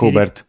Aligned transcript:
Hubert. 0.00 0.44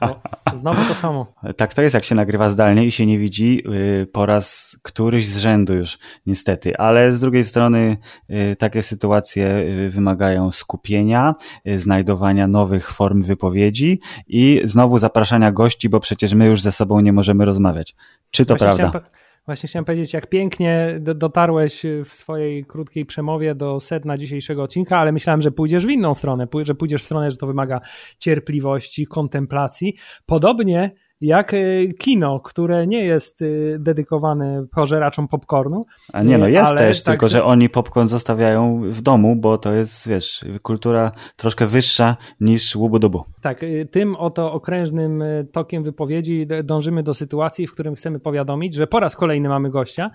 O, 0.00 0.20
znowu 0.54 0.88
to 0.88 0.94
samo. 0.94 1.26
Tak 1.56 1.74
to 1.74 1.82
jest, 1.82 1.94
jak 1.94 2.04
się 2.04 2.14
nagrywa 2.14 2.50
zdalnie 2.50 2.86
i 2.86 2.92
się 2.92 3.06
nie 3.06 3.18
widzi 3.18 3.62
y, 4.02 4.06
po 4.06 4.26
raz 4.26 4.76
któryś 4.82 5.28
z 5.28 5.38
rzędu 5.38 5.74
już, 5.74 5.98
niestety. 6.26 6.76
Ale 6.78 7.12
z 7.12 7.20
drugiej 7.20 7.44
strony 7.44 7.96
y, 8.30 8.56
takie 8.56 8.82
sytuacje 8.82 9.46
y, 9.46 9.90
wymagają 9.90 10.52
skupienia, 10.52 11.34
znajdowania 11.76 12.48
nowych 12.48 12.90
form 12.90 13.22
wypowiedzi 13.22 14.00
i 14.26 14.60
znowu 14.64 14.98
zapraszania 14.98 15.52
gości, 15.52 15.88
bo 15.88 16.00
przecież 16.00 16.34
my 16.34 16.46
już 16.46 16.62
ze 16.62 16.72
sobą 16.72 17.00
nie 17.00 17.12
możemy 17.12 17.44
rozmawiać. 17.44 17.94
Czy 18.30 18.46
to 18.46 18.56
Właśnie 18.56 18.90
prawda? 18.90 19.10
Właśnie 19.46 19.68
chciałem 19.68 19.84
powiedzieć, 19.84 20.12
jak 20.12 20.26
pięknie 20.26 20.96
do- 21.00 21.14
dotarłeś 21.14 21.82
w 22.04 22.08
swojej 22.08 22.64
krótkiej 22.64 23.06
przemowie 23.06 23.54
do 23.54 23.80
sedna 23.80 24.16
dzisiejszego 24.16 24.62
odcinka, 24.62 24.98
ale 24.98 25.12
myślałem, 25.12 25.42
że 25.42 25.50
pójdziesz 25.50 25.86
w 25.86 25.90
inną 25.90 26.14
stronę, 26.14 26.46
że 26.62 26.74
pójdziesz 26.74 27.02
w 27.02 27.06
stronę, 27.06 27.30
że 27.30 27.36
to 27.36 27.46
wymaga 27.46 27.80
cierpliwości, 28.18 29.06
kontemplacji. 29.06 29.94
Podobnie 30.26 30.90
jak 31.20 31.54
y, 31.54 31.94
kino, 31.98 32.40
które 32.40 32.86
nie 32.86 33.04
jest 33.04 33.42
y, 33.42 33.76
dedykowane 33.80 34.66
pożeraczom 34.74 35.28
popcornu. 35.28 35.86
A 36.12 36.22
nie, 36.22 36.38
no 36.38 36.46
Y, 36.48 36.50
jest 36.50 36.76
też, 36.76 37.02
tylko 37.02 37.20
także- 37.26 37.38
że 37.38 37.44
oni 37.44 37.68
popcorn 37.68 38.08
zostawiają 38.08 38.80
w 38.90 39.00
domu, 39.00 39.36
bo 39.36 39.58
to 39.58 39.72
jest, 39.72 40.08
wiesz, 40.08 40.44
kultura 40.62 41.12
troszkę 41.36 41.66
wyższa 41.66 42.16
niż 42.40 42.76
łubu-dubu. 42.76 43.22
Tak, 43.42 43.60
tym 43.90 44.16
oto 44.16 44.52
okrężnym 44.52 45.22
tokiem 45.52 45.82
wypowiedzi 45.82 46.46
dążymy 46.64 47.02
do 47.02 47.14
sytuacji, 47.14 47.66
w 47.66 47.72
którym 47.72 47.94
chcemy 47.94 48.20
powiadomić, 48.20 48.74
że 48.74 48.86
po 48.86 49.00
raz 49.00 49.16
kolejny 49.16 49.48
mamy 49.48 49.70
gościa 49.70 50.10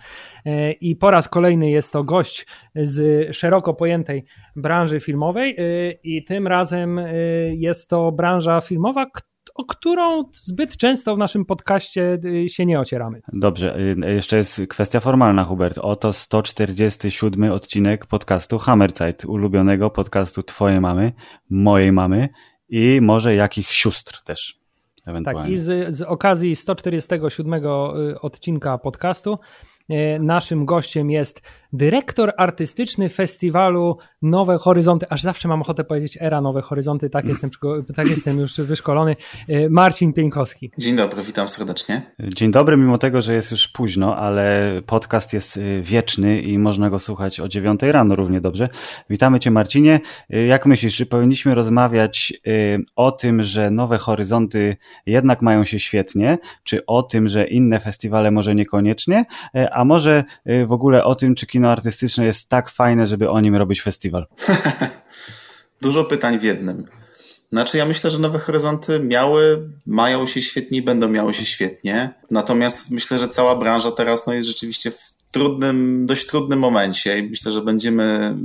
i 0.82 0.96
po 0.96 1.12
raz 1.12 1.28
kolejny 1.30 1.70
jest 1.70 1.94
to 1.94 2.04
gość 2.04 2.48
z 2.76 3.28
szeroko 3.36 3.74
pojętej 3.74 4.26
branży 4.56 5.00
filmowej 5.00 5.56
i 6.04 6.24
tym 6.24 6.48
razem 6.48 7.00
jest 7.52 7.90
to 7.90 8.12
branża 8.12 8.62
filmowa, 8.62 9.06
k- 9.06 9.22
o 9.56 9.66
którą 9.66 10.24
zbyt 10.32 10.78
często 10.78 11.16
w 11.16 11.18
naszym 11.18 11.46
podcaście 11.46 12.20
y, 12.26 12.50
się 12.50 12.66
nie 12.66 12.80
ocieramy. 12.80 13.22
Dobrze, 13.34 13.80
y, 13.80 14.14
jeszcze 14.14 14.38
jest 14.38 14.62
kwestia 14.70 15.00
formalna, 15.00 15.44
Hubert. 15.44 15.78
Oto 15.78 16.14
147 16.14 17.52
odcinek 17.52 18.06
podcastu 18.06 18.58
Hammerzeit, 18.58 19.26
ulubionego 19.26 19.90
podcastu 19.90 20.44
Twojej 20.44 20.82
mamy, 20.82 21.14
mojej 21.50 21.92
mamy 21.92 22.30
i 22.70 23.00
może 23.02 23.36
jakich 23.36 23.68
sióstr 23.68 24.24
też. 24.24 24.62
Tak, 25.26 25.50
i 25.50 25.58
z, 25.58 25.96
z 25.96 26.02
okazji 26.02 26.56
147 26.56 27.54
y, 27.54 27.60
odcinka 28.22 28.78
podcastu 28.78 29.40
naszym 30.20 30.66
gościem 30.66 31.12
jest 31.12 31.42
dyrektor 31.74 32.34
artystyczny 32.38 33.10
festiwalu 33.10 33.98
Nowe 34.22 34.58
Horyzonty. 34.58 35.06
Aż 35.10 35.22
zawsze 35.22 35.48
mam 35.48 35.62
ochotę 35.62 35.84
powiedzieć 35.84 36.18
era 36.22 36.42
Nowe 36.42 36.62
Horyzonty, 36.62 37.10
tak 37.10 37.26
jestem, 37.26 37.50
tak 37.96 38.08
jestem 38.10 38.40
już 38.40 38.58
wyszkolony. 38.58 39.16
Y, 39.50 39.68
Marcin 39.70 40.14
Pieńkowski. 40.14 40.72
Dzień 40.78 40.96
dobry, 40.96 41.22
witam 41.24 41.50
serdecznie. 41.50 42.02
Dzień 42.20 42.52
dobry, 42.52 42.78
mimo 42.78 42.98
tego, 42.98 43.22
że 43.22 43.34
jest 43.34 43.52
już 43.52 43.68
późno, 43.68 44.18
ale 44.18 44.72
podcast 44.86 45.34
jest 45.34 45.58
y, 45.58 45.82
wieczny 45.82 46.42
i 46.42 46.58
można 46.60 46.90
go 46.90 47.00
słuchać 47.00 47.40
o 47.40 47.48
9 47.48 47.82
rano 47.82 48.16
równie 48.16 48.42
dobrze. 48.42 48.70
Witamy 49.10 49.40
Cię, 49.40 49.52
Marcinie. 49.52 50.00
Y, 50.34 50.46
Jak 50.46 50.66
myślisz, 50.66 50.96
czy 50.96 51.06
powinniśmy 51.06 51.56
rozmawiać 51.56 52.34
o 52.96 53.12
tym, 53.12 53.44
że 53.44 53.72
nowe 53.72 53.98
horyzonty 53.98 54.78
jednak 55.06 55.42
mają 55.42 55.66
się 55.66 55.80
świetnie, 55.80 56.38
czy 56.64 56.86
o 56.86 57.04
tym, 57.04 57.28
że 57.28 57.48
inne 57.48 57.80
festiwale 57.80 58.32
może 58.32 58.56
niekoniecznie, 58.56 59.24
a 59.72 59.86
może 59.86 60.24
w 60.66 60.72
ogóle 60.72 61.04
o 61.04 61.16
tym, 61.16 61.36
czy 61.36 61.48
kino 61.48 61.61
artystyczne 61.70 62.26
jest 62.26 62.50
tak 62.50 62.70
fajne, 62.70 63.06
żeby 63.06 63.30
o 63.30 63.42
nim 63.42 63.56
robić 63.56 63.82
festiwal? 63.82 64.28
Dużo 65.82 66.04
pytań 66.04 66.40
w 66.40 66.44
jednym. 66.44 66.86
Znaczy, 67.52 67.78
ja 67.78 67.86
myślę, 67.86 68.10
że 68.10 68.20
Nowe 68.20 68.40
Horyzonty 68.40 69.00
miały, 69.00 69.70
mają 69.86 70.28
się 70.28 70.42
świetnie 70.42 70.78
i 70.78 70.82
będą 70.82 71.10
miały 71.10 71.34
się 71.34 71.46
świetnie. 71.46 72.14
Natomiast 72.32 72.92
myślę, 72.92 73.18
że 73.18 73.28
cała 73.28 73.56
branża 73.56 73.92
teraz 73.92 74.28
no, 74.28 74.34
jest 74.34 74.48
rzeczywiście 74.48 74.92
w 74.92 75.14
trudnym, 75.32 76.06
dość 76.06 76.28
trudnym 76.28 76.60
momencie 76.60 77.18
i 77.18 77.30
myślę, 77.30 77.52
że 77.52 77.62
będziemy 77.62 78.36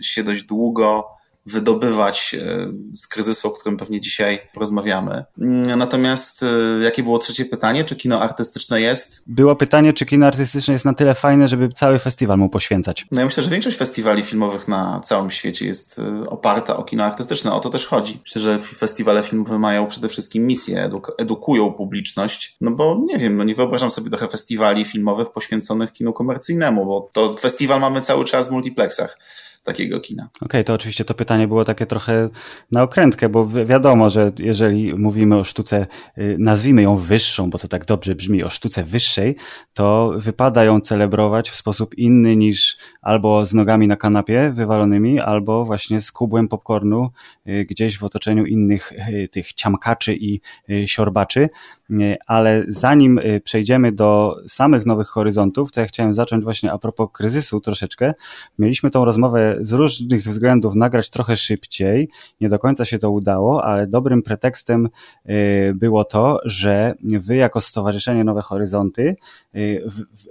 y, 0.00 0.04
się 0.04 0.24
dość 0.24 0.42
długo 0.42 1.08
wydobywać 1.46 2.34
y, 2.34 2.72
z 2.94 3.06
kryzysu, 3.06 3.48
o 3.48 3.50
którym 3.50 3.76
pewnie 3.76 4.00
dzisiaj 4.00 4.40
porozmawiamy. 4.54 5.24
Mm, 5.40 5.78
Natomiast 5.78 6.42
y, 6.42 6.46
jakie 6.82 7.02
było 7.02 7.18
trzecie 7.18 7.44
pytanie? 7.44 7.84
Czy 7.84 7.96
kino 7.96 8.20
artystyczne 8.22 8.80
jest? 8.80 9.22
Było 9.26 9.56
pytanie, 9.56 9.92
czy 9.92 10.06
kino 10.06 10.26
artystyczne 10.26 10.72
jest 10.72 10.84
na 10.84 10.94
tyle 10.94 11.14
fajne, 11.14 11.48
żeby 11.48 11.68
cały 11.70 11.98
festiwal 11.98 12.38
mu 12.38 12.48
poświęcać. 12.48 13.06
No 13.12 13.20
ja 13.20 13.24
myślę, 13.26 13.42
że 13.42 13.50
większość 13.50 13.76
festiwali 13.76 14.22
filmowych 14.22 14.68
na 14.68 15.00
całym 15.04 15.30
świecie 15.30 15.66
jest 15.66 15.98
y, 15.98 16.30
oparta 16.30 16.76
o 16.76 16.82
kino 16.84 17.04
artystyczne. 17.04 17.52
O 17.52 17.60
to 17.60 17.70
też 17.70 17.86
chodzi. 17.86 18.20
Myślę, 18.24 18.42
że 18.42 18.58
festiwale 18.58 19.22
filmowe 19.22 19.58
mają 19.58 19.86
przede 19.86 20.08
wszystkim 20.08 20.46
misję, 20.46 20.88
eduk- 20.90 21.12
edukują 21.18 21.72
publiczność. 21.72 22.56
No 22.60 22.70
bo 22.70 23.00
nie 23.04 23.18
wiem, 23.18 23.36
no 23.36 23.44
nie 23.44 23.54
wyobrażam 23.54 23.90
sobie 23.90 24.10
trochę 24.10 24.28
festiwali 24.28 24.84
filmowych 24.84 25.30
poświęconych 25.32 25.92
kinu 25.92 26.12
komercyjnemu, 26.12 26.86
bo 26.86 27.10
to 27.12 27.34
festiwal 27.34 27.80
mamy 27.80 28.00
cały 28.00 28.24
czas 28.24 28.48
w 28.48 28.52
multiplexach 28.52 29.18
takiego 29.64 30.00
kina. 30.00 30.28
Okej, 30.40 30.64
to 30.64 30.74
oczywiście 30.74 31.04
to 31.04 31.14
pytanie 31.14 31.48
było 31.48 31.64
takie 31.64 31.86
trochę 31.86 32.28
na 32.70 32.82
okrętkę, 32.82 33.28
bo 33.28 33.46
wi- 33.46 33.64
wiadomo, 33.66 34.10
że 34.10 34.32
jeżeli 34.38 34.94
mówimy 34.94 35.36
o 35.38 35.44
sztuce, 35.44 35.86
y, 36.18 36.36
nazwijmy 36.38 36.82
ją 36.82 36.96
wyższą, 36.96 37.50
bo 37.50 37.58
to 37.58 37.68
tak 37.68 37.86
dobrze 37.86 38.14
brzmi, 38.14 38.44
o 38.44 38.50
sztuce 38.50 38.84
wyższej, 38.84 39.36
to 39.74 40.12
wypada 40.16 40.64
ją 40.64 40.80
celebrować 40.80 41.50
w 41.50 41.56
sposób 41.56 41.94
inny 41.98 42.36
niż 42.36 42.76
albo 43.02 43.46
z 43.46 43.54
nogami 43.54 43.88
na 43.88 43.96
kanapie 43.96 44.52
wywalonymi, 44.54 45.20
albo 45.20 45.64
właśnie 45.64 46.00
z 46.00 46.12
kubłem 46.12 46.48
popcornu 46.48 47.10
y, 47.48 47.64
gdzieś 47.70 47.98
w 47.98 48.04
otoczeniu 48.04 48.46
innych 48.46 48.92
y, 48.92 49.28
tych 49.32 49.52
ciamkaczy 49.52 50.14
i 50.14 50.40
siorbaczy. 50.86 51.48
Nie, 51.92 52.18
Ale 52.26 52.64
zanim 52.68 53.18
y, 53.18 53.40
przejdziemy 53.44 53.92
do 53.92 54.36
samych 54.48 54.86
nowych 54.86 55.08
horyzontów, 55.08 55.72
to 55.72 55.80
ja 55.80 55.86
chciałem 55.86 56.14
zacząć 56.14 56.44
właśnie 56.44 56.72
a 56.72 56.78
propos 56.78 57.08
kryzysu 57.12 57.60
troszeczkę. 57.60 58.14
Mieliśmy 58.58 58.90
tą 58.90 59.04
rozmowę 59.04 59.56
z 59.60 59.72
różnych 59.72 60.24
względów 60.24 60.74
nagrać 60.74 61.10
trochę 61.10 61.36
szybciej. 61.36 62.08
Nie 62.40 62.48
do 62.48 62.58
końca 62.58 62.84
się 62.84 62.98
to 62.98 63.10
udało, 63.10 63.64
ale 63.64 63.86
dobrym 63.86 64.22
pretekstem 64.22 64.88
y, 65.28 65.72
było 65.74 66.04
to, 66.04 66.38
że 66.44 66.94
wy 67.02 67.36
jako 67.36 67.60
Stowarzyszenie 67.60 68.24
Nowe 68.24 68.42
Horyzonty 68.42 69.16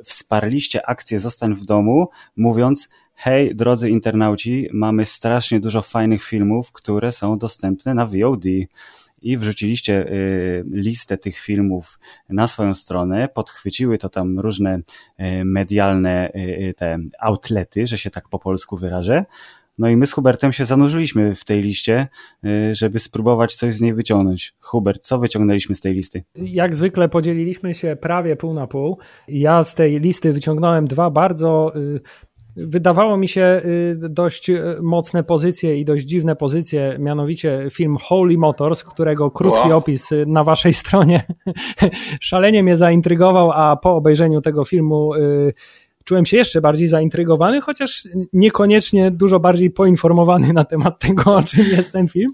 wsparliście 0.03 0.89
akcję 0.89 1.19
Zostań 1.19 1.55
w 1.55 1.65
domu, 1.65 2.07
mówiąc 2.35 2.89
Hej, 3.23 3.55
drodzy 3.55 3.89
internauci, 3.89 4.67
mamy 4.73 5.05
strasznie 5.05 5.59
dużo 5.59 5.81
fajnych 5.81 6.23
filmów, 6.23 6.71
które 6.71 7.11
są 7.11 7.37
dostępne 7.37 7.93
na 7.93 8.05
VOD 8.05 8.43
i 9.21 9.37
wrzuciliście 9.37 10.07
y, 10.07 10.63
listę 10.71 11.17
tych 11.17 11.37
filmów 11.37 11.99
na 12.29 12.47
swoją 12.47 12.73
stronę, 12.73 13.29
podchwyciły 13.33 13.97
to 13.97 14.09
tam 14.09 14.39
różne 14.39 14.79
y, 15.19 15.45
medialne 15.45 16.31
y, 16.35 16.73
te 16.77 16.99
outlety, 17.19 17.87
że 17.87 17.97
się 17.97 18.09
tak 18.09 18.29
po 18.29 18.39
polsku 18.39 18.77
wyrażę. 18.77 19.25
No 19.77 19.89
i 19.89 19.97
my 19.97 20.05
z 20.05 20.11
Hubertem 20.11 20.53
się 20.53 20.65
zanurzyliśmy 20.65 21.35
w 21.35 21.45
tej 21.45 21.61
liście, 21.61 22.07
żeby 22.71 22.99
spróbować 22.99 23.55
coś 23.55 23.73
z 23.73 23.81
niej 23.81 23.93
wyciągnąć. 23.93 24.53
Hubert, 24.59 25.01
co 25.01 25.19
wyciągnęliśmy 25.19 25.75
z 25.75 25.81
tej 25.81 25.93
listy? 25.93 26.23
Jak 26.35 26.75
zwykle 26.75 27.09
podzieliliśmy 27.09 27.73
się 27.73 27.97
prawie 28.01 28.35
pół 28.35 28.53
na 28.53 28.67
pół. 28.67 28.97
Ja 29.27 29.63
z 29.63 29.75
tej 29.75 29.99
listy 29.99 30.33
wyciągnąłem 30.33 30.87
dwa 30.87 31.09
bardzo. 31.09 31.73
Wydawało 32.55 33.17
mi 33.17 33.27
się 33.27 33.61
y, 33.65 34.09
dość 34.09 34.49
y, 34.49 34.63
mocne 34.81 35.23
pozycje 35.23 35.77
i 35.77 35.85
dość 35.85 36.05
dziwne 36.05 36.35
pozycje, 36.35 36.95
mianowicie 36.99 37.67
film 37.71 37.97
Holy 37.97 38.37
Motors, 38.37 38.83
którego 38.83 39.31
krótki 39.31 39.69
Wow. 39.69 39.77
opis 39.77 40.11
y, 40.11 40.25
na 40.27 40.43
waszej 40.43 40.73
stronie 40.73 41.23
szalenie 42.21 42.63
mnie 42.63 42.77
zaintrygował, 42.77 43.51
a 43.51 43.75
po 43.75 43.95
obejrzeniu 43.95 44.41
tego 44.41 44.65
filmu 44.65 45.11
czułem 46.03 46.25
się 46.25 46.37
jeszcze 46.37 46.61
bardziej 46.61 46.87
zaintrygowany, 46.87 47.61
chociaż 47.61 48.07
niekoniecznie 48.33 49.11
dużo 49.11 49.39
bardziej 49.39 49.71
poinformowany 49.71 50.53
na 50.53 50.63
temat 50.63 50.99
tego, 50.99 51.35
o 51.35 51.43
czym 51.43 51.59
jest 51.59 51.91
ten 51.91 52.07
film. 52.07 52.31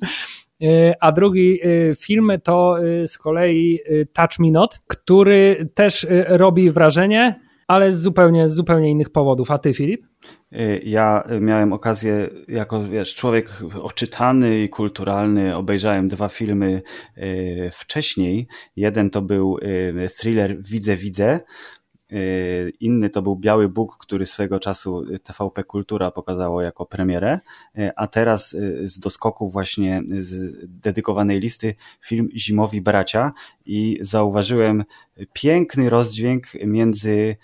A 0.99 1.11
drugi 1.11 1.59
film 1.99 2.31
to 2.43 2.75
z 3.07 3.17
kolei 3.17 3.79
Touch 4.13 4.39
Me 4.39 4.51
Not, 4.51 4.79
który 4.87 5.69
też 5.73 6.07
robi 6.27 6.71
wrażenie, 6.71 7.46
ale 7.67 7.91
z 7.91 8.01
zupełnie, 8.01 8.49
z 8.49 8.53
zupełnie 8.53 8.91
innych 8.91 9.09
powodów. 9.09 9.51
A 9.51 9.57
ty, 9.57 9.73
Filip? 9.73 10.05
Y, 10.53 10.81
Ja 10.83 11.27
miałem 11.41 11.73
okazję, 11.73 12.29
jako 12.47 12.83
wiesz, 12.83 13.15
człowiek 13.15 13.49
oczytany 13.81 14.63
i 14.63 14.69
kulturalny, 14.69 15.55
obejrzałem 15.55 16.07
dwa 16.07 16.29
filmy 16.29 16.81
y, 17.17 17.69
wcześniej. 17.73 18.47
Jeden 18.75 19.09
to 19.09 19.21
był 19.21 19.57
y, 19.57 20.07
thriller 20.19 20.57
Widzę, 20.61 20.95
Widzę 20.95 21.39
inny 22.79 23.09
to 23.09 23.21
był 23.21 23.35
Biały 23.35 23.69
Bóg, 23.69 23.97
który 23.97 24.25
swego 24.25 24.59
czasu 24.59 25.05
TVP 25.23 25.63
Kultura 25.63 26.11
pokazało 26.11 26.61
jako 26.61 26.85
premierę, 26.85 27.39
y, 27.77 27.91
a 27.95 28.07
teraz 28.07 28.55
z 28.83 28.99
doskoku 28.99 29.49
właśnie 29.49 30.03
z 30.19 30.55
dedykowanej 30.81 31.39
listy 31.39 31.75
film 32.01 32.29
Zimowi 32.35 32.81
Bracia 32.81 33.31
i 33.65 33.99
zauważyłem 34.01 34.83
piękny 35.33 35.89
rozdźwięk 35.89 36.47
między 36.65 37.37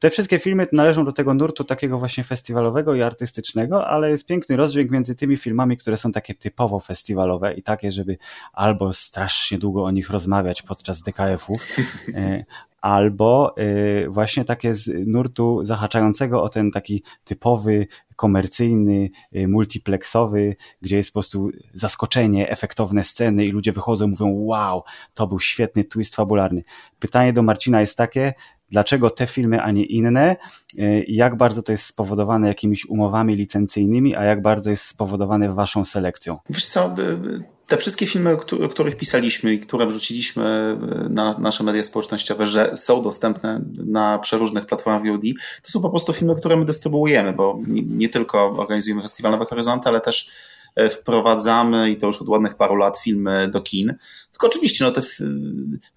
te 0.00 0.10
wszystkie 0.10 0.38
filmy 0.38 0.66
należą 0.72 1.04
do 1.04 1.12
tego 1.12 1.34
nurtu 1.34 1.64
takiego 1.64 1.98
właśnie 1.98 2.24
festiwalowego 2.24 2.94
i 2.94 3.02
artystycznego, 3.02 3.86
ale 3.86 4.10
jest 4.10 4.26
piękny 4.26 4.56
rozdźwięk 4.56 4.90
między 4.90 5.14
tymi 5.14 5.36
filmami, 5.36 5.76
które 5.76 5.96
są 5.96 6.12
takie 6.12 6.34
typowo 6.34 6.80
festiwalowe 6.80 7.54
i 7.54 7.62
takie, 7.62 7.92
żeby 7.92 8.18
albo 8.52 8.92
strasznie 8.92 9.58
długo 9.58 9.84
o 9.84 9.90
nich 9.90 10.10
rozmawiać 10.10 10.62
podczas 10.62 11.02
DKF-ów, 11.02 11.62
e, 12.16 12.44
albo 12.80 13.54
e, 13.56 14.08
właśnie 14.08 14.44
takie 14.44 14.74
z 14.74 15.06
nurtu 15.06 15.60
zahaczającego 15.64 16.42
o 16.42 16.48
ten 16.48 16.70
taki 16.70 17.02
typowy, 17.24 17.86
komercyjny, 18.16 19.10
e, 19.32 19.48
multiplexowy, 19.48 20.56
gdzie 20.82 20.96
jest 20.96 21.10
po 21.10 21.14
prostu 21.14 21.50
zaskoczenie, 21.74 22.50
efektowne 22.50 23.04
sceny 23.04 23.46
i 23.46 23.50
ludzie 23.50 23.72
wychodzą 23.72 24.06
i 24.06 24.10
mówią 24.10 24.26
wow, 24.28 24.82
to 25.14 25.26
był 25.26 25.40
świetny 25.40 25.84
twist 25.84 26.16
fabularny. 26.16 26.62
Pytanie 26.98 27.32
do 27.32 27.42
Marcina 27.42 27.80
jest 27.80 27.98
takie, 27.98 28.34
dlaczego 28.74 29.10
te 29.10 29.26
filmy, 29.26 29.62
a 29.62 29.70
nie 29.70 29.84
inne, 29.84 30.36
y, 30.78 31.04
jak 31.08 31.36
bardzo 31.36 31.62
to 31.62 31.72
jest 31.72 31.84
spowodowane 31.84 32.48
jakimiś 32.48 32.86
umowami 32.86 33.36
licencyjnymi, 33.36 34.16
a 34.16 34.24
jak 34.24 34.42
bardzo 34.42 34.70
jest 34.70 34.84
spowodowane 34.84 35.52
waszą 35.52 35.84
selekcją? 35.84 36.38
Wiesz 36.50 36.66
co, 36.66 36.94
te 37.66 37.76
wszystkie 37.76 38.06
filmy, 38.06 38.36
o 38.64 38.68
których 38.68 38.96
pisaliśmy 38.96 39.52
i 39.52 39.58
które 39.58 39.86
wrzuciliśmy 39.86 40.76
y, 41.06 41.10
na 41.10 41.38
nasze 41.38 41.64
media 41.64 41.82
społecznościowe, 41.82 42.46
że 42.46 42.76
są 42.76 43.02
dostępne 43.02 43.60
na 43.86 44.18
przeróżnych 44.18 44.66
platformach 44.66 45.02
VOD, 45.02 45.22
to 45.62 45.70
są 45.70 45.82
po 45.82 45.90
prostu 45.90 46.12
filmy, 46.12 46.34
które 46.34 46.56
my 46.56 46.64
dystrybuujemy, 46.64 47.32
bo 47.32 47.60
nie, 47.66 48.08
tylko 48.08 48.56
organizujemy 48.56 49.02
Festiwal 49.02 49.32
Nowe 49.32 49.44
Horyzonty, 49.44 49.88
ale 49.88 50.00
też 50.00 50.30
E, 50.30 50.53
wprowadzamy 50.90 51.90
i 51.90 51.96
to 51.96 52.06
już 52.06 52.22
od 52.22 52.28
ładnych 52.28 52.54
paru 52.54 52.76
lat 52.76 52.98
filmy 52.98 53.48
do 53.48 53.60
kin. 53.60 53.94
Tylko 54.30 54.46
oczywiście, 54.46 54.84
no 54.84 54.90
te, 54.90 55.02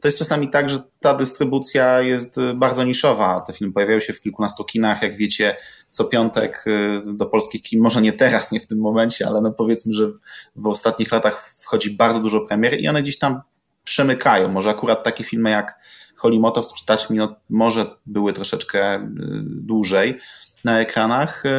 to 0.02 0.08
jest 0.08 0.20
czasami 0.20 0.50
tak, 0.50 0.70
że 0.70 0.80
ta 1.00 1.14
dystrybucja 1.14 2.02
jest 2.02 2.40
bardzo 2.56 2.84
niszowa. 2.84 3.42
Te 3.42 3.54
filmy 3.54 3.74
pojawiają 3.74 4.00
się 4.00 4.14
w 4.14 4.22
kilkunastu 4.22 4.64
kinach, 4.64 5.02
jak 5.02 5.18
wiecie, 5.18 5.56
co 5.90 6.06
piątek 6.06 6.66
e, 6.68 7.02
do 7.14 7.26
polskich 7.26 7.62
kin, 7.62 7.82
może 7.82 8.02
nie 8.02 8.14
teraz, 8.14 8.52
nie 8.52 8.60
w 8.60 8.68
tym 8.68 8.80
momencie, 8.80 9.28
ale 9.28 9.42
no 9.42 9.52
powiedzmy, 9.52 9.94
że 9.94 10.12
w 10.56 10.68
ostatnich 10.68 11.12
latach 11.12 11.52
wchodzi 11.64 11.92
bardzo 11.92 12.22
dużo 12.22 12.42
premier 12.42 12.82
i 12.82 12.88
one 12.88 13.04
gdzieś 13.04 13.18
tam 13.18 13.42
przemykają. 13.84 14.48
Może 14.48 14.70
akurat 14.70 15.04
takie 15.04 15.24
filmy 15.24 15.50
jak 15.50 15.80
Holy 16.16 16.40
Motors 16.40 16.74
czy 16.74 16.86
Touch 16.86 17.10
Me, 17.10 17.16
no, 17.16 17.36
może 17.50 17.86
były 18.06 18.34
troszeczkę 18.34 18.80
e, 18.96 19.10
dłużej, 19.44 20.18
na 20.64 20.80
ekranach. 20.80 21.46
E, 21.46 21.52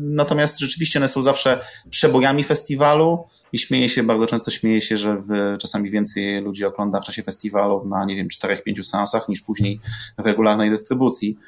natomiast 0.00 0.58
rzeczywiście 0.58 0.98
one 0.98 1.08
są 1.08 1.22
zawsze 1.22 1.60
przebojami 1.90 2.44
festiwalu 2.44 3.24
i 3.52 3.58
śmieje 3.58 3.88
się, 3.88 4.02
bardzo 4.02 4.26
często 4.26 4.50
śmieje 4.50 4.80
się, 4.80 4.96
że 4.96 5.22
czasami 5.60 5.90
więcej 5.90 6.42
ludzi 6.42 6.64
ogląda 6.64 7.00
w 7.00 7.04
czasie 7.04 7.22
festiwalu 7.22 7.88
na, 7.88 8.04
nie 8.04 8.16
wiem, 8.16 8.28
czterech, 8.28 8.62
pięciu 8.62 8.82
seansach 8.82 9.28
niż 9.28 9.42
później 9.42 9.80
w 10.18 10.26
regularnej 10.26 10.70
dystrybucji. 10.70 11.38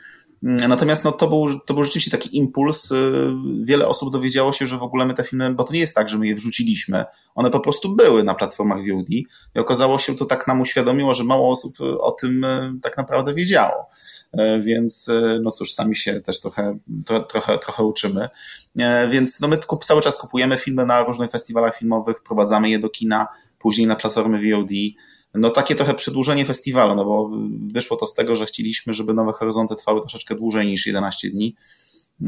Mm, 0.42 0.68
natomiast 0.68 1.04
no, 1.04 1.12
to, 1.12 1.28
był, 1.28 1.60
to 1.66 1.74
był 1.74 1.82
rzeczywiście 1.82 2.10
taki 2.10 2.36
impuls. 2.36 2.90
Y, 2.90 3.32
wiele 3.62 3.88
osób 3.88 4.12
dowiedziało 4.12 4.52
się, 4.52 4.66
że 4.66 4.78
w 4.78 4.82
ogóle 4.82 5.06
my 5.06 5.14
te 5.14 5.24
filmy, 5.24 5.54
bo 5.54 5.64
to 5.64 5.72
nie 5.72 5.80
jest 5.80 5.94
tak, 5.94 6.08
że 6.08 6.18
my 6.18 6.26
je 6.26 6.34
wrzuciliśmy. 6.34 7.04
One 7.34 7.50
po 7.50 7.60
prostu 7.60 7.96
były 7.96 8.24
na 8.24 8.34
platformach 8.34 8.78
VOD 8.78 9.10
i 9.10 9.26
okazało 9.58 9.98
się, 9.98 10.16
to 10.16 10.24
tak 10.24 10.46
nam 10.46 10.60
uświadomiło, 10.60 11.14
że 11.14 11.24
mało 11.24 11.50
osób 11.50 11.72
o 12.00 12.12
tym 12.12 12.44
y, 12.44 12.72
tak 12.82 12.96
naprawdę 12.96 13.34
wiedziało. 13.34 13.88
Y, 14.34 14.62
więc 14.62 15.10
no 15.42 15.50
cóż, 15.50 15.72
sami 15.72 15.96
się 15.96 16.20
też 16.20 16.40
trochę, 16.40 16.78
trochę, 17.28 17.58
trochę 17.58 17.84
uczymy. 17.84 18.28
Więc 19.10 19.40
no 19.40 19.48
my 19.48 19.58
cały 19.84 20.02
czas 20.02 20.16
kupujemy 20.16 20.58
filmy 20.58 20.86
na 20.86 21.02
różnych 21.02 21.30
festiwalach 21.30 21.76
filmowych, 21.76 22.18
wprowadzamy 22.18 22.70
je 22.70 22.78
do 22.78 22.88
kina, 22.88 23.28
później 23.58 23.86
na 23.86 23.96
platformy 23.96 24.38
VOD 24.38 24.70
no 25.34 25.50
takie 25.50 25.74
trochę 25.74 25.94
przedłużenie 25.94 26.44
festiwalu, 26.44 26.94
no 26.94 27.04
bo 27.04 27.30
wyszło 27.72 27.96
to 27.96 28.06
z 28.06 28.14
tego, 28.14 28.36
że 28.36 28.46
chcieliśmy, 28.46 28.94
żeby 28.94 29.14
Nowe 29.14 29.32
Horyzonty 29.32 29.74
trwały 29.74 30.00
troszeczkę 30.00 30.34
dłużej 30.34 30.66
niż 30.66 30.86
11 30.86 31.30
dni, 31.30 31.56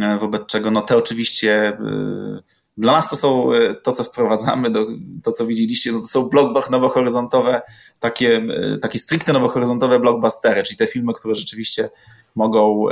e, 0.01 0.19
wobec 0.19 0.47
czego 0.47 0.71
no 0.71 0.83
te 0.83 0.97
oczywiście 0.97 1.69
e, 1.69 2.43
dla 2.77 2.93
nas 2.93 3.09
to 3.09 3.17
są 3.17 3.53
e, 3.53 3.75
to, 3.75 3.93
co 3.93 4.05
wprowadzamy, 4.05 4.71
do, 4.71 4.87
to 5.23 5.33
co 5.33 5.47
widzieliście, 5.47 5.93
no 5.93 6.01
to 6.01 6.07
są 6.07 6.29
blockbuster 6.29 6.73
nowohoryzontowe, 6.73 7.63
takie, 8.01 8.47
takie 8.83 8.99
stricte 8.99 9.33
nowohoryzontowe 9.33 10.01
blockbustery, 10.01 10.63
czyli 10.63 10.77
te 10.77 10.87
filmy, 10.87 11.13
które 11.15 11.35
rzeczywiście 11.35 11.91
mogą 12.35 12.85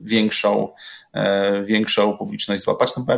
większą, 0.00 0.68
większą 1.64 2.18
publiczność 2.18 2.62
złapać, 2.62 2.96
no 2.96 3.02
bo 3.02 3.12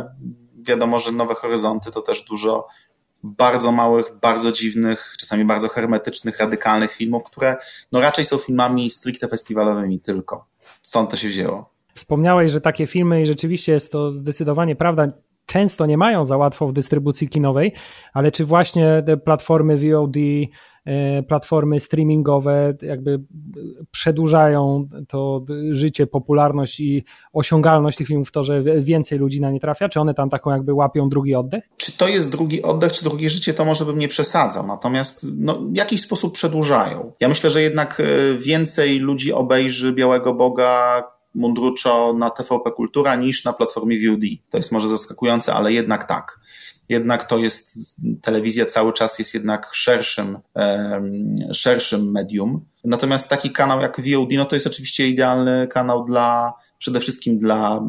wiadomo, 0.57 0.99
że 0.99 1.11
Nowe 1.11 1.35
Horyzonty 1.35 1.91
to 1.91 2.01
też 2.01 2.21
dużo 2.21 2.67
bardzo 3.23 3.71
małych, 3.71 4.05
bardzo 4.21 4.51
dziwnych, 4.51 5.15
czasami 5.19 5.45
bardzo 5.45 5.67
hermetycznych, 5.67 6.39
radykalnych 6.39 6.91
filmów, 6.91 7.23
które 7.23 7.55
no 7.91 8.01
raczej 8.01 8.25
są 8.25 8.37
filmami 8.37 8.89
stricte 8.89 9.27
festiwalowymi 9.27 9.99
tylko. 9.99 10.45
Stąd 10.81 11.09
to 11.09 11.17
się 11.17 11.27
wzięło. 11.27 11.69
Wspomniałeś, 11.93 12.51
że 12.51 12.61
takie 12.61 12.87
filmy 12.87 13.21
i 13.21 13.27
rzeczywiście 13.27 13.71
jest 13.71 13.91
to 13.91 14.11
zdecydowanie 14.11 14.75
prawda, 14.75 15.07
często 15.45 15.85
nie 15.85 15.97
mają 15.97 16.25
za 16.25 16.37
łatwo 16.37 16.67
w 16.67 16.73
dystrybucji 16.73 17.29
kinowej, 17.29 17.73
ale 18.13 18.31
czy 18.31 18.45
właśnie 18.45 19.03
te 19.05 19.17
platformy 19.17 19.77
VOD, 19.77 20.15
platformy 21.27 21.79
streamingowe 21.79 22.73
jakby 22.81 23.19
przedłużają 23.91 24.87
to 25.07 25.45
życie, 25.71 26.07
popularność 26.07 26.79
i 26.79 27.03
osiągalność 27.33 27.97
tych 27.97 28.07
filmów, 28.07 28.31
to, 28.31 28.43
że 28.43 28.63
więcej 28.81 29.19
ludzi 29.19 29.41
na 29.41 29.51
nie 29.51 29.59
trafia? 29.59 29.89
Czy 29.89 29.99
one 29.99 30.13
tam 30.13 30.29
taką 30.29 30.51
jakby 30.51 30.73
łapią 30.73 31.09
drugi 31.09 31.35
oddech? 31.35 31.63
Czy 31.77 31.97
to 31.97 32.07
jest 32.07 32.31
drugi 32.31 32.63
oddech, 32.63 32.91
czy 32.91 33.03
drugie 33.03 33.29
życie, 33.29 33.53
to 33.53 33.65
może 33.65 33.85
bym 33.85 33.99
nie 33.99 34.07
przesadzał. 34.07 34.67
Natomiast 34.67 35.27
no, 35.37 35.59
w 35.59 35.75
jakiś 35.75 36.01
sposób 36.01 36.33
przedłużają. 36.33 37.11
Ja 37.19 37.27
myślę, 37.27 37.49
że 37.49 37.61
jednak 37.61 37.99
e, 37.99 38.37
więcej 38.37 38.99
ludzi 38.99 39.33
obejrzy 39.33 39.93
Białego 39.93 40.33
Boga, 40.33 41.03
Mundruczo 41.35 42.13
na 42.13 42.29
TVP 42.29 42.71
Kultura 42.71 43.15
niż 43.15 43.45
na 43.45 43.53
platformie 43.53 43.97
VOD. 43.97 44.21
To 44.49 44.57
jest 44.57 44.71
może 44.71 44.87
zaskakujące, 44.87 45.53
ale 45.53 45.73
jednak 45.73 46.03
tak 46.03 46.39
jednak 46.89 47.23
to 47.23 47.37
jest, 47.37 47.77
telewizja 48.21 48.65
cały 48.65 48.93
czas 48.93 49.19
jest 49.19 49.33
jednak 49.33 49.69
szerszym, 49.73 50.39
szerszym 51.53 52.11
medium. 52.11 52.65
Natomiast 52.83 53.29
taki 53.29 53.51
kanał 53.51 53.81
jak 53.81 53.97
VOD, 54.01 54.29
no 54.31 54.45
to 54.45 54.55
jest 54.55 54.67
oczywiście 54.67 55.07
idealny 55.07 55.67
kanał 55.67 56.05
dla, 56.05 56.53
przede 56.77 56.99
wszystkim 56.99 57.39
dla, 57.39 57.81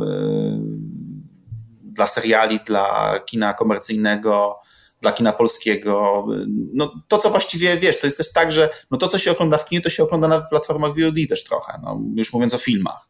dla 1.82 2.06
seriali, 2.06 2.60
dla 2.66 3.18
kina 3.26 3.54
komercyjnego, 3.54 4.60
dla 5.00 5.12
kina 5.12 5.32
polskiego. 5.32 6.26
No, 6.74 6.92
to, 7.08 7.18
co 7.18 7.30
właściwie 7.30 7.76
wiesz, 7.76 8.00
to 8.00 8.06
jest 8.06 8.16
też 8.16 8.32
tak, 8.32 8.52
że 8.52 8.70
no, 8.90 8.98
to, 8.98 9.08
co 9.08 9.18
się 9.18 9.30
ogląda 9.30 9.58
w 9.58 9.68
kinie, 9.68 9.80
to 9.80 9.90
się 9.90 10.02
ogląda 10.02 10.28
na 10.28 10.40
platformach 10.40 10.90
VOD 10.90 11.16
też 11.28 11.44
trochę, 11.44 11.80
no, 11.82 12.00
już 12.14 12.32
mówiąc 12.32 12.54
o 12.54 12.58
filmach. 12.58 13.09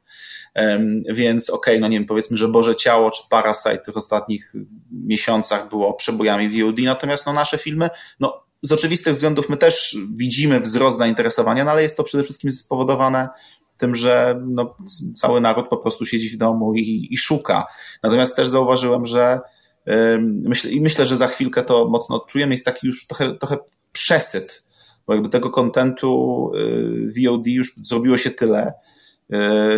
Więc 1.09 1.51
okej, 1.51 1.75
okay, 1.75 1.81
no 1.81 1.89
nie 1.89 1.99
wiem, 1.99 2.07
powiedzmy, 2.07 2.37
że 2.37 2.49
Boże 2.49 2.77
Ciało 2.77 3.11
czy 3.11 3.23
Parasite 3.31 3.79
w 3.79 3.83
tych 3.83 3.97
ostatnich 3.97 4.53
miesiącach 4.93 5.69
było 5.69 5.95
przebojami 5.95 6.63
VOD, 6.63 6.79
natomiast 6.85 7.27
no 7.27 7.33
nasze 7.33 7.59
filmy, 7.59 7.91
no 8.21 8.45
z 8.63 8.73
oczywistych 8.73 9.15
względów 9.15 9.49
my 9.49 9.57
też 9.57 9.97
widzimy 10.17 10.61
wzrost 10.61 10.99
zainteresowania, 10.99 11.65
no 11.65 11.71
ale 11.71 11.83
jest 11.83 11.97
to 11.97 12.05
przede 12.05 12.25
wszystkim 12.25 12.53
spowodowane 12.53 13.29
tym, 13.79 13.95
że 13.95 14.41
no, 14.47 14.77
cały 15.15 15.41
naród 15.41 15.69
po 15.69 15.77
prostu 15.77 16.07
siedzi 16.07 16.29
w 16.31 16.37
domu 16.37 16.75
i, 16.75 17.09
i 17.11 17.19
szuka. 17.19 17.67
Natomiast 18.03 18.37
też 18.37 18.49
zauważyłem, 18.49 19.07
że 19.07 19.41
myślę, 20.23 20.71
i 20.71 20.81
myślę, 20.81 21.07
że 21.07 21.17
za 21.17 21.27
chwilkę 21.27 21.63
to 21.63 21.89
mocno 21.89 22.17
odczujemy, 22.17 22.55
jest 22.55 22.65
taki 22.65 22.87
już 22.87 23.07
trochę, 23.07 23.35
trochę 23.35 23.57
przesyt, 23.93 24.65
bo 25.07 25.15
jakby 25.15 25.29
tego 25.29 25.51
kontentu 25.51 26.51
y, 26.57 27.29
VOD 27.29 27.47
już 27.47 27.77
zrobiło 27.77 28.19
się 28.19 28.31
tyle, 28.31 28.73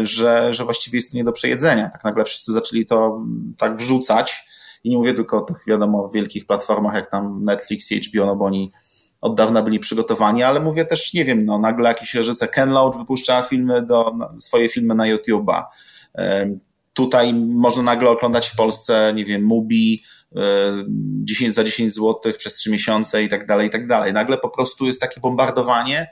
że, 0.02 0.54
że 0.54 0.64
właściwie 0.64 0.98
jest 0.98 1.10
to 1.10 1.16
nie 1.16 1.24
do 1.24 1.32
przejedzenia. 1.32 1.88
Tak 1.88 2.04
nagle 2.04 2.24
wszyscy 2.24 2.52
zaczęli 2.52 2.86
to 2.86 3.06
mm, 3.06 3.54
tak 3.58 3.76
wrzucać 3.76 4.48
i 4.84 4.90
nie 4.90 4.96
mówię 4.96 5.14
tylko 5.14 5.38
o 5.38 5.40
tych, 5.40 5.56
wiadomo, 5.66 6.08
wielkich 6.08 6.46
platformach 6.46 6.94
jak 6.94 7.10
tam 7.10 7.44
Netflix 7.44 7.92
i 7.92 8.00
HBO, 8.00 8.26
no 8.26 8.36
bo 8.36 8.44
oni 8.44 8.72
od 9.20 9.34
dawna 9.34 9.62
byli 9.62 9.78
przygotowani, 9.78 10.42
ale 10.42 10.60
mówię 10.60 10.84
też, 10.84 11.14
nie 11.14 11.24
wiem, 11.24 11.44
no 11.44 11.58
nagle 11.58 11.88
jakiś 11.88 12.14
reżyser 12.14 12.50
Ken 12.50 12.70
Loach 12.70 12.98
wypuszcza 12.98 13.42
filmy 13.42 13.82
do, 13.82 14.12
swoje 14.38 14.68
filmy 14.68 14.94
na 14.94 15.04
YouTube'a. 15.04 15.64
Tutaj 16.92 17.34
można 17.34 17.82
nagle 17.82 18.10
oglądać 18.10 18.48
w 18.48 18.56
Polsce, 18.56 19.12
nie 19.14 19.24
wiem, 19.24 19.42
Mubi 19.42 20.02
10 21.24 21.48
y, 21.48 21.52
za 21.52 21.64
10 21.64 21.94
zł 21.94 22.32
przez 22.38 22.54
3 22.54 22.70
miesiące 22.70 23.22
i 23.22 23.28
tak 23.28 23.46
dalej, 23.46 23.66
i 23.68 23.70
tak 23.70 23.86
dalej. 23.86 24.12
Nagle 24.12 24.38
po 24.38 24.48
prostu 24.48 24.86
jest 24.86 25.00
takie 25.00 25.20
bombardowanie, 25.20 26.10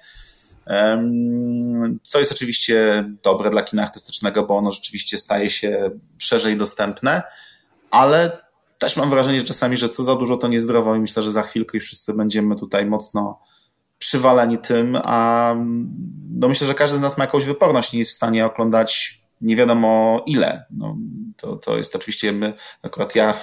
co 2.03 2.19
jest 2.19 2.33
oczywiście 2.33 3.05
dobre 3.23 3.51
dla 3.51 3.63
kina 3.63 3.83
artystycznego, 3.83 4.43
bo 4.43 4.57
ono 4.57 4.73
rzeczywiście 4.73 5.19
staje 5.19 5.51
się 5.51 5.91
szerzej 6.19 6.57
dostępne, 6.57 7.23
ale 7.91 8.39
też 8.79 8.97
mam 8.97 9.11
wrażenie 9.11 9.39
że 9.41 9.47
czasami, 9.47 9.77
że 9.77 9.89
co 9.89 10.05
za 10.05 10.15
dużo 10.15 10.37
to 10.37 10.49
niezdrowo 10.49 10.95
i 10.95 11.01
myślę, 11.01 11.23
że 11.23 11.33
za 11.33 11.43
chwilkę 11.43 11.71
już 11.75 11.85
wszyscy 11.85 12.15
będziemy 12.15 12.57
tutaj 12.57 12.87
mocno 12.87 13.41
przywaleni 13.99 14.59
tym, 14.59 14.99
a 15.05 15.55
no 16.31 16.49
myślę, 16.49 16.67
że 16.67 16.75
każdy 16.75 16.99
z 16.99 17.03
nas 17.03 17.19
ma 17.19 17.25
jakąś 17.25 17.45
wyporność, 17.45 17.93
nie 17.93 17.99
jest 17.99 18.13
w 18.13 18.15
stanie 18.15 18.47
oglądać 18.47 19.20
nie 19.41 19.57
wiadomo 19.57 20.23
ile. 20.27 20.65
No, 20.71 20.97
to, 21.37 21.57
to 21.57 21.77
jest 21.77 21.97
oczywiście, 21.97 22.33
my, 22.33 22.53
akurat 22.83 23.15
ja 23.15 23.35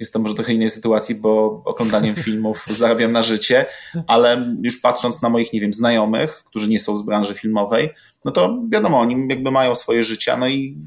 jestem 0.00 0.22
może 0.22 0.34
trochę 0.34 0.52
innej 0.52 0.70
sytuacji, 0.70 1.14
bo 1.14 1.62
oglądaniem 1.64 2.16
filmów 2.24 2.66
zarabiam 2.70 3.12
na 3.12 3.22
życie, 3.22 3.66
ale 4.06 4.54
już 4.62 4.80
patrząc 4.80 5.22
na 5.22 5.28
moich, 5.28 5.52
nie 5.52 5.60
wiem, 5.60 5.72
znajomych, 5.72 6.44
którzy 6.44 6.68
nie 6.68 6.80
są 6.80 6.96
z 6.96 7.02
branży 7.02 7.34
filmowej, 7.34 7.90
no 8.24 8.30
to 8.30 8.58
wiadomo, 8.68 9.00
oni 9.00 9.26
jakby 9.28 9.50
mają 9.50 9.74
swoje 9.74 10.04
życia, 10.04 10.36
no 10.36 10.48
i 10.48 10.78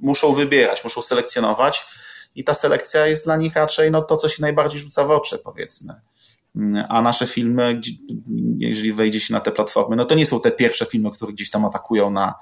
muszą 0.00 0.32
wybierać, 0.32 0.84
muszą 0.84 1.02
selekcjonować 1.02 1.84
i 2.34 2.44
ta 2.44 2.54
selekcja 2.54 3.06
jest 3.06 3.24
dla 3.24 3.36
nich 3.36 3.54
raczej 3.54 3.90
no, 3.90 4.02
to, 4.02 4.16
co 4.16 4.28
się 4.28 4.42
najbardziej 4.42 4.80
rzuca 4.80 5.04
w 5.04 5.10
oczy, 5.10 5.38
powiedzmy. 5.44 5.94
A 6.88 7.02
nasze 7.02 7.26
filmy, 7.26 7.80
jeżeli 8.58 8.92
wejdzie 8.92 9.20
się 9.20 9.34
na 9.34 9.40
te 9.40 9.52
platformy, 9.52 9.96
no 9.96 10.04
to 10.04 10.14
nie 10.14 10.26
są 10.26 10.40
te 10.40 10.50
pierwsze 10.50 10.86
filmy, 10.86 11.10
które 11.10 11.32
gdzieś 11.32 11.50
tam 11.50 11.64
atakują 11.64 12.10
na, 12.10 12.34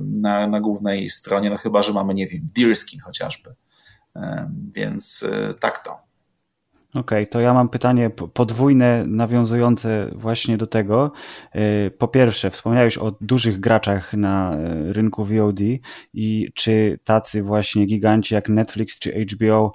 na, 0.00 0.46
na 0.46 0.60
głównej 0.60 1.10
stronie, 1.10 1.50
no 1.50 1.56
chyba, 1.56 1.82
że 1.82 1.92
mamy, 1.92 2.14
nie 2.14 2.26
wiem, 2.26 2.46
Deerskin 2.56 3.00
chociażby. 3.00 3.54
Więc 4.74 5.28
e, 5.32 5.54
tak 5.54 5.84
to. 5.84 6.04
Okej, 6.94 7.00
okay, 7.00 7.26
to 7.26 7.40
ja 7.40 7.54
mam 7.54 7.68
pytanie 7.68 8.10
podwójne, 8.10 9.04
nawiązujące 9.06 10.10
właśnie 10.14 10.56
do 10.56 10.66
tego. 10.66 11.12
E, 11.52 11.90
po 11.90 12.08
pierwsze, 12.08 12.50
wspomniałeś 12.50 12.98
o 12.98 13.16
dużych 13.20 13.60
graczach 13.60 14.12
na 14.12 14.56
e, 14.56 14.92
rynku 14.92 15.24
VOD 15.24 15.60
i 16.12 16.48
czy 16.54 16.98
tacy 17.04 17.42
właśnie 17.42 17.86
giganci 17.86 18.34
jak 18.34 18.48
Netflix 18.48 18.98
czy 18.98 19.26
HBO 19.32 19.72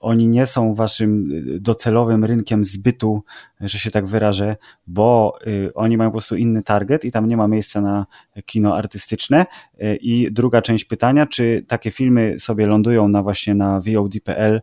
oni 0.00 0.28
nie 0.28 0.46
są 0.46 0.74
waszym 0.74 1.30
y, 1.56 1.60
docelowym 1.60 2.24
rynkiem 2.24 2.64
zbytu, 2.64 3.22
że 3.60 3.78
się 3.78 3.90
tak 3.90 4.06
wyrażę, 4.06 4.56
bo 4.86 5.38
y, 5.46 5.74
oni 5.74 5.96
mają 5.96 6.10
po 6.10 6.14
prostu 6.14 6.36
inny 6.36 6.62
target 6.62 7.04
i 7.04 7.10
tam 7.10 7.26
nie 7.26 7.36
ma 7.36 7.48
miejsca 7.48 7.80
na 7.80 8.06
kino 8.46 8.76
artystyczne. 8.76 9.46
Y, 9.82 9.96
I 9.96 10.32
druga 10.32 10.62
część 10.62 10.84
pytania, 10.84 11.26
czy 11.26 11.64
takie 11.68 11.90
filmy 11.90 12.36
sobie 12.38 12.66
lądują 12.66 13.08
na 13.08 13.22
właśnie 13.22 13.54
na 13.54 13.80
VOD.pl 13.80 14.60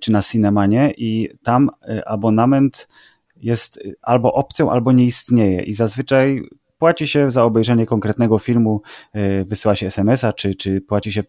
czy 0.00 0.12
na 0.12 0.22
Cinemanie? 0.22 0.94
I 0.96 1.28
tam 1.42 1.70
abonament 2.06 2.88
jest 3.36 3.80
albo 4.02 4.32
opcją, 4.32 4.70
albo 4.70 4.92
nie 4.92 5.04
istnieje. 5.04 5.62
I 5.62 5.74
zazwyczaj 5.74 6.42
płaci 6.78 7.06
się 7.06 7.30
za 7.30 7.44
obejrzenie 7.44 7.86
konkretnego 7.86 8.38
filmu, 8.38 8.82
wysyła 9.44 9.74
się 9.74 9.86
SMS-a, 9.86 10.32
czy, 10.32 10.54
czy 10.54 10.80
płaci 10.80 11.12
się 11.12 11.22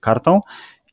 kartą 0.00 0.40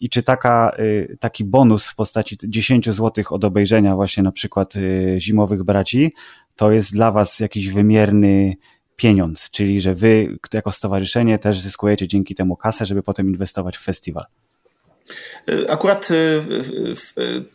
i 0.02 0.10
czy 0.10 0.24
taka, 0.24 0.76
y, 0.80 1.18
taki 1.20 1.44
bonus 1.44 1.88
w 1.88 1.96
postaci 1.96 2.38
10 2.44 2.90
zł 2.90 3.24
od 3.30 3.44
obejrzenia 3.44 3.96
właśnie 3.96 4.24
na 4.24 4.32
przykład 4.32 4.76
y, 4.76 5.16
Zimowych 5.20 5.64
Braci, 5.64 6.14
to 6.56 6.72
jest 6.72 6.94
dla 6.94 7.12
Was 7.12 7.40
jakiś 7.40 7.70
wymierny 7.70 8.58
pieniądz, 8.96 9.50
czyli 9.50 9.82
że 9.82 9.94
Wy 9.94 10.38
jako 10.54 10.72
stowarzyszenie 10.72 11.40
też 11.40 11.60
zyskujecie 11.60 12.08
dzięki 12.08 12.36
temu 12.36 12.56
kasę, 12.56 12.86
żeby 12.86 13.04
potem 13.04 13.30
inwestować 13.30 13.78
w 13.78 13.84
festiwal. 13.84 14.26
Y, 15.50 15.72
akurat 15.72 16.10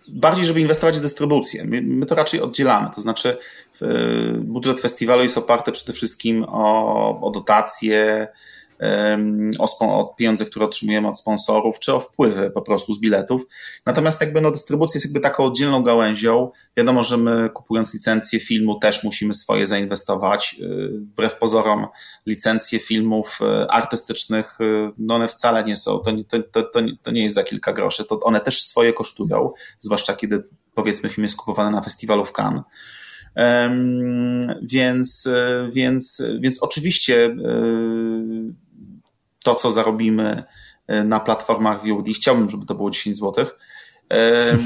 bardziej, 0.08 0.44
żeby 0.44 0.60
inwestować 0.60 0.98
w 0.98 1.02
dystrybucję. 1.02 1.64
My, 1.64 2.06
to 2.06 2.14
raczej 2.14 2.40
oddzielamy. 2.40 2.88
To 2.94 3.00
znaczy, 3.00 3.36
budżet 4.38 4.80
festiwalu 4.80 5.22
jest 5.22 5.38
oparty 5.38 5.72
przede 5.72 5.92
wszystkim 5.92 6.44
o, 6.48 7.20
o 7.20 7.30
dotacje, 7.30 8.28
o, 9.80 10.14
pieniądze, 10.18 10.44
które 10.44 10.64
otrzymujemy 10.64 11.08
od 11.08 11.18
sponsorów, 11.18 11.78
czy 11.78 11.94
o 11.94 12.00
wpływy 12.00 12.50
po 12.50 12.62
prostu 12.62 12.92
z 12.92 13.00
biletów. 13.00 13.42
Natomiast 13.86 14.20
jakby 14.20 14.40
no, 14.40 14.50
dystrybucja 14.50 14.98
jest 14.98 15.06
jakby 15.06 15.20
taką 15.20 15.44
oddzielną 15.44 15.82
gałęzią. 15.82 16.50
Wiadomo, 16.76 17.02
że 17.02 17.16
my 17.16 17.50
kupując 17.54 17.94
licencję 17.94 18.40
filmu 18.40 18.78
też 18.78 19.04
musimy 19.04 19.34
swoje 19.34 19.66
zainwestować. 19.66 20.56
Y, 20.60 20.88
wbrew 20.98 21.38
pozorom 21.38 21.86
licencje 22.26 22.78
filmów 22.78 23.38
y, 23.42 23.68
artystycznych, 23.70 24.60
y, 24.60 24.90
no 24.98 25.14
one 25.14 25.28
wcale 25.28 25.64
nie 25.64 25.76
są, 25.76 25.98
to, 25.98 26.12
to, 26.52 26.62
to, 26.62 26.80
to 27.02 27.10
nie 27.10 27.22
jest 27.22 27.34
za 27.34 27.42
kilka 27.42 27.72
groszy, 27.72 28.04
to 28.04 28.20
one 28.20 28.40
też 28.40 28.62
swoje 28.62 28.92
kosztują, 28.92 29.52
zwłaszcza 29.78 30.14
kiedy 30.14 30.44
powiedzmy 30.74 31.08
film 31.08 31.22
jest 31.22 31.36
kupowany 31.36 31.70
na 31.70 31.82
festiwalu 31.82 32.24
w 32.24 32.32
Cannes. 32.32 32.62
Więc, 34.62 35.28
więc, 35.72 36.22
więc 36.40 36.62
oczywiście 36.62 37.36
to, 39.46 39.54
co 39.54 39.70
zarobimy 39.70 40.42
e, 40.86 41.04
na 41.04 41.20
platformach 41.20 41.86
VOD. 41.86 42.08
Chciałbym, 42.08 42.50
żeby 42.50 42.66
to 42.66 42.74
było 42.74 42.90
10 42.90 43.16
zł. 43.16 43.46
E, 44.12 44.56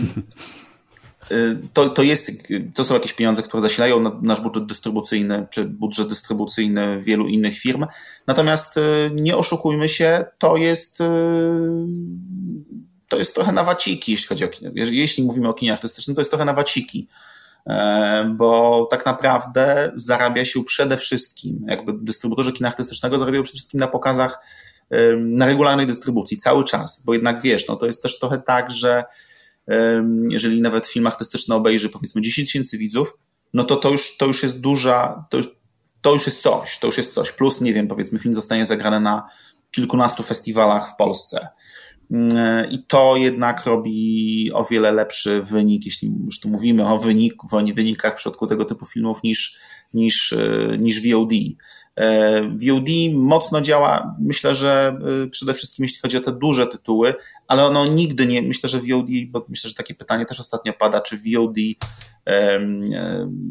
to, 1.72 1.88
to, 1.88 2.02
jest, 2.02 2.48
to 2.74 2.84
są 2.84 2.94
jakieś 2.94 3.12
pieniądze, 3.12 3.42
które 3.42 3.60
zasilają 3.60 4.20
nasz 4.22 4.40
budżet 4.40 4.66
dystrybucyjny, 4.66 5.46
czy 5.50 5.64
budżet 5.64 6.08
dystrybucyjny 6.08 7.00
wielu 7.02 7.26
innych 7.26 7.58
firm. 7.58 7.86
Natomiast 8.26 8.76
e, 8.76 8.80
nie 9.12 9.36
oszukujmy 9.36 9.88
się, 9.88 10.24
to 10.38 10.56
jest, 10.56 10.98
to 13.08 13.18
jest 13.18 13.34
trochę 13.34 13.52
na 13.52 13.64
waciki, 13.64 14.12
jeśli 14.12 14.28
chodzi 14.28 14.44
o 14.44 14.48
kino. 14.48 14.70
Jeśli 14.74 15.24
mówimy 15.24 15.48
o 15.48 15.54
kinie 15.54 15.72
artystycznym, 15.72 16.14
to 16.14 16.20
jest 16.20 16.30
trochę 16.30 16.44
na 16.44 16.52
waciki 16.52 17.08
bo 18.36 18.88
tak 18.90 19.06
naprawdę 19.06 19.92
zarabia 19.96 20.44
się 20.44 20.64
przede 20.64 20.96
wszystkim, 20.96 21.64
jakby 21.68 21.92
dystrybutorzy 21.92 22.52
kina 22.52 22.68
artystycznego 22.68 23.18
zarabiają 23.18 23.42
przede 23.42 23.56
wszystkim 23.56 23.80
na 23.80 23.86
pokazach 23.86 24.40
na 25.16 25.46
regularnej 25.46 25.86
dystrybucji 25.86 26.36
cały 26.36 26.64
czas, 26.64 27.02
bo 27.06 27.14
jednak 27.14 27.42
wiesz, 27.42 27.68
no 27.68 27.76
to 27.76 27.86
jest 27.86 28.02
też 28.02 28.18
trochę 28.18 28.38
tak, 28.38 28.70
że 28.70 29.04
jeżeli 30.28 30.60
nawet 30.60 30.86
film 30.86 31.06
artystyczny 31.06 31.54
obejrzy 31.54 31.88
powiedzmy 31.88 32.22
10 32.22 32.48
tysięcy 32.48 32.78
widzów, 32.78 33.18
no 33.54 33.64
to 33.64 33.76
to 33.76 33.90
już, 33.90 34.16
to 34.16 34.26
już 34.26 34.42
jest 34.42 34.60
duża, 34.60 35.24
to 35.30 35.36
już, 35.36 35.48
to 36.02 36.12
już 36.12 36.26
jest 36.26 36.42
coś, 36.42 36.78
to 36.78 36.86
już 36.86 36.96
jest 36.96 37.14
coś. 37.14 37.32
Plus, 37.32 37.60
nie 37.60 37.74
wiem, 37.74 37.88
powiedzmy, 37.88 38.18
film 38.18 38.34
zostanie 38.34 38.66
zagrany 38.66 39.00
na 39.00 39.28
kilkunastu 39.70 40.22
festiwalach 40.22 40.90
w 40.90 40.96
Polsce. 40.96 41.48
Mm, 42.10 42.70
I 42.70 42.78
to 42.78 43.16
jednak 43.16 43.66
robi 43.66 44.50
o 44.54 44.64
wiele 44.64 44.92
lepszy 44.92 45.42
wynik, 45.42 45.84
jeśli 45.84 46.12
już 46.24 46.40
tu 46.40 46.48
mówimy 46.48 46.88
o, 46.88 46.98
wynik, 46.98 47.44
o 47.44 47.62
wynikach 47.74 48.14
w 48.14 48.16
przypadku 48.16 48.46
tego 48.46 48.64
typu 48.64 48.86
filmów 48.86 49.22
niż, 49.22 49.58
niż, 49.94 50.32
e, 50.32 50.76
niż 50.78 51.02
VOD. 51.02 51.32
E, 51.96 52.42
VOD 52.42 52.88
mocno 53.14 53.60
działa, 53.60 54.16
myślę, 54.20 54.54
że 54.54 54.98
e, 55.24 55.28
przede 55.28 55.54
wszystkim 55.54 55.82
jeśli 55.82 56.00
chodzi 56.00 56.16
o 56.16 56.20
te 56.20 56.32
duże 56.32 56.66
tytuły, 56.66 57.14
ale 57.46 57.64
ono 57.64 57.86
nigdy 57.86 58.26
nie, 58.26 58.42
myślę, 58.42 58.68
że 58.68 58.78
VOD, 58.78 59.08
bo 59.28 59.46
myślę, 59.48 59.68
że 59.68 59.74
takie 59.74 59.94
pytanie 59.94 60.26
też 60.26 60.40
ostatnio 60.40 60.72
pada, 60.72 61.00
czy 61.00 61.16
VOD 61.16 61.56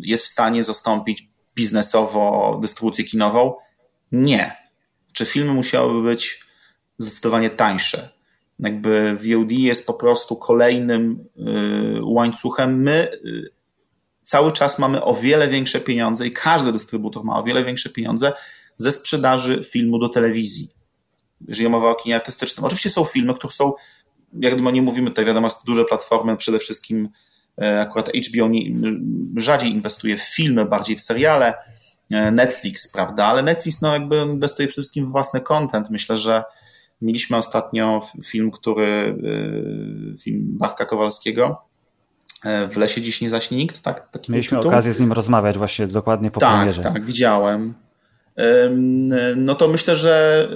jest 0.01 0.23
w 0.23 0.27
stanie 0.27 0.63
zastąpić 0.63 1.29
biznesowo 1.55 2.57
dystrybucję 2.61 3.03
kinową? 3.03 3.53
Nie. 4.11 4.55
Czy 5.13 5.25
filmy 5.25 5.53
musiałyby 5.53 6.01
być 6.09 6.39
zdecydowanie 6.97 7.49
tańsze? 7.49 8.18
Jakby 8.59 9.15
VOD 9.15 9.51
jest 9.51 9.87
po 9.87 9.93
prostu 9.93 10.35
kolejnym 10.35 11.25
y, 11.37 11.99
łańcuchem. 12.03 12.81
My 12.81 13.07
y, 13.25 13.49
cały 14.23 14.51
czas 14.51 14.79
mamy 14.79 15.03
o 15.03 15.13
wiele 15.13 15.47
większe 15.47 15.79
pieniądze 15.79 16.27
i 16.27 16.31
każdy 16.31 16.71
dystrybutor 16.71 17.23
ma 17.23 17.39
o 17.39 17.43
wiele 17.43 17.65
większe 17.65 17.89
pieniądze 17.89 18.33
ze 18.77 18.91
sprzedaży 18.91 19.63
filmu 19.63 19.99
do 19.99 20.09
telewizji. 20.09 20.69
Jeżeli 21.47 21.69
mowa 21.69 21.89
o 21.89 21.95
kinie 21.95 22.15
artystycznym. 22.15 22.65
Oczywiście 22.65 22.89
są 22.89 23.05
filmy, 23.05 23.33
które 23.33 23.53
są, 23.53 23.73
jak 24.33 24.61
nie 24.61 24.81
mówimy 24.81 25.09
tutaj, 25.09 25.25
wiadomo, 25.25 25.49
duże 25.65 25.85
platformy, 25.85 26.37
przede 26.37 26.59
wszystkim 26.59 27.09
e, 27.61 27.81
akurat 27.81 28.09
HBO 28.09 28.47
nie, 28.47 28.61
rzadziej 29.37 29.71
inwestuje 29.71 30.17
w 30.17 30.21
filmy, 30.21 30.65
bardziej 30.65 30.95
w 30.95 31.01
seriale, 31.01 31.53
Netflix, 32.31 32.91
prawda, 32.91 33.25
ale 33.25 33.43
Netflix 33.43 33.81
no 33.81 33.93
jakby 33.93 34.17
inwestuje 34.17 34.67
przede 34.67 34.81
wszystkim 34.81 35.05
w 35.05 35.11
własny 35.11 35.41
content. 35.41 35.89
Myślę, 35.89 36.17
że 36.17 36.43
mieliśmy 37.01 37.37
ostatnio 37.37 37.99
film, 38.23 38.51
który, 38.51 39.17
e, 40.13 40.17
film 40.17 40.45
Bartka 40.57 40.85
Kowalskiego, 40.85 41.69
E, 42.43 42.67
w 42.67 42.77
lesie 42.77 43.01
dziś 43.01 43.21
nie 43.21 43.29
zaśnie 43.29 43.57
nikt, 43.57 43.81
tak? 43.81 44.09
Taki 44.11 44.31
Mieliśmy 44.31 44.57
tytuł. 44.57 44.71
okazję 44.71 44.93
z 44.93 44.99
nim 44.99 45.13
rozmawiać 45.13 45.57
właśnie 45.57 45.87
dokładnie 45.87 46.31
po 46.31 46.39
tak, 46.39 46.55
premierze. 46.57 46.81
Tak, 46.81 47.05
widziałem. 47.05 47.73
No 49.35 49.55
to 49.55 49.67
myślę, 49.67 49.95
że 49.95 50.47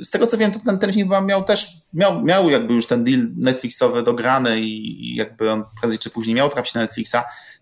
e, 0.00 0.04
z 0.04 0.10
tego 0.10 0.26
co 0.26 0.36
wiem, 0.36 0.52
to 0.52 0.60
ten, 0.64 0.78
ten 0.78 0.92
film 0.92 1.10
miał 1.26 1.44
też, 1.44 1.68
miał, 1.94 2.22
miał 2.22 2.50
jakby 2.50 2.74
już 2.74 2.86
ten 2.86 3.04
deal 3.04 3.20
Netflixowy 3.36 4.02
dograny 4.02 4.60
i, 4.60 5.14
jakby 5.16 5.50
on 5.50 5.64
prędzej 5.80 5.98
czy 5.98 6.10
później 6.10 6.36
miał 6.36 6.48
trafić 6.48 6.74
na 6.74 6.80
Netflixa, 6.80 7.16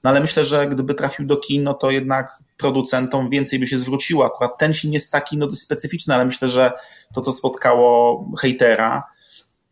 no 0.05 0.11
ale 0.11 0.21
myślę, 0.21 0.45
że 0.45 0.67
gdyby 0.67 0.95
trafił 0.95 1.27
do 1.27 1.37
kin, 1.37 1.63
no 1.63 1.75
to 1.75 1.91
jednak 1.91 2.31
producentom 2.57 3.31
więcej 3.31 3.59
by 3.59 3.67
się 3.67 3.79
zwróciło. 3.79 4.27
Akurat 4.27 4.59
ten 4.59 4.75
film 4.75 4.93
jest 4.93 5.13
taki 5.13 5.39
no 5.39 5.47
dość 5.47 5.61
specyficzny, 5.61 6.15
ale 6.15 6.25
myślę, 6.25 6.49
że 6.49 6.73
to 7.15 7.21
co 7.21 7.33
spotkało 7.33 8.25
hejtera, 8.41 9.03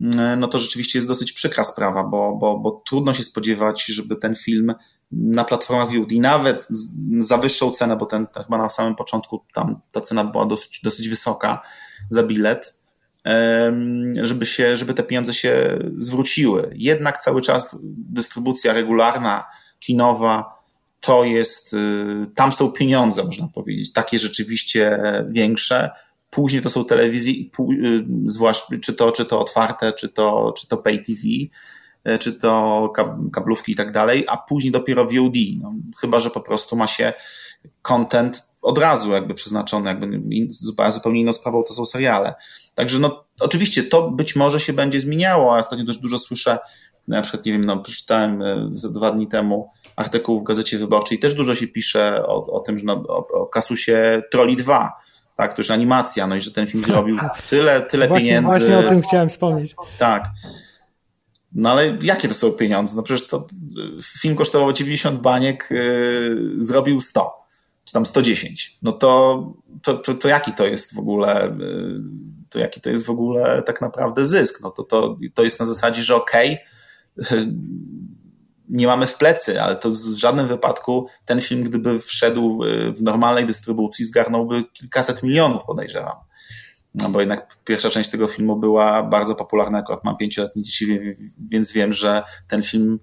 E, 0.01 0.37
no 0.37 0.49
to 0.49 0.59
rzeczywiście 0.59 0.99
jest 0.99 1.09
dosyć 1.09 1.33
przykra 1.33 1.65
sprawa, 1.65 2.05
bo, 2.05 2.37
bo, 2.37 2.59
bo 2.59 2.83
trudno 2.87 3.15
się 3.15 3.23
spodziewać, 3.23 3.85
żeby 3.85 4.17
ten 4.17 4.35
film 4.35 4.75
na 5.13 5.45
platformach 5.45 5.89
VOD 5.89 6.13
nawet 6.13 6.69
za 7.21 7.39
wyższą 7.39 7.71
cenę, 7.71 7.97
bo 7.97 8.07
ten, 8.07 8.27
ten 8.27 8.43
chyba 8.43 8.59
na 8.59 8.69
samym 8.69 8.95
początku 8.95 9.45
tam 9.55 9.81
ta 9.93 10.01
cena 10.01 10.25
była 10.25 10.47
dosyć, 10.47 10.81
dosyć 10.83 11.09
wysoka 11.09 11.63
za 12.11 12.23
bilet, 12.23 12.81
żeby, 14.23 14.47
się, 14.47 14.77
żeby 14.77 14.95
te 14.95 15.03
pieniądze 15.03 15.35
się 15.35 15.79
zwróciły. 15.99 16.71
Jednak 16.75 17.19
cały 17.19 17.43
czas 17.43 17.79
dystrybucja 17.97 18.73
regularna, 18.73 19.45
kinowa 19.81 20.57
to 21.01 21.25
jest, 21.25 21.77
tam 22.35 22.53
są 22.53 22.73
pieniądze, 22.73 23.25
można 23.25 23.49
powiedzieć, 23.49 23.93
takie 23.93 24.19
rzeczywiście 24.19 24.99
większe. 25.29 25.91
Później 26.31 26.63
to 26.63 26.71
są 26.71 26.85
telewizje, 26.85 27.35
zwłaszcza 28.27 28.67
czy 28.83 28.93
to, 28.93 29.13
czy 29.13 29.25
to 29.25 29.41
otwarte, 29.41 29.93
czy 29.93 30.09
to, 30.09 30.55
czy 30.59 30.69
to 30.69 30.77
pay 30.77 30.99
TV, 30.99 31.21
czy 32.19 32.33
to 32.33 32.93
kablówki 33.33 33.73
i 33.73 33.75
tak 33.75 33.93
dalej, 33.93 34.25
a 34.29 34.37
później 34.37 34.73
dopiero 34.73 35.05
VOD. 35.05 35.35
No, 35.63 35.75
chyba, 36.01 36.21
że 36.21 36.31
po 36.31 36.41
prostu 36.41 36.77
ma 36.77 36.87
się 36.87 37.13
content 37.83 38.43
od 38.63 38.79
razu 38.79 39.13
jakby 39.13 39.35
przeznaczony, 39.35 39.89
jakby 39.89 40.21
zupełnie 40.91 41.21
inną 41.21 41.33
sprawą 41.33 41.63
to 41.63 41.75
są 41.75 41.87
seriale. 41.87 42.35
Także 42.75 42.99
no, 42.99 43.25
oczywiście 43.41 43.83
to 43.83 44.11
być 44.11 44.37
może 44.37 44.61
się 44.61 44.73
będzie 44.73 45.01
zmieniało, 45.01 45.57
a 45.57 45.59
ostatnio 45.59 45.87
też 45.87 45.99
dużo 45.99 46.19
słyszę, 46.19 46.59
na 47.09 47.23
przykład, 47.23 47.47
nie 47.47 47.53
wiem, 47.53 47.65
no, 47.65 47.79
przeczytałem 47.79 48.43
e, 48.43 48.71
za 48.73 48.89
dwa 48.89 49.11
dni 49.11 49.27
temu 49.27 49.71
artykuł 49.97 50.41
w 50.41 50.43
Gazecie 50.43 50.79
Wyborczej, 50.79 51.19
też 51.19 51.35
dużo 51.35 51.55
się 51.55 51.67
pisze 51.67 52.27
o, 52.27 52.53
o 52.53 52.61
tym, 52.61 52.79
że 52.79 52.85
no, 52.85 52.95
o, 53.09 53.27
o 53.29 53.47
kasusie 53.47 54.23
Trolli 54.31 54.57
2, 54.57 54.93
tak, 55.37 55.55
to 55.55 55.61
już 55.61 55.71
animacja, 55.71 56.27
no 56.27 56.37
i 56.37 56.41
że 56.41 56.51
ten 56.51 56.67
film 56.67 56.85
zrobił 56.85 57.19
tyle, 57.49 57.81
tyle 57.81 58.09
właśnie, 58.09 58.29
pieniędzy. 58.29 58.59
Właśnie 58.59 58.79
o 58.79 58.83
tym 58.83 59.03
chciałem 59.03 59.29
wspomnieć. 59.29 59.75
Tak. 59.99 60.29
No 61.53 61.71
ale 61.71 61.97
jakie 62.03 62.29
to 62.29 62.35
są 62.35 62.53
pieniądze? 62.53 62.97
No 62.97 63.03
przecież 63.03 63.29
to 63.29 63.47
film 64.21 64.37
kosztował 64.37 64.73
90 64.73 65.21
baniek, 65.21 65.69
yy, 65.71 66.53
zrobił 66.59 67.01
100, 67.01 67.47
czy 67.85 67.93
tam 67.93 68.07
110. 68.07 68.79
No 68.83 68.93
to, 68.93 69.43
to, 69.83 69.95
to, 69.95 70.15
to 70.15 70.29
jaki 70.29 70.53
to 70.53 70.67
jest 70.67 70.95
w 70.95 70.99
ogóle, 70.99 71.57
yy, 71.59 72.01
to 72.51 72.59
jaki 72.59 72.81
to 72.81 72.91
jest 72.91 73.07
w 73.07 73.11
ogóle 73.11 73.63
tak 73.63 73.81
naprawdę 73.81 74.27
zysk? 74.27 74.63
No 74.63 74.71
to, 74.71 74.83
to, 74.83 75.19
to 75.35 75.45
jest 75.45 75.61
na 75.61 75.67
zasadzie, 75.67 76.03
że 76.03 76.17
okej, 76.17 76.53
okay, 76.53 76.67
nie 78.69 78.87
mamy 78.87 79.07
w 79.07 79.17
plecy, 79.17 79.63
ale 79.63 79.77
to 79.77 79.91
w 79.91 79.95
żadnym 79.95 80.47
wypadku 80.47 81.07
ten 81.25 81.41
film, 81.41 81.65
gdyby 81.65 82.01
wszedł 82.01 82.65
y, 82.65 82.93
w 82.93 83.03
normalnej 83.03 83.47
dystrybucji, 83.47 84.05
zgarnąłby 84.05 84.65
kilkaset 84.73 85.23
milionów, 85.23 85.65
podejrzewam 85.65 86.17
no 86.97 87.09
bo 87.09 87.21
jednak 87.21 87.57
pierwsza 87.65 87.91
część 87.91 88.11
tego 88.11 88.29
filmu 88.29 88.57
była 88.57 89.03
bardzo 89.03 89.35
popularna, 89.35 89.79
akurat 89.79 90.05
mam 90.05 90.17
pięcioletnie 90.17 90.63
dzieci, 90.63 91.01
więc 91.49 91.73
wiem, 91.73 91.93
że 91.93 92.23
ten 92.49 92.63
film 92.63 92.99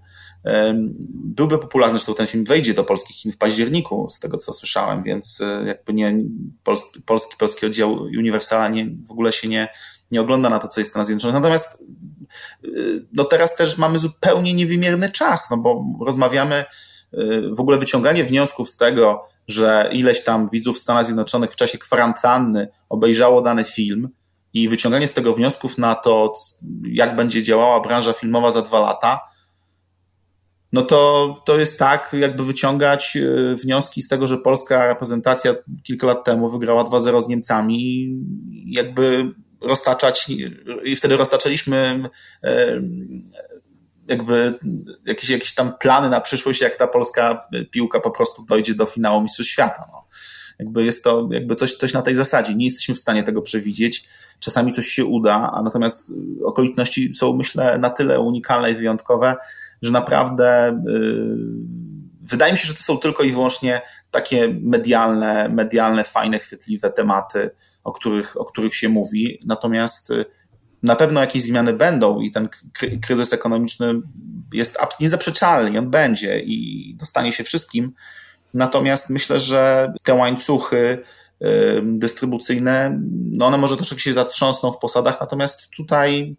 byłby 1.14 1.58
popularny, 1.58 1.98
zresztą 1.98 2.14
ten 2.14 2.28
film 2.28 2.44
wejdzie 2.44 2.74
do 2.74 2.84
polskich 2.84 3.16
kin 3.16 3.32
w 3.32 3.38
październiku, 3.38 4.10
z 4.10 4.20
tego 4.20 4.38
co 4.38 4.54
słyszałem, 4.54 5.04
więc 5.04 5.42
e, 5.42 5.68
jakby 5.68 5.94
nie, 5.94 6.18
polski, 6.64 7.02
polski, 7.38 7.66
oddział 7.66 7.94
Universala 7.94 8.68
nie, 8.68 8.86
w 9.08 9.12
ogóle 9.12 9.34
się 9.34 9.48
nie, 9.48 9.68
nie 10.12 10.22
ogląda 10.22 10.50
na 10.50 10.60
to, 10.60 10.68
co 10.68 10.82
jest 10.82 10.90
w 10.90 10.92
Stanach 10.92 11.06
Zjednoczonych. 11.06 11.36
Natomiast 11.36 11.84
no 13.14 13.24
teraz 13.24 13.56
też 13.56 13.78
mamy 13.78 14.00
zupełnie 14.00 14.54
niewymierny 14.54 15.12
czas, 15.12 15.52
no 15.52 15.58
bo 15.58 15.84
rozmawiamy, 16.06 16.56
e, 16.56 16.66
w 17.56 17.60
ogóle 17.60 17.78
wyciąganie 17.78 18.24
wniosków 18.24 18.70
z 18.70 18.78
tego, 18.78 19.24
że 19.48 19.90
ileś 19.94 20.24
tam 20.24 20.50
widzów 20.50 20.76
w 20.76 20.80
Stanach 20.80 21.06
Zjednoczonych 21.06 21.52
w 21.52 21.56
czasie 21.56 21.78
kwarantanny 21.78 22.68
obejrzało 22.90 23.42
dany 23.42 23.64
film 23.64 24.10
i 24.54 24.70
wyciąganie 24.70 25.08
z 25.08 25.14
tego 25.14 25.34
wniosków 25.34 25.78
na 25.78 25.96
to, 25.96 26.34
jak 26.92 27.16
będzie 27.16 27.44
działała 27.44 27.80
branża 27.80 28.14
filmowa 28.14 28.52
za 28.52 28.62
dwa 28.62 28.80
lata, 28.80 29.20
no 30.74 30.82
to, 30.82 31.42
to 31.46 31.60
jest 31.60 31.80
tak, 31.80 32.16
jakby 32.20 32.44
wyciągać 32.44 33.18
e, 33.18 33.56
wnioski 33.56 34.02
z 34.02 34.08
tego, 34.08 34.28
że 34.28 34.38
polska 34.38 34.88
reprezentacja 34.88 35.56
kilka 35.84 36.08
lat 36.08 36.24
temu 36.24 36.50
wygrała 36.50 36.84
2-0 36.84 37.22
z 37.22 37.28
Niemcami, 37.28 38.10
jakby 38.66 39.34
roztaczać, 39.64 40.30
i 40.84 40.96
wtedy 40.96 41.18
roztaczaliśmy 41.18 42.10
jakby 44.08 44.54
jakieś, 45.06 45.30
jakieś 45.30 45.54
tam 45.54 45.74
plany 45.78 46.10
na 46.10 46.22
przyszłość, 46.22 46.62
jak 46.62 46.76
ta 46.76 46.88
polska 46.88 47.48
piłka 47.72 48.00
po 48.00 48.12
prostu 48.12 48.46
dojdzie 48.46 48.76
do 48.76 48.86
finału 48.86 49.22
Mistrzostw 49.22 49.52
Świata. 49.52 49.88
No. 49.92 50.08
Jakby 50.60 50.86
jest 50.86 51.04
to 51.04 51.30
jakby 51.32 51.56
coś, 51.56 51.74
coś 51.74 51.94
na 51.94 52.02
tej 52.02 52.16
zasadzie. 52.16 52.56
Nie 52.56 52.66
jesteśmy 52.66 52.96
w 52.96 53.00
stanie 53.00 53.24
tego 53.24 53.42
przewidzieć. 53.42 54.10
Czasami 54.40 54.74
coś 54.74 54.88
się 54.88 55.06
uda, 55.06 55.52
a 55.54 55.62
natomiast 55.62 56.14
okoliczności 56.46 57.14
są, 57.14 57.34
myślę, 57.34 57.78
na 57.78 57.90
tyle 57.90 58.20
unikalne 58.20 58.72
i 58.72 58.76
wyjątkowe, 58.76 59.36
że 59.82 59.92
naprawdę 59.92 60.80
yy, 60.86 61.38
wydaje 62.22 62.52
mi 62.52 62.58
się, 62.58 62.68
że 62.68 62.74
to 62.74 62.84
są 62.84 62.98
tylko 62.98 63.24
i 63.24 63.32
wyłącznie 63.32 63.82
takie 64.14 64.56
medialne, 64.62 65.50
medialne, 65.50 66.04
fajne, 66.04 66.40
chwytliwe 66.40 66.92
tematy, 66.92 67.50
o 67.84 67.92
których, 67.92 68.42
o 68.42 68.46
których 68.46 68.76
się 68.76 68.90
mówi. 68.90 69.40
Natomiast 69.46 70.10
yy, 70.10 70.26
na 70.84 70.96
pewno 70.96 71.22
jakieś 71.22 71.44
zmiany 71.44 71.74
będą 71.74 72.20
i 72.20 72.32
ten 72.32 72.50
kryzys 73.08 73.34
ekonomiczny 73.34 73.94
jest 74.54 74.78
niezaprzeczalny, 75.00 75.80
on 75.80 75.90
będzie 75.90 76.40
i 76.40 76.96
dostanie 77.00 77.34
się 77.34 77.44
wszystkim. 77.44 77.94
Natomiast 78.54 79.10
myślę, 79.10 79.40
że 79.40 79.94
te 80.04 80.14
łańcuchy 80.14 81.04
dystrybucyjne, 81.84 83.00
no 83.12 83.46
one 83.46 83.58
może 83.58 83.76
troszkę 83.76 84.00
się 84.00 84.14
zatrząsną 84.14 84.72
w 84.72 84.78
posadach, 84.78 85.22
natomiast 85.22 85.70
tutaj 85.70 86.36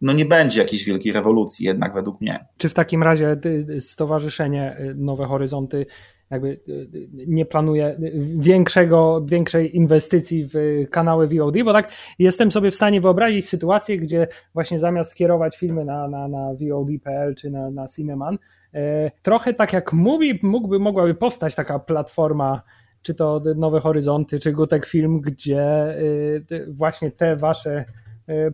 no 0.00 0.12
nie 0.12 0.24
będzie 0.24 0.60
jakiejś 0.60 0.84
wielkiej 0.84 1.12
rewolucji 1.12 1.66
jednak 1.66 1.94
według 1.94 2.20
mnie. 2.20 2.46
Czy 2.56 2.68
w 2.68 2.74
takim 2.74 3.02
razie 3.02 3.36
y, 3.46 3.66
y, 3.70 3.80
Stowarzyszenie 3.80 4.76
y, 4.80 4.94
Nowe 4.94 5.26
Horyzonty 5.26 5.86
jakby 6.30 6.48
y, 6.48 6.72
y, 6.94 7.08
nie 7.12 7.46
planuje 7.46 7.96
większego, 8.36 9.24
większej 9.24 9.76
inwestycji 9.76 10.46
w 10.54 10.54
kanały 10.90 11.28
VOD, 11.28 11.54
bo 11.64 11.72
tak 11.72 11.92
jestem 12.18 12.50
sobie 12.50 12.70
w 12.70 12.74
stanie 12.74 13.00
wyobrazić 13.00 13.48
sytuację, 13.48 13.98
gdzie 13.98 14.28
właśnie 14.54 14.78
zamiast 14.78 15.14
kierować 15.14 15.56
filmy 15.56 15.84
na, 15.84 16.08
na, 16.08 16.28
na 16.28 16.48
VOD.pl 16.54 17.34
czy 17.34 17.50
na, 17.50 17.70
na 17.70 17.88
Cineman, 17.88 18.38
e, 18.74 19.10
trochę 19.22 19.54
tak 19.54 19.72
jak 19.72 19.92
mówi, 19.92 20.40
mógłby, 20.42 20.78
mogłaby 20.78 21.14
powstać 21.14 21.54
taka 21.54 21.78
platforma, 21.78 22.62
czy 23.02 23.14
to 23.14 23.42
Nowe 23.56 23.80
Horyzonty, 23.80 24.38
czy 24.38 24.52
Gutek 24.52 24.86
Film, 24.86 25.20
gdzie 25.20 25.94
y, 25.98 26.66
właśnie 26.68 27.10
te 27.10 27.36
wasze 27.36 27.84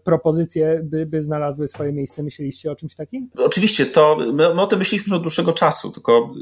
propozycje 0.05 0.81
by, 0.85 1.07
by 1.07 1.23
znalazły 1.23 1.69
swoje 1.69 1.93
miejsce. 1.93 2.23
Myśleliście 2.23 2.73
o 2.73 2.77
czymś 2.77 2.95
takim? 2.95 3.31
Oczywiście, 3.39 3.87
to 3.87 4.17
my, 4.33 4.55
my 4.55 4.61
o 4.61 4.67
tym 4.67 4.79
myśleliśmy 4.79 5.11
już 5.11 5.17
od 5.17 5.23
dłuższego 5.23 5.53
czasu, 5.53 5.93
tylko 5.93 6.35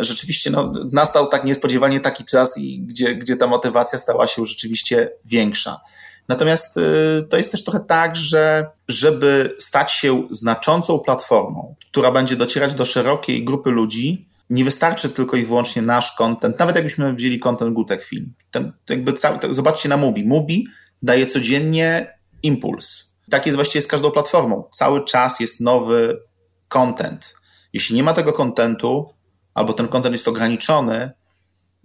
rzeczywiście 0.00 0.50
no, 0.50 0.72
nastał 0.92 1.26
tak 1.26 1.44
niespodziewanie 1.44 2.00
taki 2.00 2.24
czas, 2.24 2.58
i 2.58 2.80
gdzie, 2.82 3.14
gdzie 3.14 3.36
ta 3.36 3.46
motywacja 3.46 3.98
stała 3.98 4.26
się 4.26 4.44
rzeczywiście 4.44 5.10
większa. 5.24 5.80
Natomiast 6.28 6.76
y, 6.76 6.82
to 7.30 7.36
jest 7.36 7.50
też 7.50 7.64
trochę 7.64 7.80
tak, 7.80 8.16
że 8.16 8.66
żeby 8.88 9.54
stać 9.58 9.92
się 9.92 10.28
znaczącą 10.30 10.98
platformą, 10.98 11.74
która 11.90 12.12
będzie 12.12 12.36
docierać 12.36 12.74
do 12.74 12.84
szerokiej 12.84 13.44
grupy 13.44 13.70
ludzi, 13.70 14.28
nie 14.50 14.64
wystarczy 14.64 15.08
tylko 15.08 15.36
i 15.36 15.44
wyłącznie 15.44 15.82
nasz 15.82 16.12
content, 16.16 16.58
nawet 16.58 16.76
jakbyśmy 16.76 17.14
wzięli 17.14 17.38
content 17.38 17.74
Gutek 17.74 18.04
Film. 18.04 18.34
Ten, 18.50 18.72
jakby 18.88 19.12
cały, 19.12 19.38
tak, 19.38 19.54
zobaczcie 19.54 19.88
na 19.88 19.96
Mubi. 19.96 20.24
Mubi 20.24 20.66
daje 21.02 21.26
codziennie 21.26 22.18
impuls. 22.42 23.16
Tak 23.30 23.46
jest 23.46 23.56
właściwie 23.56 23.82
z 23.82 23.86
każdą 23.86 24.10
platformą. 24.10 24.64
Cały 24.70 25.04
czas 25.04 25.40
jest 25.40 25.60
nowy 25.60 26.20
content. 26.68 27.34
Jeśli 27.72 27.96
nie 27.96 28.02
ma 28.02 28.12
tego 28.12 28.32
kontentu, 28.32 29.14
albo 29.56 29.72
ten 29.72 29.88
kontent 29.88 30.12
jest 30.12 30.28
ograniczony, 30.28 31.10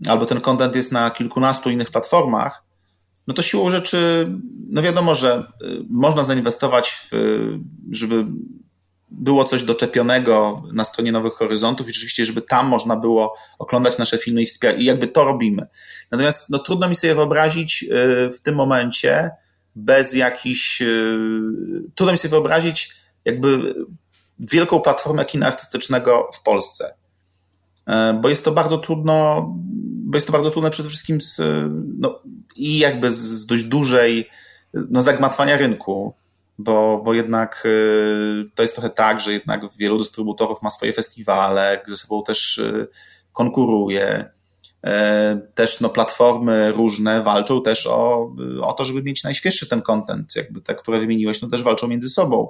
albo 0.07 0.25
ten 0.25 0.41
kontent 0.41 0.75
jest 0.75 0.91
na 0.91 1.11
kilkunastu 1.11 1.69
innych 1.69 1.91
platformach, 1.91 2.63
no 3.27 3.33
to 3.33 3.41
siłą 3.41 3.69
rzeczy, 3.69 4.27
no 4.69 4.81
wiadomo, 4.81 5.15
że 5.15 5.43
y, 5.63 5.65
można 5.89 6.23
zainwestować 6.23 6.91
w, 6.91 7.11
żeby 7.91 8.25
było 9.11 9.43
coś 9.43 9.63
doczepionego 9.63 10.63
na 10.73 10.83
stronie 10.83 11.11
Nowych 11.11 11.33
Horyzontów 11.33 11.89
i 11.89 11.93
rzeczywiście, 11.93 12.25
żeby 12.25 12.41
tam 12.41 12.67
można 12.67 12.95
było 12.95 13.35
oglądać 13.59 13.97
nasze 13.97 14.17
filmy 14.17 14.41
i 14.41 14.45
wspierać. 14.45 14.81
I 14.81 14.85
jakby 14.85 15.07
to 15.07 15.23
robimy. 15.23 15.67
Natomiast 16.11 16.49
no, 16.49 16.59
trudno 16.59 16.89
mi 16.89 16.95
sobie 16.95 17.15
wyobrazić 17.15 17.83
y, 17.83 18.31
w 18.33 18.41
tym 18.41 18.55
momencie 18.55 19.31
bez 19.75 20.13
jakichś... 20.13 20.81
Y, 20.81 21.19
trudno 21.95 22.11
mi 22.11 22.17
sobie 22.17 22.29
wyobrazić 22.29 22.93
jakby 23.25 23.75
wielką 24.39 24.79
platformę 24.79 25.25
kina 25.25 25.47
artystycznego 25.47 26.29
w 26.33 26.41
Polsce. 26.41 27.00
E, 27.87 28.19
bo 28.21 28.29
jest 28.29 28.45
to 28.45 28.51
bardzo 28.51 28.77
trudno, 28.77 29.45
bo 30.05 30.17
jest 30.17 30.27
to 30.27 30.33
bardzo 30.33 30.51
trudne 30.51 30.71
przede 30.71 30.89
wszystkim 30.89 31.21
z, 31.21 31.41
no, 31.97 32.19
i 32.55 32.77
jakby 32.77 33.11
z 33.11 33.45
dość 33.45 33.63
dużej 33.63 34.29
no, 34.73 35.01
zagmatwania 35.01 35.57
rynku, 35.57 36.13
bo, 36.57 37.01
bo 37.05 37.13
jednak 37.13 37.63
e, 37.65 37.69
to 38.55 38.61
jest 38.61 38.75
trochę 38.75 38.89
tak, 38.89 39.19
że 39.19 39.33
jednak 39.33 39.61
wielu 39.77 39.97
dystrybutorów 39.97 40.61
ma 40.61 40.69
swoje 40.69 40.93
festiwale, 40.93 41.81
ze 41.87 41.97
sobą 41.97 42.23
też 42.23 42.59
e, 42.59 42.87
konkuruje. 43.33 44.29
Też 45.55 45.81
no, 45.81 45.89
platformy 45.89 46.71
różne 46.71 47.23
walczą 47.23 47.61
też 47.61 47.87
o, 47.87 48.31
o 48.61 48.73
to, 48.73 48.85
żeby 48.85 49.03
mieć 49.03 49.23
najświeższy 49.23 49.69
ten 49.69 49.81
content, 49.81 50.35
jakby 50.35 50.61
te, 50.61 50.75
które 50.75 50.99
wymieniłeś, 50.99 51.41
no 51.41 51.49
też 51.49 51.63
walczą 51.63 51.87
między 51.87 52.09
sobą. 52.09 52.49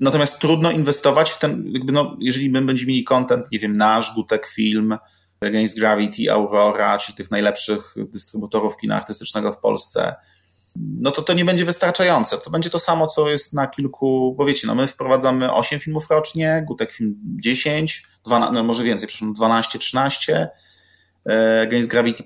Natomiast 0.00 0.38
trudno 0.38 0.70
inwestować 0.70 1.30
w 1.30 1.38
ten, 1.38 1.64
jakby 1.66 1.92
no, 1.92 2.16
jeżeli 2.20 2.50
my 2.50 2.62
będziemy 2.62 2.88
mieli 2.88 3.04
content, 3.04 3.52
nie 3.52 3.58
wiem, 3.58 3.76
nasz, 3.76 4.14
Gutek 4.14 4.46
Film, 4.46 4.96
Against 5.40 5.78
Gravity, 5.78 6.32
Aurora, 6.32 6.98
czy 6.98 7.14
tych 7.14 7.30
najlepszych 7.30 7.94
dystrybutorów 7.96 8.76
kina 8.76 8.96
artystycznego 8.96 9.52
w 9.52 9.58
Polsce, 9.58 10.14
no 10.76 11.10
to 11.10 11.22
to 11.22 11.32
nie 11.32 11.44
będzie 11.44 11.64
wystarczające. 11.64 12.38
To 12.38 12.50
będzie 12.50 12.70
to 12.70 12.78
samo, 12.78 13.06
co 13.06 13.30
jest 13.30 13.52
na 13.52 13.66
kilku, 13.66 14.34
bo 14.38 14.44
wiecie, 14.44 14.66
no 14.66 14.74
my 14.74 14.86
wprowadzamy 14.86 15.52
8 15.52 15.80
filmów 15.80 16.10
rocznie, 16.10 16.64
Gutek 16.66 16.92
Film 16.92 17.16
10, 17.24 18.06
12, 18.24 18.54
no 18.54 18.64
może 18.64 18.84
więcej, 18.84 19.08
przepraszam, 19.08 19.32
12, 19.32 19.78
13, 19.78 20.48
e, 21.30 21.60
Against 21.62 21.88
Gravity 21.88 22.24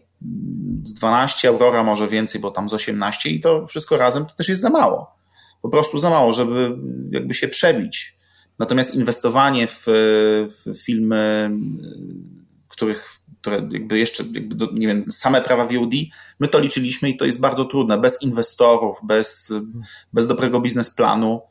z 0.83 0.95
12, 0.95 1.49
Aurora 1.49 1.83
może 1.83 2.09
więcej, 2.09 2.41
bo 2.41 2.51
tam 2.51 2.69
z 2.69 2.75
18 2.75 3.31
i 3.31 3.41
to 3.41 3.67
wszystko 3.67 3.97
razem 3.97 4.27
to 4.27 4.33
też 4.33 4.49
jest 4.49 4.63
za 4.63 4.71
mało. 4.71 5.17
Po 5.65 5.69
prostu 5.69 5.99
za 5.99 6.11
mało, 6.11 6.33
żeby 6.33 6.77
jakby 7.11 7.35
się 7.35 7.49
przebić. 7.49 8.19
Natomiast 8.59 8.95
inwestowanie 8.95 9.67
w, 9.67 9.85
w 10.67 10.85
filmy, 10.85 11.51
których, 12.69 13.21
które 13.41 13.69
jakby 13.71 13.99
jeszcze, 13.99 14.25
jakby, 14.33 14.69
nie 14.73 14.87
wiem, 14.87 15.05
same 15.11 15.43
prawa 15.43 15.65
VOD, 15.67 15.93
my 16.41 16.49
to 16.49 16.59
liczyliśmy 16.59 17.11
i 17.11 17.17
to 17.17 17.25
jest 17.25 17.41
bardzo 17.41 17.65
trudne. 17.65 17.99
Bez 17.99 18.23
inwestorów, 18.23 18.99
bez, 19.05 19.53
bez 20.13 20.27
dobrego 20.27 20.61
biznesplanu, 20.61 21.43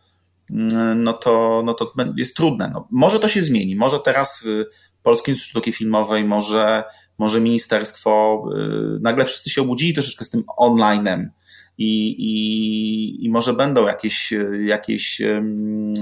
no 0.95 1.13
to, 1.13 1.62
no 1.65 1.73
to 1.73 1.93
jest 2.17 2.36
trudne. 2.36 2.71
No, 2.73 2.88
może 2.91 3.19
to 3.19 3.28
się 3.28 3.43
zmieni. 3.43 3.76
Może 3.76 3.99
teraz 3.99 4.47
Polski 5.04 5.36
Sztuki 5.36 5.73
Filmowej, 5.73 6.23
może 6.23 6.84
może 7.17 7.41
ministerstwo, 7.41 8.43
y, 8.95 8.99
nagle 9.02 9.26
wszyscy 9.26 9.49
się 9.49 9.62
obudzili 9.62 9.93
troszeczkę 9.93 10.26
z 10.26 10.30
tym 10.30 10.43
onlinem 10.58 11.32
i, 11.78 12.10
i, 12.10 13.26
i 13.26 13.30
może 13.30 13.54
będą 13.54 13.88
jakieś, 13.88 14.34
jakieś 14.66 15.22
um, 15.22 15.94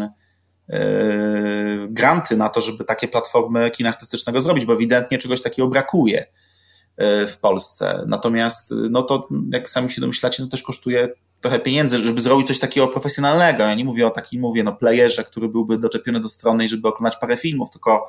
granty 1.90 2.38
na 2.38 2.50
to, 2.50 2.62
żeby 2.62 2.84
takie 2.84 3.08
platformy 3.08 3.72
kina 3.72 3.90
artystycznego 3.90 4.42
zrobić, 4.42 4.66
bo 4.66 4.74
ewidentnie 4.74 5.18
czegoś 5.18 5.42
takiego 5.42 5.68
brakuje 5.68 6.22
y, 6.24 7.28
w 7.28 7.38
Polsce. 7.38 8.04
Natomiast 8.08 8.74
no 8.90 9.04
to, 9.04 9.28
jak 9.52 9.70
sami 9.70 9.92
się 9.92 10.02
domyślacie, 10.02 10.44
no 10.44 10.50
też 10.50 10.64
kosztuje 10.64 11.10
trochę 11.42 11.60
pieniędzy, 11.60 11.98
żeby 11.98 12.22
zrobić 12.22 12.48
coś 12.48 12.60
takiego 12.60 12.88
profesjonalnego. 12.88 13.64
Ja 13.64 13.76
nie 13.76 13.86
mówię 13.86 14.08
o 14.08 14.10
takim, 14.10 14.42
mówię, 14.42 14.64
no 14.64 14.74
playerze, 14.74 15.24
który 15.24 15.48
byłby 15.50 15.78
doczepiony 15.78 16.20
do 16.20 16.30
strony 16.30 16.66
i 16.66 16.68
żeby 16.68 16.88
oglądać 16.88 17.18
parę 17.18 17.38
filmów, 17.38 17.70
tylko 17.70 18.08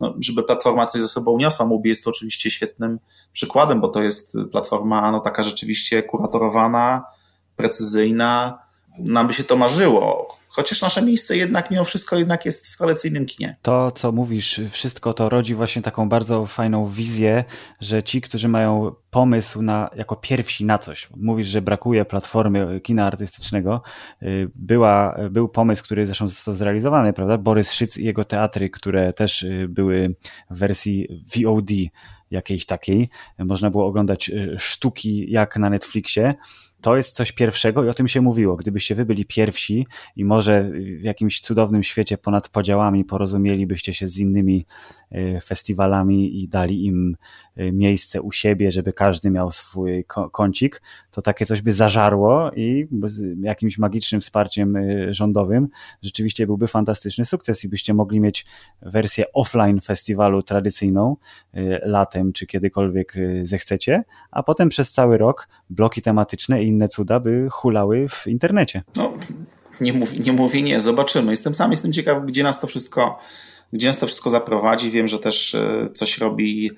no, 0.00 0.14
żeby 0.20 0.42
platforma 0.42 0.86
coś 0.86 1.00
ze 1.00 1.08
sobą 1.08 1.38
niosła. 1.38 1.66
Mubi 1.66 1.88
jest 1.88 2.04
to 2.04 2.10
oczywiście 2.10 2.50
świetnym 2.50 2.98
przykładem, 3.32 3.80
bo 3.80 3.88
to 3.88 4.02
jest 4.02 4.36
platforma 4.52 5.10
no, 5.10 5.20
taka 5.20 5.42
rzeczywiście 5.42 6.02
kuratorowana, 6.02 7.04
precyzyjna. 7.56 8.58
Nam 8.98 9.26
by 9.26 9.34
się 9.34 9.44
to 9.44 9.56
marzyło 9.56 10.36
Chociaż 10.56 10.82
nasze 10.82 11.02
miejsce 11.02 11.36
jednak 11.36 11.70
mimo 11.70 11.84
wszystko 11.84 12.16
jednak 12.16 12.44
jest 12.44 12.74
w 12.74 12.78
tradycyjnym 12.78 13.26
kinie. 13.26 13.56
To, 13.62 13.90
co 13.90 14.12
mówisz, 14.12 14.60
wszystko 14.70 15.14
to 15.14 15.28
rodzi 15.28 15.54
właśnie 15.54 15.82
taką 15.82 16.08
bardzo 16.08 16.46
fajną 16.46 16.86
wizję, 16.86 17.44
że 17.80 18.02
ci, 18.02 18.20
którzy 18.20 18.48
mają 18.48 18.94
pomysł 19.10 19.62
na, 19.62 19.90
jako 19.96 20.16
pierwsi 20.16 20.64
na 20.64 20.78
coś, 20.78 21.08
mówisz, 21.16 21.48
że 21.48 21.62
brakuje 21.62 22.04
platformy 22.04 22.80
kina 22.80 23.06
artystycznego, 23.06 23.82
y, 24.22 24.50
była, 24.54 25.16
był 25.30 25.48
pomysł, 25.48 25.84
który 25.84 26.06
zresztą 26.06 26.28
został 26.28 26.54
zrealizowany, 26.54 27.12
prawda? 27.12 27.38
Borys 27.38 27.72
Szyc 27.72 27.96
i 27.96 28.04
jego 28.04 28.24
teatry, 28.24 28.70
które 28.70 29.12
też 29.12 29.42
y, 29.42 29.66
były 29.68 30.14
w 30.50 30.58
wersji 30.58 31.22
VOD 31.36 31.70
jakiejś 32.30 32.66
takiej. 32.66 33.08
Można 33.38 33.70
było 33.70 33.86
oglądać 33.86 34.28
y, 34.28 34.56
sztuki 34.58 35.30
jak 35.30 35.56
na 35.56 35.70
Netflixie 35.70 36.34
to 36.84 36.96
jest 36.96 37.16
coś 37.16 37.32
pierwszego 37.32 37.84
i 37.84 37.88
o 37.88 37.94
tym 37.94 38.08
się 38.08 38.20
mówiło. 38.20 38.56
Gdybyście 38.56 38.94
wy 38.94 39.04
byli 39.04 39.24
pierwsi 39.24 39.86
i 40.16 40.24
może 40.24 40.70
w 41.00 41.02
jakimś 41.02 41.40
cudownym 41.40 41.82
świecie 41.82 42.18
ponad 42.18 42.48
podziałami 42.48 43.04
porozumielibyście 43.04 43.94
się 43.94 44.06
z 44.06 44.18
innymi 44.18 44.66
e, 45.10 45.40
festiwalami 45.40 46.42
i 46.42 46.48
dali 46.48 46.84
im 46.86 47.16
miejsce 47.56 48.22
u 48.22 48.32
siebie, 48.32 48.70
żeby 48.70 48.92
każdy 48.92 49.30
miał 49.30 49.50
swój 49.50 50.04
kącik, 50.32 50.82
to 51.10 51.22
takie 51.22 51.46
coś 51.46 51.62
by 51.62 51.72
zażarło 51.72 52.50
i 52.56 52.88
z 53.06 53.40
jakimś 53.40 53.78
magicznym 53.78 54.20
wsparciem 54.20 54.76
e, 54.76 55.14
rządowym 55.14 55.68
rzeczywiście 56.02 56.46
byłby 56.46 56.68
fantastyczny 56.68 57.24
sukces 57.24 57.64
i 57.64 57.68
byście 57.68 57.94
mogli 57.94 58.20
mieć 58.20 58.46
wersję 58.82 59.32
offline 59.32 59.80
festiwalu 59.80 60.42
tradycyjną 60.42 61.16
latem 61.82 62.32
czy 62.32 62.46
kiedykolwiek 62.46 63.14
zechcecie, 63.42 64.04
a 64.30 64.42
potem 64.42 64.68
przez 64.68 64.92
cały 64.92 65.18
rok 65.18 65.48
bloki 65.70 66.02
tematyczne 66.02 66.62
i 66.62 66.66
inne 66.66 66.88
cuda 66.88 67.20
by 67.20 67.48
hulały 67.50 68.08
w 68.08 68.26
internecie. 68.26 68.82
No, 68.96 69.12
nie, 69.80 69.92
mówi, 69.92 70.20
nie 70.20 70.32
mówię 70.32 70.62
nie, 70.62 70.80
zobaczymy. 70.80 71.30
Jestem 71.30 71.54
sam, 71.54 71.70
jestem 71.70 71.92
ciekaw, 71.92 72.26
gdzie 72.26 72.42
nas 72.42 72.60
to 72.60 72.66
wszystko, 72.66 73.18
gdzie 73.72 73.86
nas 73.86 73.98
to 73.98 74.06
wszystko 74.06 74.30
zaprowadzi. 74.30 74.90
Wiem, 74.90 75.08
że 75.08 75.18
też 75.18 75.56
coś 75.92 76.18
robi 76.18 76.70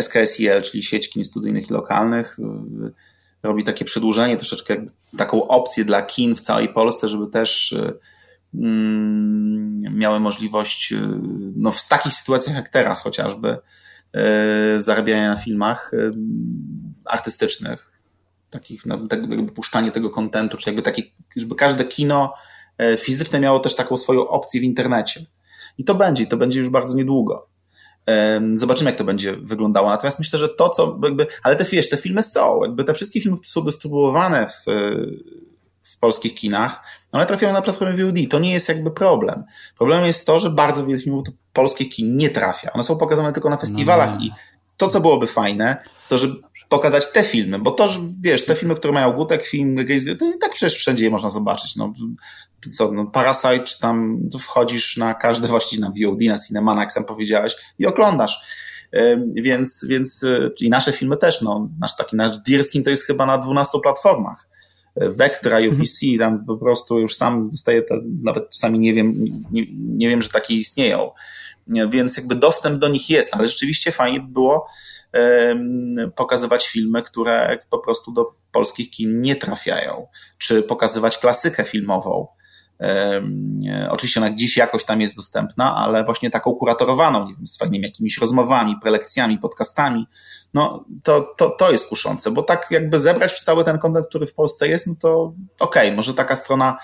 SKSIL, 0.00 0.62
czyli 0.62 0.82
sieć 0.82 1.10
kin 1.10 1.24
studyjnych 1.24 1.70
i 1.70 1.72
lokalnych. 1.72 2.36
Robi 3.42 3.64
takie 3.64 3.84
przedłużenie, 3.84 4.36
troszeczkę 4.36 4.76
taką 5.18 5.48
opcję 5.48 5.84
dla 5.84 6.02
kin 6.02 6.36
w 6.36 6.40
całej 6.40 6.68
Polsce, 6.68 7.08
żeby 7.08 7.26
też 7.26 7.74
mm, 8.54 9.98
miały 9.98 10.20
możliwość, 10.20 10.94
no 11.56 11.70
w 11.70 11.88
takich 11.88 12.12
sytuacjach 12.12 12.56
jak 12.56 12.68
teraz 12.68 13.02
chociażby, 13.02 13.56
zarabiania 14.76 15.30
na 15.30 15.36
filmach 15.36 15.90
artystycznych 17.04 17.92
takich, 18.50 18.86
no, 18.86 19.06
tak 19.08 19.20
jakby 19.30 19.52
puszczanie 19.52 19.90
tego 19.90 20.10
kontentu, 20.10 20.56
czy 20.56 20.70
jakby 20.70 20.82
takie, 20.82 21.02
żeby 21.36 21.54
każde 21.54 21.84
kino 21.84 22.34
fizyczne 22.98 23.40
miało 23.40 23.58
też 23.58 23.76
taką 23.76 23.96
swoją 23.96 24.28
opcję 24.28 24.60
w 24.60 24.64
internecie. 24.64 25.20
I 25.78 25.84
to 25.84 25.94
będzie, 25.94 26.26
to 26.26 26.36
będzie 26.36 26.58
już 26.58 26.68
bardzo 26.68 26.96
niedługo. 26.96 27.48
Zobaczymy, 28.54 28.90
jak 28.90 28.98
to 28.98 29.04
będzie 29.04 29.32
wyglądało. 29.32 29.90
Natomiast 29.90 30.18
myślę, 30.18 30.38
że 30.38 30.48
to, 30.48 30.68
co 30.68 30.98
jakby, 31.02 31.26
ale 31.42 31.56
te, 31.56 31.64
wiesz, 31.64 31.88
te 31.88 31.96
filmy 31.96 32.22
są, 32.22 32.62
jakby 32.62 32.84
te 32.84 32.94
wszystkie 32.94 33.20
filmy, 33.20 33.36
które 33.36 33.50
są 33.50 33.60
dystrybuowane 33.60 34.46
w, 34.46 34.64
w 35.82 35.98
polskich 35.98 36.34
kinach, 36.34 36.82
one 37.12 37.26
trafiają 37.26 37.52
na 37.52 37.62
platformę 37.62 38.04
VOD. 38.04 38.16
To 38.30 38.38
nie 38.38 38.52
jest 38.52 38.68
jakby 38.68 38.90
problem. 38.90 39.44
Problemem 39.78 40.06
jest 40.06 40.26
to, 40.26 40.38
że 40.38 40.50
bardzo 40.50 40.86
wiele 40.86 41.00
filmów 41.00 41.24
do 41.24 41.32
polskich 41.52 41.88
kin 41.88 42.16
nie 42.16 42.30
trafia. 42.30 42.72
One 42.72 42.84
są 42.84 42.98
pokazane 42.98 43.32
tylko 43.32 43.50
na 43.50 43.56
festiwalach 43.56 44.14
no. 44.14 44.24
i 44.24 44.30
to, 44.76 44.88
co 44.88 45.00
byłoby 45.00 45.26
fajne, 45.26 45.76
to 46.08 46.18
że 46.18 46.28
pokazać 46.72 47.12
te 47.12 47.22
filmy, 47.22 47.58
bo 47.58 47.70
to, 47.70 47.88
wiesz, 48.20 48.44
te 48.44 48.54
filmy, 48.54 48.74
które 48.74 48.92
mają 48.92 49.12
Gutek, 49.12 49.46
film, 49.46 49.76
to 50.18 50.30
i 50.36 50.38
tak 50.40 50.52
przecież 50.52 50.78
wszędzie 50.78 51.04
je 51.04 51.10
można 51.10 51.30
zobaczyć. 51.30 51.76
No, 51.76 51.92
co, 52.70 52.92
no, 52.92 53.06
Parasite, 53.06 53.64
czy 53.64 53.80
tam 53.80 54.20
wchodzisz 54.40 54.96
na 54.96 55.14
każde 55.14 55.48
właściwie 55.48 55.82
na 55.82 55.88
VOD, 55.88 56.20
na 56.20 56.38
Cinemana, 56.38 56.80
jak 56.80 56.92
sam 56.92 57.04
powiedziałeś, 57.04 57.56
i 57.78 57.86
oglądasz. 57.86 58.46
Więc, 59.34 59.86
więc 59.88 60.24
e, 60.24 60.50
i 60.60 60.70
nasze 60.70 60.92
filmy 60.92 61.16
też, 61.16 61.42
no, 61.42 61.68
nasz 61.80 61.96
taki 61.96 62.16
nasz 62.16 62.38
Deerskin 62.38 62.84
to 62.84 62.90
jest 62.90 63.06
chyba 63.06 63.26
na 63.26 63.38
12 63.38 63.78
platformach. 63.82 64.48
Vectra, 64.96 65.58
UPC, 65.58 66.06
tam 66.18 66.44
po 66.44 66.56
prostu 66.56 67.00
już 67.00 67.16
sam 67.16 67.50
dostaję, 67.50 67.82
nawet 68.22 68.50
czasami 68.50 68.78
nie 68.78 68.94
wiem, 68.94 69.24
nie, 69.50 69.66
nie 69.78 70.08
wiem, 70.08 70.22
że 70.22 70.28
takie 70.28 70.54
istnieją. 70.54 71.10
Więc 71.66 72.16
jakby 72.16 72.34
dostęp 72.34 72.78
do 72.78 72.88
nich 72.88 73.10
jest, 73.10 73.34
ale 73.34 73.46
rzeczywiście 73.46 73.92
fajnie 73.92 74.20
by 74.20 74.32
było, 74.32 74.66
pokazywać 76.16 76.68
filmy, 76.68 77.02
które 77.02 77.58
po 77.70 77.78
prostu 77.78 78.12
do 78.12 78.34
polskich 78.52 78.90
kin 78.90 79.20
nie 79.20 79.36
trafiają, 79.36 80.06
czy 80.38 80.62
pokazywać 80.62 81.18
klasykę 81.18 81.64
filmową. 81.64 82.26
Oczywiście 83.90 84.20
ona 84.20 84.30
dziś 84.30 84.56
jakoś 84.56 84.84
tam 84.84 85.00
jest 85.00 85.16
dostępna, 85.16 85.76
ale 85.76 86.04
właśnie 86.04 86.30
taką 86.30 86.54
kuratorowaną, 86.54 87.26
nie 87.26 87.34
wiem, 87.34 87.46
z 87.46 87.58
fajnymi 87.58 87.84
jakimiś 87.84 88.18
rozmowami, 88.18 88.76
prelekcjami, 88.82 89.38
podcastami, 89.38 90.06
no 90.54 90.84
to, 91.02 91.34
to, 91.36 91.56
to 91.58 91.72
jest 91.72 91.88
kuszące, 91.88 92.30
bo 92.30 92.42
tak 92.42 92.66
jakby 92.70 93.00
zebrać 93.00 93.40
cały 93.40 93.64
ten 93.64 93.78
kontent, 93.78 94.06
który 94.06 94.26
w 94.26 94.34
Polsce 94.34 94.68
jest, 94.68 94.86
no 94.86 94.94
to 95.00 95.22
okej, 95.60 95.86
okay, 95.88 95.96
może 95.96 96.14
taka 96.14 96.36
strona 96.36 96.76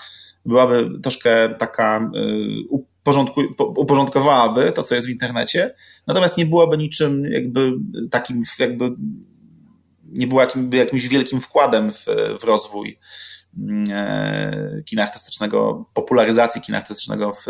byłaby 0.46 1.00
troszkę 1.00 1.48
taka 1.48 2.10
y, 2.16 2.84
uporządkowałaby 3.76 4.72
to, 4.72 4.82
co 4.82 4.94
jest 4.94 5.06
w 5.06 5.10
internecie, 5.10 5.74
natomiast 6.06 6.36
nie 6.36 6.46
byłaby 6.46 6.78
niczym 6.78 7.24
jakby 7.24 7.72
takim, 8.10 8.42
jakby 8.58 8.90
nie 10.04 10.26
była 10.26 10.42
jakim, 10.42 10.70
jakimś 10.72 11.08
wielkim 11.08 11.40
wkładem 11.40 11.92
w, 11.92 12.06
w 12.40 12.44
rozwój 12.44 12.98
mm, 13.58 13.84
e, 13.90 14.82
kina 14.84 15.02
artystycznego, 15.02 15.90
popularyzacji 15.94 16.60
kina 16.60 16.78
artystycznego 16.78 17.32
w, 17.32 17.44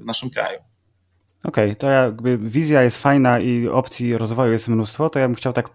w 0.00 0.06
naszym 0.06 0.30
kraju. 0.30 0.58
Okej, 1.44 1.64
okay, 1.64 1.76
to 1.76 1.86
jakby 1.86 2.38
wizja 2.38 2.82
jest 2.82 2.96
fajna 2.96 3.40
i 3.40 3.68
opcji 3.68 4.16
rozwoju 4.16 4.52
jest 4.52 4.68
mnóstwo, 4.68 5.10
to 5.10 5.18
ja 5.18 5.28
bym 5.28 5.34
chciał 5.34 5.52
tak 5.52 5.70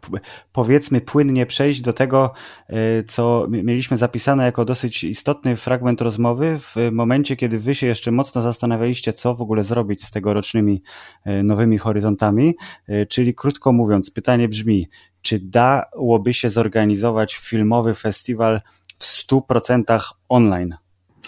powiedzmy 0.54 1.02
płynnie 1.02 1.46
przejść 1.46 1.82
do 1.82 1.94
tego, 1.94 2.34
e, 2.70 2.74
co 3.04 3.48
mieliśmy 3.50 3.98
zapisane 3.98 4.46
jako 4.46 4.66
dosyć 4.66 5.04
istotny 5.04 5.56
fragment 5.56 6.02
rozmowy 6.02 6.58
w 6.60 6.76
momencie, 6.92 7.36
kiedy 7.36 7.58
wy 7.58 7.76
się 7.76 7.88
jeszcze 7.88 8.12
mocno 8.12 8.42
zastanawialiście, 8.42 9.14
co 9.14 9.36
w 9.36 9.42
ogóle 9.42 9.64
zrobić 9.64 10.04
z 10.04 10.12
tegorocznymi 10.12 10.84
e, 11.26 11.44
nowymi 11.44 11.78
horyzontami, 11.78 12.56
e, 12.88 13.06
czyli 13.06 13.36
krótko 13.36 13.72
mówiąc, 13.72 14.12
pytanie 14.12 14.48
brzmi, 14.48 14.88
czy 15.22 15.40
dałoby 15.40 16.34
się 16.34 16.50
zorganizować 16.50 17.36
filmowy 17.36 17.94
festiwal 17.94 18.62
w 18.98 19.06
100% 19.06 20.14
online? 20.30 20.76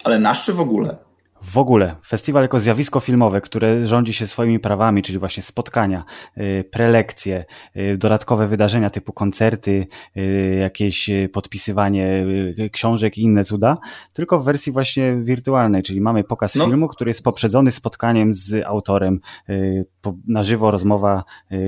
Ale 0.03 0.19
nasz 0.19 0.43
czy 0.43 0.53
w 0.53 0.59
ogóle? 0.59 1.08
W 1.41 1.57
ogóle 1.57 1.95
festiwal 2.05 2.43
jako 2.43 2.59
zjawisko 2.59 2.99
filmowe, 2.99 3.41
które 3.41 3.85
rządzi 3.85 4.13
się 4.13 4.27
swoimi 4.27 4.59
prawami, 4.59 5.03
czyli 5.03 5.19
właśnie 5.19 5.43
spotkania, 5.43 6.03
y, 6.37 6.63
prelekcje, 6.71 7.45
y, 7.77 7.97
dodatkowe 7.97 8.47
wydarzenia 8.47 8.89
typu 8.89 9.13
koncerty, 9.13 9.87
y, 10.17 10.57
jakieś 10.59 11.09
podpisywanie 11.33 12.25
książek 12.71 13.17
i 13.17 13.21
inne 13.21 13.43
cuda, 13.43 13.77
tylko 14.13 14.39
w 14.39 14.45
wersji 14.45 14.71
właśnie 14.71 15.15
wirtualnej, 15.21 15.83
czyli 15.83 16.01
mamy 16.01 16.23
pokaz 16.23 16.55
no. 16.55 16.65
filmu, 16.65 16.87
który 16.87 17.09
jest 17.09 17.23
poprzedzony 17.23 17.71
spotkaniem 17.71 18.33
z 18.33 18.65
autorem, 18.65 19.19
na 20.27 20.43
żywo 20.43 20.71
rozmowa, 20.71 21.23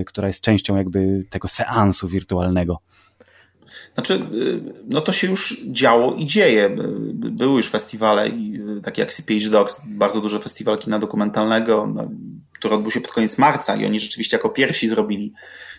która 0.05 0.27
jest 0.27 0.43
częścią 0.43 0.77
jakby 0.77 1.23
tego 1.29 1.47
seansu 1.47 2.07
wirtualnego. 2.07 2.79
Znaczy, 3.93 4.13
y, 4.13 4.61
no 4.87 5.01
to 5.01 5.11
się 5.11 5.27
już 5.27 5.61
działo 5.71 6.13
i 6.13 6.25
dzieje. 6.25 6.69
Były 7.13 7.57
już 7.57 7.69
festiwale, 7.69 8.27
y, 8.27 8.81
takie 8.83 9.01
jak 9.01 9.11
CPH 9.11 9.49
Dogs, 9.49 9.81
bardzo 9.87 10.21
duży 10.21 10.39
festiwal 10.39 10.77
kina 10.77 10.99
dokumentalnego, 10.99 11.87
no, 11.95 12.09
który 12.53 12.75
odbył 12.75 12.91
się 12.91 13.01
pod 13.01 13.11
koniec 13.11 13.37
marca 13.37 13.75
i 13.75 13.85
oni 13.85 13.99
rzeczywiście 13.99 14.37
jako 14.37 14.49
pierwsi 14.49 14.87
zrobili. 14.87 15.33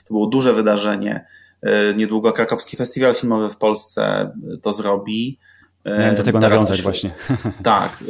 To 0.04 0.14
było 0.14 0.26
duże 0.26 0.52
wydarzenie. 0.52 1.26
Y, 1.66 1.94
niedługo 1.96 2.32
krakowski 2.32 2.76
festiwal 2.76 3.14
filmowy 3.14 3.48
w 3.48 3.56
Polsce 3.56 4.32
to 4.62 4.72
zrobi. 4.72 5.38
Miałem 5.84 6.16
do 6.16 6.22
tego 6.22 6.40
Teraz 6.40 6.52
nawiązać 6.60 6.76
też, 6.76 6.82
właśnie. 6.82 7.14
Tak. 7.62 8.04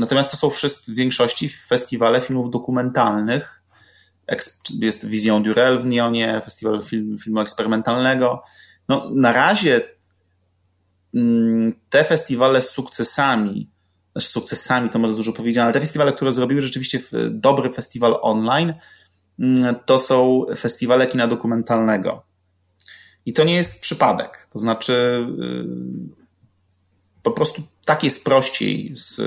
Natomiast 0.00 0.30
to 0.30 0.36
są 0.36 0.50
wszyscy 0.50 0.92
w 0.92 0.94
większości 0.94 1.48
festiwale 1.48 2.20
filmów 2.20 2.50
dokumentalnych. 2.50 3.62
Jest 4.80 5.08
Vision 5.08 5.42
Durel 5.42 5.78
w 5.78 5.84
Nionie, 5.84 6.40
festiwal 6.44 6.82
film, 6.82 7.18
filmu 7.18 7.40
eksperymentalnego. 7.40 8.42
No, 8.88 9.10
na 9.14 9.32
razie 9.32 9.80
mm, 11.14 11.72
te 11.90 12.04
festiwale 12.04 12.62
z 12.62 12.70
sukcesami, 12.70 13.70
z 14.18 14.24
sukcesami 14.24 14.90
to 14.90 14.98
może 14.98 15.14
dużo 15.14 15.32
powiedziane, 15.32 15.64
ale 15.64 15.72
te 15.72 15.80
festiwale, 15.80 16.12
które 16.12 16.32
zrobiły 16.32 16.60
rzeczywiście 16.60 17.00
dobry 17.30 17.70
festiwal 17.70 18.18
online, 18.22 18.74
mm, 19.38 19.74
to 19.86 19.98
są 19.98 20.44
festiwale 20.56 21.06
kina 21.06 21.26
dokumentalnego. 21.26 22.26
I 23.26 23.32
to 23.32 23.44
nie 23.44 23.54
jest 23.54 23.82
przypadek. 23.82 24.46
To 24.50 24.58
znaczy, 24.58 25.26
y, 25.42 26.26
po 27.22 27.30
prostu 27.30 27.62
tak 27.84 28.04
jest 28.04 28.24
prościej. 28.24 28.92
Z, 28.96 29.20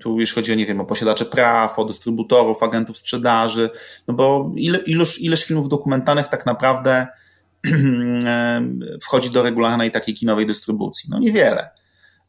tu 0.00 0.20
jeśli 0.20 0.34
chodzi 0.34 0.52
o, 0.52 0.54
nie 0.54 0.66
wiem, 0.66 0.80
o 0.80 0.84
posiadaczy 0.84 1.24
praw, 1.24 1.78
o 1.78 1.84
dystrybutorów, 1.84 2.62
agentów 2.62 2.96
sprzedaży, 2.96 3.70
no 4.08 4.14
bo 4.14 4.52
ile, 4.56 4.78
ilość, 4.78 5.20
ileś 5.20 5.44
filmów 5.44 5.68
dokumentalnych 5.68 6.28
tak 6.28 6.46
naprawdę 6.46 7.06
wchodzi 9.02 9.30
do 9.30 9.42
regularnej 9.42 9.90
takiej 9.90 10.14
kinowej 10.14 10.46
dystrybucji? 10.46 11.10
No 11.10 11.18
niewiele. 11.18 11.70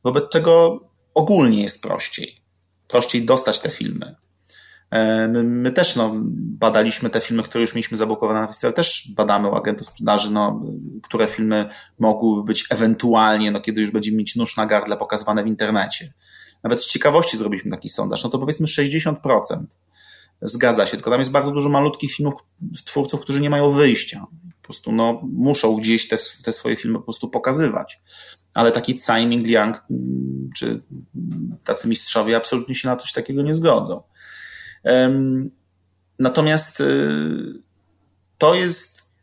Wobec 0.04 0.24
czego 0.32 0.84
ogólnie 1.14 1.62
jest 1.64 1.84
prościej. 1.84 2.42
Prościej 2.88 3.26
dostać 3.26 3.60
te 3.60 3.70
filmy. 3.70 4.16
My, 5.30 5.44
my, 5.44 5.72
też 5.72 5.96
no, 5.96 6.12
badaliśmy 6.36 7.10
te 7.10 7.22
filmy, 7.22 7.44
które 7.44 7.62
już 7.62 7.74
mieliśmy 7.74 7.98
zablokowane 7.98 8.42
na 8.42 8.48
festiwal, 8.48 8.74
też 8.74 9.12
badamy 9.16 9.50
u 9.50 9.56
agentów 9.56 9.88
sprzedaży, 9.88 10.32
no, 10.32 10.62
które 11.04 11.28
filmy 11.28 11.66
mogłyby 12.00 12.44
być 12.44 12.66
ewentualnie, 12.70 13.52
no, 13.52 13.62
kiedy 13.62 13.82
już 13.82 13.92
będziemy 13.92 14.18
mieć 14.18 14.36
nóż 14.36 14.58
na 14.58 14.66
gardle 14.66 14.98
pokazywane 14.98 15.44
w 15.44 15.48
internecie. 15.48 16.14
Nawet 16.64 16.84
z 16.84 16.88
ciekawości 16.88 17.38
zrobiliśmy 17.38 17.72
taki 17.72 17.90
sondaż, 17.90 18.24
no 18.24 18.30
to 18.30 18.40
powiedzmy 18.40 18.68
60%. 18.68 19.16
Zgadza 20.42 20.86
się, 20.86 20.92
tylko 20.92 21.12
tam 21.12 21.20
jest 21.20 21.32
bardzo 21.32 21.52
dużo 21.52 21.70
malutkich 21.70 22.12
filmów, 22.12 22.34
twórców, 22.86 23.22
którzy 23.22 23.42
nie 23.42 23.50
mają 23.50 23.70
wyjścia 23.70 24.28
prostu 24.72 24.92
no, 24.92 25.22
muszą 25.24 25.76
gdzieś 25.76 26.08
te, 26.08 26.18
te 26.44 26.54
swoje 26.54 26.76
filmy 26.76 26.98
po 26.98 27.04
prostu 27.04 27.30
pokazywać. 27.30 28.02
Ale 28.54 28.72
taki 28.72 28.96
Tsai 28.96 29.28
Ming 29.28 29.46
Liang 29.46 29.84
mm, 29.90 30.50
czy 30.56 30.82
tacy 31.64 31.88
mistrzowie 31.88 32.38
absolutnie 32.38 32.76
się 32.76 32.88
na 32.88 32.98
coś 32.98 33.14
takiego 33.14 33.42
nie 33.42 33.56
zgodzą. 33.56 34.04
Natomiast 36.20 36.82
y, 36.82 37.64
to 38.38 38.56
jest, 38.56 39.16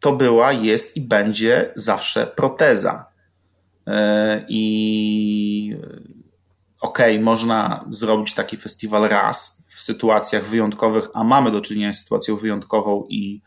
to 0.00 0.12
była, 0.12 0.52
jest 0.52 0.96
i 0.96 1.00
będzie 1.00 1.72
zawsze 1.76 2.26
proteza. 2.26 3.06
E, 3.86 4.44
I 4.48 5.76
okej, 6.80 7.14
okay, 7.14 7.24
można 7.24 7.84
zrobić 7.90 8.34
taki 8.34 8.56
festiwal 8.56 9.08
raz 9.08 9.65
w 9.76 9.82
sytuacjach 9.82 10.44
wyjątkowych, 10.44 11.08
a 11.14 11.24
mamy 11.24 11.50
do 11.50 11.60
czynienia 11.60 11.92
z 11.92 12.02
sytuacją 12.02 12.36
wyjątkową 12.36 13.06
i 13.08 13.42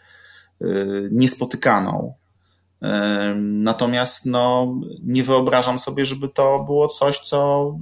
Y, 0.62 1.10
niespotykaną. 1.12 2.14
Natomiast 3.36 4.26
no, 4.26 4.76
nie 5.04 5.24
wyobrażam 5.24 5.80
sobie, 5.80 6.06
żeby 6.06 6.30
to 6.30 6.64
było 6.64 6.88
coś, 6.88 7.20
co, 7.20 7.74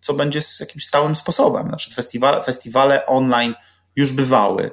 co 0.00 0.14
będzie 0.14 0.42
z 0.42 0.60
jakimś 0.60 0.84
stałym 0.84 1.14
sposobem. 1.14 1.68
Znaczy, 1.68 1.94
festiwale, 1.94 2.42
festiwale 2.42 3.06
online 3.06 3.54
już 3.96 4.12
bywały. 4.12 4.70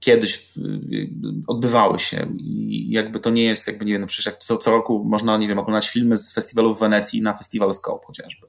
Kiedyś 0.00 0.56
y, 0.56 1.08
odbywały 1.46 1.98
się 1.98 2.26
i 2.38 2.90
jakby 2.90 3.20
to 3.20 3.30
nie 3.30 3.44
jest, 3.44 3.66
jakby 3.66 3.84
nie 3.84 3.92
wiem, 3.92 4.00
no 4.00 4.06
przecież 4.06 4.26
jak 4.26 4.38
co, 4.38 4.56
co 4.56 4.70
roku 4.70 5.04
można, 5.04 5.36
nie 5.36 5.48
wiem, 5.48 5.58
oglądać 5.58 5.88
filmy 5.88 6.16
z 6.16 6.32
festiwalu 6.32 6.74
w 6.74 6.80
Wenecji 6.80 7.22
na 7.22 7.34
festiwal 7.34 7.72
Scope 7.72 8.06
chociażby. 8.06 8.46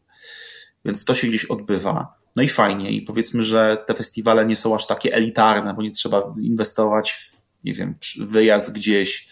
Więc 0.85 1.05
to 1.05 1.13
się 1.13 1.27
gdzieś 1.27 1.45
odbywa. 1.45 2.15
No 2.35 2.43
i 2.43 2.47
fajnie. 2.47 2.91
I 2.91 3.01
powiedzmy, 3.01 3.43
że 3.43 3.77
te 3.87 3.93
festiwale 3.93 4.45
nie 4.45 4.55
są 4.55 4.75
aż 4.75 4.87
takie 4.87 5.13
elitarne, 5.13 5.73
bo 5.73 5.81
nie 5.81 5.91
trzeba 5.91 6.33
inwestować 6.43 7.11
w 7.11 7.35
nie 7.65 7.73
wiem, 7.73 7.95
wyjazd 8.19 8.71
gdzieś 8.71 9.29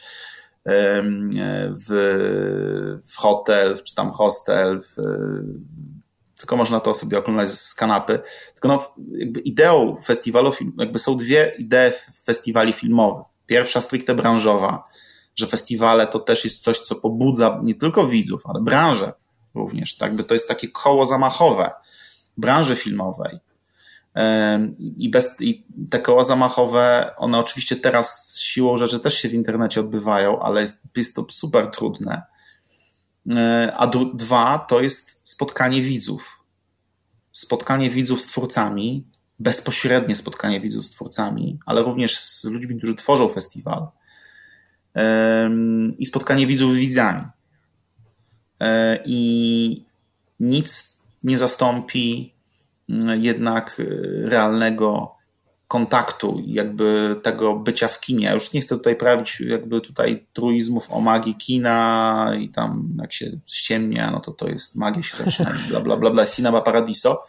w, 1.87 3.01
w 3.05 3.17
hotel, 3.17 3.75
czy 3.83 3.95
tam 3.95 4.11
hostel, 4.11 4.81
w, 4.81 4.95
tylko 6.37 6.55
można 6.55 6.79
to 6.79 6.93
sobie 6.93 7.17
oglądać 7.17 7.49
z 7.49 7.75
kanapy. 7.75 8.19
Tylko 8.53 8.67
no, 8.67 8.93
jakby 9.11 9.39
ideą 9.39 9.95
festiwalu, 10.05 10.51
jakby 10.77 10.99
są 10.99 11.17
dwie 11.17 11.53
idee 11.59 11.91
festiwali 12.23 12.73
filmowych. 12.73 13.25
Pierwsza 13.45 13.81
stricte 13.81 14.15
branżowa, 14.15 14.83
że 15.35 15.47
festiwale 15.47 16.07
to 16.07 16.19
też 16.19 16.43
jest 16.43 16.63
coś, 16.63 16.79
co 16.79 16.95
pobudza 16.95 17.59
nie 17.63 17.75
tylko 17.75 18.07
widzów, 18.07 18.41
ale 18.45 18.61
branżę 18.61 19.13
również. 19.55 19.97
Tak? 19.97 20.15
By 20.15 20.23
to 20.23 20.33
jest 20.33 20.47
takie 20.47 20.67
koło 20.67 21.05
zamachowe 21.05 21.71
branży 22.37 22.75
filmowej. 22.75 23.39
I, 24.97 25.09
bez, 25.09 25.41
I 25.41 25.63
te 25.89 25.99
koła 25.99 26.23
zamachowe, 26.23 27.11
one 27.17 27.39
oczywiście 27.39 27.75
teraz 27.75 28.37
siłą 28.39 28.77
rzeczy 28.77 28.99
też 28.99 29.13
się 29.13 29.29
w 29.29 29.33
internecie 29.33 29.79
odbywają, 29.79 30.39
ale 30.39 30.61
jest, 30.61 30.83
jest 30.97 31.15
to 31.15 31.25
super 31.31 31.67
trudne. 31.67 32.21
E, 33.35 33.73
a 33.77 33.87
dwa 34.13 34.59
to 34.69 34.81
jest 34.81 35.29
spotkanie 35.29 35.81
widzów. 35.81 36.43
Spotkanie 37.31 37.89
widzów 37.89 38.21
z 38.21 38.25
twórcami, 38.25 39.07
bezpośrednie 39.39 40.15
spotkanie 40.15 40.61
widzów 40.61 40.85
z 40.85 40.89
twórcami, 40.89 41.59
ale 41.65 41.81
również 41.81 42.19
z 42.19 42.43
ludźmi, 42.43 42.77
którzy 42.77 42.95
tworzą 42.95 43.29
festiwal. 43.29 43.87
I 45.97 46.05
spotkanie 46.05 46.47
widzów 46.47 46.73
z 46.73 46.77
widzami. 46.77 47.21
E, 48.61 48.99
I 49.05 49.83
nic 50.39 50.99
nie 51.23 51.37
zastąpi 51.37 52.33
jednak 53.19 53.79
y, 53.79 54.23
realnego 54.29 55.15
kontaktu, 55.67 56.43
jakby 56.45 57.15
tego 57.23 57.55
bycia 57.55 57.87
w 57.87 57.99
kinie. 57.99 58.25
Ja 58.25 58.33
już 58.33 58.53
nie 58.53 58.61
chcę 58.61 58.75
tutaj 58.75 58.95
prawić 58.95 59.39
jakby 59.39 59.81
tutaj 59.81 60.25
truizmów 60.33 60.91
o 60.91 61.01
magii 61.01 61.35
kina 61.35 62.31
i 62.39 62.49
tam 62.49 62.97
jak 63.01 63.13
się 63.13 63.31
ściemnia, 63.47 64.11
no 64.11 64.19
to 64.19 64.31
to 64.31 64.49
jest 64.49 64.75
magia 64.75 65.03
się 65.03 65.17
zaczyna, 65.17 65.55
bla, 65.69 65.81
bla, 65.81 65.97
bla, 65.97 66.09
bla, 66.09 66.25
cinema 66.25 66.61
paradiso. 66.61 67.25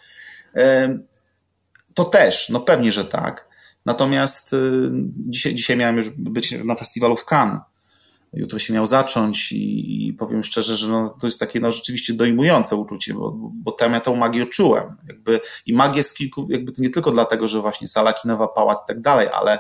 To 1.95 2.05
też, 2.05 2.49
no 2.49 2.61
pewnie, 2.61 2.93
że 2.93 3.05
tak. 3.05 3.49
Natomiast 3.87 4.53
y, 4.53 4.91
dzisiaj, 5.29 5.55
dzisiaj 5.55 5.77
miałem 5.77 5.97
już 5.97 6.11
być 6.11 6.55
na 6.65 6.75
festiwalu 6.75 7.17
w 7.17 7.25
Cannes 7.25 7.61
jutro 8.37 8.59
się 8.59 8.75
miał 8.75 8.87
zacząć 8.87 9.53
i, 9.53 10.07
i 10.09 10.13
powiem 10.13 10.43
szczerze, 10.43 10.77
że 10.77 10.89
no, 10.89 11.17
to 11.21 11.27
jest 11.27 11.41
takie 11.41 11.61
no, 11.61 11.73
rzeczywiście 11.73 12.15
dojmujące 12.15 12.77
uczucie, 12.77 13.15
bo, 13.15 13.33
bo 13.37 13.73
tam 13.73 13.93
ja 13.93 14.01
tą 14.01 14.17
magię 14.17 14.47
czułem. 14.47 14.97
Jakby, 15.09 15.41
I 15.67 15.75
magię 15.75 16.03
z 16.03 16.15
kilku, 16.15 16.47
jakby 16.51 16.73
to 16.73 16.83
nie 16.83 16.91
tylko 16.91 17.11
dlatego, 17.11 17.49
że 17.49 17.61
właśnie 17.61 17.89
sala 17.89 18.13
kinowa, 18.13 18.49
pałac 18.49 18.85
i 18.85 18.89
tak 18.89 19.01
dalej, 19.01 19.29
ale 19.33 19.59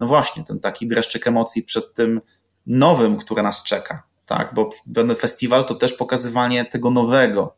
no 0.00 0.06
właśnie 0.06 0.44
ten 0.44 0.60
taki 0.60 0.86
dreszczyk 0.86 1.26
emocji 1.26 1.62
przed 1.62 1.94
tym 1.94 2.20
nowym, 2.66 3.16
które 3.16 3.42
nas 3.42 3.62
czeka, 3.62 4.02
tak, 4.26 4.54
bo 4.54 4.70
festiwal 5.16 5.64
to 5.64 5.74
też 5.74 5.92
pokazywanie 5.92 6.64
tego 6.64 6.90
nowego, 6.90 7.56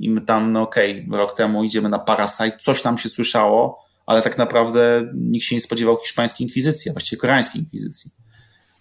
i 0.00 0.10
my 0.10 0.20
tam, 0.20 0.52
no 0.52 0.62
okej, 0.62 1.04
okay, 1.06 1.18
rok 1.18 1.36
temu 1.36 1.64
idziemy 1.64 1.88
na 1.88 1.98
Parasite, 1.98 2.58
coś 2.58 2.82
tam 2.82 2.98
się 2.98 3.08
słyszało, 3.08 3.86
ale 4.06 4.22
tak 4.22 4.38
naprawdę 4.38 5.10
nikt 5.14 5.44
się 5.44 5.54
nie 5.54 5.60
spodziewał 5.60 5.96
hiszpańskiej 5.96 6.44
inkwizycji, 6.44 6.90
a 6.90 6.92
właściwie 6.92 7.20
koreańskiej 7.20 7.60
inkwizycji. 7.60 8.10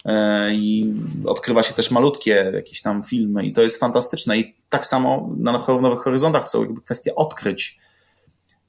E, 0.06 0.54
i 0.54 0.94
odkrywa 1.26 1.64
się 1.64 1.74
też 1.74 1.92
malutkie 1.92 2.52
jakieś 2.54 2.82
tam 2.82 3.04
filmy 3.04 3.46
i 3.46 3.54
to 3.54 3.62
jest 3.62 3.80
fantastyczne 3.80 4.38
i 4.38 4.56
tak 4.70 4.86
samo 4.86 5.30
na 5.38 5.52
Nowych 5.52 6.00
Horyzontach 6.00 6.50
są 6.50 6.62
jakby 6.62 6.82
kwestia 6.82 7.16
odkryć, 7.16 7.80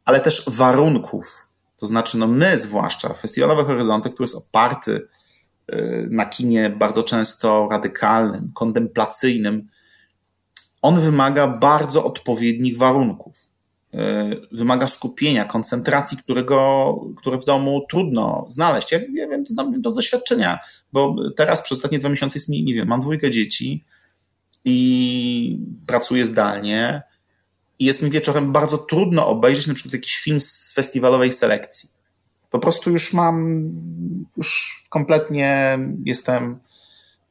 ale 0.05 0.21
też 0.21 0.45
warunków. 0.47 1.27
To 1.77 1.87
znaczy, 1.87 2.19
no 2.19 2.27
my 2.27 2.59
zwłaszcza, 2.59 3.15
Festiwal 3.15 3.49
Nowe 3.51 3.65
Horyzonty, 3.65 4.11
który 4.11 4.25
jest 4.25 4.37
oparty 4.37 5.09
e, 5.67 5.77
na 6.11 6.27
kinie 6.27 6.71
bardzo 6.71 7.03
często 7.03 7.69
radykalnym, 7.71 8.53
kontemplacyjnym, 8.55 9.69
on 10.83 11.01
wymaga 11.01 11.47
bardzo 11.47 12.05
odpowiednich 12.05 12.79
warunków. 12.79 13.37
E, 13.95 14.31
wymaga 14.53 14.87
skupienia, 14.87 15.45
koncentracji, 15.45 16.19
którego, 16.19 16.95
które 17.17 17.39
w 17.39 17.45
domu 17.45 17.87
trudno 17.91 18.47
znaleźć. 18.49 18.93
Ja, 18.93 18.99
ja 19.15 19.29
wiem, 19.29 19.47
znam 19.47 19.73
z 19.73 19.81
doświadczenia, 19.81 20.59
bo 20.93 21.17
teraz 21.37 21.63
przez 21.63 21.79
ostatnie 21.79 21.99
dwa 21.99 22.09
miesiące 22.09 22.39
jest 22.39 22.49
mi, 22.49 22.65
nie 22.65 22.75
wiem, 22.75 22.89
mam 22.89 23.01
dwójkę 23.01 23.31
dzieci 23.31 23.85
i 24.65 25.59
pracuję 25.87 26.27
zdalnie 26.27 27.03
i 27.79 27.85
jest 27.85 28.03
mi 28.03 28.11
wieczorem 28.11 28.53
bardzo 28.53 28.79
trudno 28.79 29.29
obejrzeć 29.29 29.67
na 29.67 29.75
przykład 29.75 29.93
jakiś 29.93 30.17
film 30.17 30.41
z 30.41 30.75
festiwalowej 30.75 31.33
selekcji. 31.33 31.91
Po 32.51 32.59
prostu 32.59 32.91
już 32.91 33.13
mam, 33.13 33.69
już 34.37 34.83
kompletnie 34.91 35.79
jestem, 36.05 36.59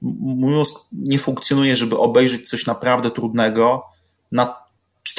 mój 0.02 0.54
mózg 0.54 0.76
nie 0.92 1.20
funkcjonuje, 1.20 1.76
żeby 1.76 1.98
obejrzeć 1.98 2.50
coś 2.50 2.66
naprawdę 2.66 3.12
trudnego 3.12 3.84
na 4.32 4.65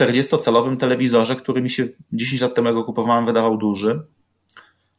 40-calowym 0.01 0.77
telewizorze, 0.77 1.37
który 1.37 1.63
mi 1.63 1.71
się 1.71 1.89
10 2.13 2.43
lat 2.43 2.55
temu, 2.55 2.85
kupowałem, 2.85 3.27
wydawał 3.27 3.57
duży. 3.57 4.03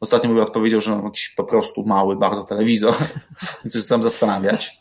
Ostatnio 0.00 0.30
mój 0.30 0.40
odpowiedział, 0.40 0.80
że 0.80 0.90
mam 0.90 1.04
jakiś 1.04 1.28
po 1.28 1.44
prostu 1.44 1.86
mały, 1.86 2.16
bardzo 2.16 2.44
telewizor, 2.44 2.94
więc 3.64 3.72
zacząłem 3.72 4.02
zastanawiać. 4.02 4.78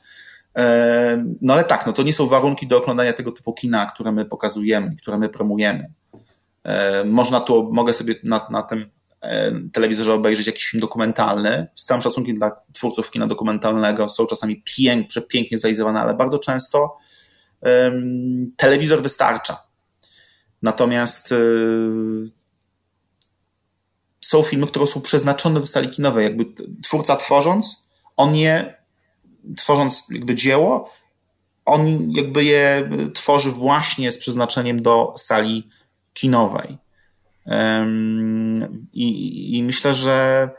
E, 0.58 1.24
no 1.42 1.54
ale 1.54 1.64
tak, 1.64 1.88
no 1.88 1.94
to 1.94 2.04
nie 2.04 2.14
są 2.14 2.28
warunki 2.28 2.68
do 2.68 2.78
oglądania 2.78 3.14
tego 3.14 3.32
typu 3.32 3.54
kina, 3.54 3.86
które 3.86 4.12
my 4.12 4.26
pokazujemy, 4.26 4.96
które 4.96 5.18
my 5.18 5.30
promujemy. 5.30 5.94
E, 6.64 7.04
można 7.04 7.40
tu, 7.40 7.74
mogę 7.74 7.94
sobie 7.94 8.16
na, 8.24 8.48
na 8.50 8.64
tym 8.64 8.90
e, 9.22 9.52
telewizorze 9.74 10.14
obejrzeć 10.14 10.48
jakiś 10.48 10.66
film 10.66 10.82
dokumentalny. 10.82 11.68
Z 11.76 11.86
całym 11.86 12.02
szacunkiem 12.02 12.36
dla 12.36 12.52
twórców 12.74 13.12
kina 13.12 13.28
dokumentalnego 13.28 14.10
są 14.10 14.26
czasami 14.26 14.64
pięk, 14.78 15.08
przepięknie 15.08 15.58
zrealizowane, 15.58 16.00
ale 16.00 16.14
bardzo 16.14 16.40
często 16.40 16.98
um, 17.62 18.52
telewizor 18.58 19.02
wystarcza. 19.04 19.67
Natomiast 20.62 21.32
y, 21.32 21.38
są 24.22 24.44
filmy, 24.44 24.68
które 24.68 24.88
są 24.88 25.02
przeznaczone 25.02 25.60
do 25.60 25.66
sali 25.66 25.90
kinowej. 25.90 26.24
Jakby 26.24 26.46
twórca 26.84 27.16
tworząc, 27.16 27.90
on 28.18 28.36
je, 28.36 28.76
tworząc 29.58 30.04
jakby 30.12 30.36
dzieło, 30.36 30.90
on 31.66 32.12
jakby 32.12 32.44
je 32.44 32.90
tworzy 33.14 33.52
właśnie 33.52 34.12
z 34.12 34.18
przeznaczeniem 34.18 34.82
do 34.82 35.14
sali 35.18 35.70
kinowej. 36.14 36.78
I, 38.94 39.58
i 39.58 39.64
myślę, 39.64 39.94
że 39.94 40.50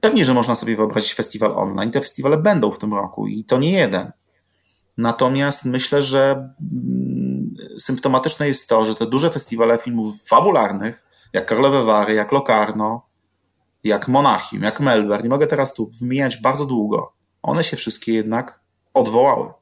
pewnie, 0.00 0.24
że 0.24 0.34
można 0.34 0.54
sobie 0.54 0.76
wyobrazić 0.76 1.14
festiwal 1.14 1.52
online. 1.52 1.90
Te 1.90 2.00
festiwale 2.00 2.36
będą 2.36 2.72
w 2.72 2.78
tym 2.78 2.94
roku 2.94 3.26
i 3.26 3.44
to 3.44 3.58
nie 3.58 3.72
jeden. 3.72 4.12
Natomiast 4.98 5.64
myślę, 5.64 6.02
że 6.02 6.54
symptomatyczne 7.78 8.48
jest 8.48 8.68
to, 8.68 8.84
że 8.84 8.94
te 8.94 9.06
duże 9.06 9.30
festiwale 9.30 9.78
filmów 9.78 10.22
fabularnych, 10.28 11.06
jak 11.32 11.46
Karlowe 11.46 11.84
Wary, 11.84 12.14
jak 12.14 12.32
Locarno, 12.32 13.06
jak 13.84 14.08
Monachium, 14.08 14.62
jak 14.62 14.80
Melbourne, 14.80 15.22
nie 15.22 15.28
mogę 15.28 15.46
teraz 15.46 15.74
tu 15.74 15.90
wymieniać 16.00 16.36
bardzo 16.36 16.66
długo, 16.66 17.12
one 17.42 17.64
się 17.64 17.76
wszystkie 17.76 18.12
jednak 18.12 18.60
odwołały. 18.94 19.52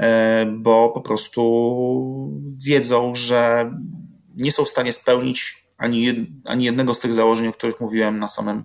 E, 0.00 0.46
bo 0.46 0.88
po 0.88 1.00
prostu 1.00 1.42
wiedzą, 2.64 3.14
że 3.14 3.70
nie 4.36 4.52
są 4.52 4.64
w 4.64 4.68
stanie 4.68 4.92
spełnić 4.92 5.62
ani, 5.78 6.64
jednego 6.64 6.94
z 6.94 7.00
tych 7.00 7.14
założeń, 7.14 7.48
o 7.48 7.52
których 7.52 7.80
mówiłem 7.80 8.18
na 8.18 8.28
samym 8.28 8.64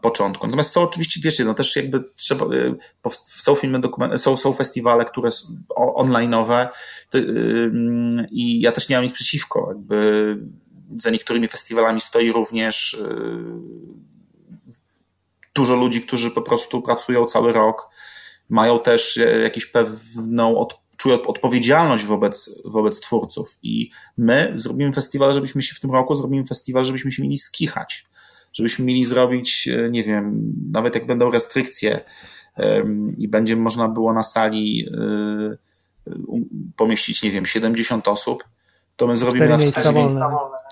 początku. 0.00 0.46
Natomiast 0.46 0.72
są 0.72 0.82
oczywiście, 0.82 1.20
wiecie, 1.24 1.44
no 1.44 1.54
też 1.54 1.76
jakby 1.76 2.04
trzeba, 2.14 2.44
y, 2.54 2.74
są 3.22 3.54
filmy, 3.54 3.80
są, 4.16 4.36
są 4.36 4.52
festiwale, 4.52 5.04
które 5.04 5.30
są 5.30 5.48
online'owe 5.96 6.68
y, 7.14 7.70
i 8.30 8.60
ja 8.60 8.72
też 8.72 8.88
nie 8.88 8.96
mam 8.96 9.04
nic 9.04 9.14
przeciwko. 9.14 9.66
Jakby 9.68 10.36
za 10.96 11.10
niektórymi 11.10 11.48
festiwalami 11.48 12.00
stoi 12.00 12.32
również 12.32 12.94
y, 12.94 13.06
dużo 15.54 15.74
ludzi, 15.74 16.02
którzy 16.02 16.30
po 16.30 16.42
prostu 16.42 16.82
pracują 16.82 17.24
cały 17.24 17.52
rok, 17.52 17.88
mają 18.48 18.78
też 18.78 19.20
jakąś 19.42 19.66
pewną 19.66 20.58
od, 20.58 20.80
czują 20.96 21.22
odpowiedzialność 21.22 22.04
wobec, 22.04 22.62
wobec 22.64 23.00
twórców 23.00 23.58
i 23.62 23.90
my 24.16 24.52
zrobimy 24.54 24.92
festiwal, 24.92 25.34
żebyśmy 25.34 25.62
się 25.62 25.74
w 25.74 25.80
tym 25.80 25.90
roku 25.90 26.14
zrobimy 26.14 26.44
festiwal, 26.46 26.84
żebyśmy 26.84 27.12
się 27.12 27.22
mieli 27.22 27.38
skichać 27.38 28.09
żebyśmy 28.52 28.84
mieli 28.84 29.04
zrobić, 29.04 29.68
e, 29.68 29.90
nie 29.90 30.02
wiem, 30.02 30.52
nawet 30.72 30.94
jak 30.94 31.06
będą 31.06 31.30
restrykcje 31.30 32.00
i 33.18 33.28
będzie 33.28 33.56
można 33.56 33.88
było 33.88 34.12
na 34.12 34.22
sali 34.22 34.86
e, 34.92 35.56
pomieścić, 36.76 37.22
nie 37.22 37.30
wiem, 37.30 37.46
70 37.46 38.08
osób, 38.08 38.44
to 38.96 39.06
my 39.06 39.16
zrobimy 39.16 39.48
na 39.48 39.58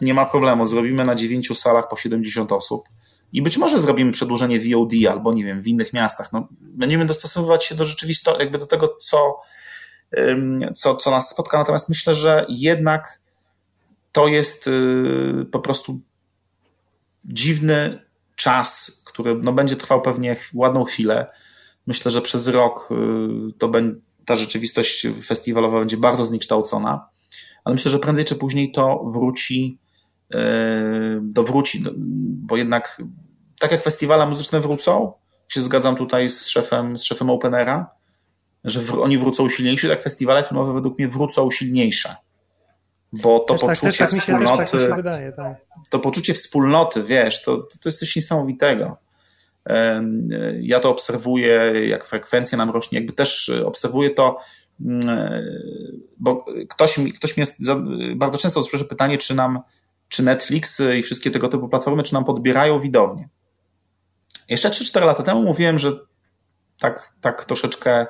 nie 0.00 0.14
ma 0.14 0.26
problemu, 0.26 0.66
zrobimy 0.66 1.04
na 1.04 1.14
dziewięciu 1.14 1.54
salach 1.54 1.88
po 1.88 1.96
70 1.96 2.52
osób 2.52 2.88
i 3.32 3.42
być 3.42 3.58
może 3.58 3.78
zrobimy 3.78 4.12
przedłużenie 4.12 4.60
VOD 4.60 4.92
albo 5.10 5.32
nie 5.32 5.44
wiem, 5.44 5.62
w 5.62 5.66
innych 5.66 5.92
miastach. 5.92 6.32
No, 6.32 6.48
będziemy 6.60 7.06
dostosowywać 7.06 7.64
się 7.64 7.74
do 7.74 7.84
rzeczywistości, 7.84 8.40
jakby 8.40 8.58
do 8.58 8.66
tego, 8.66 8.96
co, 9.00 9.40
co, 10.74 10.96
co 10.96 11.10
nas 11.10 11.30
spotka. 11.30 11.58
Natomiast 11.58 11.88
myślę, 11.88 12.14
że 12.14 12.46
jednak 12.48 13.20
to 14.12 14.28
jest 14.28 14.66
y, 14.66 15.46
po 15.52 15.58
prostu 15.58 16.00
dziwny 17.24 18.08
czas, 18.36 19.02
który 19.06 19.40
no, 19.42 19.52
będzie 19.52 19.76
trwał 19.76 20.02
pewnie 20.02 20.36
ładną 20.54 20.84
chwilę. 20.84 21.26
Myślę, 21.86 22.10
że 22.10 22.22
przez 22.22 22.48
rok 22.48 22.88
y, 22.90 23.52
to 23.58 23.68
będzie, 23.68 24.00
ta 24.26 24.36
rzeczywistość 24.36 25.06
festiwalowa 25.24 25.78
będzie 25.78 25.96
bardzo 25.96 26.26
zniekształcona, 26.26 27.08
ale 27.64 27.74
myślę, 27.74 27.90
że 27.90 27.98
prędzej 27.98 28.24
czy 28.24 28.34
później 28.34 28.72
to 28.72 29.04
wróci, 29.06 29.78
y, 30.34 30.38
dowróci, 31.22 31.82
no, 31.82 31.90
bo 32.46 32.56
jednak 32.56 33.02
tak 33.58 33.72
jak 33.72 33.82
festiwale 33.82 34.26
muzyczne 34.26 34.60
wrócą, 34.60 35.12
się 35.48 35.62
zgadzam 35.62 35.96
tutaj 35.96 36.30
z 36.30 36.46
szefem, 36.46 36.98
z 36.98 37.04
szefem 37.04 37.30
Openera, 37.30 37.90
że 38.64 38.80
w, 38.80 38.98
oni 38.98 39.18
wrócą 39.18 39.48
silniejsi, 39.48 39.88
tak 39.88 40.02
festiwale 40.02 40.44
filmowe 40.44 40.74
według 40.74 40.98
mnie 40.98 41.08
wrócą 41.08 41.50
silniejsze. 41.50 42.16
Bo 43.12 43.40
to 43.40 43.54
też 43.54 43.60
tak, 43.60 43.80
poczucie 43.80 43.98
tak, 43.98 44.10
tak, 44.10 44.20
wspólnoty. 44.20 44.88
Tak 44.88 44.96
wydaje, 44.96 45.32
tak 45.32 45.68
to 45.90 45.98
poczucie 45.98 46.34
wspólnoty, 46.34 47.02
wiesz, 47.02 47.42
to, 47.42 47.56
to 47.56 47.88
jest 47.88 47.98
coś 47.98 48.16
niesamowitego. 48.16 48.96
Ja 50.60 50.80
to 50.80 50.90
obserwuję, 50.90 51.72
jak 51.88 52.04
frekwencja 52.04 52.58
nam 52.58 52.70
rośnie, 52.70 52.98
jakby 52.98 53.12
też 53.12 53.50
obserwuję 53.64 54.10
to, 54.10 54.38
mm, 54.80 55.00
bo 56.18 56.44
ktoś, 56.68 56.96
ktoś 57.16 57.36
mnie 57.36 57.46
bardzo 58.16 58.38
często 58.38 58.62
słyszy 58.62 58.84
pytanie, 58.84 59.18
czy 59.18 59.34
nam, 59.34 59.60
czy 60.08 60.22
Netflix 60.22 60.82
i 60.98 61.02
wszystkie 61.02 61.30
tego 61.30 61.48
typu 61.48 61.68
platformy, 61.68 62.02
czy 62.02 62.14
nam 62.14 62.24
podbierają 62.24 62.78
widownię. 62.78 63.28
Jeszcze 64.48 64.70
3-4 64.70 65.04
lata 65.04 65.22
temu 65.22 65.42
mówiłem, 65.42 65.78
że 65.78 65.92
tak, 66.80 67.12
tak 67.20 67.44
troszeczkę 67.44 68.06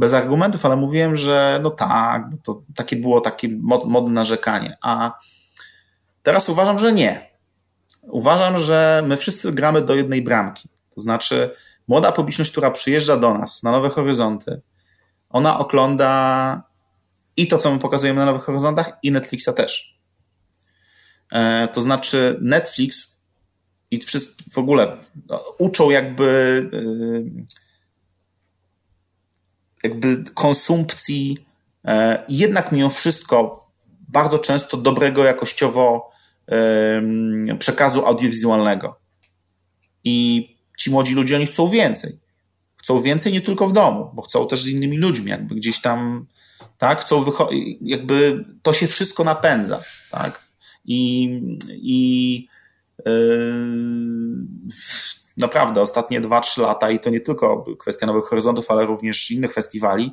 bez 0.00 0.14
argumentów, 0.14 0.66
ale 0.66 0.76
mówiłem, 0.76 1.16
że 1.16 1.60
no 1.62 1.70
tak, 1.70 2.22
to 2.42 2.62
takie 2.74 2.96
było 2.96 3.20
takie 3.20 3.48
modne 3.86 4.12
narzekanie. 4.12 4.76
A 4.82 5.18
Teraz 6.22 6.48
uważam, 6.48 6.78
że 6.78 6.92
nie. 6.92 7.30
Uważam, 8.02 8.58
że 8.58 9.02
my 9.06 9.16
wszyscy 9.16 9.52
gramy 9.52 9.82
do 9.82 9.94
jednej 9.94 10.22
bramki. 10.22 10.68
To 10.94 11.00
znaczy, 11.00 11.54
młoda 11.88 12.12
publiczność, 12.12 12.50
która 12.50 12.70
przyjeżdża 12.70 13.16
do 13.16 13.34
nas 13.34 13.62
na 13.62 13.70
Nowe 13.70 13.88
Horyzonty, 13.88 14.60
ona 15.30 15.58
ogląda 15.58 16.62
i 17.36 17.48
to, 17.48 17.58
co 17.58 17.72
my 17.72 17.78
pokazujemy 17.78 18.20
na 18.20 18.26
Nowych 18.26 18.42
Horyzontach, 18.42 18.98
i 19.02 19.10
Netflixa 19.10 19.48
też. 19.56 19.98
E, 21.32 21.68
to 21.68 21.80
znaczy, 21.80 22.38
Netflix 22.40 23.20
i 23.90 24.00
w 24.52 24.58
ogóle 24.58 24.96
no, 25.28 25.44
uczą 25.58 25.90
jakby 25.90 26.70
e, 26.72 27.60
jakby 29.82 30.24
konsumpcji, 30.34 31.46
e, 31.84 32.24
jednak 32.28 32.72
mimo 32.72 32.90
wszystko 32.90 33.66
bardzo 34.08 34.38
często 34.38 34.76
dobrego 34.76 35.24
jakościowo 35.24 36.10
przekazu 37.58 38.06
audiowizualnego. 38.06 39.00
I 40.04 40.48
ci 40.78 40.90
młodzi 40.90 41.14
ludzie, 41.14 41.36
oni 41.36 41.46
chcą 41.46 41.68
więcej. 41.68 42.12
Chcą 42.76 43.00
więcej 43.00 43.32
nie 43.32 43.40
tylko 43.40 43.68
w 43.68 43.72
domu, 43.72 44.10
bo 44.14 44.22
chcą 44.22 44.48
też 44.48 44.62
z 44.62 44.68
innymi 44.68 44.98
ludźmi, 44.98 45.30
jakby 45.30 45.54
gdzieś 45.54 45.80
tam, 45.80 46.26
tak, 46.78 47.00
chcą 47.00 47.24
jakby 47.80 48.44
to 48.62 48.72
się 48.72 48.86
wszystko 48.86 49.24
napędza, 49.24 49.82
tak. 50.10 50.50
I, 50.84 51.24
i 51.82 52.48
yy, 53.06 53.12
naprawdę 55.40 55.82
ostatnie 55.82 56.20
2-3 56.20 56.62
lata, 56.62 56.90
i 56.90 57.00
to 57.00 57.10
nie 57.10 57.20
tylko 57.20 57.64
kwestia 57.78 58.06
Nowych 58.06 58.24
Horyzontów, 58.24 58.70
ale 58.70 58.86
również 58.86 59.30
innych 59.30 59.52
festiwali, 59.52 60.12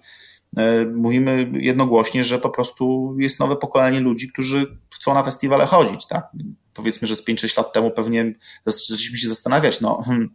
E, 0.58 0.86
mówimy 0.86 1.52
jednogłośnie, 1.54 2.24
że 2.24 2.40
po 2.40 2.50
prostu 2.50 3.16
jest 3.20 3.40
nowe 3.40 3.56
pokolenie 3.56 4.00
ludzi, 4.00 4.28
którzy 4.28 4.78
chcą 4.94 5.14
na 5.14 5.24
festiwale 5.24 5.66
chodzić, 5.66 6.08
tak? 6.08 6.28
Powiedzmy, 6.74 7.08
że 7.08 7.16
z 7.16 7.26
5-6 7.26 7.58
lat 7.58 7.74
temu 7.74 7.92
pewnie 7.92 8.34
zaczęliśmy 8.66 9.18
się 9.18 9.28
zastanawiać, 9.28 9.82
no 9.82 10.02
hmm, 10.06 10.34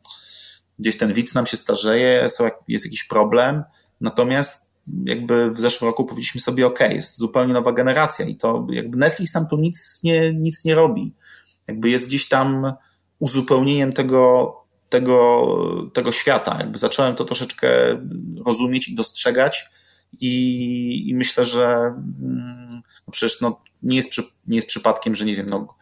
gdzieś 0.78 0.98
ten 0.98 1.12
widz 1.12 1.34
nam 1.34 1.46
się 1.46 1.56
starzeje, 1.56 2.26
jest 2.68 2.84
jakiś 2.84 3.04
problem, 3.04 3.64
natomiast 4.00 4.72
jakby 5.04 5.50
w 5.50 5.60
zeszłym 5.60 5.88
roku 5.88 6.04
powiedzieliśmy 6.04 6.40
sobie, 6.40 6.66
ok, 6.66 6.80
jest 6.80 7.18
zupełnie 7.18 7.54
nowa 7.54 7.72
generacja 7.72 8.26
i 8.26 8.36
to 8.36 8.66
jakby 8.70 8.98
Netflix 8.98 9.32
tam 9.32 9.46
tu 9.46 9.56
nic 9.56 10.00
nie, 10.04 10.32
nic 10.32 10.64
nie 10.64 10.74
robi. 10.74 11.14
Jakby 11.68 11.90
jest 11.90 12.08
gdzieś 12.08 12.28
tam 12.28 12.72
uzupełnieniem 13.18 13.92
tego, 13.92 14.52
tego, 14.92 15.56
tego 15.92 16.12
świata. 16.12 16.56
Jakby 16.58 16.78
zacząłem 16.78 17.14
to 17.14 17.24
troszeczkę 17.24 17.68
rozumieć 18.46 18.88
i 18.88 18.94
dostrzegać 18.94 19.70
i, 20.20 21.10
i 21.10 21.14
myślę, 21.14 21.44
że 21.44 21.66
mm, 21.66 22.82
no 23.06 23.10
przecież 23.10 23.40
no, 23.40 23.60
nie, 23.82 23.96
jest 23.96 24.10
przy, 24.10 24.22
nie 24.46 24.56
jest 24.56 24.68
przypadkiem, 24.68 25.14
że 25.14 25.24
nie 25.24 25.36
wiem, 25.36 25.46
no, 25.48 25.74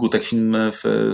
Gutek 0.00 0.22
film 0.22 0.56
w, 0.72 1.12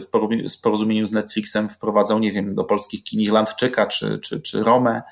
w 0.56 0.60
porozumieniu 0.60 1.06
z 1.06 1.12
Netflixem 1.12 1.68
wprowadzał, 1.68 2.18
nie 2.18 2.32
wiem, 2.32 2.54
do 2.54 2.64
polskich 2.64 3.04
kin 3.04 3.20
Irlandczyka 3.20 3.86
czy, 3.86 4.18
czy, 4.18 4.40
czy 4.40 4.62
Romę. 4.62 5.02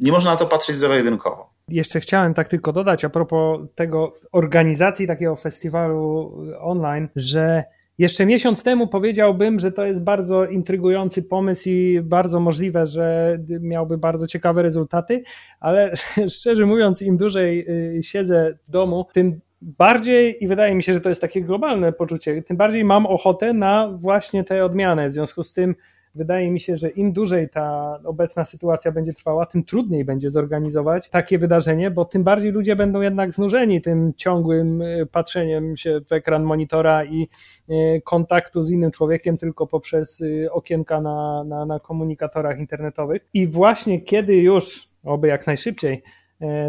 Nie 0.00 0.12
można 0.12 0.30
na 0.30 0.36
to 0.36 0.46
patrzeć 0.46 0.76
zero-jedynkowo. 0.76 1.50
Jeszcze 1.68 2.00
chciałem 2.00 2.34
tak 2.34 2.48
tylko 2.48 2.72
dodać 2.72 3.04
a 3.04 3.10
propos 3.10 3.60
tego 3.74 4.14
organizacji 4.32 5.06
takiego 5.06 5.36
festiwalu 5.36 6.34
online, 6.60 7.08
że 7.16 7.64
jeszcze 8.00 8.26
miesiąc 8.26 8.62
temu 8.62 8.86
powiedziałbym, 8.86 9.58
że 9.58 9.72
to 9.72 9.86
jest 9.86 10.04
bardzo 10.04 10.46
intrygujący 10.46 11.22
pomysł 11.22 11.68
i 11.68 12.00
bardzo 12.02 12.40
możliwe, 12.40 12.86
że 12.86 13.38
miałby 13.60 13.98
bardzo 13.98 14.26
ciekawe 14.26 14.62
rezultaty, 14.62 15.22
ale 15.60 15.92
szczerze 16.38 16.66
mówiąc, 16.66 17.02
im 17.02 17.16
dłużej 17.16 17.66
y, 17.98 18.02
siedzę 18.02 18.58
w 18.68 18.70
domu, 18.70 19.06
tym 19.12 19.40
bardziej, 19.62 20.44
i 20.44 20.48
wydaje 20.48 20.74
mi 20.74 20.82
się, 20.82 20.92
że 20.92 21.00
to 21.00 21.08
jest 21.08 21.20
takie 21.20 21.42
globalne 21.42 21.92
poczucie, 21.92 22.42
tym 22.42 22.56
bardziej 22.56 22.84
mam 22.84 23.06
ochotę 23.06 23.52
na 23.52 23.88
właśnie 23.88 24.44
te 24.44 24.64
odmiany. 24.64 25.08
W 25.08 25.12
związku 25.12 25.42
z 25.42 25.52
tym 25.52 25.74
wydaje 26.14 26.50
mi 26.50 26.60
się, 26.60 26.76
że 26.76 26.88
im 26.88 27.12
dłużej 27.12 27.48
ta 27.48 27.98
obecna 28.04 28.44
sytuacja 28.44 28.92
będzie 28.92 29.12
trwała, 29.12 29.46
tym 29.46 29.64
trudniej 29.64 30.04
będzie 30.04 30.30
zorganizować 30.30 31.08
takie 31.08 31.38
wydarzenie, 31.38 31.90
bo 31.90 32.04
tym 32.04 32.24
bardziej 32.24 32.52
ludzie 32.52 32.76
będą 32.76 33.00
jednak 33.00 33.34
znużeni 33.34 33.80
tym 33.80 34.12
ciągłym 34.16 34.82
e, 34.82 35.06
patrzeniem 35.06 35.76
się 35.76 36.00
w 36.08 36.12
ekran 36.12 36.42
monitora 36.42 37.04
i 37.04 37.28
e, 37.68 38.00
kontaktu 38.00 38.62
z 38.62 38.70
innym 38.70 38.90
człowiekiem 38.90 39.38
tylko 39.38 39.66
poprzez 39.66 40.22
e, 40.22 40.52
okienka 40.52 41.00
na, 41.00 41.44
na, 41.44 41.66
na 41.66 41.80
komunikatorach 41.80 42.58
internetowych. 42.58 43.28
I 43.34 43.46
właśnie 43.46 44.00
kiedy 44.00 44.36
już, 44.36 44.88
oby 45.04 45.28
jak 45.28 45.46
najszybciej, 45.46 46.02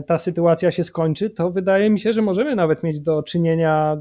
ta 0.08 0.18
sytuacja 0.18 0.72
się 0.72 0.84
skończy, 0.84 1.30
to 1.30 1.52
wydaje 1.52 1.90
mi 1.90 2.00
się, 2.00 2.14
że 2.14 2.22
możemy 2.22 2.56
nawet 2.56 2.84
mieć 2.84 3.00
do 3.00 3.24
czynienia 3.24 3.98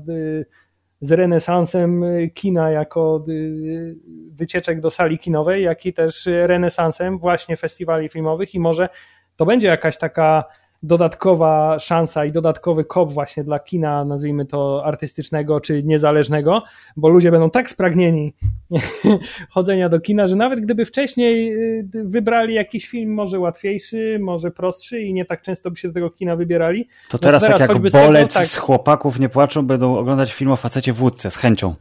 z 1.01 1.13
renesansem 1.13 2.05
kina 2.35 2.71
jako 2.71 3.25
y, 3.29 3.97
wycieczek 4.33 4.81
do 4.81 4.91
sali 4.91 5.19
kinowej, 5.19 5.63
jak 5.65 5.87
i 5.87 5.93
też 5.93 6.27
renesansem 6.27 7.19
właśnie 7.19 7.57
festiwali 7.57 8.09
filmowych 8.09 8.55
i 8.55 8.61
może 8.61 8.89
to 9.37 9.47
będzie 9.47 9.69
jakaś 9.69 9.99
taka 9.99 10.45
dodatkowa 10.83 11.78
szansa 11.78 12.24
i 12.24 12.33
dodatkowy 12.33 12.85
kop 12.85 13.12
właśnie 13.12 13.45
dla 13.45 13.59
kina, 13.59 14.05
nazwijmy 14.05 14.47
to 14.47 14.85
artystycznego 14.85 15.61
czy 15.61 15.83
niezależnego, 15.83 16.62
bo 16.97 17.09
ludzie 17.09 17.31
będą 17.31 17.51
tak 17.51 17.70
spragnieni 17.70 18.35
chodzenia 19.55 19.89
do 19.89 20.01
kina, 20.01 20.26
że 20.26 20.37
nawet 20.37 20.61
gdyby 20.61 20.85
wcześniej 20.85 21.53
y, 21.55 21.89
wybrali 22.05 22.55
jakiś 22.55 22.89
film 22.89 23.14
może 23.14 23.39
łatwiejszy, 23.39 24.18
może 24.22 24.51
prostszy 24.51 25.01
i 25.01 25.14
nie 25.14 25.24
tak 25.24 25.43
często 25.43 25.70
by 25.70 25.76
się 25.76 25.89
do 25.89 25.95
tego 25.95 26.11
kina 26.11 26.37
wybierali. 26.37 26.89
To 27.11 27.18
teraz, 27.18 27.43
no 27.43 27.49
to 27.49 27.53
teraz 27.53 27.68
tak 27.68 27.83
jak 27.83 27.93
bolec 27.93 28.31
z, 28.31 28.35
tego, 28.35 28.41
tak, 28.41 28.47
z 28.47 28.57
chłopaków 28.57 29.18
nie 29.18 29.28
płaczą, 29.28 29.66
będą 29.66 29.99
oglądać 29.99 30.33
film 30.33 30.51
o 30.51 30.57
facecie 30.57 30.93
w 30.93 31.03
łódce 31.03 31.31
z 31.31 31.37
chęcią. 31.37 31.74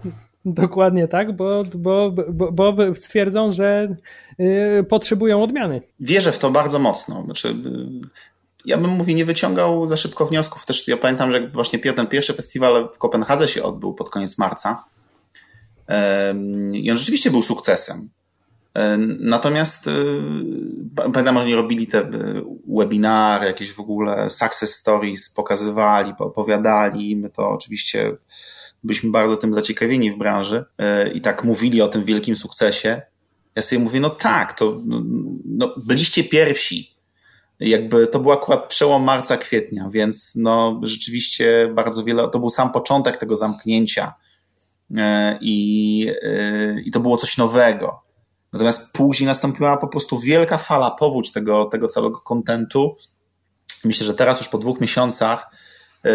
Dokładnie 0.45 1.07
tak, 1.07 1.35
bo, 1.35 1.63
bo, 1.75 2.11
bo, 2.33 2.51
bo 2.51 2.95
stwierdzą, 2.95 3.51
że 3.51 3.95
y, 4.39 4.83
potrzebują 4.83 5.43
odmiany. 5.43 5.81
Wierzę 5.99 6.31
w 6.31 6.39
to 6.39 6.51
bardzo 6.51 6.79
mocno. 6.79 7.23
Znaczy, 7.23 7.47
y, 7.47 7.53
ja 8.65 8.77
bym 8.77 8.91
mówię, 8.91 9.13
nie 9.13 9.25
wyciągał 9.25 9.87
za 9.87 9.97
szybko 9.97 10.25
wniosków. 10.25 10.65
Też 10.65 10.87
ja 10.87 10.97
pamiętam, 10.97 11.31
że 11.31 11.49
właśnie 11.49 11.79
ten 11.79 12.07
pierwszy 12.07 12.33
festiwal 12.33 12.89
w 12.93 12.97
Kopenhadze 12.97 13.47
się 13.47 13.63
odbył 13.63 13.93
pod 13.93 14.09
koniec 14.09 14.37
marca. 14.37 14.83
I 16.73 16.91
on 16.91 16.97
rzeczywiście 16.97 17.31
był 17.31 17.41
sukcesem. 17.41 18.09
Natomiast 19.19 19.87
y, 19.87 19.91
pamiętam, 20.95 21.37
oni 21.37 21.55
robili 21.55 21.87
te 21.87 21.99
y, 21.99 22.43
webinary, 22.67 23.45
jakieś 23.45 23.73
w 23.73 23.79
ogóle 23.79 24.29
success 24.29 24.75
stories, 24.75 25.29
pokazywali, 25.29 26.13
opowiadali. 26.19 27.15
My 27.15 27.29
to 27.29 27.49
oczywiście 27.49 28.15
byliśmy 28.83 29.11
bardzo 29.11 29.35
tym 29.35 29.53
zaciekawieni 29.53 30.11
w 30.11 30.17
branży 30.17 30.65
y, 31.05 31.09
i 31.09 31.21
tak 31.21 31.43
mówili 31.43 31.81
o 31.81 31.87
tym 31.87 32.03
wielkim 32.03 32.35
sukcesie. 32.35 33.01
Ja 33.55 33.61
sobie 33.61 33.79
mówię, 33.79 33.99
no 33.99 34.09
tak, 34.09 34.53
to 34.53 34.81
no, 34.85 35.01
no 35.45 35.73
byliście 35.77 36.23
pierwsi 36.23 36.98
jakby 37.59 38.07
to 38.07 38.19
był 38.19 38.31
akurat 38.31 38.67
przełom 38.67 39.03
marca, 39.03 39.37
kwietnia, 39.37 39.89
więc 39.91 40.33
no 40.35 40.79
rzeczywiście 40.83 41.71
bardzo 41.75 42.03
wiele, 42.03 42.29
to 42.29 42.39
był 42.39 42.49
sam 42.49 42.71
początek 42.71 43.17
tego 43.17 43.35
zamknięcia 43.35 44.13
e, 44.97 45.37
i, 45.41 46.11
e, 46.21 46.81
i 46.81 46.91
to 46.91 46.99
było 46.99 47.17
coś 47.17 47.37
nowego. 47.37 48.01
Natomiast 48.53 48.93
później 48.93 49.27
nastąpiła 49.27 49.77
po 49.77 49.87
prostu 49.87 50.19
wielka 50.19 50.57
fala, 50.57 50.91
powódź 50.91 51.31
tego, 51.31 51.65
tego 51.65 51.87
całego 51.87 52.17
kontentu. 52.17 52.95
Myślę, 53.85 54.05
że 54.05 54.13
teraz 54.13 54.39
już 54.39 54.49
po 54.49 54.57
dwóch 54.57 54.81
miesiącach 54.81 55.47
e, 56.03 56.09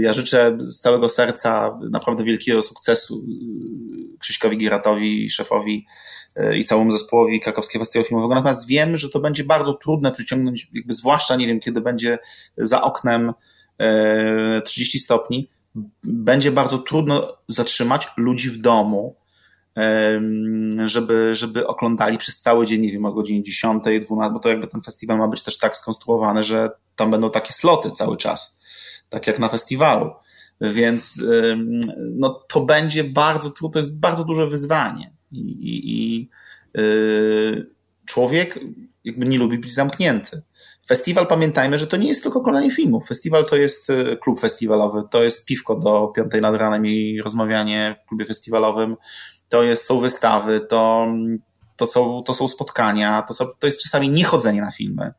ja 0.00 0.12
życzę 0.12 0.56
z 0.58 0.80
całego 0.80 1.08
serca 1.08 1.78
naprawdę 1.90 2.24
wielkiego 2.24 2.62
sukcesu 2.62 3.26
Krzyśkowi 4.18 4.58
Giratowi, 4.58 5.30
szefowi 5.30 5.86
i 6.58 6.64
całemu 6.64 6.90
zespołowi 6.90 7.40
krakowskiego 7.40 7.84
festiwalu 7.84 8.08
filmowego. 8.08 8.34
Natomiast 8.34 8.68
wiem, 8.68 8.96
że 8.96 9.08
to 9.08 9.20
będzie 9.20 9.44
bardzo 9.44 9.74
trudne 9.74 10.12
przyciągnąć, 10.12 10.68
jakby 10.72 10.94
zwłaszcza 10.94 11.36
nie 11.36 11.46
wiem, 11.46 11.60
kiedy 11.60 11.80
będzie 11.80 12.18
za 12.56 12.82
oknem 12.82 13.32
30 14.64 14.98
e, 14.98 15.00
stopni, 15.00 15.48
będzie 16.04 16.52
bardzo 16.52 16.78
trudno 16.78 17.36
zatrzymać 17.48 18.08
ludzi 18.16 18.50
w 18.50 18.58
domu, 18.58 19.16
żeby, 20.84 21.34
żeby 21.34 21.66
oglądali 21.66 22.18
przez 22.18 22.40
cały 22.40 22.66
dzień, 22.66 22.80
nie 22.80 22.92
wiem, 22.92 23.04
o 23.04 23.12
godzinie 23.12 23.42
10, 23.42 23.84
12, 23.84 24.32
bo 24.32 24.38
to 24.38 24.48
jakby 24.48 24.66
ten 24.66 24.80
festiwal 24.80 25.18
ma 25.18 25.28
być 25.28 25.42
też 25.42 25.58
tak 25.58 25.76
skonstruowany, 25.76 26.44
że 26.44 26.70
tam 26.96 27.10
będą 27.10 27.30
takie 27.30 27.52
sloty 27.52 27.90
cały 27.90 28.16
czas, 28.16 28.60
tak 29.08 29.26
jak 29.26 29.38
na 29.38 29.48
festiwalu. 29.48 30.10
Więc 30.60 31.22
no, 32.14 32.44
to 32.48 32.60
będzie 32.60 33.04
bardzo 33.04 33.50
trudne, 33.50 33.72
to 33.72 33.78
jest 33.78 33.96
bardzo 33.96 34.24
duże 34.24 34.46
wyzwanie. 34.46 35.12
I, 35.32 35.80
i, 35.84 36.28
yy, 36.74 37.66
człowiek 38.06 38.58
jakby 39.04 39.26
nie 39.26 39.38
lubi 39.38 39.58
być 39.58 39.74
zamknięty. 39.74 40.42
Festiwal, 40.86 41.26
pamiętajmy, 41.26 41.78
że 41.78 41.86
to 41.86 41.96
nie 41.96 42.08
jest 42.08 42.22
tylko 42.22 42.38
oglądanie 42.38 42.70
filmów. 42.70 43.08
Festiwal 43.08 43.46
to 43.46 43.56
jest 43.56 43.90
y, 43.90 44.16
klub 44.20 44.40
festiwalowy, 44.40 45.02
to 45.10 45.22
jest 45.22 45.46
piwko 45.46 45.76
do 45.76 46.06
piątej 46.06 46.40
nad 46.40 46.54
ranem 46.54 46.86
i 46.86 47.20
rozmawianie 47.24 47.96
w 48.04 48.08
klubie 48.08 48.24
festiwalowym, 48.24 48.96
to 49.48 49.62
jest, 49.62 49.84
są 49.84 49.98
wystawy, 49.98 50.60
to, 50.60 51.06
to, 51.76 51.86
są, 51.86 52.22
to 52.26 52.34
są 52.34 52.48
spotkania, 52.48 53.22
to, 53.22 53.34
są, 53.34 53.46
to 53.58 53.66
jest 53.66 53.82
czasami 53.82 54.10
nie 54.10 54.24
chodzenie 54.24 54.60
na 54.60 54.70
filmy, 54.70 55.12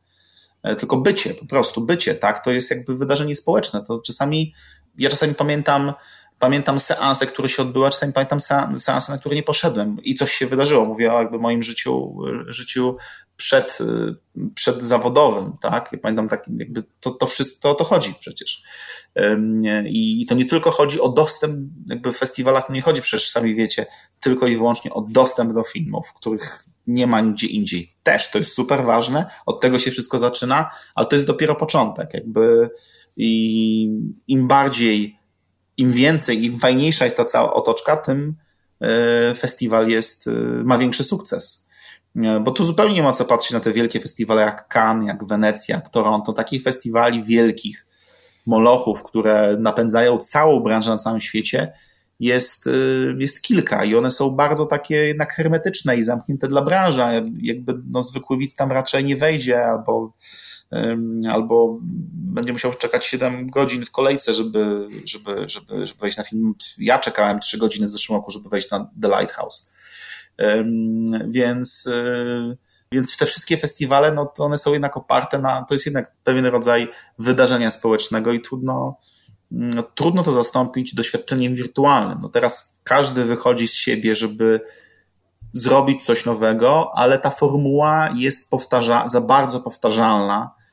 e, 0.62 0.76
tylko 0.76 0.96
bycie, 0.96 1.34
po 1.34 1.46
prostu 1.46 1.80
bycie, 1.80 2.14
tak? 2.14 2.44
To 2.44 2.50
jest 2.50 2.70
jakby 2.70 2.96
wydarzenie 2.96 3.36
społeczne. 3.36 3.84
To 3.84 4.00
czasami, 4.00 4.54
ja 4.98 5.10
czasami 5.10 5.34
pamiętam, 5.34 5.92
Pamiętam 6.38 6.80
seanse, 6.80 7.26
które 7.26 7.48
się 7.48 7.62
odbyły, 7.62 7.86
a 7.86 7.90
czasami 7.90 8.12
pamiętam 8.12 8.40
seanse, 8.78 9.12
na 9.12 9.18
które 9.18 9.34
nie 9.34 9.42
poszedłem 9.42 10.02
i 10.02 10.14
coś 10.14 10.32
się 10.32 10.46
wydarzyło. 10.46 10.84
Mówię 10.84 11.12
o 11.12 11.18
jakby 11.18 11.38
moim 11.38 11.62
życiu, 11.62 12.16
życiu 12.46 12.96
przed, 13.36 13.78
przed 14.54 14.82
zawodowym, 14.82 15.52
tak? 15.60 15.88
Ja 15.92 15.98
pamiętam 15.98 16.28
tak, 16.28 16.46
jakby 16.58 16.84
to, 17.00 17.10
to 17.10 17.26
wszystko, 17.26 17.68
to, 17.68 17.74
to 17.74 17.84
chodzi 17.84 18.14
przecież. 18.20 18.62
I 19.86 20.26
to 20.28 20.34
nie 20.34 20.44
tylko 20.44 20.70
chodzi 20.70 21.00
o 21.00 21.08
dostęp, 21.08 21.70
jakby 21.86 22.12
w 22.12 22.16
festiwalach 22.16 22.70
nie 22.70 22.82
chodzi 22.82 23.02
przecież, 23.02 23.30
sami 23.30 23.54
wiecie, 23.54 23.86
tylko 24.20 24.46
i 24.46 24.56
wyłącznie 24.56 24.92
o 24.92 25.00
dostęp 25.00 25.52
do 25.52 25.62
filmów, 25.62 26.12
których 26.16 26.64
nie 26.86 27.06
ma 27.06 27.20
nigdzie 27.20 27.46
indziej. 27.46 27.92
Też 28.02 28.30
to 28.30 28.38
jest 28.38 28.54
super 28.54 28.84
ważne, 28.84 29.26
od 29.46 29.60
tego 29.60 29.78
się 29.78 29.90
wszystko 29.90 30.18
zaczyna, 30.18 30.70
ale 30.94 31.06
to 31.06 31.16
jest 31.16 31.26
dopiero 31.26 31.54
początek, 31.54 32.14
jakby 32.14 32.70
i 33.16 33.90
im 34.28 34.48
bardziej 34.48 35.18
im 35.76 35.92
więcej, 35.92 36.44
im 36.44 36.58
fajniejsza 36.58 37.04
jest 37.04 37.16
ta 37.16 37.24
cała 37.24 37.54
otoczka, 37.54 37.96
tym 37.96 38.34
e, 38.80 39.34
festiwal 39.34 39.88
jest, 39.88 40.26
e, 40.26 40.30
ma 40.64 40.78
większy 40.78 41.04
sukces. 41.04 41.70
E, 42.16 42.40
bo 42.40 42.50
tu 42.50 42.64
zupełnie 42.64 42.94
nie 42.94 43.02
ma 43.02 43.12
co 43.12 43.24
patrzeć 43.24 43.52
na 43.52 43.60
te 43.60 43.72
wielkie 43.72 44.00
festiwale 44.00 44.42
jak 44.42 44.68
Cannes, 44.68 45.06
jak 45.06 45.24
Wenecja, 45.24 45.80
Toronto, 45.80 46.32
takich 46.32 46.62
festiwali 46.62 47.24
wielkich, 47.24 47.86
molochów, 48.46 49.02
które 49.02 49.56
napędzają 49.60 50.18
całą 50.18 50.60
branżę 50.60 50.90
na 50.90 50.98
całym 50.98 51.20
świecie, 51.20 51.72
jest, 52.20 52.68
jest 53.18 53.42
kilka 53.42 53.84
i 53.84 53.94
one 53.94 54.10
są 54.10 54.30
bardzo 54.30 54.66
takie 54.66 54.94
jednak 54.96 55.32
hermetyczne 55.32 55.96
i 55.96 56.02
zamknięte 56.02 56.48
dla 56.48 56.62
branży. 56.62 57.00
Jakby 57.42 57.74
no, 57.90 58.02
zwykły 58.02 58.38
widz 58.38 58.54
tam 58.54 58.72
raczej 58.72 59.04
nie 59.04 59.16
wejdzie 59.16 59.66
albo 59.66 60.12
albo 61.30 61.78
będzie 62.14 62.52
musiał 62.52 62.74
czekać 62.74 63.06
7 63.06 63.46
godzin 63.46 63.84
w 63.84 63.90
kolejce, 63.90 64.34
żeby, 64.34 64.88
żeby, 65.04 65.48
żeby, 65.48 65.86
żeby 65.86 66.00
wejść 66.00 66.16
na 66.16 66.24
film. 66.24 66.54
Ja 66.78 66.98
czekałem 66.98 67.40
3 67.40 67.58
godziny 67.58 67.86
w 67.86 67.90
zeszłym 67.90 68.16
roku, 68.16 68.30
żeby 68.30 68.48
wejść 68.48 68.70
na 68.70 68.90
The 69.02 69.08
Lighthouse. 69.08 69.74
Więc, 71.28 71.88
Więc 72.92 73.16
te 73.16 73.26
wszystkie 73.26 73.56
festiwale, 73.56 74.12
no 74.12 74.26
to 74.26 74.44
one 74.44 74.58
są 74.58 74.72
jednak 74.72 74.96
oparte 74.96 75.38
na, 75.38 75.62
to 75.62 75.74
jest 75.74 75.86
jednak 75.86 76.12
pewien 76.24 76.46
rodzaj 76.46 76.88
wydarzenia 77.18 77.70
społecznego 77.70 78.32
i 78.32 78.40
trudno, 78.40 78.96
no, 79.50 79.82
trudno 79.82 80.22
to 80.22 80.32
zastąpić 80.32 80.94
doświadczeniem 80.94 81.54
wirtualnym. 81.54 82.18
No 82.22 82.28
teraz 82.28 82.80
każdy 82.84 83.24
wychodzi 83.24 83.68
z 83.68 83.74
siebie, 83.74 84.14
żeby 84.14 84.60
zrobić 85.52 86.04
coś 86.04 86.24
nowego, 86.24 86.92
ale 86.94 87.18
ta 87.18 87.30
formuła 87.30 88.08
jest 88.16 88.50
powtarza, 88.50 89.08
za 89.08 89.20
bardzo 89.20 89.60
powtarzalna, 89.60 90.50
e, 90.50 90.63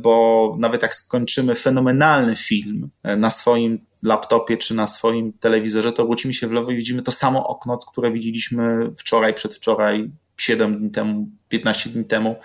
bo 0.00 0.56
nawet 0.58 0.82
jak 0.82 0.94
skończymy 0.94 1.54
fenomenalny 1.54 2.36
film 2.36 2.90
e, 3.02 3.16
na 3.16 3.30
swoim 3.30 3.78
laptopie 4.02 4.56
czy 4.56 4.74
na 4.74 4.86
swoim 4.86 5.32
telewizorze, 5.32 5.92
to 5.92 6.02
obrócimy 6.02 6.34
się 6.34 6.48
w 6.48 6.52
lewo 6.52 6.70
i 6.70 6.76
widzimy 6.76 7.02
to 7.02 7.12
samo 7.12 7.46
okno, 7.46 7.78
które 7.78 8.12
widzieliśmy 8.12 8.90
wczoraj, 8.96 9.34
przedwczoraj, 9.34 10.10
7 10.36 10.78
dni 10.78 10.90
temu, 10.90 11.28
15 11.48 11.90
dni 11.90 12.04
temu. 12.04 12.36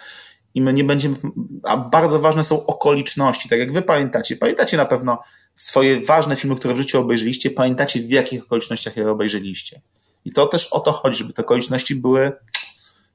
I 0.53 0.61
my 0.61 0.73
nie 0.73 0.83
będziemy, 0.83 1.15
a 1.63 1.77
bardzo 1.77 2.19
ważne 2.19 2.43
są 2.43 2.65
okoliczności, 2.65 3.49
tak 3.49 3.59
jak 3.59 3.73
wy 3.73 3.81
pamiętacie. 3.81 4.35
Pamiętacie 4.35 4.77
na 4.77 4.85
pewno 4.85 5.21
swoje 5.55 6.01
ważne 6.01 6.35
filmy, 6.35 6.55
które 6.55 6.73
w 6.73 6.77
życiu 6.77 6.99
obejrzeliście, 6.99 7.49
pamiętacie 7.49 7.99
w 7.99 8.09
jakich 8.09 8.43
okolicznościach 8.43 8.97
je 8.97 9.11
obejrzeliście. 9.11 9.81
I 10.25 10.31
to 10.31 10.45
też 10.45 10.67
o 10.73 10.79
to 10.79 10.91
chodzi, 10.91 11.17
żeby 11.17 11.33
te 11.33 11.41
okoliczności 11.41 11.95
były 11.95 12.31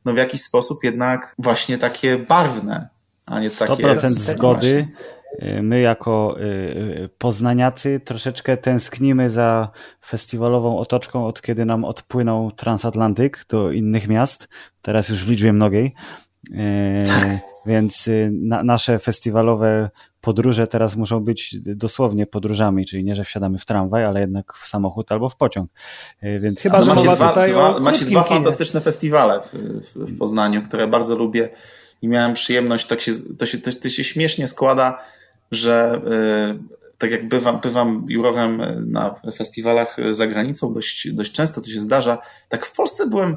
no 0.05 0.13
w 0.13 0.17
jakiś 0.17 0.43
sposób 0.43 0.85
jednak 0.85 1.35
właśnie 1.39 1.79
takie 1.79 2.19
barwne, 2.19 2.89
a 3.27 3.41
nie 3.41 3.51
takie... 3.51 3.73
100% 3.73 4.09
zgody. 4.09 4.85
My 5.63 5.81
jako 5.81 6.37
y, 6.39 6.43
y, 6.43 7.09
poznaniacy 7.19 8.01
troszeczkę 8.05 8.57
tęsknimy 8.57 9.31
za 9.31 9.71
festiwalową 10.05 10.79
otoczką, 10.79 11.27
od 11.27 11.43
kiedy 11.43 11.65
nam 11.65 11.85
odpłynął 11.85 12.53
transatlantyk 12.53 13.45
do 13.49 13.71
innych 13.71 14.09
miast, 14.09 14.49
teraz 14.83 15.09
już 15.09 15.25
w 15.25 15.31
liczbie 15.31 15.53
mnogiej. 15.53 15.95
Y, 16.53 17.07
tak. 17.07 17.53
Więc 17.67 18.09
na, 18.31 18.63
nasze 18.63 18.99
festiwalowe 18.99 19.91
podróże 20.21 20.67
teraz 20.67 20.97
muszą 20.97 21.21
być 21.21 21.57
dosłownie 21.61 22.27
podróżami, 22.27 22.87
czyli 22.87 23.05
nie, 23.05 23.17
że 23.17 23.25
wsiadamy 23.25 23.59
w 23.59 23.65
tramwaj, 23.65 24.05
ale 24.05 24.21
jednak 24.21 24.55
w 24.55 24.67
samochód 24.67 25.13
albo 25.13 25.29
w 25.29 25.37
pociąg. 25.37 25.71
Więc 26.23 26.61
Chyba, 26.61 26.83
że 26.83 26.95
macie 26.95 27.03
dwa, 27.03 27.47
dwa, 27.47 27.81
macie 27.81 28.05
dwa 28.05 28.23
fantastyczne 28.23 28.81
festiwale 28.81 29.41
w, 29.43 29.53
w, 29.53 29.95
w, 29.95 30.19
Poznaniu, 30.19 30.63
które 30.63 30.89
bardzo 30.89 31.17
lubię 31.17 31.49
i 32.03 32.09
miałem 32.09 32.35
przyjemność, 32.35 32.87
to 32.87 32.99
się, 32.99 33.13
to 33.39 33.47
się, 33.47 33.59
to, 33.59 33.71
to 33.73 33.89
się 33.89 34.05
śmiesznie 34.05 34.47
składa, 34.49 34.99
że 35.51 36.01
y, 36.59 36.99
tak 36.99 37.11
jak 37.11 37.29
bywam, 37.29 37.61
bywam 37.61 38.07
jurorem 38.09 38.63
na 38.87 39.15
festiwalach 39.37 39.97
za 40.11 40.27
granicą 40.27 40.73
dość, 40.73 41.13
dość 41.13 41.33
często, 41.33 41.61
to 41.61 41.67
się 41.67 41.81
zdarza. 41.81 42.19
Tak 42.49 42.67
w 42.67 42.77
Polsce 42.77 43.07
byłem 43.07 43.37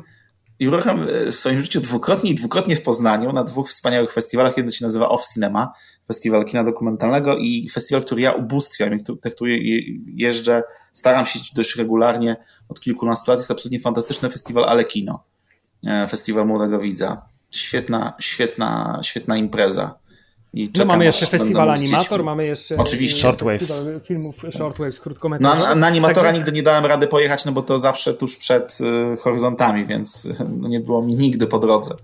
jurorem 0.59 1.07
w 1.31 1.35
swoim 1.35 1.59
życiu 1.59 1.81
dwukrotnie 1.81 2.31
i 2.31 2.35
dwukrotnie 2.35 2.75
w 2.75 2.81
Poznaniu 2.81 3.31
na 3.31 3.43
dwóch 3.43 3.69
wspaniałych 3.69 4.13
festiwalach. 4.13 4.57
Jeden 4.57 4.71
się 4.71 4.85
nazywa 4.85 5.09
Off 5.09 5.33
Cinema, 5.33 5.73
festiwal 6.07 6.45
kina 6.45 6.63
dokumentalnego 6.63 7.37
i 7.37 7.69
festiwal, 7.69 8.03
który 8.03 8.21
ja 8.21 8.31
ubóstwiam, 8.31 8.99
te, 9.21 9.31
który 9.31 9.59
jeżdżę, 10.15 10.63
staram 10.93 11.25
się 11.25 11.39
dość 11.55 11.75
regularnie 11.75 12.35
od 12.69 12.79
kilkunastu 12.79 13.31
lat. 13.31 13.39
Jest 13.39 13.51
absolutnie 13.51 13.79
fantastyczny 13.79 14.29
festiwal 14.29 14.63
Ale 14.63 14.85
Kino, 14.85 15.23
e, 15.87 16.07
festiwal 16.07 16.45
Młodego 16.45 16.79
Widza. 16.79 17.21
Świetna, 17.51 18.13
świetna, 18.19 18.99
świetna 19.03 19.37
impreza. 19.37 19.99
I 20.55 20.71
no 20.77 20.85
mamy 20.85 21.05
jeszcze 21.05 21.25
festiwal 21.25 21.71
Animator, 21.71 22.23
mamy 22.23 22.45
jeszcze 22.45 22.77
Oczywiście. 22.77 23.19
Shortwaves. 23.19 23.73
filmów 24.03 24.35
Shortwaves, 24.51 24.99
krótkometrażowych. 24.99 25.69
Na, 25.69 25.75
na 25.75 25.87
Animatora 25.87 26.31
nigdy 26.31 26.51
nie 26.51 26.63
dałem 26.63 26.85
rady 26.85 27.07
pojechać, 27.07 27.45
no 27.45 27.51
bo 27.51 27.61
to 27.61 27.79
zawsze 27.79 28.13
tuż 28.13 28.37
przed 28.37 28.77
y, 28.81 29.17
horyzontami, 29.17 29.85
więc 29.85 30.25
y, 30.25 30.45
no 30.49 30.67
nie 30.67 30.79
było 30.79 31.01
mi 31.01 31.15
nigdy 31.15 31.47
po 31.47 31.59
drodze. 31.59 31.95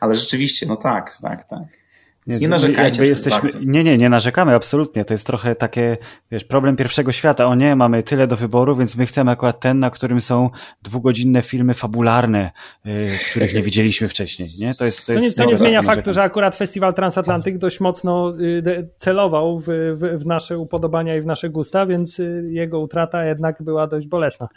Ale 0.00 0.14
rzeczywiście, 0.14 0.66
no 0.66 0.76
tak, 0.76 1.16
tak, 1.22 1.44
tak. 1.44 1.83
Nie, 2.26 2.38
nie 2.38 2.48
narzekajcie. 2.48 3.04
Jesteśmy, 3.04 3.48
nie, 3.64 3.84
nie, 3.84 3.98
nie 3.98 4.08
narzekamy, 4.08 4.54
absolutnie. 4.54 5.04
To 5.04 5.14
jest 5.14 5.26
trochę 5.26 5.54
takie, 5.54 5.96
wiesz, 6.30 6.44
problem 6.44 6.76
pierwszego 6.76 7.12
świata. 7.12 7.46
O 7.46 7.54
nie, 7.54 7.76
mamy 7.76 8.02
tyle 8.02 8.26
do 8.26 8.36
wyboru, 8.36 8.76
więc 8.76 8.96
my 8.96 9.06
chcemy 9.06 9.30
akurat 9.30 9.60
ten, 9.60 9.78
na 9.78 9.90
którym 9.90 10.20
są 10.20 10.50
dwugodzinne 10.82 11.42
filmy 11.42 11.74
fabularne, 11.74 12.50
yy, 12.84 12.94
których 13.30 13.54
nie 13.54 13.62
widzieliśmy 13.62 14.08
wcześniej. 14.08 14.48
Nie? 14.60 14.74
To, 14.74 14.84
jest, 14.84 15.06
to, 15.06 15.12
to 15.12 15.18
jest, 15.18 15.38
nie, 15.38 15.44
to 15.44 15.50
nie 15.50 15.56
zmienia 15.56 15.82
faktu, 15.82 16.12
że 16.12 16.22
akurat 16.22 16.56
Festiwal 16.56 16.94
Transatlantyk 16.94 17.58
dość 17.58 17.80
mocno 17.80 18.34
y, 18.40 18.88
celował 18.96 19.58
w, 19.58 19.64
w, 19.66 20.22
w 20.22 20.26
nasze 20.26 20.58
upodobania 20.58 21.16
i 21.16 21.20
w 21.20 21.26
nasze 21.26 21.50
gusta, 21.50 21.86
więc 21.86 22.20
y, 22.20 22.48
jego 22.50 22.80
utrata 22.80 23.24
jednak 23.24 23.62
była 23.62 23.86
dość 23.86 24.06
bolesna. 24.06 24.48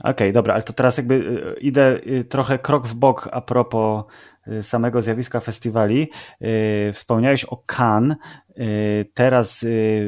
Okej, 0.00 0.10
okay, 0.10 0.32
dobra, 0.32 0.54
ale 0.54 0.62
to 0.62 0.72
teraz 0.72 0.96
jakby 0.96 1.14
y, 1.14 1.60
idę 1.60 2.00
trochę 2.28 2.58
krok 2.58 2.86
w 2.86 2.94
bok 2.94 3.28
a 3.32 3.40
propos 3.40 4.04
Y, 4.04 4.31
samego 4.62 5.02
zjawiska 5.02 5.40
festiwali. 5.40 6.10
Y, 6.42 6.92
wspomniałeś 6.92 7.44
o 7.44 7.56
Cannes. 7.56 8.16
Y, 8.50 9.10
teraz 9.14 9.64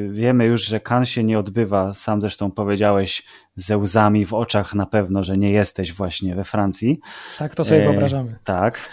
wiemy 0.09 0.45
już, 0.45 0.65
że 0.65 0.79
Cannes 0.89 1.09
się 1.09 1.23
nie 1.23 1.39
odbywa. 1.39 1.93
Sam 1.93 2.21
zresztą 2.21 2.51
powiedziałeś 2.51 3.23
ze 3.55 3.77
łzami 3.77 4.25
w 4.25 4.33
oczach 4.33 4.75
na 4.75 4.85
pewno, 4.85 5.23
że 5.23 5.37
nie 5.37 5.51
jesteś 5.51 5.93
właśnie 5.93 6.35
we 6.35 6.43
Francji. 6.43 6.99
Tak, 7.37 7.55
to 7.55 7.63
sobie 7.63 7.81
wyobrażamy. 7.81 8.35
Tak, 8.43 8.89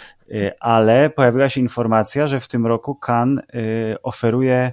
ale 0.61 1.11
pojawiła 1.11 1.49
się 1.49 1.61
informacja, 1.61 2.27
że 2.27 2.41
w 2.41 2.49
tym 2.49 2.67
roku 2.67 2.99
Cannes 3.09 3.45
oferuje 4.03 4.73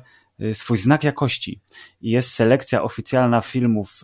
swój 0.53 0.77
znak 0.77 1.03
jakości 1.03 1.61
i 2.01 2.11
jest 2.11 2.33
selekcja 2.33 2.83
oficjalna 2.83 3.41
filmów, 3.41 4.01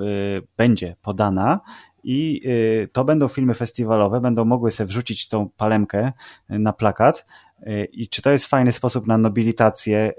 będzie 0.58 0.96
podana 1.02 1.60
i 2.08 2.42
y, 2.46 2.90
to 2.92 3.04
będą 3.04 3.28
filmy 3.28 3.54
festiwalowe, 3.54 4.22
będą 4.22 4.46
mogły 4.46 4.72
sobie 4.72 4.88
wrzucić 4.88 5.28
tą 5.28 5.50
palemkę 5.50 6.12
y, 6.52 6.60
na 6.60 6.74
plakat. 6.74 7.26
Y, 7.68 7.88
I 7.92 8.08
czy 8.08 8.22
to 8.22 8.32
jest 8.32 8.46
fajny 8.46 8.72
sposób 8.72 9.08
na 9.08 9.18
nobilitację 9.18 10.14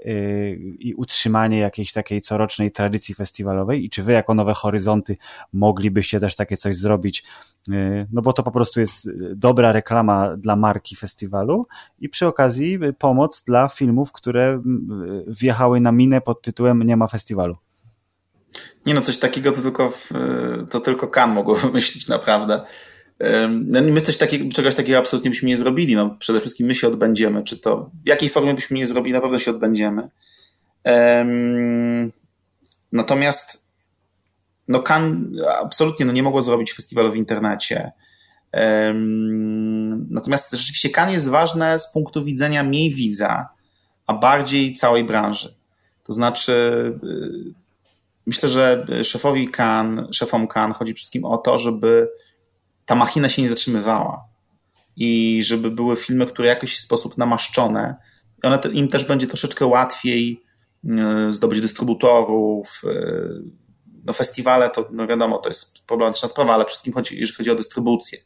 i 0.79 0.93
utrzymanie 0.93 1.59
jakiejś 1.59 1.93
takiej 1.93 2.21
corocznej 2.21 2.71
tradycji 2.71 3.15
festiwalowej? 3.15 3.85
I 3.85 3.89
czy 3.89 4.03
wy, 4.03 4.11
jako 4.11 4.33
Nowe 4.33 4.53
Horyzonty, 4.53 5.17
moglibyście 5.53 6.19
też 6.19 6.35
takie 6.35 6.57
coś 6.57 6.75
zrobić? 6.75 7.23
No 8.11 8.21
bo 8.21 8.33
to 8.33 8.43
po 8.43 8.51
prostu 8.51 8.79
jest 8.79 9.09
dobra 9.35 9.71
reklama 9.71 10.37
dla 10.37 10.55
marki 10.55 10.95
festiwalu 10.95 11.67
i 11.99 12.09
przy 12.09 12.27
okazji 12.27 12.79
pomoc 12.99 13.43
dla 13.43 13.67
filmów, 13.67 14.11
które 14.11 14.61
wjechały 15.27 15.79
na 15.79 15.91
minę 15.91 16.21
pod 16.21 16.41
tytułem 16.41 16.83
Nie 16.83 16.97
ma 16.97 17.07
festiwalu. 17.07 17.57
Nie 18.85 18.93
no, 18.93 19.01
coś 19.01 19.17
takiego 19.17 19.51
to 19.51 19.61
tylko, 19.61 19.89
w, 19.89 20.09
to 20.69 20.79
tylko 20.79 21.07
Kan 21.07 21.31
mogło 21.31 21.55
wymyślić 21.65 22.07
naprawdę. 22.07 22.61
No, 23.65 23.81
my 23.81 24.01
coś 24.01 24.17
takiego, 24.17 24.49
czegoś 24.53 24.75
takiego 24.75 24.99
absolutnie 24.99 25.29
byśmy 25.29 25.49
nie 25.49 25.57
zrobili. 25.57 25.95
No, 25.95 26.15
przede 26.19 26.39
wszystkim 26.39 26.67
my 26.67 26.75
się 26.75 26.87
odbędziemy. 26.87 27.43
Czy 27.43 27.57
to 27.57 27.91
w 28.03 28.07
jakiej 28.07 28.29
formie 28.29 28.53
byśmy 28.53 28.77
nie 28.77 28.87
zrobili, 28.87 29.13
na 29.13 29.21
pewno 29.21 29.39
się 29.39 29.51
odbędziemy. 29.51 30.09
Natomiast 32.91 33.67
no 34.67 34.79
Kan 34.79 35.33
absolutnie 35.63 36.05
no, 36.05 36.11
nie 36.11 36.23
mogło 36.23 36.41
zrobić 36.41 36.73
festiwalu 36.73 37.11
w 37.11 37.15
internecie. 37.15 37.91
Natomiast 40.09 40.51
rzeczywiście 40.51 40.89
Kan 40.89 41.11
jest 41.11 41.27
ważne 41.27 41.79
z 41.79 41.91
punktu 41.91 42.23
widzenia 42.23 42.63
mniej 42.63 42.93
widza, 42.93 43.49
a 44.07 44.13
bardziej 44.13 44.73
całej 44.73 45.03
branży. 45.03 45.55
To 46.03 46.13
znaczy 46.13 46.51
y, 47.03 47.66
Myślę, 48.27 48.49
że 48.49 48.85
szefowi 49.03 49.47
Kan, 49.47 50.07
szefom 50.11 50.47
Kan 50.47 50.73
chodzi 50.73 50.93
wszystkim 50.93 51.25
o 51.25 51.37
to, 51.37 51.57
żeby 51.57 52.09
ta 52.85 52.95
machina 52.95 53.29
się 53.29 53.41
nie 53.41 53.49
zatrzymywała 53.49 54.27
i 54.95 55.41
żeby 55.43 55.71
były 55.71 55.95
filmy, 55.95 56.25
które 56.25 56.47
w 56.47 56.55
jakiś 56.55 56.79
sposób 56.79 57.17
namaszczone. 57.17 57.95
I 58.43 58.47
one, 58.47 58.59
im 58.73 58.87
też 58.87 59.05
będzie 59.05 59.27
troszeczkę 59.27 59.65
łatwiej 59.65 60.43
e, 60.89 61.33
zdobyć 61.33 61.61
dystrybutorów. 61.61 62.81
E, 62.85 63.17
no 64.05 64.13
festiwale 64.13 64.69
to, 64.69 64.85
no 64.91 65.07
wiadomo, 65.07 65.37
to 65.37 65.49
jest 65.49 65.85
problematyczna 65.85 66.27
sprawa, 66.27 66.53
ale 66.53 66.65
wszystkim 66.65 66.93
chodzi, 66.93 67.19
jeżeli 67.19 67.37
chodzi 67.37 67.51
o 67.51 67.55
dystrybucję. 67.55 68.19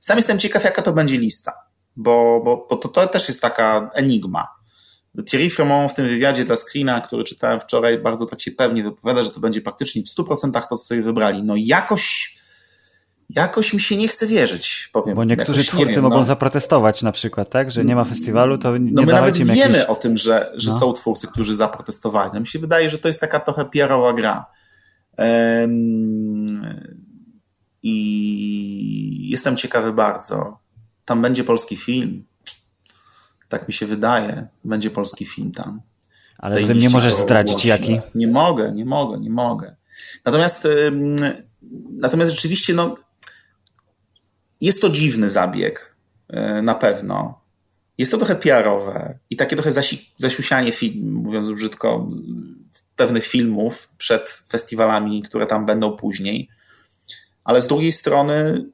Sam 0.00 0.16
jestem 0.16 0.38
ciekaw, 0.38 0.64
jaka 0.64 0.82
to 0.82 0.92
będzie 0.92 1.18
lista, 1.18 1.52
bo, 1.96 2.40
bo, 2.44 2.66
bo 2.70 2.76
to, 2.76 2.88
to 2.88 3.06
też 3.06 3.28
jest 3.28 3.40
taka 3.40 3.90
enigma. 3.94 4.48
Thierry 5.22 5.50
Fremont 5.50 5.92
w 5.92 5.94
tym 5.94 6.06
wywiadzie 6.06 6.44
dla 6.44 6.56
Screena, 6.56 7.00
który 7.00 7.24
czytałem 7.24 7.60
wczoraj, 7.60 7.98
bardzo 7.98 8.26
tak 8.26 8.40
się 8.40 8.50
pewnie 8.50 8.82
wypowiada, 8.82 9.22
że 9.22 9.30
to 9.30 9.40
będzie 9.40 9.60
praktycznie 9.60 10.02
w 10.02 10.06
100% 10.06 10.52
to, 10.52 10.76
co 10.76 10.76
sobie 10.76 11.02
wybrali. 11.02 11.42
No 11.42 11.54
jakoś, 11.56 12.36
jakoś 13.30 13.74
mi 13.74 13.80
się 13.80 13.96
nie 13.96 14.08
chce 14.08 14.26
wierzyć, 14.26 14.90
powiem. 14.92 15.16
Bo 15.16 15.24
niektórzy 15.24 15.60
jakoś, 15.60 15.68
twórcy 15.68 15.94
wiem, 15.94 16.02
mogą 16.02 16.16
no. 16.16 16.24
zaprotestować 16.24 17.02
na 17.02 17.12
przykład, 17.12 17.50
tak? 17.50 17.70
Że 17.70 17.84
nie 17.84 17.94
ma 17.94 18.04
festiwalu, 18.04 18.58
to 18.58 18.76
nie 18.76 18.90
No 18.92 19.02
my 19.02 19.12
nawet 19.12 19.36
wiemy 19.38 19.56
jakiejś... 19.56 19.82
o 19.82 19.94
tym, 19.94 20.16
że, 20.16 20.52
że 20.54 20.70
no. 20.70 20.78
są 20.78 20.92
twórcy, 20.92 21.26
którzy 21.26 21.54
zaprotestowali. 21.54 22.30
No 22.34 22.40
mi 22.40 22.46
się 22.46 22.58
wydaje, 22.58 22.90
że 22.90 22.98
to 22.98 23.08
jest 23.08 23.20
taka 23.20 23.40
trochę 23.40 23.64
PR-owa 23.64 24.12
gra. 24.12 24.46
Um, 25.18 26.46
I 27.82 29.28
jestem 29.30 29.56
ciekawy 29.56 29.92
bardzo. 29.92 30.58
Tam 31.04 31.22
będzie 31.22 31.44
polski 31.44 31.76
film 31.76 32.24
tak 33.58 33.68
mi 33.68 33.74
się 33.74 33.86
wydaje, 33.86 34.46
będzie 34.64 34.90
polski 34.90 35.24
film 35.26 35.52
tam. 35.52 35.80
Ale 36.38 36.62
nie 36.62 36.90
możesz 36.90 37.14
zdradzić 37.14 37.64
jaki? 37.64 38.00
Nie 38.14 38.26
mogę, 38.28 38.72
nie 38.72 38.84
mogę, 38.84 39.18
nie 39.18 39.30
mogę. 39.30 39.76
Natomiast, 40.24 40.68
natomiast 41.90 42.30
rzeczywiście, 42.30 42.74
no, 42.74 42.94
jest 44.60 44.80
to 44.80 44.88
dziwny 44.88 45.30
zabieg. 45.30 45.96
na 46.62 46.74
pewno. 46.74 47.40
Jest 47.98 48.10
to 48.10 48.18
trochę 48.18 48.36
PR-owe 48.36 49.18
i 49.30 49.36
takie 49.36 49.56
trochę 49.56 49.72
zasi 49.72 50.12
zasiusianie, 50.16 50.72
film, 50.72 51.12
mówiąc 51.12 51.50
brzydko, 51.50 52.08
pewnych 52.96 53.26
filmów 53.26 53.88
przed 53.98 54.30
festiwalami, 54.48 55.22
które 55.22 55.46
tam 55.46 55.66
będą 55.66 55.96
później. 55.96 56.48
Ale 57.44 57.62
z 57.62 57.66
drugiej 57.66 57.92
strony, 57.92 58.64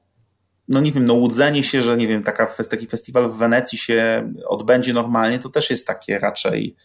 no 0.71 0.81
nie 0.81 0.93
wiem, 0.93 1.05
no 1.05 1.15
łudzenie 1.15 1.65
się, 1.65 1.83
że 1.83 1.97
nie 1.97 2.09
wiem, 2.09 2.23
taka, 2.23 2.47
taki 2.71 2.87
festiwal 2.87 3.31
w 3.31 3.37
Wenecji 3.37 3.79
się 3.79 4.33
odbędzie 4.47 4.93
normalnie, 4.93 5.39
to 5.39 5.49
też 5.49 5.71
jest 5.71 5.87
takie 5.87 6.19
raczej, 6.19 6.77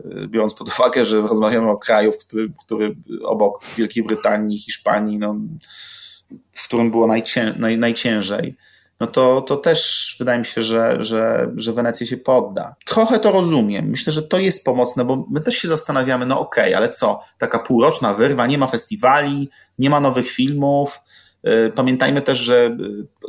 y, 0.00 0.28
biorąc 0.28 0.54
pod 0.54 0.68
uwagę, 0.68 1.04
że 1.04 1.20
rozmawiamy 1.20 1.70
o 1.70 1.76
kraju, 1.76 2.12
w 2.12 2.18
który, 2.18 2.52
który 2.64 2.96
obok 3.24 3.64
Wielkiej 3.76 4.02
Brytanii, 4.02 4.58
Hiszpanii, 4.58 5.18
no, 5.18 5.36
w 6.52 6.64
którym 6.64 6.90
było 6.90 7.06
najcię, 7.06 7.54
naj, 7.58 7.78
najciężej 7.78 8.56
no 9.00 9.06
to, 9.06 9.40
to 9.40 9.56
też 9.56 10.16
wydaje 10.18 10.38
mi 10.38 10.44
się, 10.44 10.62
że, 10.62 10.96
że, 10.98 11.50
że 11.56 11.72
Wenecja 11.72 12.06
się 12.06 12.16
podda. 12.16 12.74
Trochę 12.86 13.18
to 13.18 13.32
rozumiem. 13.32 13.88
Myślę, 13.88 14.12
że 14.12 14.22
to 14.22 14.38
jest 14.38 14.64
pomocne, 14.64 15.04
bo 15.04 15.26
my 15.30 15.40
też 15.40 15.54
się 15.54 15.68
zastanawiamy, 15.68 16.26
no 16.26 16.40
okej, 16.40 16.64
okay, 16.64 16.76
ale 16.76 16.88
co? 16.88 17.22
Taka 17.38 17.58
półroczna 17.58 18.14
wyrwa, 18.14 18.46
nie 18.46 18.58
ma 18.58 18.66
festiwali, 18.66 19.50
nie 19.78 19.90
ma 19.90 20.00
nowych 20.00 20.30
filmów. 20.30 21.00
Y, 21.48 21.72
pamiętajmy 21.76 22.22
też, 22.22 22.38
że 22.38 22.76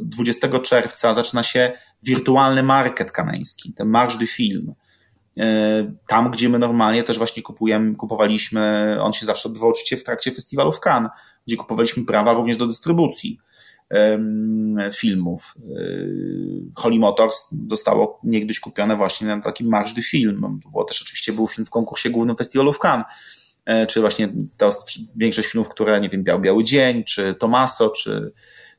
20 0.01 0.47
y, 0.47 0.59
czerwca 0.59 1.13
zaczyna 1.13 1.43
się 1.43 1.71
wirtualny 2.03 2.63
market 2.63 3.11
kanański, 3.11 3.73
ten 3.73 3.87
March 3.87 4.17
du 4.17 4.27
Film. 4.27 4.73
Y, 5.37 5.41
tam, 6.07 6.31
gdzie 6.31 6.49
my 6.49 6.59
normalnie 6.59 7.03
też 7.03 7.17
właśnie 7.17 7.43
kupujemy, 7.43 7.95
kupowaliśmy, 7.95 8.97
on 9.01 9.13
się 9.13 9.25
zawsze 9.25 9.49
odbywał 9.49 9.69
oczywiście 9.69 9.97
w 9.97 10.03
trakcie 10.03 10.31
festiwalu 10.31 10.71
w 10.71 10.79
Cannes, 10.79 11.11
gdzie 11.47 11.57
kupowaliśmy 11.57 12.05
prawa 12.05 12.33
również 12.33 12.57
do 12.57 12.67
dystrybucji 12.67 13.39
filmów. 14.93 15.55
Holly 16.75 16.99
Motors 16.99 17.47
zostało 17.69 18.19
niegdyś 18.23 18.59
kupione 18.59 18.95
właśnie 18.95 19.27
na 19.27 19.41
takim 19.41 19.67
March 19.67 19.93
du 19.93 20.03
Film. 20.03 20.59
Było 20.71 20.83
też 20.83 21.01
oczywiście 21.01 21.33
był 21.33 21.47
film 21.47 21.65
w 21.65 21.69
konkursie 21.69 22.09
głównym 22.09 22.35
festiwalu 22.35 22.73
w 22.73 22.79
Cannes 22.79 23.05
e, 23.05 23.44
czy 23.87 24.01
właśnie 24.01 24.29
to 24.57 24.69
większość 25.15 25.47
filmów, 25.47 25.69
które, 25.69 26.01
nie 26.01 26.09
wiem, 26.09 26.23
Biał 26.23 26.39
Biały 26.39 26.63
Dzień, 26.63 27.03
czy 27.03 27.33
Tomaso, 27.33 27.89
czy, 27.89 28.31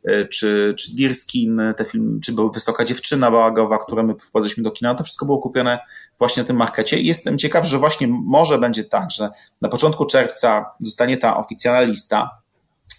e, 0.05 0.24
czy, 0.24 0.74
czy 0.78 0.97
Dirskin, 0.97 1.61
te 1.76 1.84
filmy, 1.84 2.20
czy 2.20 2.32
była 2.32 2.51
Wysoka 2.51 2.84
Dziewczyna 2.84 3.30
Bałagowa, 3.30 3.78
które 3.78 4.03
my 4.03 4.14
wprowadziliśmy 4.14 4.62
do 4.62 4.70
kina, 4.70 4.95
to 4.95 5.05
wszystko 5.05 5.26
było 5.26 5.39
kupione 5.39 5.78
właśnie 6.18 6.43
na 6.43 6.47
tym 6.47 6.57
markecie. 6.57 7.01
Jestem 7.01 7.39
ciekaw, 7.39 7.66
że 7.66 7.78
właśnie 7.78 8.07
może 8.09 8.59
będzie 8.59 8.84
tak, 8.84 9.11
że 9.11 9.30
na 9.61 9.68
początku 9.68 10.07
czerwca 10.07 10.70
zostanie 10.80 11.16
ta 11.16 11.37
oficjalna 11.37 11.80
lista, 11.80 12.41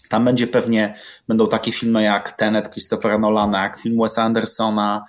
tam 0.08 0.24
będzie 0.24 0.46
pewnie, 0.46 0.94
będą 1.28 1.48
takie 1.48 1.72
filmy 1.72 2.02
jak 2.02 2.32
Tenet 2.32 2.70
Christophera 2.70 3.18
Nolana, 3.18 3.62
jak 3.62 3.80
film 3.80 3.98
Wesa 4.02 4.22
Andersona, 4.22 5.04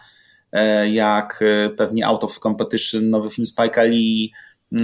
e, 0.52 0.90
jak 0.90 1.40
e, 1.42 1.70
pewnie 1.70 2.08
Out 2.08 2.24
of 2.24 2.40
Competition, 2.40 3.10
nowy 3.10 3.30
film 3.30 3.46
Spike'a 3.46 3.90
Lee, 3.90 4.32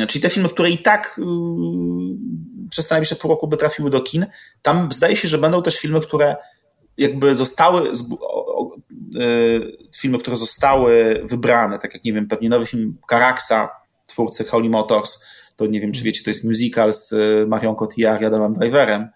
czyli 0.07 0.21
te 0.21 0.29
filmy, 0.29 0.49
które 0.49 0.69
i 0.69 0.77
tak 0.77 1.15
yy, 1.17 2.69
przez 2.69 2.87
te 2.87 3.15
pół 3.21 3.31
roku 3.31 3.47
by 3.47 3.57
trafiły 3.57 3.89
do 3.89 4.01
kin. 4.01 4.25
Tam 4.61 4.91
zdaje 4.91 5.15
się, 5.15 5.27
że 5.27 5.37
będą 5.37 5.63
też 5.63 5.79
filmy, 5.79 6.01
które 6.01 6.35
jakby 6.97 7.35
zostały, 7.35 7.91
yy, 9.13 9.77
filmy, 9.97 10.17
które 10.17 10.37
zostały 10.37 11.21
wybrane, 11.23 11.79
tak 11.79 11.93
jak 11.93 12.03
nie 12.03 12.13
wiem, 12.13 12.27
pewnie 12.27 12.49
nowy 12.49 12.65
film 12.65 12.97
Karaksa, 13.07 13.69
twórcy 14.07 14.43
Holy 14.43 14.69
Motors, 14.69 15.25
to 15.55 15.65
nie 15.65 15.81
wiem, 15.81 15.91
czy 15.91 16.03
wiecie, 16.03 16.23
to 16.23 16.29
jest 16.29 16.45
musical 16.45 16.93
z 16.93 17.13
Marion 17.47 17.75
Cotillard 17.75 18.21
i 18.21 18.25
Adamem 18.25 18.53
Driverem, 18.53 19.09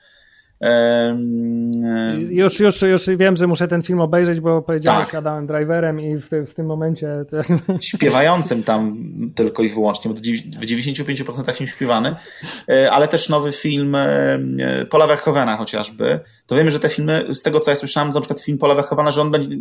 już, 2.30 2.60
już, 2.60 2.82
już 2.82 3.08
wiem, 3.18 3.38
że 3.38 3.48
muszę 3.48 3.68
ten 3.68 3.82
film 3.82 4.02
obejrzeć, 4.02 4.40
bo 4.40 4.62
powiedziałeś 4.62 5.06
tak. 5.06 5.16
Adamem 5.16 5.48
Driverem 5.48 6.00
i 6.00 6.18
w, 6.18 6.30
w 6.48 6.54
tym 6.54 6.66
momencie... 6.66 7.26
Śpiewającym 7.82 8.64
tam 8.64 8.98
tylko 9.36 9.64
i 9.64 9.70
wyłącznie, 9.70 10.12
bo 10.12 10.18
w 10.18 10.66
95% 10.66 11.54
film 11.54 11.68
śpiewany, 11.68 12.16
e, 12.70 12.92
ale 12.92 13.08
też 13.08 13.30
nowy 13.30 13.52
film 13.52 13.96
e, 13.96 14.40
Paula 14.90 15.08
Verhoevena 15.08 15.58
chociażby. 15.58 16.20
To 16.46 16.56
wiemy, 16.56 16.72
że 16.72 16.80
te 16.80 16.90
filmy, 16.90 17.26
z 17.34 17.42
tego 17.42 17.60
co 17.60 17.72
ja 17.72 17.76
słyszałem, 17.76 18.14
na 18.14 18.20
przykład 18.20 18.42
film 18.42 18.58
Paula 18.58 18.76
Verhoevena, 18.76 19.12
że 19.12 19.22
on 19.22 19.32
będzie... 19.32 19.56
E, 19.56 19.58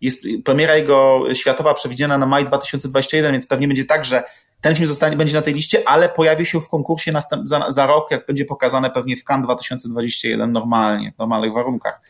jest 0.00 0.24
premiera 0.44 0.76
jego 0.76 1.24
światowa 1.32 1.74
przewidziana 1.74 2.18
na 2.18 2.26
maj 2.26 2.44
2021, 2.44 3.32
więc 3.32 3.46
pewnie 3.46 3.68
będzie 3.68 3.84
tak, 3.84 4.04
że 4.04 4.22
ten 4.60 4.74
film 4.74 4.88
zostanie, 4.88 5.16
będzie 5.16 5.34
na 5.34 5.42
tej 5.42 5.54
liście, 5.54 5.88
ale 5.88 6.08
pojawi 6.08 6.46
się 6.46 6.60
w 6.60 6.68
konkursie 6.68 7.12
następ, 7.12 7.48
za, 7.48 7.70
za 7.70 7.86
rok, 7.86 8.10
jak 8.10 8.26
będzie 8.26 8.44
pokazane 8.44 8.90
pewnie 8.90 9.16
w 9.16 9.24
Cannes 9.24 9.44
2021 9.44 10.52
normalnie, 10.52 11.12
w 11.12 11.18
normalnych 11.18 11.52
warunkach. 11.52 12.00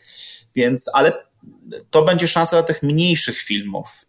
Więc, 0.55 0.89
ale 0.93 1.13
to 1.89 2.01
będzie 2.01 2.27
szansa 2.27 2.55
dla 2.55 2.63
tych 2.63 2.83
mniejszych 2.83 3.37
filmów, 3.37 4.05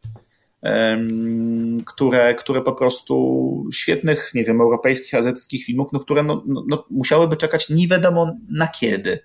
um, 0.63 1.83
które, 1.85 2.35
które 2.35 2.63
po 2.63 2.73
prostu 2.73 3.67
świetnych, 3.73 4.31
nie 4.35 4.45
wiem, 4.45 4.61
europejskich, 4.61 5.15
azjatyckich 5.15 5.65
filmów, 5.65 5.89
no, 5.93 6.01
które 6.01 6.23
no, 6.23 6.43
no, 6.47 6.65
no, 6.69 6.85
musiałyby 6.91 7.37
czekać 7.37 7.69
nie 7.69 7.89
wiadomo 7.89 8.33
na 8.49 8.69
kiedy. 8.69 9.19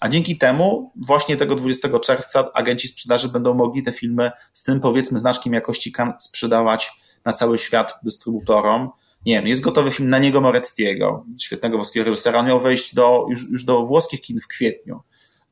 A 0.00 0.08
dzięki 0.08 0.38
temu 0.38 0.92
właśnie 0.96 1.36
tego 1.36 1.54
20 1.54 1.98
czerwca 1.98 2.52
agenci 2.54 2.88
sprzedaży 2.88 3.28
będą 3.28 3.54
mogli 3.54 3.82
te 3.82 3.92
filmy 3.92 4.30
z 4.52 4.62
tym 4.62 4.80
powiedzmy 4.80 5.18
znaczkiem 5.18 5.52
jakości 5.52 5.92
sprzedawać 6.18 6.90
na 7.26 7.32
cały 7.32 7.58
świat 7.58 7.94
dystrybutorom. 8.02 8.88
Nie 9.26 9.34
wiem, 9.34 9.46
jest 9.46 9.60
gotowy 9.60 9.90
film 9.90 10.10
na 10.10 10.18
niego 10.18 10.40
Morettiego, 10.40 11.24
świetnego 11.40 11.76
włoskiego 11.76 12.06
reżysera. 12.06 12.38
On 12.38 12.46
miał 12.46 12.60
wejść 12.60 12.94
do, 12.94 13.26
już, 13.30 13.50
już 13.50 13.64
do 13.64 13.82
włoskich 13.82 14.20
kin 14.20 14.40
w 14.40 14.46
kwietniu. 14.46 15.00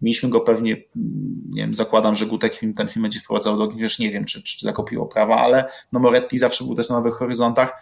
Mieliśmy 0.03 0.29
go 0.29 0.41
pewnie, 0.41 0.77
nie 1.51 1.63
wiem, 1.63 1.75
zakładam, 1.75 2.15
że 2.15 2.27
Gutek 2.27 2.55
film, 2.55 2.75
ten 2.75 2.89
film 2.89 3.03
będzie 3.03 3.21
wprowadzał 3.21 3.59
do 3.59 3.69
wiesz, 3.69 3.99
nie 3.99 4.11
wiem, 4.11 4.25
czy, 4.25 4.43
czy 4.43 4.67
zakopiło 4.67 5.07
prawa, 5.07 5.37
ale 5.37 5.65
no 5.93 6.01
Moretti 6.01 6.39
zawsze 6.39 6.65
był 6.65 6.75
też 6.75 6.89
na 6.89 6.97
Nowych 6.97 7.15
Horyzontach. 7.15 7.73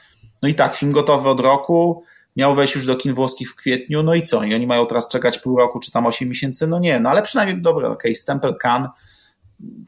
No 0.43 0.49
i 0.49 0.55
tak, 0.55 0.76
film 0.76 0.93
gotowy 0.93 1.28
od 1.28 1.40
roku, 1.40 2.03
miał 2.36 2.55
wejść 2.55 2.74
już 2.74 2.86
do 2.86 2.97
kin 2.97 3.14
włoskich 3.14 3.51
w 3.51 3.57
kwietniu, 3.57 4.03
no 4.03 4.14
i 4.14 4.22
co? 4.22 4.45
I 4.45 4.55
oni 4.55 4.66
mają 4.66 4.86
teraz 4.86 5.09
czekać 5.09 5.38
pół 5.38 5.57
roku, 5.57 5.80
czy 5.80 5.93
tam 5.93 6.07
osiem 6.07 6.28
miesięcy? 6.28 6.66
No 6.66 6.78
nie, 6.78 7.01
no 7.01 7.11
ale 7.11 7.22
przynajmniej, 7.22 7.62
dobra, 7.62 7.88
okej, 7.88 7.97
okay, 7.97 8.14
stempel 8.14 8.57
Can, 8.62 8.88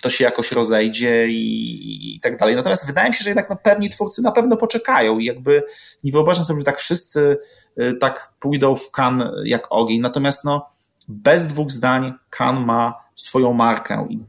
to 0.02 0.10
się 0.10 0.24
jakoś 0.24 0.52
rozejdzie 0.52 1.28
i, 1.28 2.16
i, 2.16 2.20
tak 2.20 2.36
dalej. 2.36 2.56
Natomiast 2.56 2.86
wydaje 2.86 3.08
mi 3.08 3.14
się, 3.14 3.24
że 3.24 3.30
jednak 3.30 3.50
no, 3.50 3.56
pewni 3.56 3.88
twórcy 3.88 4.22
na 4.22 4.32
pewno 4.32 4.56
poczekają 4.56 5.18
i 5.18 5.24
jakby 5.24 5.62
nie 6.04 6.12
wyobrażam 6.12 6.44
sobie, 6.44 6.58
że 6.58 6.64
tak 6.64 6.78
wszyscy 6.78 7.36
y, 7.82 7.94
tak 7.94 8.32
pójdą 8.40 8.76
w 8.76 8.90
kan 8.90 9.30
jak 9.44 9.66
ogień. 9.70 10.00
Natomiast 10.00 10.44
no, 10.44 10.66
bez 11.08 11.46
dwóch 11.46 11.70
zdań 11.70 12.12
kan 12.30 12.64
ma 12.64 12.94
swoją 13.14 13.52
markę 13.52 14.06
i 14.10 14.20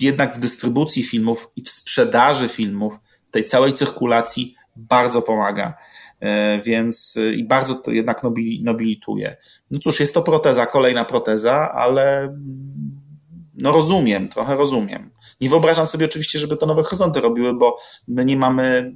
jednak 0.00 0.34
w 0.34 0.40
dystrybucji 0.40 1.02
filmów 1.02 1.52
i 1.56 1.62
w 1.62 1.70
sprzedaży 1.70 2.48
filmów, 2.48 3.00
w 3.26 3.30
tej 3.30 3.44
całej 3.44 3.72
cyrkulacji 3.72 4.54
bardzo 4.76 5.22
pomaga. 5.22 5.74
Y, 6.22 6.62
więc 6.62 7.16
y, 7.16 7.34
i 7.34 7.44
bardzo 7.44 7.74
to 7.74 7.90
jednak 7.90 8.22
nobilituje. 8.62 9.36
No 9.70 9.78
cóż, 9.78 10.00
jest 10.00 10.14
to 10.14 10.22
proteza, 10.22 10.66
kolejna 10.66 11.04
proteza, 11.04 11.72
ale 11.72 12.36
no 13.54 13.72
rozumiem, 13.72 14.28
trochę 14.28 14.56
rozumiem. 14.56 15.10
Nie 15.40 15.48
wyobrażam 15.48 15.86
sobie 15.86 16.06
oczywiście, 16.06 16.38
żeby 16.38 16.56
to 16.56 16.66
nowe 16.66 16.82
horyzonty 16.82 17.20
robiły, 17.20 17.54
bo 17.54 17.78
my 18.08 18.24
nie 18.24 18.36
mamy 18.36 18.92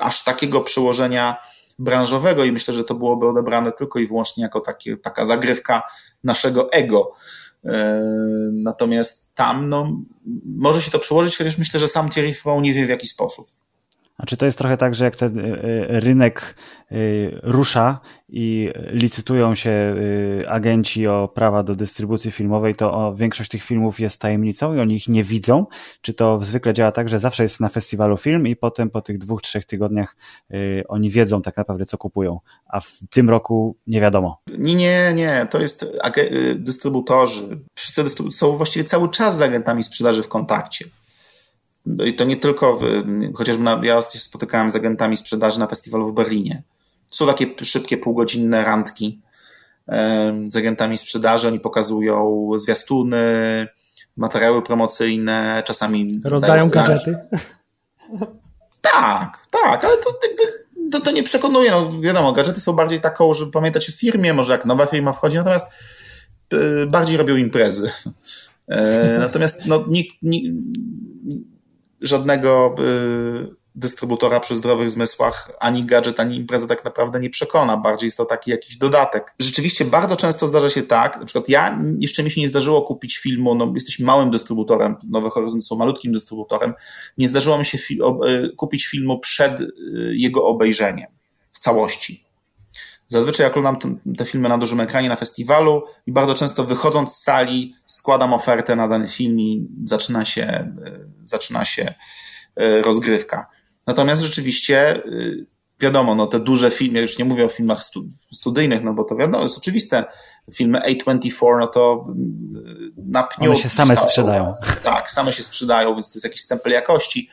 aż 0.00 0.24
takiego 0.24 0.60
przełożenia 0.60 1.36
branżowego 1.78 2.44
i 2.44 2.52
myślę, 2.52 2.74
że 2.74 2.84
to 2.84 2.94
byłoby 2.94 3.28
odebrane 3.28 3.72
tylko 3.72 3.98
i 3.98 4.06
wyłącznie 4.06 4.42
jako 4.42 4.60
takie, 4.60 4.96
taka 4.96 5.24
zagrywka 5.24 5.82
naszego 6.24 6.72
ego. 6.72 7.12
E, 7.64 8.02
natomiast 8.52 9.34
tam 9.34 9.68
no, 9.68 9.96
może 10.44 10.82
się 10.82 10.90
to 10.90 10.98
przełożyć, 10.98 11.38
chociaż 11.38 11.58
myślę, 11.58 11.80
że 11.80 11.88
sam 11.88 12.10
Thierry 12.10 12.34
nie 12.60 12.74
wie 12.74 12.86
w 12.86 12.88
jaki 12.88 13.06
sposób. 13.06 13.46
A 14.20 14.26
czy 14.26 14.36
to 14.36 14.46
jest 14.46 14.58
trochę 14.58 14.76
tak, 14.76 14.94
że 14.94 15.04
jak 15.04 15.16
ten 15.16 15.38
e, 15.38 15.42
e, 15.42 16.00
rynek 16.00 16.54
e, 16.90 16.94
rusza 17.42 18.00
i 18.28 18.70
licytują 18.92 19.54
się 19.54 19.94
agenci 20.48 21.06
o 21.06 21.28
prawa 21.28 21.62
do 21.62 21.74
dystrybucji 21.74 22.30
filmowej, 22.30 22.74
to 22.74 23.14
większość 23.16 23.50
tych 23.50 23.62
filmów 23.62 24.00
jest 24.00 24.20
tajemnicą 24.20 24.74
i 24.74 24.80
oni 24.80 24.94
ich 24.94 25.08
nie 25.08 25.24
widzą? 25.24 25.66
Czy 26.00 26.14
to 26.14 26.40
zwykle 26.42 26.72
działa 26.72 26.92
tak, 26.92 27.08
że 27.08 27.18
zawsze 27.18 27.42
jest 27.42 27.60
na 27.60 27.68
festiwalu 27.68 28.16
film 28.16 28.46
i 28.46 28.56
potem 28.56 28.90
po 28.90 29.02
tych 29.02 29.18
dwóch, 29.18 29.42
trzech 29.42 29.64
tygodniach 29.64 30.16
oni 30.88 31.10
wiedzą 31.10 31.42
tak 31.42 31.56
naprawdę, 31.56 31.86
co 31.86 31.98
kupują, 31.98 32.40
a 32.68 32.80
w 32.80 32.98
tym 33.10 33.30
roku 33.30 33.76
nie 33.86 34.00
wiadomo? 34.00 34.40
Nie, 34.58 34.74
nie, 34.74 35.12
nie. 35.14 35.46
To 35.50 35.60
jest 35.60 36.00
dystrybutorzy. 36.54 37.42
Wszyscy 37.74 38.02
dystrybutorzy 38.04 38.38
są 38.38 38.56
właściwie 38.56 38.84
cały 38.84 39.08
czas 39.08 39.36
z 39.36 39.42
agentami 39.42 39.82
sprzedaży 39.82 40.22
w 40.22 40.28
kontakcie. 40.28 40.84
No 41.86 42.04
I 42.04 42.14
to 42.14 42.24
nie 42.24 42.36
tylko, 42.36 42.80
chociażby 43.34 43.64
na, 43.64 43.80
ja 43.82 44.02
się 44.02 44.18
spotykałem 44.18 44.70
z 44.70 44.76
agentami 44.76 45.16
sprzedaży 45.16 45.60
na 45.60 45.66
festiwalu 45.66 46.06
w 46.06 46.12
Berlinie. 46.12 46.62
Są 47.06 47.26
takie 47.26 47.46
szybkie, 47.62 47.96
półgodzinne 47.96 48.64
randki 48.64 49.20
z 50.44 50.56
agentami 50.56 50.98
sprzedaży. 50.98 51.48
Oni 51.48 51.60
pokazują 51.60 52.48
zwiastuny, 52.56 53.26
materiały 54.16 54.62
promocyjne, 54.62 55.62
czasami. 55.66 56.20
Rozdają 56.24 56.68
gadżety. 56.68 57.18
Tak, 58.80 59.46
tak, 59.50 59.84
ale 59.84 59.96
to 59.96 60.10
to, 60.90 61.00
to 61.00 61.10
nie 61.10 61.22
przekonuje. 61.22 61.70
No, 61.70 62.00
wiadomo, 62.00 62.32
gadżety 62.32 62.60
są 62.60 62.72
bardziej 62.72 63.00
taką, 63.00 63.34
żeby 63.34 63.52
pamiętać 63.52 63.88
o 63.88 63.92
firmie, 63.92 64.34
może 64.34 64.52
jak 64.52 64.64
nowa 64.64 64.86
firma 64.86 65.12
wchodzi, 65.12 65.36
natomiast 65.36 65.72
y, 66.52 66.86
bardziej 66.86 67.16
robią 67.16 67.36
imprezy. 67.36 67.90
E, 68.68 69.18
natomiast 69.18 69.66
no, 69.66 69.84
nikt, 69.88 70.16
nikt, 70.22 70.46
żadnego 72.00 72.74
dystrybutora 73.74 74.40
przy 74.40 74.56
zdrowych 74.56 74.90
zmysłach 74.90 75.52
ani 75.60 75.84
gadżet, 75.84 76.20
ani 76.20 76.36
impreza 76.36 76.66
tak 76.66 76.84
naprawdę 76.84 77.20
nie 77.20 77.30
przekona. 77.30 77.76
Bardziej 77.76 78.06
jest 78.06 78.16
to 78.16 78.24
taki 78.24 78.50
jakiś 78.50 78.76
dodatek. 78.76 79.34
Rzeczywiście 79.38 79.84
bardzo 79.84 80.16
często 80.16 80.46
zdarza 80.46 80.70
się 80.70 80.82
tak, 80.82 81.18
na 81.18 81.24
przykład 81.24 81.48
ja, 81.48 81.78
jeszcze 81.98 82.22
mi 82.22 82.30
się 82.30 82.40
nie 82.40 82.48
zdarzyło 82.48 82.82
kupić 82.82 83.18
filmu, 83.18 83.54
no 83.54 83.72
jesteśmy 83.74 84.06
małym 84.06 84.30
dystrybutorem, 84.30 84.96
Nowe 85.08 85.30
Horyzonty 85.30 85.66
są 85.66 85.76
malutkim 85.76 86.12
dystrybutorem, 86.12 86.74
nie 87.18 87.28
zdarzyło 87.28 87.58
mi 87.58 87.64
się 87.64 87.78
fi 87.78 87.98
kupić 88.56 88.86
filmu 88.86 89.18
przed 89.18 89.52
jego 90.10 90.46
obejrzeniem 90.46 91.06
w 91.52 91.58
całości. 91.58 92.29
Zazwyczaj 93.12 93.44
jak 93.44 93.56
oglądam 93.56 93.98
te 94.18 94.24
filmy 94.24 94.48
na 94.48 94.58
dużym 94.58 94.80
ekranie 94.80 95.08
na 95.08 95.16
festiwalu 95.16 95.82
i 96.06 96.12
bardzo 96.12 96.34
często 96.34 96.64
wychodząc 96.64 97.12
z 97.12 97.22
sali 97.22 97.74
składam 97.84 98.34
ofertę 98.34 98.76
na 98.76 98.88
dany 98.88 99.08
film 99.08 99.40
i 99.40 99.68
zaczyna 99.84 100.24
się, 100.24 100.42
e, 100.42 100.74
zaczyna 101.22 101.64
się 101.64 101.94
e, 102.56 102.82
rozgrywka. 102.82 103.46
Natomiast 103.86 104.22
rzeczywiście 104.22 104.96
e, 104.96 105.02
wiadomo, 105.80 106.14
no 106.14 106.26
te 106.26 106.40
duże 106.40 106.70
filmy, 106.70 106.94
ja 106.98 107.02
już 107.02 107.18
nie 107.18 107.24
mówię 107.24 107.44
o 107.44 107.48
filmach 107.48 107.80
studyjnych, 108.32 108.82
no 108.82 108.94
bo 108.94 109.04
to 109.04 109.16
wiadomo, 109.16 109.42
jest 109.42 109.58
oczywiste, 109.58 110.04
filmy 110.54 110.78
A24, 110.78 111.58
no 111.60 111.66
to 111.66 112.04
na 112.96 113.22
pniu... 113.22 113.50
One 113.50 113.60
się 113.60 113.68
same 113.68 113.96
sprzedają. 113.96 114.50
Tak, 114.82 115.10
same 115.10 115.32
się 115.32 115.42
sprzedają, 115.42 115.94
więc 115.94 116.10
to 116.10 116.14
jest 116.14 116.24
jakiś 116.24 116.40
stempel 116.40 116.72
jakości 116.72 117.30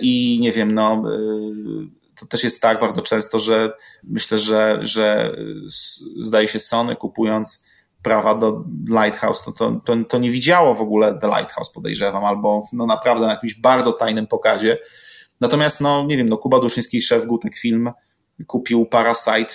i 0.00 0.38
nie 0.40 0.52
wiem, 0.52 0.74
no 0.74 1.02
to 2.20 2.26
też 2.26 2.44
jest 2.44 2.60
tak 2.60 2.80
bardzo 2.80 3.02
często, 3.02 3.38
że 3.38 3.72
myślę, 4.04 4.38
że, 4.38 4.78
że 4.82 5.36
zdaje 6.20 6.48
się 6.48 6.60
Sony 6.60 6.96
kupując 6.96 7.66
prawa 8.02 8.34
do 8.34 8.64
Lighthouse, 8.88 9.46
no 9.46 9.52
to, 9.52 9.80
to, 9.84 9.96
to 10.08 10.18
nie 10.18 10.30
widziało 10.30 10.74
w 10.74 10.80
ogóle 10.80 11.18
The 11.18 11.26
Lighthouse, 11.26 11.70
podejrzewam, 11.70 12.24
albo 12.24 12.68
no 12.72 12.86
naprawdę 12.86 13.26
na 13.26 13.32
jakimś 13.32 13.54
bardzo 13.54 13.92
tajnym 13.92 14.26
pokazie. 14.26 14.78
Natomiast, 15.40 15.80
no 15.80 16.04
nie 16.06 16.16
wiem, 16.16 16.28
no 16.28 16.36
Kuba 16.36 16.60
Duszyński, 16.60 17.02
szef 17.02 17.26
Gutek 17.26 17.56
Film, 17.56 17.90
kupił 18.46 18.86
Parasite 18.86 19.54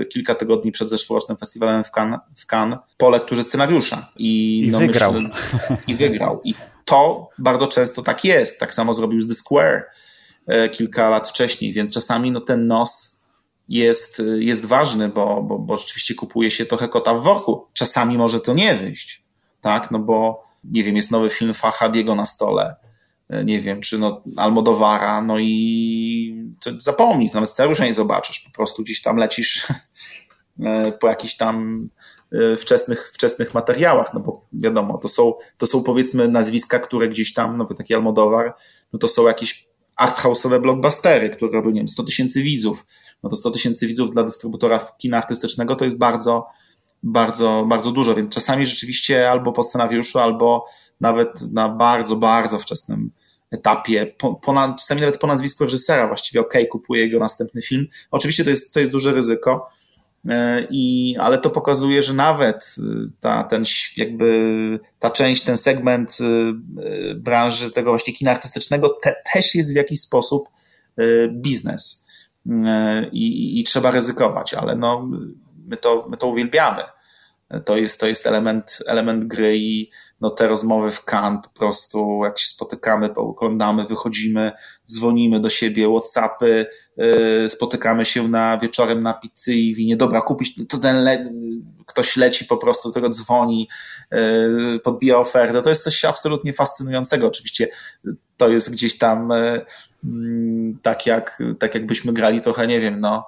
y, 0.00 0.06
kilka 0.06 0.34
tygodni 0.34 0.72
przed 0.72 0.90
zeszłorocznym 0.90 1.38
festiwalem 1.38 1.84
w 1.84 1.90
Cannes, 1.90 2.20
w 2.36 2.46
Cannes 2.46 2.78
po 2.96 3.10
lekturze 3.10 3.44
scenariusza. 3.44 4.12
I, 4.16 4.60
I 4.66 4.70
no, 4.70 4.78
wygrał. 4.78 5.12
Myślę, 5.12 5.36
I 5.86 5.94
wygrał. 5.94 6.40
I 6.44 6.54
to 6.84 7.28
bardzo 7.38 7.66
często 7.66 8.02
tak 8.02 8.24
jest. 8.24 8.60
Tak 8.60 8.74
samo 8.74 8.94
zrobił 8.94 9.20
z 9.20 9.28
The 9.28 9.34
Square 9.34 9.82
kilka 10.72 11.08
lat 11.08 11.28
wcześniej, 11.28 11.72
więc 11.72 11.92
czasami 11.92 12.30
no, 12.30 12.40
ten 12.40 12.66
nos 12.66 13.22
jest, 13.68 14.20
e, 14.20 14.22
jest 14.22 14.66
ważny, 14.66 15.08
bo, 15.08 15.42
bo, 15.42 15.58
bo 15.58 15.76
rzeczywiście 15.76 16.14
kupuje 16.14 16.50
się 16.50 16.66
trochę 16.66 16.88
kota 16.88 17.14
w 17.14 17.22
worku. 17.22 17.66
Czasami 17.72 18.18
może 18.18 18.40
to 18.40 18.54
nie 18.54 18.74
wyjść, 18.74 19.24
tak, 19.60 19.90
no 19.90 19.98
bo 19.98 20.44
nie 20.64 20.84
wiem, 20.84 20.96
jest 20.96 21.10
nowy 21.10 21.30
film 21.30 21.54
Fahadiego 21.54 22.14
na 22.14 22.26
stole, 22.26 22.76
e, 23.28 23.44
nie 23.44 23.60
wiem, 23.60 23.80
czy 23.80 23.98
no 23.98 24.22
Almodowara, 24.36 25.22
no 25.22 25.38
i 25.38 26.52
zapomnij, 26.78 27.30
nawet 27.34 27.50
scenariusza 27.50 27.84
nie 27.84 27.94
zobaczysz, 27.94 28.40
po 28.40 28.50
prostu 28.50 28.82
gdzieś 28.82 29.02
tam 29.02 29.16
lecisz 29.16 29.66
po 31.00 31.08
jakichś 31.08 31.36
tam 31.36 31.88
wczesnych, 32.56 33.10
wczesnych 33.14 33.54
materiałach, 33.54 34.14
no 34.14 34.20
bo 34.20 34.46
wiadomo, 34.52 34.98
to 34.98 35.08
są, 35.08 35.34
to 35.58 35.66
są 35.66 35.82
powiedzmy 35.82 36.28
nazwiska, 36.28 36.78
które 36.78 37.08
gdzieś 37.08 37.34
tam, 37.34 37.56
no 37.56 37.64
taki 37.64 37.94
Almodowar, 37.94 38.54
no 38.92 38.98
to 38.98 39.08
są 39.08 39.26
jakieś 39.26 39.71
arthouse'owe 40.00 40.60
blockbustery, 40.60 41.30
które 41.30 41.52
robią, 41.52 41.70
nie 41.70 41.80
wiem, 41.80 41.88
100 41.88 42.02
tysięcy 42.02 42.42
widzów. 42.42 42.86
No 43.22 43.30
to 43.30 43.36
100 43.36 43.50
tysięcy 43.50 43.86
widzów 43.86 44.10
dla 44.10 44.22
dystrybutora 44.22 44.80
kina 44.98 45.16
artystycznego 45.16 45.76
to 45.76 45.84
jest 45.84 45.98
bardzo, 45.98 46.46
bardzo, 47.02 47.64
bardzo 47.68 47.92
dużo, 47.92 48.14
więc 48.14 48.30
czasami 48.30 48.66
rzeczywiście 48.66 49.30
albo 49.30 49.52
po 49.52 49.62
scenariuszu, 49.62 50.18
albo 50.18 50.64
nawet 51.00 51.52
na 51.52 51.68
bardzo, 51.68 52.16
bardzo 52.16 52.58
wczesnym 52.58 53.10
etapie, 53.50 54.14
po, 54.18 54.34
po, 54.34 54.74
czasami 54.78 55.00
nawet 55.00 55.18
po 55.18 55.26
nazwisku 55.26 55.64
reżysera 55.64 56.06
właściwie, 56.06 56.40
ok, 56.40 56.54
kupuje 56.70 57.02
jego 57.02 57.18
następny 57.18 57.62
film. 57.62 57.86
Oczywiście 58.10 58.44
to 58.44 58.50
jest, 58.50 58.74
to 58.74 58.80
jest 58.80 58.92
duże 58.92 59.12
ryzyko, 59.12 59.71
I, 60.70 61.16
ale 61.20 61.38
to 61.38 61.50
pokazuje, 61.50 62.02
że 62.02 62.14
nawet 62.14 62.74
y, 62.78 63.10
ta, 63.20 63.44
ten, 63.44 63.64
jakby, 63.96 64.80
ta 64.98 65.10
część, 65.10 65.42
ten 65.42 65.56
segment 65.56 66.18
y, 66.20 66.24
y, 67.10 67.14
branży 67.14 67.70
tego 67.70 67.90
właśnie 67.90 68.12
kina 68.12 68.30
artystycznego 68.30 68.88
te, 69.02 69.16
też 69.34 69.54
jest 69.54 69.72
w 69.72 69.76
jakiś 69.76 70.00
sposób 70.00 70.48
biznes. 71.28 72.08
I, 73.12 73.60
i, 73.60 73.64
trzeba 73.64 73.90
ryzykować, 73.90 74.54
ale 74.54 74.76
no, 74.76 75.08
my, 75.66 75.76
to, 75.76 76.06
my 76.10 76.16
to 76.16 76.26
uwielbiamy. 76.26 76.82
To 77.64 77.76
jest, 77.76 78.00
to 78.00 78.06
jest 78.06 78.26
element, 78.26 78.82
element 78.86 79.24
gry 79.24 79.58
i 79.58 79.90
no, 80.20 80.30
te 80.30 80.48
rozmowy 80.48 80.90
w 80.90 81.04
Cannes 81.04 81.40
po 81.42 81.58
prostu, 81.58 82.20
jak 82.24 82.38
się 82.38 82.48
spotykamy, 82.48 83.14
oglądamy, 83.14 83.84
wychodzimy, 83.84 84.52
dzwonimy 84.86 85.40
do 85.40 85.50
siebie, 85.50 85.88
Whatsappy, 85.88 86.66
spotykamy 87.48 88.04
się 88.04 88.28
na 88.28 88.58
wieczorem 88.58 89.00
na 89.00 89.14
pizzy 89.14 89.54
i 89.54 89.74
winie, 89.74 89.96
dobra, 89.96 90.20
kupić, 90.20 90.54
to 90.68 90.78
ten 90.78 91.04
le 91.04 91.32
ktoś 91.86 92.16
leci 92.16 92.44
po 92.44 92.56
prostu, 92.56 92.92
tego 92.92 93.08
dzwoni, 93.08 93.68
yy, 94.10 94.80
podbija 94.84 95.18
ofertę. 95.18 95.62
To 95.62 95.68
jest 95.68 95.84
coś 95.84 96.04
absolutnie 96.04 96.52
fascynującego. 96.52 97.26
Oczywiście 97.26 97.68
to 98.36 98.48
jest 98.48 98.72
gdzieś 98.72 98.98
tam 98.98 99.30
yy, 100.04 100.74
tak, 100.82 101.06
jak, 101.06 101.42
tak 101.58 101.74
jakbyśmy 101.74 102.12
grali 102.12 102.40
trochę, 102.40 102.66
nie 102.66 102.80
wiem, 102.80 103.00
no, 103.00 103.26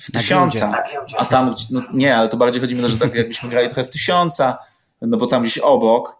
w 0.00 0.12
tysiąca, 0.12 0.82
a 1.18 1.24
tam, 1.24 1.54
no 1.70 1.82
nie, 1.94 2.16
ale 2.16 2.28
to 2.28 2.36
bardziej 2.36 2.60
chodzi 2.60 2.74
mi 2.74 2.80
o 2.80 2.84
to, 2.84 2.88
że 2.88 2.98
tak 2.98 3.14
jakbyśmy 3.14 3.48
grali 3.48 3.68
trochę 3.68 3.84
w 3.84 3.90
tysiąca, 3.90 4.58
no 5.02 5.16
bo 5.16 5.26
tam 5.26 5.42
gdzieś 5.42 5.58
obok, 5.58 6.18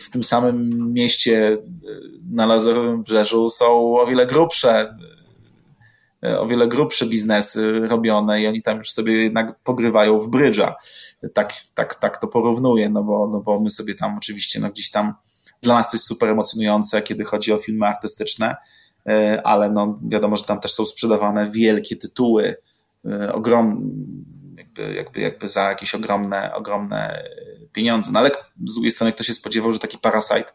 w 0.00 0.10
tym 0.12 0.22
samym 0.22 0.92
mieście 0.92 1.58
na 2.30 2.46
Lazarowym 2.46 3.02
Brzeżu 3.02 3.48
są 3.48 4.00
o 4.00 4.06
wiele 4.06 4.26
grubsze, 4.26 4.96
o 6.38 6.46
wiele 6.46 6.68
grubsze 6.68 7.06
biznesy 7.06 7.80
robione 7.80 8.42
i 8.42 8.46
oni 8.46 8.62
tam 8.62 8.78
już 8.78 8.90
sobie 8.90 9.12
jednak 9.12 9.58
pogrywają 9.58 10.18
w 10.18 10.28
brydża. 10.28 10.74
Tak, 11.34 11.52
tak, 11.74 11.94
tak 11.94 12.18
to 12.18 12.28
porównuję, 12.28 12.88
no 12.88 13.02
bo, 13.02 13.28
no 13.32 13.40
bo 13.40 13.60
my 13.60 13.70
sobie 13.70 13.94
tam 13.94 14.16
oczywiście, 14.16 14.60
no 14.60 14.70
gdzieś 14.70 14.90
tam 14.90 15.14
dla 15.62 15.74
nas 15.74 15.90
to 15.90 15.96
jest 15.96 16.06
super 16.06 16.28
emocjonujące, 16.28 17.02
kiedy 17.02 17.24
chodzi 17.24 17.52
o 17.52 17.58
filmy 17.58 17.86
artystyczne, 17.86 18.56
ale 19.44 19.70
no 19.70 19.98
wiadomo, 20.08 20.36
że 20.36 20.44
tam 20.44 20.60
też 20.60 20.72
są 20.72 20.86
sprzedawane 20.86 21.50
wielkie 21.50 21.96
tytuły, 21.96 22.56
ogromne, 23.32 23.90
jakby, 24.56 24.94
jakby, 24.94 25.20
jakby 25.20 25.48
za 25.48 25.62
jakieś 25.62 25.94
ogromne, 25.94 26.54
ogromne 26.54 27.22
pieniądze. 27.72 28.12
No 28.12 28.18
ale 28.18 28.30
z 28.66 28.74
drugiej 28.74 28.90
strony 28.90 29.12
ktoś 29.12 29.26
się 29.26 29.34
spodziewał, 29.34 29.72
że 29.72 29.78
taki 29.78 29.98
Parasite, 29.98 30.52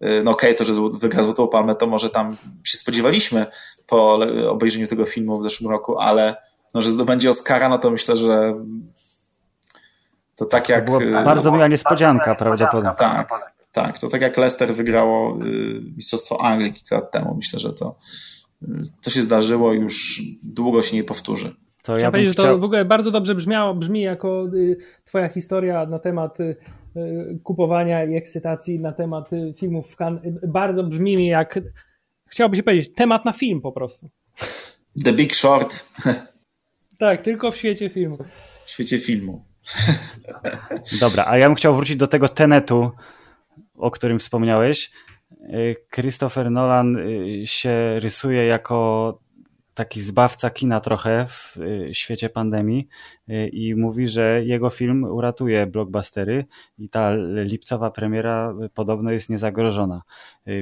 e, 0.00 0.22
no 0.22 0.30
okej, 0.30 0.50
okay, 0.50 0.66
to, 0.66 0.74
że 0.74 0.98
wygra 0.98 1.22
Złotą 1.22 1.48
Palmę, 1.48 1.74
to 1.74 1.86
może 1.86 2.10
tam 2.10 2.36
się 2.64 2.78
spodziewaliśmy 2.78 3.46
po 3.86 4.20
obejrzeniu 4.48 4.86
tego 4.86 5.04
filmu 5.04 5.38
w 5.38 5.42
zeszłym 5.42 5.70
roku, 5.70 5.98
ale 5.98 6.36
no, 6.74 6.82
że 6.82 6.92
zdobędzie 6.92 7.30
Oscara, 7.30 7.68
no 7.68 7.78
to 7.78 7.90
myślę, 7.90 8.16
że 8.16 8.54
to 10.36 10.44
tak 10.44 10.68
jak... 10.68 10.86
To 10.86 10.98
była 10.98 11.22
bardzo 11.22 11.52
miła 11.52 11.68
niespodzianka 11.68 12.34
prawdopodobnie. 12.34 12.90
Tak, 12.98 13.52
tak, 13.72 13.98
to 13.98 14.08
tak 14.08 14.22
jak 14.22 14.36
Leicester 14.36 14.74
wygrało 14.74 15.38
y, 15.44 15.80
Mistrzostwo 15.96 16.40
Anglii 16.44 16.72
kilka 16.72 16.94
lat 16.94 17.10
temu. 17.10 17.34
Myślę, 17.34 17.58
że 17.58 17.72
to, 17.72 17.96
y, 18.62 18.66
to 19.02 19.10
się 19.10 19.22
zdarzyło 19.22 19.72
i 19.72 19.76
już 19.76 20.22
długo 20.42 20.82
się 20.82 20.96
nie 20.96 21.04
powtórzy. 21.04 21.54
To 21.82 21.98
ja 21.98 22.10
powiedzieć, 22.10 22.34
chciał... 22.34 22.46
że 22.46 22.52
to 22.52 22.58
w 22.58 22.64
ogóle 22.64 22.84
bardzo 22.84 23.10
dobrze 23.10 23.34
brzmiało, 23.34 23.74
brzmi 23.74 24.00
jako 24.00 24.46
y, 24.54 24.76
twoja 25.04 25.28
historia 25.28 25.86
na 25.86 25.98
temat 25.98 26.38
kupowania 27.42 28.04
i 28.04 28.14
ekscytacji 28.14 28.80
na 28.80 28.92
temat 28.92 29.30
filmów 29.56 29.90
w 29.90 29.96
Cannes. 29.96 30.22
Bardzo 30.48 30.84
brzmi 30.84 31.16
mi 31.16 31.26
jak, 31.26 31.58
chciałoby 32.26 32.56
się 32.56 32.62
powiedzieć, 32.62 32.94
temat 32.94 33.24
na 33.24 33.32
film 33.32 33.60
po 33.60 33.72
prostu. 33.72 34.10
The 35.04 35.12
Big 35.12 35.34
Short. 35.34 35.88
Tak, 36.98 37.22
tylko 37.22 37.50
w 37.50 37.56
świecie 37.56 37.88
filmu. 37.88 38.18
W 38.64 38.70
świecie 38.70 38.98
filmu. 38.98 39.44
Dobra, 41.00 41.24
a 41.26 41.38
ja 41.38 41.46
bym 41.46 41.54
chciał 41.54 41.74
wrócić 41.74 41.96
do 41.96 42.06
tego 42.06 42.28
Tenetu, 42.28 42.90
o 43.74 43.90
którym 43.90 44.18
wspomniałeś. 44.18 44.90
Y, 45.32 45.76
Christopher 45.94 46.50
Nolan 46.50 46.96
y, 46.96 47.42
się 47.46 48.00
rysuje 48.00 48.46
jako 48.46 49.18
taki 49.74 50.00
zbawca 50.00 50.50
kina 50.50 50.80
trochę 50.80 51.26
w 51.28 51.56
y, 51.56 51.94
świecie 51.94 52.28
pandemii 52.28 52.88
i 53.52 53.74
mówi, 53.74 54.08
że 54.08 54.44
jego 54.44 54.70
film 54.70 55.04
uratuje 55.04 55.66
blockbustery 55.66 56.44
i 56.78 56.88
ta 56.88 57.14
lipcowa 57.44 57.90
premiera 57.90 58.54
podobno 58.74 59.10
jest 59.10 59.30
niezagrożona. 59.30 60.02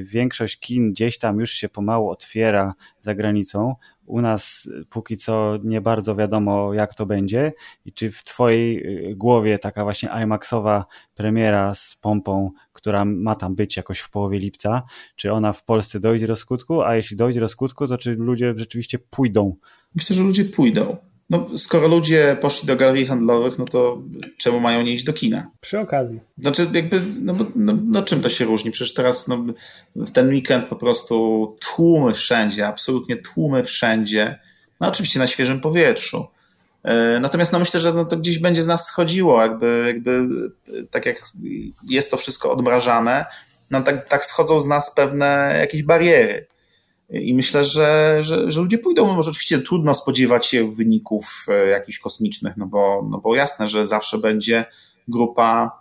Większość 0.02 0.60
kin 0.60 0.92
gdzieś 0.92 1.18
tam 1.18 1.40
już 1.40 1.50
się 1.50 1.68
pomału 1.68 2.10
otwiera 2.10 2.74
za 3.00 3.14
granicą. 3.14 3.74
U 4.10 4.20
nas 4.20 4.68
póki 4.90 5.16
co 5.16 5.58
nie 5.64 5.80
bardzo 5.80 6.16
wiadomo, 6.16 6.74
jak 6.74 6.94
to 6.94 7.06
będzie 7.06 7.52
i 7.84 7.92
czy 7.92 8.10
w 8.10 8.24
Twojej 8.24 8.84
głowie 9.16 9.58
taka 9.58 9.84
właśnie 9.84 10.10
IMAXowa 10.22 10.86
premiera 11.14 11.74
z 11.74 11.96
pompą 12.00 12.50
która 12.80 13.04
ma 13.04 13.34
tam 13.34 13.54
być 13.54 13.76
jakoś 13.76 14.00
w 14.00 14.10
połowie 14.10 14.38
lipca, 14.38 14.82
czy 15.16 15.32
ona 15.32 15.52
w 15.52 15.64
Polsce 15.64 16.00
dojdzie 16.00 16.26
do 16.26 16.36
skutku, 16.36 16.82
a 16.82 16.96
jeśli 16.96 17.16
dojdzie 17.16 17.40
do 17.40 17.48
skutku, 17.48 17.86
to 17.86 17.98
czy 17.98 18.14
ludzie 18.14 18.54
rzeczywiście 18.56 18.98
pójdą? 18.98 19.56
Myślę, 19.94 20.16
że 20.16 20.22
ludzie 20.22 20.44
pójdą. 20.44 20.96
No, 21.30 21.46
skoro 21.56 21.88
ludzie 21.88 22.36
poszli 22.40 22.66
do 22.68 22.76
galerii 22.76 23.06
handlowych, 23.06 23.58
no 23.58 23.64
to 23.64 24.02
czemu 24.36 24.60
mają 24.60 24.82
nie 24.82 24.92
iść 24.92 25.04
do 25.04 25.12
kina? 25.12 25.50
Przy 25.60 25.78
okazji. 25.78 26.20
Znaczy, 26.38 26.66
jakby, 26.72 27.02
no, 27.20 27.34
no, 27.56 27.72
no 27.84 28.02
czym 28.02 28.20
to 28.20 28.28
się 28.28 28.44
różni? 28.44 28.70
Przecież 28.70 28.94
teraz 28.94 29.28
no, 29.28 29.44
w 29.96 30.10
ten 30.10 30.28
weekend 30.28 30.66
po 30.66 30.76
prostu 30.76 31.56
tłumy 31.60 32.14
wszędzie, 32.14 32.66
absolutnie 32.66 33.16
tłumy 33.16 33.64
wszędzie. 33.64 34.38
No 34.80 34.88
oczywiście 34.88 35.18
na 35.18 35.26
świeżym 35.26 35.60
powietrzu. 35.60 36.26
E, 36.82 37.20
natomiast 37.20 37.52
no 37.52 37.58
myślę, 37.58 37.80
że 37.80 37.92
no 37.92 38.04
to 38.04 38.16
gdzieś 38.16 38.38
będzie 38.38 38.62
z 38.62 38.66
nas 38.66 38.86
schodziło, 38.86 39.42
jakby, 39.42 39.84
jakby 39.86 40.28
tak 40.90 41.06
jak 41.06 41.22
jest 41.88 42.10
to 42.10 42.16
wszystko 42.16 42.52
odmrażane, 42.52 43.26
no 43.70 43.80
tak, 43.82 44.08
tak 44.08 44.24
schodzą 44.24 44.60
z 44.60 44.66
nas 44.66 44.94
pewne 44.94 45.56
jakieś 45.60 45.82
bariery. 45.82 46.46
I 47.10 47.34
myślę, 47.34 47.64
że, 47.64 48.18
że, 48.20 48.50
że 48.50 48.60
ludzie 48.60 48.78
pójdą. 48.78 49.14
Może 49.14 49.30
oczywiście 49.30 49.58
trudno 49.58 49.94
spodziewać 49.94 50.46
się 50.46 50.72
wyników 50.72 51.46
e, 51.48 51.66
jakichś 51.66 51.98
kosmicznych, 51.98 52.56
no 52.56 52.66
bo, 52.66 53.06
no 53.10 53.18
bo 53.18 53.34
jasne, 53.34 53.68
że 53.68 53.86
zawsze 53.86 54.18
będzie 54.18 54.64
grupa, 55.08 55.80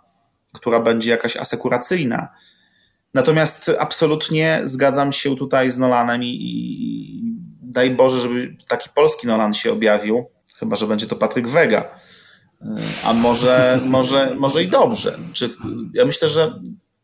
która 0.52 0.80
będzie 0.80 1.10
jakaś 1.10 1.36
asekuracyjna. 1.36 2.28
Natomiast 3.14 3.70
absolutnie 3.78 4.60
zgadzam 4.64 5.12
się 5.12 5.36
tutaj 5.36 5.70
z 5.70 5.78
Nolanem 5.78 6.24
i, 6.24 6.26
i 6.26 7.20
daj 7.62 7.90
Boże, 7.90 8.20
żeby 8.20 8.56
taki 8.68 8.88
polski 8.94 9.26
Nolan 9.26 9.54
się 9.54 9.72
objawił, 9.72 10.30
chyba 10.56 10.76
że 10.76 10.86
będzie 10.86 11.06
to 11.06 11.16
Patryk 11.16 11.48
Wega. 11.48 11.80
E, 11.80 12.76
a 13.04 13.12
może, 13.12 13.80
może, 13.84 14.34
może 14.38 14.62
i 14.62 14.68
dobrze. 14.68 15.18
Czy, 15.32 15.50
ja 15.94 16.04
myślę, 16.04 16.28
że 16.28 16.60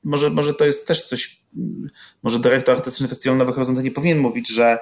może, 0.07 0.31
może 0.31 0.55
to 0.55 0.65
jest 0.65 0.87
też 0.87 1.03
coś, 1.03 1.43
może 2.23 2.39
dyrektor 2.39 2.77
artystyczny 2.77 3.09
Festiwalu 3.09 3.39
Nowych 3.39 3.55
Horyzontów 3.55 3.85
nie 3.85 3.91
powinien 3.91 4.19
mówić, 4.19 4.49
że 4.49 4.79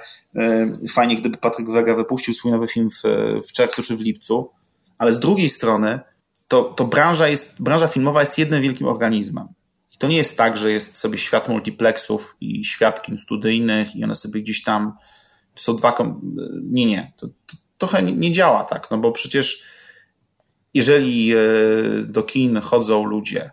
y, 0.84 0.88
fajnie, 0.88 1.16
gdyby 1.16 1.36
Patryk 1.36 1.70
Wega 1.70 1.94
wypuścił 1.94 2.34
swój 2.34 2.52
nowy 2.52 2.68
film 2.68 2.90
w, 2.90 3.02
w 3.48 3.52
czerwcu 3.52 3.82
czy 3.82 3.96
w 3.96 4.00
lipcu, 4.00 4.50
ale 4.98 5.12
z 5.12 5.20
drugiej 5.20 5.50
strony 5.50 6.00
to, 6.48 6.64
to 6.64 6.84
branża, 6.84 7.28
jest, 7.28 7.62
branża 7.62 7.88
filmowa 7.88 8.20
jest 8.20 8.38
jednym 8.38 8.62
wielkim 8.62 8.86
organizmem. 8.86 9.48
I 9.94 9.98
to 9.98 10.08
nie 10.08 10.16
jest 10.16 10.38
tak, 10.38 10.56
że 10.56 10.72
jest 10.72 10.96
sobie 10.96 11.18
świat 11.18 11.48
multiplexów 11.48 12.36
i 12.40 12.64
świat 12.64 13.02
kin 13.02 13.18
studyjnych 13.18 13.96
i 13.96 14.04
one 14.04 14.14
sobie 14.14 14.40
gdzieś 14.40 14.62
tam 14.62 14.92
są 15.54 15.76
dwa. 15.76 15.96
Nie, 16.62 16.86
nie. 16.86 17.12
To, 17.16 17.26
to 17.26 17.56
trochę 17.78 18.02
nie, 18.02 18.12
nie 18.12 18.32
działa 18.32 18.64
tak, 18.64 18.90
no 18.90 18.98
bo 18.98 19.12
przecież 19.12 19.64
jeżeli 20.74 21.36
y, 21.36 22.06
do 22.06 22.22
kin 22.22 22.60
chodzą 22.60 23.04
ludzie, 23.04 23.50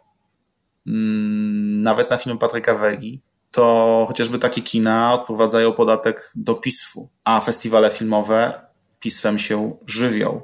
nawet 0.86 2.10
na 2.10 2.18
film 2.18 2.38
Patryka 2.38 2.76
Wegi, 2.76 3.22
to 3.52 4.06
chociażby 4.08 4.40
takie 4.40 4.62
kina 4.62 5.14
odprowadzają 5.14 5.74
podatek 5.74 6.32
do 6.36 6.56
PISF-u, 6.56 7.10
a 7.24 7.42
festiwale 7.42 7.90
filmowe 7.90 8.54
PISF-em 9.00 9.40
się 9.40 9.78
żywią. 9.88 10.42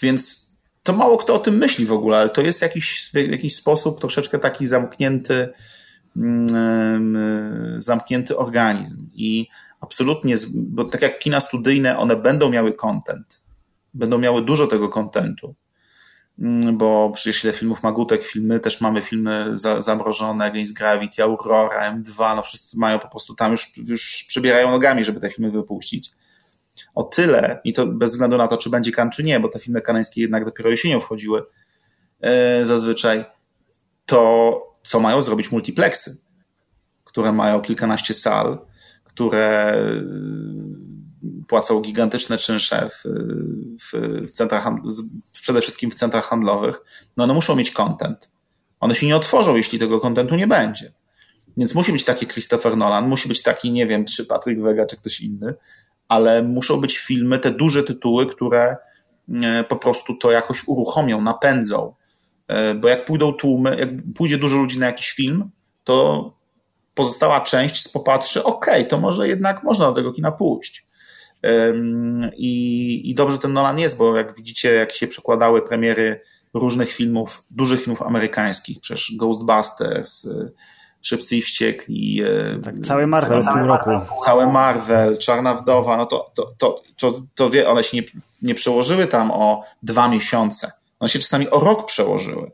Więc 0.00 0.44
to 0.82 0.92
mało 0.92 1.16
kto 1.16 1.34
o 1.34 1.38
tym 1.38 1.56
myśli 1.56 1.86
w 1.86 1.92
ogóle, 1.92 2.18
ale 2.18 2.30
to 2.30 2.42
jest 2.42 2.62
jakiś, 2.62 3.10
w 3.14 3.30
jakiś 3.30 3.54
sposób 3.54 4.00
troszeczkę 4.00 4.38
taki 4.38 4.66
zamknięty, 4.66 5.48
mm, 6.16 7.16
zamknięty 7.80 8.36
organizm. 8.36 9.08
I 9.14 9.46
absolutnie, 9.80 10.34
bo 10.54 10.84
tak 10.84 11.02
jak 11.02 11.18
kina 11.18 11.40
studyjne, 11.40 11.98
one 11.98 12.16
będą 12.16 12.50
miały 12.50 12.72
content, 12.72 13.42
będą 13.94 14.18
miały 14.18 14.42
dużo 14.42 14.66
tego 14.66 14.88
kontentu, 14.88 15.54
Mm, 15.54 15.63
bo 16.72 17.10
przecież 17.14 17.44
ile 17.44 17.52
filmów 17.52 17.82
Magutek, 17.82 18.24
filmy, 18.24 18.60
też 18.60 18.80
mamy 18.80 19.02
filmy 19.02 19.50
za, 19.54 19.82
zamrożone, 19.82 20.44
Against 20.44 20.78
Gravity, 20.78 21.22
Aurora, 21.22 21.92
M2, 21.92 22.36
no 22.36 22.42
wszyscy 22.42 22.78
mają 22.78 22.98
po 22.98 23.08
prostu 23.08 23.34
tam 23.34 23.52
już, 23.52 23.72
już 23.76 24.24
przebierają 24.28 24.70
nogami, 24.70 25.04
żeby 25.04 25.20
te 25.20 25.30
filmy 25.30 25.50
wypuścić. 25.50 26.10
O 26.94 27.02
tyle, 27.02 27.60
i 27.64 27.72
to 27.72 27.86
bez 27.86 28.10
względu 28.10 28.36
na 28.36 28.48
to, 28.48 28.56
czy 28.56 28.70
będzie 28.70 28.92
kan, 28.92 29.10
czy 29.10 29.24
nie, 29.24 29.40
bo 29.40 29.48
te 29.48 29.58
filmy 29.58 29.80
kanańskie 29.80 30.20
jednak 30.20 30.44
dopiero 30.44 30.70
jesienią 30.70 31.00
wchodziły 31.00 31.42
yy, 32.20 32.30
zazwyczaj, 32.66 33.24
to 34.06 34.76
co 34.82 35.00
mają 35.00 35.22
zrobić 35.22 35.52
multiplexy, 35.52 36.16
które 37.04 37.32
mają 37.32 37.60
kilkanaście 37.60 38.14
sal, 38.14 38.58
które 39.04 39.76
płacą 41.48 41.80
gigantyczne 41.80 42.38
czynsze 42.38 42.88
w, 42.88 43.02
w, 43.82 44.20
w 44.26 44.30
centrach, 44.30 44.66
przede 45.32 45.60
wszystkim 45.60 45.90
w 45.90 45.94
centrach 45.94 46.28
handlowych, 46.28 46.80
no 47.16 47.24
one 47.24 47.34
muszą 47.34 47.56
mieć 47.56 47.70
content. 47.70 48.30
One 48.80 48.94
się 48.94 49.06
nie 49.06 49.16
otworzą, 49.16 49.56
jeśli 49.56 49.78
tego 49.78 50.00
kontentu 50.00 50.34
nie 50.34 50.46
będzie. 50.46 50.92
Więc 51.56 51.74
musi 51.74 51.92
być 51.92 52.04
taki 52.04 52.26
Christopher 52.26 52.76
Nolan, 52.76 53.08
musi 53.08 53.28
być 53.28 53.42
taki, 53.42 53.72
nie 53.72 53.86
wiem, 53.86 54.04
czy 54.04 54.26
Patryk 54.26 54.62
Wega, 54.62 54.86
czy 54.86 54.96
ktoś 54.96 55.20
inny, 55.20 55.54
ale 56.08 56.42
muszą 56.42 56.80
być 56.80 56.98
filmy, 56.98 57.38
te 57.38 57.50
duże 57.50 57.82
tytuły, 57.82 58.26
które 58.26 58.76
e, 59.42 59.64
po 59.64 59.76
prostu 59.76 60.16
to 60.16 60.30
jakoś 60.30 60.68
uruchomią, 60.68 61.20
napędzą. 61.20 61.94
E, 62.48 62.74
bo 62.74 62.88
jak 62.88 63.04
pójdą 63.04 63.32
tłumy, 63.32 63.76
jak 63.78 63.88
pójdzie 64.16 64.38
dużo 64.38 64.56
ludzi 64.56 64.78
na 64.78 64.86
jakiś 64.86 65.10
film, 65.10 65.50
to 65.84 66.30
pozostała 66.94 67.40
część 67.40 67.88
popatrzy, 67.88 68.44
okej, 68.44 68.74
okay, 68.74 68.84
to 68.84 68.98
może 69.00 69.28
jednak 69.28 69.62
można 69.62 69.86
do 69.86 69.92
tego 69.92 70.12
kina 70.12 70.32
pójść. 70.32 70.86
I, 72.36 73.10
I 73.10 73.14
dobrze 73.14 73.38
ten 73.38 73.52
Nolan 73.52 73.78
jest, 73.78 73.98
bo 73.98 74.16
jak 74.16 74.36
widzicie, 74.36 74.72
jak 74.72 74.92
się 74.92 75.06
przekładały 75.06 75.62
premiery 75.62 76.20
różnych 76.54 76.92
filmów, 76.92 77.44
dużych 77.50 77.80
filmów 77.80 78.02
amerykańskich, 78.02 78.80
przecież 78.80 79.12
Ghostbusters, 79.16 80.24
y, 80.24 80.52
Szybcy 81.02 81.36
i 81.36 81.42
Wściekli. 81.42 82.22
Y, 82.22 82.60
tak, 82.64 82.74
cały 82.80 83.06
Marvel 83.06 83.44
tym 83.44 83.64
roku. 83.64 83.90
Całe 84.24 84.46
Marvel, 84.46 85.18
Czarna 85.18 85.54
Wdowa, 85.54 85.96
no 85.96 86.06
to, 86.06 86.30
to, 86.34 86.54
to, 86.58 86.82
to, 86.96 87.12
to 87.34 87.50
wie, 87.50 87.68
one 87.68 87.84
się 87.84 87.96
nie, 87.96 88.02
nie 88.42 88.54
przełożyły 88.54 89.06
tam 89.06 89.30
o 89.30 89.64
dwa 89.82 90.08
miesiące. 90.08 90.72
One 91.00 91.08
się 91.08 91.18
czasami 91.18 91.50
o 91.50 91.60
rok 91.60 91.86
przełożyły. 91.86 92.50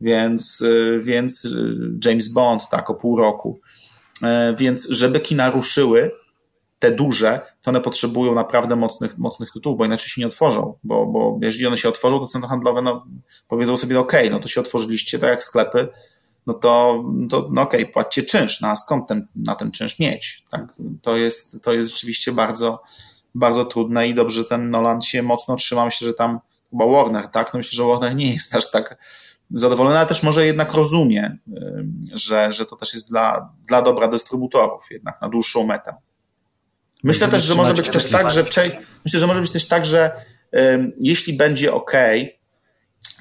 Więc, 0.00 0.60
y, 0.60 1.00
więc 1.02 1.48
James 2.04 2.28
Bond, 2.28 2.68
tak, 2.68 2.90
o 2.90 2.94
pół 2.94 3.16
roku. 3.16 3.60
Więc 4.56 4.88
żeby 4.90 5.20
kina 5.20 5.50
ruszyły, 5.50 6.10
te 6.84 6.90
duże, 6.90 7.40
to 7.62 7.70
one 7.70 7.80
potrzebują 7.80 8.34
naprawdę 8.34 8.76
mocnych, 8.76 9.18
mocnych 9.18 9.52
tytułów, 9.52 9.78
bo 9.78 9.84
inaczej 9.84 10.08
się 10.08 10.20
nie 10.20 10.26
otworzą, 10.26 10.78
bo, 10.84 11.06
bo 11.06 11.38
jeżeli 11.42 11.66
one 11.66 11.76
się 11.76 11.88
otworzą, 11.88 12.18
to 12.18 12.26
centra 12.26 12.50
handlowe 12.50 12.82
no, 12.82 13.06
powiedzą 13.48 13.76
sobie, 13.76 14.00
ok, 14.00 14.12
no 14.30 14.38
to 14.38 14.48
się 14.48 14.60
otworzyliście, 14.60 15.18
tak 15.18 15.30
jak 15.30 15.42
sklepy, 15.42 15.88
no 16.46 16.54
to, 16.54 17.04
to 17.30 17.48
no 17.52 17.62
okej, 17.62 17.82
okay, 17.82 17.92
płaccie 17.92 18.22
czynsz, 18.22 18.60
no 18.60 18.68
a 18.68 18.76
skąd 18.76 19.08
ten, 19.08 19.26
na 19.36 19.54
ten 19.54 19.70
czynsz 19.70 19.98
mieć? 19.98 20.44
Tak? 20.50 20.74
To, 21.02 21.16
jest, 21.16 21.62
to 21.62 21.72
jest 21.72 21.90
rzeczywiście 21.90 22.32
bardzo, 22.32 22.82
bardzo 23.34 23.64
trudne 23.64 24.08
i 24.08 24.14
dobrze, 24.14 24.40
że 24.40 24.44
ten 24.44 24.70
Nolan 24.70 25.00
się 25.00 25.22
mocno 25.22 25.56
trzyma. 25.56 25.84
Myślę, 25.84 26.08
że 26.08 26.14
tam 26.14 26.40
chyba 26.70 26.86
Warner, 26.86 27.28
tak? 27.28 27.54
No 27.54 27.58
myślę, 27.58 27.76
że 27.76 27.84
Warner 27.84 28.16
nie 28.16 28.32
jest 28.32 28.54
aż 28.54 28.70
tak 28.70 28.96
zadowolony, 29.50 29.98
ale 29.98 30.06
też 30.06 30.22
może 30.22 30.46
jednak 30.46 30.74
rozumie, 30.74 31.38
że, 32.14 32.52
że 32.52 32.66
to 32.66 32.76
też 32.76 32.94
jest 32.94 33.10
dla, 33.10 33.52
dla 33.68 33.82
dobra 33.82 34.08
dystrybutorów 34.08 34.86
jednak 34.90 35.20
na 35.20 35.28
dłuższą 35.28 35.66
metę. 35.66 35.94
Myślę 37.04 37.28
też, 37.28 37.42
że 37.42 37.54
może 37.54 37.74
być 37.74 37.88
też 37.88 38.10
tak, 38.10 38.30
że 38.30 38.44
myślę, 39.04 39.20
że 39.20 39.26
może 39.26 39.40
być 39.40 39.50
też 39.50 39.66
tak, 39.66 39.86
że 39.86 40.10
um, 40.52 40.92
jeśli 41.00 41.32
będzie 41.32 41.72
ok, 41.72 41.92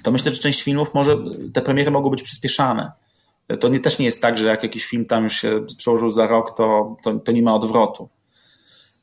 to 0.03 0.11
myślę, 0.11 0.33
że 0.33 0.39
część 0.39 0.63
filmów 0.63 0.93
może, 0.93 1.17
te 1.53 1.61
premiery 1.61 1.91
mogą 1.91 2.09
być 2.09 2.23
przyspieszane. 2.23 2.91
To 3.59 3.67
nie, 3.67 3.79
też 3.79 3.99
nie 3.99 4.05
jest 4.05 4.21
tak, 4.21 4.37
że 4.37 4.47
jak 4.47 4.63
jakiś 4.63 4.85
film 4.85 5.05
tam 5.05 5.23
już 5.23 5.33
się 5.33 5.65
przełożył 5.77 6.09
za 6.09 6.27
rok, 6.27 6.57
to, 6.57 6.97
to, 7.03 7.19
to 7.19 7.31
nie 7.31 7.41
ma 7.41 7.55
odwrotu. 7.55 8.09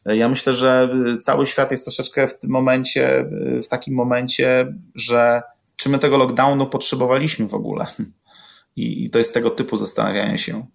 Ja 0.07 0.29
myślę, 0.29 0.53
że 0.53 0.89
cały 1.21 1.47
świat 1.47 1.71
jest 1.71 1.85
troszeczkę 1.85 2.29
w 2.29 2.39
tym 2.39 2.51
momencie, 2.51 3.25
w 3.65 3.69
takim 3.69 3.95
momencie, 3.95 4.75
że 4.95 5.43
czy 5.77 5.89
my 5.89 5.99
tego 5.99 6.17
lockdownu 6.17 6.67
potrzebowaliśmy 6.67 7.49
w 7.49 7.55
ogóle? 7.55 7.87
I, 8.77 9.05
i 9.05 9.11
to 9.11 9.19
jest 9.19 9.35
tego 9.35 9.51
typu 9.51 9.77
zastanawianie 9.77 10.39
się. 10.39 10.67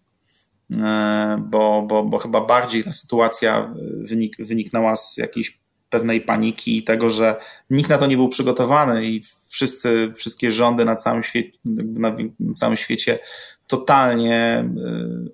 E, 0.74 1.38
bo, 1.50 1.82
bo, 1.82 2.04
bo 2.04 2.18
chyba 2.18 2.42
bardziej 2.42 2.84
ta 2.84 2.94
sytuacja 2.94 3.74
wynik, 4.02 4.36
wyniknęła 4.40 4.96
z 4.96 5.18
jakiejś 5.18 5.60
pewnej 5.90 6.22
paniki 6.22 6.78
i 6.78 6.84
tego, 6.84 7.10
że 7.10 7.36
nikt 7.70 7.90
na 7.90 7.98
to 7.98 8.08
nie 8.08 8.18
był 8.18 8.30
przygotowany 8.30 9.06
i 9.06 9.22
wszyscy, 9.50 10.12
wszystkie 10.16 10.52
rządy 10.52 10.86
na 10.86 10.96
całym 10.96 11.24
świecie, 11.24 11.58
na 11.96 12.16
całym 12.56 12.76
świecie 12.76 13.20
totalnie 13.68 14.36
e, 14.36 14.68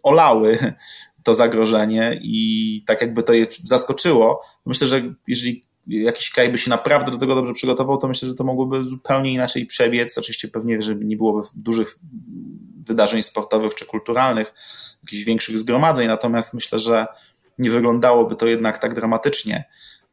olały 0.04 0.58
to 1.24 1.34
zagrożenie 1.34 2.20
i 2.22 2.84
tak 2.88 3.02
jakby 3.02 3.24
to 3.24 3.34
je 3.34 3.48
zaskoczyło. 3.64 4.42
Myślę, 4.66 4.88
że 4.88 5.02
jeżeli 5.28 5.64
jakiś 5.88 6.30
kraj 6.30 6.50
by 6.50 6.58
się 6.58 6.70
naprawdę 6.70 7.12
do 7.12 7.18
tego 7.18 7.36
dobrze 7.36 7.54
przygotował, 7.54 7.98
to 7.98 8.08
myślę, 8.08 8.28
że 8.28 8.36
to 8.36 8.44
mogłoby 8.44 8.84
zupełnie 8.84 9.34
inaczej 9.34 9.66
przebiec. 9.66 10.18
Oczywiście 10.18 10.48
pewnie, 10.48 10.82
że 10.82 10.96
nie 10.96 11.18
byłoby 11.18 11.48
dużych 11.56 12.00
wydarzeń 12.86 13.24
sportowych 13.24 13.76
czy 13.76 13.86
kulturalnych, 13.86 14.54
jakichś 15.04 15.24
większych 15.24 15.58
zgromadzeń, 15.58 16.08
natomiast 16.08 16.54
myślę, 16.54 16.80
że 16.80 17.06
nie 17.58 17.70
wyglądałoby 17.70 18.36
to 18.36 18.48
jednak 18.48 18.78
tak 18.78 18.94
dramatycznie. 18.94 19.64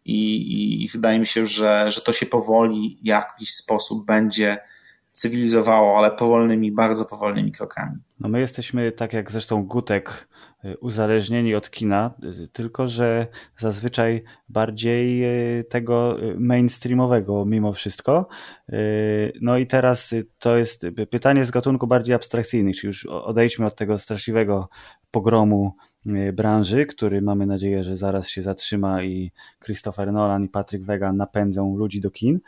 I, 0.05 0.85
i 0.85 0.89
wydaje 0.89 1.19
mi 1.19 1.27
się, 1.27 1.47
że, 1.47 1.91
że 1.91 2.01
to 2.01 2.13
się 2.13 2.27
powoli 2.27 2.99
w 3.03 3.07
jakiś 3.07 3.55
sposób 3.55 4.07
będzie 4.07 4.59
cywilizowało, 5.13 5.99
ale 5.99 6.11
powolnymi, 6.11 6.73
bardzo 6.73 7.05
powolnymi 7.05 7.53
krokami. 7.53 7.97
No 8.21 8.29
my 8.29 8.41
jesteśmy, 8.41 8.93
tak 8.93 9.13
jak 9.13 9.33
zresztą 9.33 9.65
Gutek 9.65 10.28
uzależnieni 10.81 11.55
od 11.55 11.71
kina, 11.71 12.15
tylko 12.53 12.89
że 12.89 13.27
zazwyczaj 13.57 14.23
bardziej 14.49 15.25
tego 15.69 16.17
mainstreamowego 16.39 17.45
mimo 17.45 17.73
wszystko. 17.73 18.29
No 19.41 19.59
i 19.59 19.67
teraz 19.67 20.15
to 20.39 20.57
jest 20.57 20.87
pytanie 21.11 21.45
z 21.45 21.51
gatunku 21.51 21.87
bardziej 21.87 22.15
abstrakcyjnych, 22.15 22.77
czyli 22.77 22.89
już 22.89 23.07
odejdźmy 23.07 23.67
od 23.67 23.77
tego 23.77 23.99
straszliwego 23.99 24.69
pogromu 25.11 25.73
branży, 26.33 26.87
który 26.87 27.23
mamy 27.23 27.47
nadzieję, 27.47 27.85
że 27.85 27.97
zaraz 27.97 28.29
się 28.29 28.43
zatrzyma 28.43 29.03
i 29.03 29.33
Christopher 29.65 30.13
Nolan 30.13 30.45
i 30.45 30.49
Patrick 30.49 30.85
Wega 30.85 31.13
napędzą 31.13 31.77
ludzi 31.77 32.01
do 32.01 32.11
kin. 32.11 32.41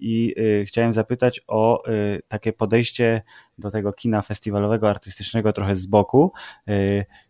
I 0.00 0.34
chciałem 0.66 0.92
zapytać 0.92 1.40
o 1.46 1.82
takie 2.28 2.52
podejście 2.52 3.22
do 3.58 3.70
tego 3.70 3.92
kina 3.92 4.22
festiwalowego, 4.22 4.90
artystycznego 4.90 5.52
trochę 5.52 5.76
z 5.76 5.86
boku, 5.86 6.32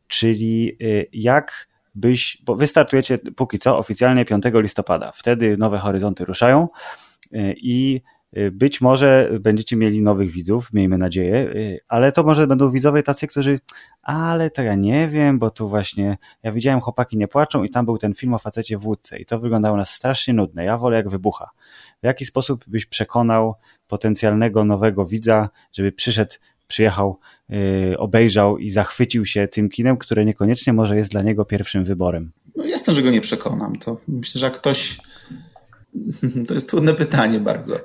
czyli 0.08 0.78
jak 1.12 1.68
byś, 1.94 2.42
bo 2.44 2.54
wy 2.54 2.66
startujecie 2.66 3.18
póki 3.18 3.58
co 3.58 3.78
oficjalnie 3.78 4.24
5 4.24 4.44
listopada, 4.54 5.12
wtedy 5.12 5.56
Nowe 5.56 5.78
Horyzonty 5.78 6.24
ruszają 6.24 6.68
i 7.56 8.00
Y, 8.36 8.50
być 8.50 8.80
może 8.80 9.30
będziecie 9.40 9.76
mieli 9.76 10.02
nowych 10.02 10.30
widzów, 10.30 10.72
miejmy 10.72 10.98
nadzieję, 10.98 11.36
y, 11.36 11.80
ale 11.88 12.12
to 12.12 12.22
może 12.22 12.46
będą 12.46 12.70
widzowie 12.70 13.02
tacy, 13.02 13.26
którzy, 13.26 13.60
ale 14.02 14.50
to 14.50 14.62
ja 14.62 14.74
nie 14.74 15.08
wiem, 15.08 15.38
bo 15.38 15.50
tu 15.50 15.68
właśnie, 15.68 16.18
ja 16.42 16.52
widziałem 16.52 16.80
Chłopaki 16.80 17.16
nie 17.16 17.28
płaczą 17.28 17.64
i 17.64 17.70
tam 17.70 17.84
był 17.84 17.98
ten 17.98 18.14
film 18.14 18.34
o 18.34 18.38
facecie 18.38 18.78
w 18.78 18.86
łódce 18.86 19.18
i 19.18 19.26
to 19.26 19.38
wyglądało 19.38 19.76
na 19.76 19.84
strasznie 19.84 20.34
nudne, 20.34 20.64
ja 20.64 20.78
wolę 20.78 20.96
jak 20.96 21.08
wybucha. 21.08 21.50
W 22.02 22.06
jaki 22.06 22.24
sposób 22.24 22.64
byś 22.66 22.86
przekonał 22.86 23.54
potencjalnego 23.86 24.64
nowego 24.64 25.06
widza, 25.06 25.48
żeby 25.72 25.92
przyszedł, 25.92 26.34
przyjechał, 26.72 27.18
yy, 27.48 27.94
obejrzał 27.98 28.58
i 28.58 28.70
zachwycił 28.70 29.26
się 29.26 29.48
tym 29.48 29.68
kinem, 29.68 29.96
które 29.96 30.24
niekoniecznie 30.24 30.72
może 30.72 30.96
jest 30.96 31.10
dla 31.10 31.22
niego 31.22 31.44
pierwszym 31.44 31.84
wyborem? 31.84 32.32
No 32.56 32.64
że 32.94 33.02
go 33.02 33.10
nie 33.10 33.20
przekonam. 33.20 33.78
To 33.78 33.96
myślę, 34.08 34.38
że 34.38 34.46
jak 34.46 34.54
ktoś 34.54 34.98
To 36.48 36.54
jest 36.54 36.70
trudne 36.70 36.94
pytanie 36.94 37.40
bardzo. 37.40 37.76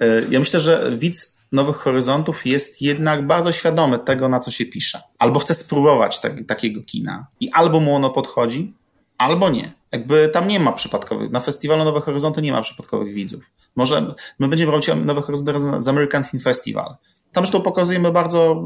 E, 0.00 0.22
ja 0.30 0.38
myślę, 0.38 0.60
że 0.60 0.92
widz 0.96 1.38
Nowych 1.52 1.76
Horyzontów 1.76 2.46
jest 2.46 2.82
jednak 2.82 3.26
bardzo 3.26 3.52
świadomy 3.52 3.98
tego, 3.98 4.28
na 4.28 4.38
co 4.38 4.50
się 4.50 4.66
pisze. 4.66 5.00
Albo 5.18 5.40
chce 5.40 5.54
spróbować 5.54 6.20
tak, 6.20 6.44
takiego 6.44 6.82
kina 6.82 7.26
i 7.40 7.50
albo 7.50 7.80
mu 7.80 7.94
ono 7.94 8.10
podchodzi, 8.10 8.74
albo 9.18 9.50
nie. 9.50 9.72
Jakby 9.92 10.28
tam 10.28 10.48
nie 10.48 10.60
ma 10.60 10.72
przypadkowych, 10.72 11.30
na 11.30 11.40
festiwalu 11.40 11.84
Nowe 11.84 12.00
Horyzonty 12.00 12.42
nie 12.42 12.52
ma 12.52 12.60
przypadkowych 12.60 13.14
widzów. 13.14 13.52
Może 13.76 14.14
my 14.38 14.48
będziemy 14.48 14.72
robić 14.72 14.90
Nowe 15.04 15.22
Horyzonty 15.22 15.82
z 15.82 15.88
American 15.88 16.24
Film 16.24 16.42
Festival. 16.42 16.96
Tam 17.32 17.44
zresztą 17.44 17.62
pokazujemy 17.62 18.12
bardzo, 18.12 18.64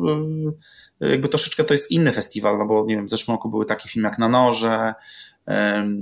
e, 1.01 1.09
jakby 1.11 1.29
troszeczkę 1.29 1.65
to 1.65 1.75
jest 1.75 1.91
inny 1.91 2.13
festiwal, 2.13 2.59
no 2.59 2.67
bo 2.67 2.85
nie 2.87 2.97
wiem, 2.97 3.07
w 3.07 3.11
zeszłym 3.11 3.35
roku 3.35 3.49
były 3.49 3.67
takie 3.67 3.89
filmy 3.89 4.09
jak 4.09 4.19
Na 4.19 4.29
Noże, 4.29 4.95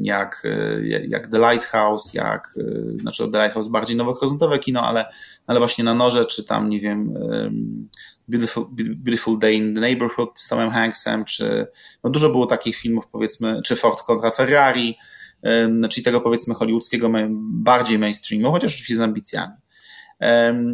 jak, 0.01 0.43
e, 0.45 0.83
jak 1.09 1.27
The 1.27 1.39
Lighthouse, 1.39 2.15
jak, 2.15 2.55
znaczy 3.01 3.29
The 3.29 3.39
Lighthouse 3.39 3.69
bardziej 3.69 3.97
nowohoryzontowe 3.97 4.59
kino, 4.59 4.83
ale, 4.83 5.05
ale 5.47 5.59
właśnie 5.59 5.85
na 5.85 5.95
noże, 5.95 6.27
czy 6.27 6.45
tam, 6.45 6.69
nie 6.69 6.81
wiem, 6.81 7.15
Beautiful, 8.29 8.67
Beautiful 8.97 9.39
Day 9.39 9.55
in 9.55 9.75
the 9.75 9.81
Neighborhood 9.81 10.31
z 10.35 10.49
Tomem 10.49 10.71
Hanksem, 10.71 11.25
czy 11.25 11.67
no 12.05 12.11
dużo 12.11 12.31
było 12.31 12.47
takich 12.47 12.77
filmów, 12.77 13.05
powiedzmy, 13.13 13.61
czy 13.65 13.77
Ford 13.77 14.03
kontra 14.03 14.31
Ferrari, 14.31 14.99
czyli 15.91 16.05
tego 16.05 16.21
powiedzmy 16.21 16.55
hollywoodzkiego 16.55 17.11
bardziej 17.41 17.99
mainstreamu, 17.99 18.53
chociaż 18.53 18.73
oczywiście 18.73 18.97
z 18.97 19.01
ambicjami 19.01 19.62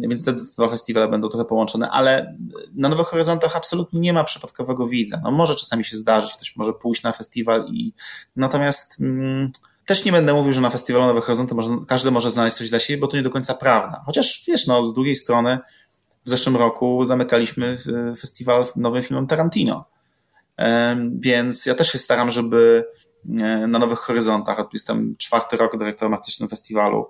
więc 0.09 0.25
te 0.25 0.33
dwa 0.33 0.67
festiwale 0.67 1.07
będą 1.07 1.29
trochę 1.29 1.45
połączone, 1.45 1.89
ale 1.89 2.37
na 2.75 2.89
Nowych 2.89 3.07
Horyzontach 3.07 3.55
absolutnie 3.55 3.99
nie 3.99 4.13
ma 4.13 4.23
przypadkowego 4.23 4.87
widza. 4.87 5.21
No 5.23 5.31
może 5.31 5.55
czasami 5.55 5.83
się 5.83 5.97
zdarzyć, 5.97 6.33
ktoś 6.33 6.55
może 6.55 6.73
pójść 6.73 7.03
na 7.03 7.11
festiwal 7.11 7.65
i 7.67 7.93
natomiast 8.35 9.01
mm, 9.01 9.51
też 9.85 10.05
nie 10.05 10.11
będę 10.11 10.33
mówił, 10.33 10.53
że 10.53 10.61
na 10.61 10.69
festiwalu 10.69 11.05
Nowych 11.05 11.23
Horyzontów 11.23 11.55
może, 11.55 11.69
każdy 11.87 12.11
może 12.11 12.31
znaleźć 12.31 12.57
coś 12.57 12.69
dla 12.69 12.79
siebie, 12.79 12.99
bo 12.99 13.07
to 13.07 13.17
nie 13.17 13.23
do 13.23 13.29
końca 13.29 13.53
prawda. 13.53 14.03
Chociaż 14.05 14.43
wiesz, 14.47 14.67
no 14.67 14.85
z 14.85 14.93
drugiej 14.93 15.15
strony 15.15 15.59
w 16.25 16.29
zeszłym 16.29 16.57
roku 16.57 17.05
zamykaliśmy 17.05 17.77
festiwal 18.19 18.65
nowym 18.75 19.03
filmem 19.03 19.27
Tarantino. 19.27 19.85
Więc 21.13 21.65
ja 21.65 21.75
też 21.75 21.91
się 21.91 21.99
staram, 21.99 22.31
żeby 22.31 22.85
e, 23.39 23.67
na 23.67 23.79
Nowych 23.79 23.99
Horyzontach, 23.99 24.63
jestem 24.73 25.15
czwarty 25.17 25.57
rok 25.57 25.77
dyrektorem 25.77 26.13
artystycznym 26.13 26.49
festiwalu, 26.49 27.05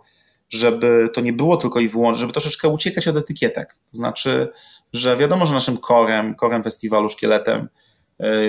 żeby 0.50 1.10
to 1.14 1.22
nie 1.22 1.34
było 1.34 1.58
tylko 1.58 1.80
i 1.80 1.88
wyłącznie, 1.88 2.22
żeby 2.22 2.34
troszeczkę 2.34 2.68
uciekać 2.68 3.08
od 3.08 3.18
etykietek. 3.18 3.74
To 3.92 3.98
znaczy, 3.98 4.48
że 4.94 5.18
wiadomo, 5.18 5.46
że 5.46 5.54
naszym 5.54 5.78
korem, 5.78 6.36
korem 6.36 6.64
festiwalu, 6.64 7.10
szkieletem 7.10 7.70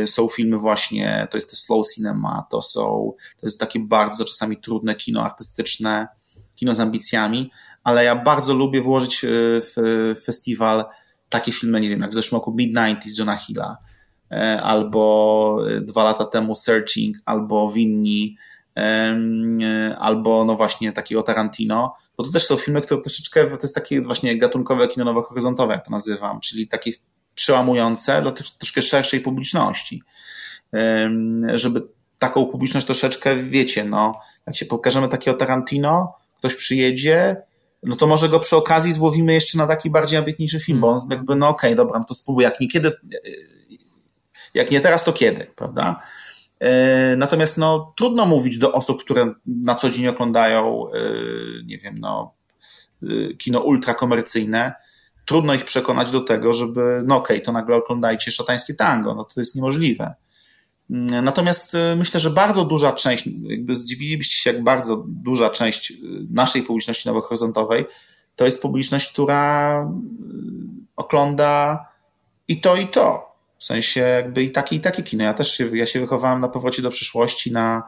y, 0.03 0.07
są 0.07 0.29
filmy 0.29 0.59
właśnie, 0.59 1.29
to 1.31 1.37
jest 1.37 1.51
to 1.51 1.57
slow 1.57 1.87
cinema, 1.95 2.47
to 2.51 2.63
są, 2.63 3.13
to 3.41 3.47
jest 3.47 3.61
takie 3.61 3.81
bardzo 3.81 4.25
czasami 4.25 4.57
trudne 4.57 4.95
kino 4.95 5.25
artystyczne, 5.25 6.09
kino 6.55 6.75
z 6.75 6.81
ambicjami, 6.81 7.51
ale 7.85 8.05
ja 8.05 8.17
bardzo 8.17 8.55
lubię 8.55 8.83
włożyć 8.83 9.25
y, 9.25 9.29
w 9.63 10.15
festiwal 10.25 10.85
takie 11.29 11.53
filmy, 11.53 11.81
nie 11.81 11.89
wiem, 11.89 12.01
jak 12.01 12.11
w 12.11 12.15
zeszłym 12.15 12.37
roku 12.37 12.57
Mid-90s 12.57 13.19
Johna 13.19 13.37
Hilla, 13.37 13.77
y, 14.33 14.37
albo 14.63 15.65
dwa 15.81 16.05
lata 16.05 16.25
temu 16.25 16.55
Searching, 16.55 17.17
albo 17.25 17.69
Winni, 17.69 18.37
albo 19.99 20.45
no 20.45 20.57
właśnie 20.57 20.93
takiego 20.93 21.23
Tarantino, 21.23 21.95
bo 22.17 22.25
to 22.25 22.33
też 22.33 22.47
są 22.47 22.57
filmy, 22.57 22.81
które 22.81 23.01
troszeczkę, 23.01 23.47
to 23.47 23.59
jest 23.63 23.75
takie 23.75 24.01
właśnie 24.01 24.39
gatunkowe 24.39 24.89
kino 24.89 25.05
nowohoryzontowe, 25.05 25.75
jak 25.75 25.85
to 25.85 25.91
nazywam, 25.91 26.41
czyli 26.41 26.69
takie 26.69 26.91
przełamujące 27.35 28.23
dla 28.23 28.33
troszkę 28.33 28.83
szerszej 28.83 29.21
publiczności, 29.21 30.03
żeby 31.55 31.83
taką 32.19 32.47
publiczność 32.47 32.87
troszeczkę, 32.87 33.37
wiecie, 33.37 33.85
no, 33.85 34.21
jak 34.47 34.57
się 34.57 34.67
pokażemy 34.67 35.09
takiego 35.09 35.37
Tarantino, 35.37 36.15
ktoś 36.39 36.55
przyjedzie, 36.55 37.37
no 37.83 37.97
to 37.97 38.07
może 38.07 38.29
go 38.29 38.41
przy 38.41 38.57
okazji 38.57 38.93
złowimy 38.93 39.33
jeszcze 39.33 39.59
na 39.59 39.67
taki 39.67 39.91
bardziej 39.91 40.19
ambitniejszy 40.19 40.61
film, 40.61 40.81
bo 40.81 40.89
on 40.89 40.99
jakby, 41.11 41.37
no 41.37 41.49
okej, 41.49 41.71
okay, 41.71 41.77
dobra, 41.77 41.99
no 41.99 42.05
to 42.05 42.15
spróbuj, 42.15 42.45
jak 42.45 42.61
nie 42.61 42.69
kiedy, 42.69 42.93
jak 44.55 44.71
nie 44.71 44.81
teraz, 44.81 45.05
to 45.05 45.13
kiedy, 45.13 45.47
prawda? 45.57 46.01
E, 46.61 47.17
natomiast 47.17 47.59
no, 47.59 47.95
trudno 47.97 48.27
mówić 48.27 48.59
do 48.59 48.73
osób, 48.73 49.05
które 49.05 49.35
na 49.47 49.75
co 49.75 49.91
dzień 49.91 50.07
oglądają, 50.07 50.91
e, 50.93 50.99
nie 51.65 51.79
wiem, 51.79 51.99
no, 51.99 52.35
e, 53.03 53.35
kino 53.35 53.61
ultrakomercyjne. 53.61 54.73
Trudno 55.27 55.55
ich 55.55 55.65
przekonać 55.65 56.11
do 56.11 56.21
tego, 56.21 56.53
żeby, 56.53 57.03
no 57.07 57.17
okej, 57.17 57.37
okay, 57.37 57.47
to 57.47 57.53
nagle 57.53 57.77
oglądajcie 57.77 58.31
szatańskie 58.31 58.75
tango, 58.75 59.15
no 59.15 59.25
to 59.25 59.41
jest 59.41 59.57
niemożliwe. 59.57 60.15
Mm, 60.91 61.25
natomiast 61.25 61.77
myślę, 61.97 62.21
że 62.21 62.31
bardzo 62.31 62.65
duża 62.65 62.93
część, 62.93 63.29
jakby 63.43 63.75
zdziwilibyście 63.77 64.37
się, 64.37 64.53
jak 64.53 64.65
bardzo 64.65 65.05
duża 65.09 65.51
część 65.51 65.93
naszej 66.31 66.63
publiczności 66.63 67.09
nowohoryzontowej 67.09 67.85
to 68.37 68.45
jest 68.45 68.63
publiczność, 68.63 69.13
która 69.13 69.93
ogląda 70.97 71.85
i 72.49 72.61
to, 72.61 72.77
i 72.77 72.87
to. 72.87 73.30
W 73.61 73.65
sensie 73.65 74.01
jakby 74.01 74.43
i 74.43 74.51
takie, 74.51 74.77
i 74.77 74.81
takie 74.81 75.03
kino. 75.03 75.25
Ja 75.25 75.35
też 75.35 75.53
się, 75.53 75.77
ja 75.77 75.87
się 75.87 76.01
wychowałem 76.01 76.41
na 76.41 76.49
powrocie 76.49 76.83
do 76.83 76.91
przyszłości, 76.91 77.53
na 77.53 77.83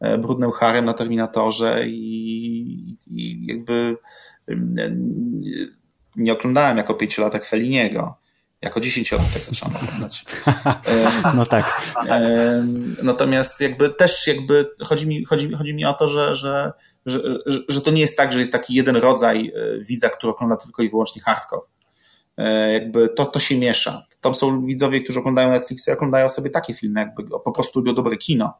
e, 0.00 0.18
Brudnym 0.18 0.50
Harem, 0.50 0.84
na 0.84 0.94
Terminatorze 0.94 1.88
i, 1.88 2.96
i 3.10 3.46
jakby 3.46 3.96
nie 6.16 6.32
oglądałem 6.32 6.76
jako 6.76 6.94
pięciolatek 6.94 7.44
Feliniego. 7.44 8.18
Jako 8.62 8.80
dziesięciolatek 8.80 9.44
zacząłem 9.44 9.76
oglądać. 9.76 10.24
No 11.34 11.46
tak. 11.46 11.82
Natomiast 13.02 13.60
jakby 13.60 13.88
też 13.88 14.26
jakby 14.26 14.70
chodzi 14.84 15.06
mi, 15.06 15.24
chodzi, 15.24 15.52
chodzi 15.52 15.74
mi 15.74 15.84
o 15.84 15.92
to, 15.92 16.08
że, 16.08 16.34
że, 16.34 16.72
że, 17.06 17.20
że 17.68 17.80
to 17.80 17.90
nie 17.90 18.00
jest 18.00 18.16
tak, 18.16 18.32
że 18.32 18.38
jest 18.38 18.52
taki 18.52 18.74
jeden 18.74 18.96
rodzaj 18.96 19.52
e, 19.54 19.84
widza, 19.84 20.08
który 20.08 20.32
ogląda 20.32 20.56
tylko 20.56 20.82
i 20.82 20.90
wyłącznie 20.90 21.22
hardcore. 21.22 21.62
E, 22.36 22.72
jakby 22.72 23.08
to, 23.08 23.26
to 23.26 23.40
się 23.40 23.58
miesza. 23.58 24.07
Tam 24.20 24.34
są 24.34 24.64
widzowie, 24.64 25.00
którzy 25.00 25.18
oglądają 25.20 25.50
Netflix 25.50 25.88
i 25.88 25.90
oglądają 25.90 26.28
sobie 26.28 26.50
takie 26.50 26.74
filmy, 26.74 27.00
jakby 27.00 27.24
po 27.44 27.52
prostu 27.52 27.78
lubią 27.78 27.94
dobre 27.94 28.16
kino. 28.16 28.54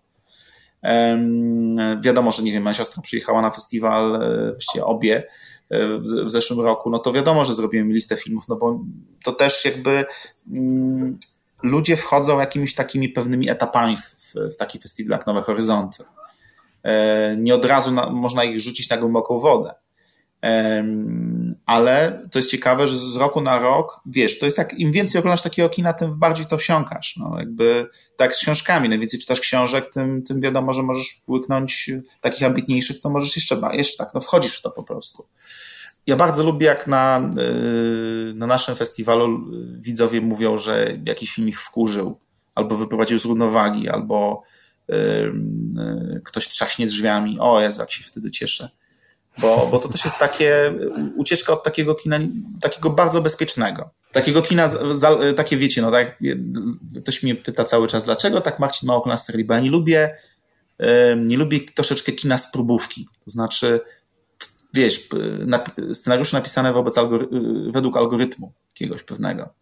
Wiadomo, 2.00 2.32
że 2.32 2.42
nie 2.42 2.52
wiem, 2.52 2.62
moja 2.62 2.74
siostra 2.74 3.02
przyjechała 3.02 3.42
na 3.42 3.50
festiwal, 3.50 4.22
e, 4.22 4.52
właściwie 4.52 4.84
obie 4.84 5.26
e, 5.70 5.98
w, 5.98 6.30
zeszłym 6.30 6.60
roku, 6.60 6.90
no 6.90 6.98
to 6.98 7.12
wiadomo, 7.12 7.44
że 7.44 7.54
zrobiłem 7.54 7.92
listę 7.92 8.16
filmów, 8.16 8.48
no 8.48 8.56
bo 8.56 8.80
to 9.24 9.32
też 9.32 9.64
jakby 9.64 10.04
mm, 10.52 11.18
ludzie 11.62 11.96
wchodzą 11.96 12.38
jakimiś 12.38 12.74
takimi 12.74 13.08
pewnymi 13.08 13.50
etapami 13.50 13.96
w, 13.96 14.34
w 14.54 14.56
taki 14.56 14.78
festiwal 14.78 15.18
jak 15.18 15.26
Nowe 15.26 15.42
Horyzonty. 15.42 16.04
Nie 17.36 17.54
od 17.54 17.64
razu 17.64 17.90
na, 17.90 18.10
można 18.10 18.44
ich 18.44 18.60
rzucić 18.60 18.90
na 18.90 18.96
głęboką 18.96 19.38
wodę 19.38 19.74
ale 21.66 22.28
to 22.30 22.38
jest 22.38 22.50
ciekawe, 22.50 22.88
że 22.88 22.96
z 22.96 23.16
roku 23.16 23.40
na 23.40 23.58
rok, 23.58 24.00
wiesz, 24.06 24.38
to 24.38 24.44
jest 24.44 24.56
tak, 24.56 24.74
im 24.78 24.92
więcej 24.92 25.18
oglądasz 25.18 25.42
takiego 25.42 25.68
kina, 25.68 25.92
tym 25.92 26.18
bardziej 26.18 26.46
to 26.46 26.58
wsiąkasz. 26.58 27.16
No, 27.16 27.38
jakby 27.38 27.88
tak 28.16 28.36
z 28.36 28.38
książkami, 28.38 28.88
najwięcej 28.88 29.20
czytasz 29.20 29.40
książek, 29.40 29.90
tym, 29.92 30.22
tym 30.22 30.40
wiadomo, 30.40 30.72
że 30.72 30.82
możesz 30.82 31.22
łyknąć 31.28 31.90
takich 32.20 32.46
ambitniejszych, 32.46 33.00
to 33.00 33.10
możesz 33.10 33.36
jeszcze, 33.36 33.60
jeszcze 33.72 34.04
tak, 34.04 34.14
no 34.14 34.20
wchodzisz 34.20 34.58
w 34.58 34.62
to 34.62 34.70
po 34.70 34.82
prostu. 34.82 35.26
Ja 36.06 36.16
bardzo 36.16 36.44
lubię, 36.44 36.66
jak 36.66 36.86
na, 36.86 37.30
y, 38.30 38.34
na 38.34 38.46
naszym 38.46 38.76
festiwalu 38.76 39.50
widzowie 39.78 40.20
mówią, 40.20 40.58
że 40.58 40.98
jakiś 41.04 41.32
film 41.32 41.48
ich 41.48 41.60
wkurzył, 41.60 42.18
albo 42.54 42.76
wyprowadził 42.76 43.18
z 43.18 43.24
równowagi, 43.24 43.88
albo 43.88 44.42
ktoś 46.24 46.48
trzaśnie 46.48 46.86
drzwiami. 46.86 47.38
O 47.40 47.60
Jezu, 47.60 47.80
jak 47.80 47.90
się 47.90 48.04
wtedy 48.04 48.30
cieszę. 48.30 48.68
Bo, 49.38 49.68
bo 49.70 49.78
to 49.78 49.88
też 49.88 50.04
jest 50.04 50.18
takie 50.18 50.74
ucieczka 51.16 51.52
od 51.52 51.62
takiego 51.62 51.94
kina, 51.94 52.18
takiego 52.60 52.90
bardzo 52.90 53.22
bezpiecznego. 53.22 53.90
Takiego 54.12 54.42
kina, 54.42 54.70
takie 55.36 55.56
wiecie, 55.56 55.82
no 55.82 55.90
tak, 55.90 56.18
ktoś 57.00 57.22
mnie 57.22 57.34
pyta 57.34 57.64
cały 57.64 57.88
czas, 57.88 58.04
dlaczego 58.04 58.40
tak 58.40 58.58
Marcin 58.58 58.86
ma 58.86 58.94
oglądać 58.94 59.20
serii, 59.24 59.44
bo 59.44 59.54
ja 59.54 59.60
nie 59.60 59.70
lubię, 59.70 60.16
nie 61.16 61.36
lubię 61.36 61.60
troszeczkę 61.74 62.12
kina 62.12 62.38
z 62.38 62.52
próbówki. 62.52 63.04
To 63.24 63.30
znaczy, 63.30 63.80
wiesz, 64.74 65.08
scenariusze 65.92 66.36
napisane 66.36 66.72
wobec 66.72 66.98
algory 66.98 67.28
według 67.70 67.96
algorytmu 67.96 68.52
jakiegoś 68.70 69.02
pewnego 69.02 69.54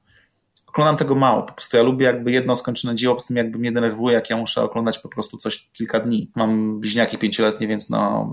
oglądam 0.77 0.97
tego 0.97 1.15
mało. 1.15 1.43
Po 1.43 1.53
prostu 1.53 1.77
ja 1.77 1.83
lubię 1.83 2.07
jakby 2.07 2.33
jedno 2.33 2.57
skończone 2.57 2.95
dzieło, 2.95 3.15
po 3.15 3.23
tym 3.23 3.37
jakby 3.37 3.59
mnie 3.59 3.73
denerwuje, 3.73 4.15
jak 4.15 4.31
ja 4.31 4.37
muszę 4.37 4.63
oglądać 4.63 4.99
po 4.99 5.09
prostu 5.09 5.37
coś 5.37 5.69
kilka 5.73 6.01
dni. 6.01 6.31
Mam 6.35 6.81
bliźniaki 6.81 7.19
pięcioletnie, 7.19 7.69
więc 7.69 7.91
no, 7.91 8.33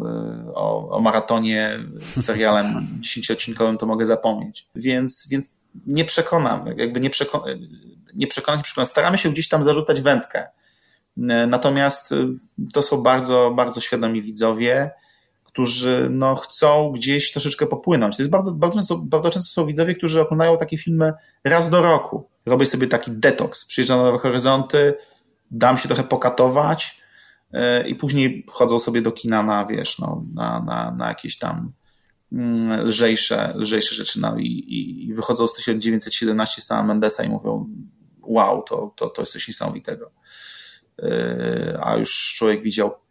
y, 0.50 0.54
o, 0.56 0.90
o 0.90 1.00
maratonie 1.00 1.80
z 2.12 2.26
serialem 2.26 2.66
dziesięcioodcinkowym 3.00 3.78
to 3.78 3.86
mogę 3.86 4.06
zapomnieć. 4.06 4.68
Więc, 4.76 5.28
więc 5.32 5.54
nie 5.86 6.06
przekonam, 6.06 6.66
jakby 6.78 7.00
nie, 7.00 7.10
przeko 7.10 7.44
nie 8.16 8.28
przekonam, 8.28 8.60
nie 8.60 8.64
przekonam. 8.64 8.86
Staramy 8.86 9.18
się 9.18 9.30
gdzieś 9.30 9.50
tam 9.50 9.64
zarzucać 9.64 10.02
wędkę. 10.02 10.48
Natomiast 11.48 12.12
y, 12.12 12.28
to 12.74 12.82
są 12.82 13.04
bardzo, 13.04 13.54
bardzo 13.56 13.82
świadomi 13.82 14.22
widzowie, 14.22 14.92
którzy 15.54 16.08
no, 16.10 16.36
chcą 16.36 16.92
gdzieś 16.92 17.32
troszeczkę 17.32 17.68
popłynąć. 17.68 18.18
To 18.18 18.24
jest 18.24 18.32
bardzo, 18.32 18.52
bardzo, 18.52 18.78
często, 18.80 18.98
bardzo 18.98 19.30
często 19.30 19.54
są 19.54 19.66
widzowie, 19.66 19.96
którzy 19.96 20.22
oglądają 20.22 20.58
takie 20.58 20.78
filmy 20.78 21.14
raz 21.44 21.70
do 21.70 21.82
roku. 21.82 22.30
Robię 22.46 22.66
sobie 22.66 22.88
taki 22.88 23.12
detoks, 23.12 23.66
przyjeżdżam 23.66 23.98
na 24.00 24.04
Nowe 24.04 24.18
Horyzonty, 24.18 24.94
dam 25.52 25.78
się 25.78 25.88
trochę 25.88 26.04
pokatować 26.04 27.02
yy, 27.52 27.60
i 27.88 27.96
później 27.96 28.46
chodzą 28.50 28.80
sobie 28.80 29.02
do 29.02 29.12
kina 29.12 29.44
na, 29.44 29.66
wiesz, 29.66 30.00
no, 30.00 30.26
na, 30.34 30.60
na, 30.60 30.92
na 30.92 31.08
jakieś 31.08 31.38
tam 31.40 31.72
yy, 32.32 32.84
lżejsze, 32.84 33.54
lżejsze 33.56 33.96
rzeczy. 33.96 34.22
No, 34.22 34.38
i, 34.38 34.46
i, 34.46 35.08
i 35.08 35.14
wychodzą 35.14 35.48
z 35.48 35.54
1917 35.54 36.62
sama 36.62 36.84
Mendesa 36.84 37.24
i 37.24 37.30
mówią 37.30 37.70
wow, 38.22 38.62
to, 38.62 38.94
to, 38.96 39.10
to 39.10 39.22
jest 39.22 39.34
coś 39.34 39.48
niesamowitego. 39.48 40.12
Yy, 40.98 41.80
a 41.82 41.96
już 41.96 42.36
człowiek 42.38 42.62
widział 42.62 43.03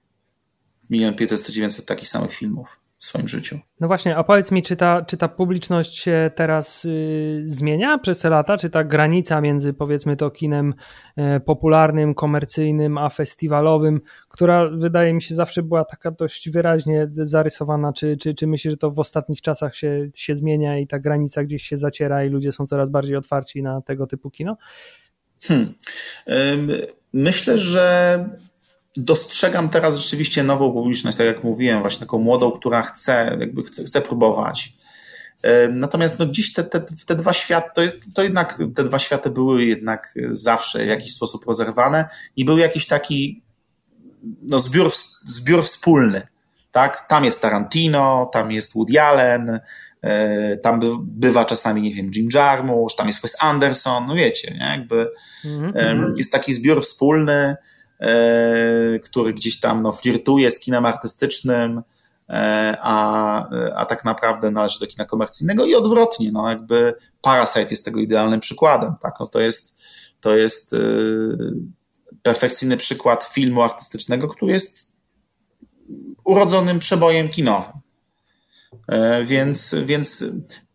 milion 0.91 1.14
500, 1.14 1.41
100, 1.41 1.53
900 1.53 1.87
takich 1.87 2.09
samych 2.09 2.33
filmów 2.33 2.80
w 3.03 3.05
swoim 3.05 3.28
życiu. 3.28 3.59
No 3.80 3.87
właśnie, 3.87 4.16
a 4.16 4.24
powiedz 4.24 4.51
mi, 4.53 4.62
czy 4.62 4.76
ta, 4.76 5.03
czy 5.03 5.16
ta 5.16 5.28
publiczność 5.28 5.99
się 5.99 6.30
teraz 6.35 6.85
y, 6.85 7.45
zmienia 7.47 7.99
przez 7.99 8.18
te 8.18 8.30
lata? 8.30 8.57
Czy 8.57 8.70
ta 8.70 8.85
granica 8.85 9.41
między 9.41 9.72
powiedzmy 9.72 10.16
to 10.16 10.30
kinem 10.30 10.74
y, 11.18 11.41
popularnym, 11.41 12.14
komercyjnym, 12.14 12.99
a 12.99 13.09
festiwalowym, 13.09 14.01
która 14.28 14.68
wydaje 14.68 15.14
mi 15.14 15.22
się 15.22 15.35
zawsze 15.35 15.62
była 15.62 15.85
taka 15.85 16.11
dość 16.11 16.51
wyraźnie 16.51 17.11
zarysowana, 17.12 17.93
czy, 17.93 18.16
czy, 18.16 18.35
czy 18.35 18.47
myślisz, 18.47 18.72
że 18.72 18.76
to 18.76 18.91
w 18.91 18.99
ostatnich 18.99 19.41
czasach 19.41 19.76
się, 19.76 20.11
się 20.14 20.35
zmienia 20.35 20.78
i 20.78 20.87
ta 20.87 20.99
granica 20.99 21.45
gdzieś 21.45 21.62
się 21.62 21.76
zaciera 21.76 22.24
i 22.24 22.28
ludzie 22.28 22.53
są 22.53 22.66
coraz 22.66 22.91
bardziej 22.91 23.16
otwarci 23.16 23.62
na 23.62 23.80
tego 23.80 24.07
typu 24.07 24.30
kino? 24.30 24.57
Hmm. 25.43 25.74
Myślę, 27.12 27.59
że 27.59 28.24
dostrzegam 28.97 29.68
teraz 29.68 29.97
rzeczywiście 29.97 30.43
nową 30.43 30.72
publiczność, 30.72 31.18
tak 31.18 31.26
jak 31.26 31.45
mówiłem, 31.45 31.80
właśnie 31.80 32.01
taką 32.01 32.18
młodą, 32.18 32.51
która 32.51 32.82
chce, 32.82 33.36
jakby 33.40 33.62
chce, 33.62 33.84
chce 33.84 34.01
próbować. 34.01 34.72
Natomiast 35.70 36.18
no 36.18 36.26
dziś 36.26 36.53
te, 36.53 36.64
te, 36.64 36.84
te 37.07 37.14
dwa 37.14 37.32
światy, 37.32 37.68
to, 37.74 37.82
to 38.14 38.22
jednak 38.22 38.59
te 38.74 38.84
dwa 38.84 38.99
światy 38.99 39.30
były 39.30 39.64
jednak 39.64 40.14
zawsze 40.30 40.84
w 40.84 40.86
jakiś 40.86 41.14
sposób 41.14 41.47
rozerwane 41.47 42.09
i 42.36 42.45
był 42.45 42.59
jakiś 42.59 42.86
taki 42.86 43.43
no, 44.43 44.59
zbiór, 44.59 44.90
zbiór 45.22 45.64
wspólny. 45.64 46.22
Tak? 46.72 47.09
Tam 47.09 47.24
jest 47.24 47.43
Tarantino, 47.43 48.30
tam 48.32 48.53
jest 48.53 48.74
Woody 48.74 49.01
Allen, 49.01 49.61
e, 50.03 50.59
tam 50.59 50.80
bywa 51.03 51.45
czasami, 51.45 51.82
nie 51.82 51.95
wiem, 51.95 52.11
Jim 52.16 52.28
Jarmusch, 52.34 52.97
tam 52.97 53.07
jest 53.07 53.22
Wes 53.22 53.36
Anderson, 53.40 54.07
no 54.07 54.14
wiecie, 54.14 54.51
nie? 54.51 54.66
Jakby 54.66 55.11
mm 55.45 55.72
-hmm. 55.72 56.12
jest 56.16 56.32
taki 56.32 56.55
zbiór 56.55 56.82
wspólny, 56.82 57.57
który 59.05 59.35
gdzieś 59.35 59.61
tam 59.61 59.83
no, 59.83 59.93
flirtuje 59.93 60.51
z 60.51 60.61
kinem 60.61 60.87
artystycznym, 60.87 61.83
e, 62.29 62.77
a, 62.81 63.49
a 63.77 63.87
tak 63.87 64.05
naprawdę 64.05 64.51
należy 64.51 64.81
do 64.81 64.87
kina 64.87 65.05
komercyjnego 65.05 65.65
i 65.65 65.75
odwrotnie, 65.75 66.33
no 66.33 66.49
jakby 66.49 66.95
Parasite 67.21 67.71
jest 67.71 67.85
tego 67.85 68.01
idealnym 68.01 68.41
przykładem, 68.41 68.95
tak, 69.03 69.15
no 69.21 69.27
to 69.27 69.41
jest, 69.41 69.83
to 70.21 70.37
jest 70.37 70.75
e, 70.75 70.79
perfekcyjny 72.23 72.77
przykład 72.77 73.25
filmu 73.25 73.63
artystycznego, 73.63 74.29
który 74.29 74.53
jest 74.53 74.93
urodzonym 76.25 76.79
przebojem 76.79 77.29
kinowym. 77.29 77.73
Więc, 79.25 79.75
więc 79.85 80.25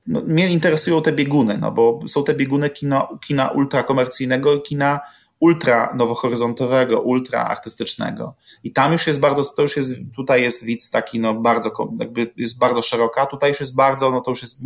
no, 0.08 0.22
mnie 0.22 0.50
interesują 0.50 1.02
te 1.02 1.12
bieguny, 1.12 1.58
no 1.58 1.72
bo 1.72 2.00
są 2.08 2.24
te 2.24 2.34
bieguny 2.34 2.70
kina, 2.70 3.08
kina 3.28 3.48
ultrakomercyjnego 3.48 4.54
i 4.56 4.62
kina 4.62 5.00
ultra 5.40 5.94
nowohoryzontowego, 5.96 7.02
ultra 7.02 7.46
artystycznego. 7.46 8.36
I 8.64 8.72
tam 8.72 8.92
już 8.92 9.08
jest 9.08 9.20
bardzo, 9.20 9.44
to 9.44 9.62
już 9.62 9.78
jest, 9.78 9.94
tutaj 10.16 10.42
jest 10.42 10.64
widz 10.64 10.90
taki, 10.90 11.20
no 11.20 11.34
bardzo, 11.34 11.72
jakby 12.00 12.34
jest 12.38 12.58
bardzo 12.58 12.82
szeroka, 12.82 13.26
tutaj 13.26 13.50
już 13.50 13.60
jest 13.60 13.76
bardzo, 13.76 14.12
no 14.12 14.22
to 14.22 14.32
już 14.32 14.42
jest 14.42 14.62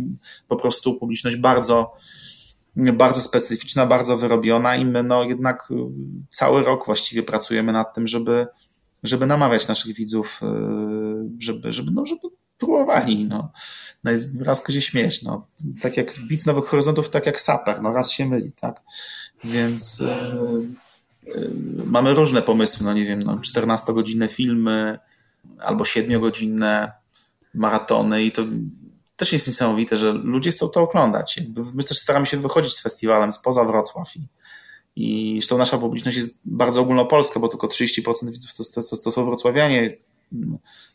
po 0.48 0.56
prostu 0.56 0.94
publiczność 0.94 1.36
bardzo, 1.36 1.92
bardzo 2.76 3.20
specyficzna, 3.20 3.86
bardzo 3.86 4.16
wyrobiona 4.16 4.76
i 4.76 4.84
my 4.84 5.02
no 5.02 5.24
jednak 5.24 5.68
cały 6.28 6.62
rok 6.62 6.86
właściwie 6.86 7.22
pracujemy 7.22 7.72
nad 7.72 7.94
tym, 7.94 8.06
żeby, 8.06 8.46
żeby 9.02 9.26
namawiać 9.26 9.68
naszych 9.68 9.94
widzów, 9.94 10.40
y, 10.42 10.46
żeby, 11.38 11.72
żeby, 11.72 11.90
no, 11.90 12.06
żeby 12.06 12.28
próbowali, 12.58 13.24
no. 13.24 13.52
no 14.04 14.12
raz 14.40 14.70
się 14.70 14.82
śmieć, 14.82 15.22
no. 15.22 15.46
Tak 15.82 15.96
jak 15.96 16.14
widz 16.28 16.46
Nowych 16.46 16.64
Horyzontów, 16.64 17.10
tak 17.10 17.26
jak 17.26 17.40
saper, 17.40 17.82
no 17.82 17.92
raz 17.92 18.10
się 18.10 18.26
myli, 18.26 18.52
tak. 18.52 18.82
Więc 19.44 20.02
yy, 21.24 21.34
yy, 21.34 21.50
mamy 21.86 22.14
różne 22.14 22.42
pomysły, 22.42 22.86
no 22.86 22.92
nie 22.92 23.04
wiem, 23.04 23.22
no, 23.22 23.36
14-godzinne 23.36 24.28
filmy 24.28 24.98
albo 25.58 25.84
7-godzinne 25.84 26.92
maratony 27.54 28.24
i 28.24 28.32
to 28.32 28.42
też 29.16 29.32
jest 29.32 29.46
niesamowite, 29.46 29.96
że 29.96 30.12
ludzie 30.12 30.50
chcą 30.50 30.68
to 30.68 30.80
oglądać. 30.80 31.40
My 31.74 31.84
też 31.84 31.98
staramy 31.98 32.26
się 32.26 32.36
wychodzić 32.36 32.72
z 32.72 32.82
festiwalem 32.82 33.32
spoza 33.32 33.64
Wrocław 33.64 34.16
i, 34.16 34.28
i 34.96 35.34
zresztą 35.34 35.58
nasza 35.58 35.78
publiczność 35.78 36.16
jest 36.16 36.38
bardzo 36.44 36.80
ogólnopolska, 36.80 37.40
bo 37.40 37.48
tylko 37.48 37.66
30% 37.66 38.30
widzów 38.30 38.54
to, 38.54 38.82
to, 38.82 38.96
to 38.96 39.10
są 39.10 39.24
wrocławianie, 39.24 39.96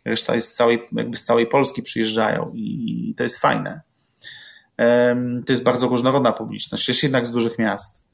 reszta 0.06 0.36
jest 0.36 0.52
z 0.52 0.56
całej, 0.56 0.88
jakby 0.92 1.18
z 1.18 1.24
całej 1.24 1.48
Polski 1.48 1.84
przyjeżdżają 1.84 2.52
i 2.56 3.14
to 3.18 3.24
jest 3.24 3.38
fajne. 3.38 3.82
To 5.46 5.54
jest 5.54 5.64
bardzo 5.64 5.88
różnorodna 5.88 6.32
publiczność, 6.32 6.88
jest 6.88 7.04
jednak 7.04 7.28
z 7.28 7.32
dużych 7.32 7.60
miast. 7.60 8.07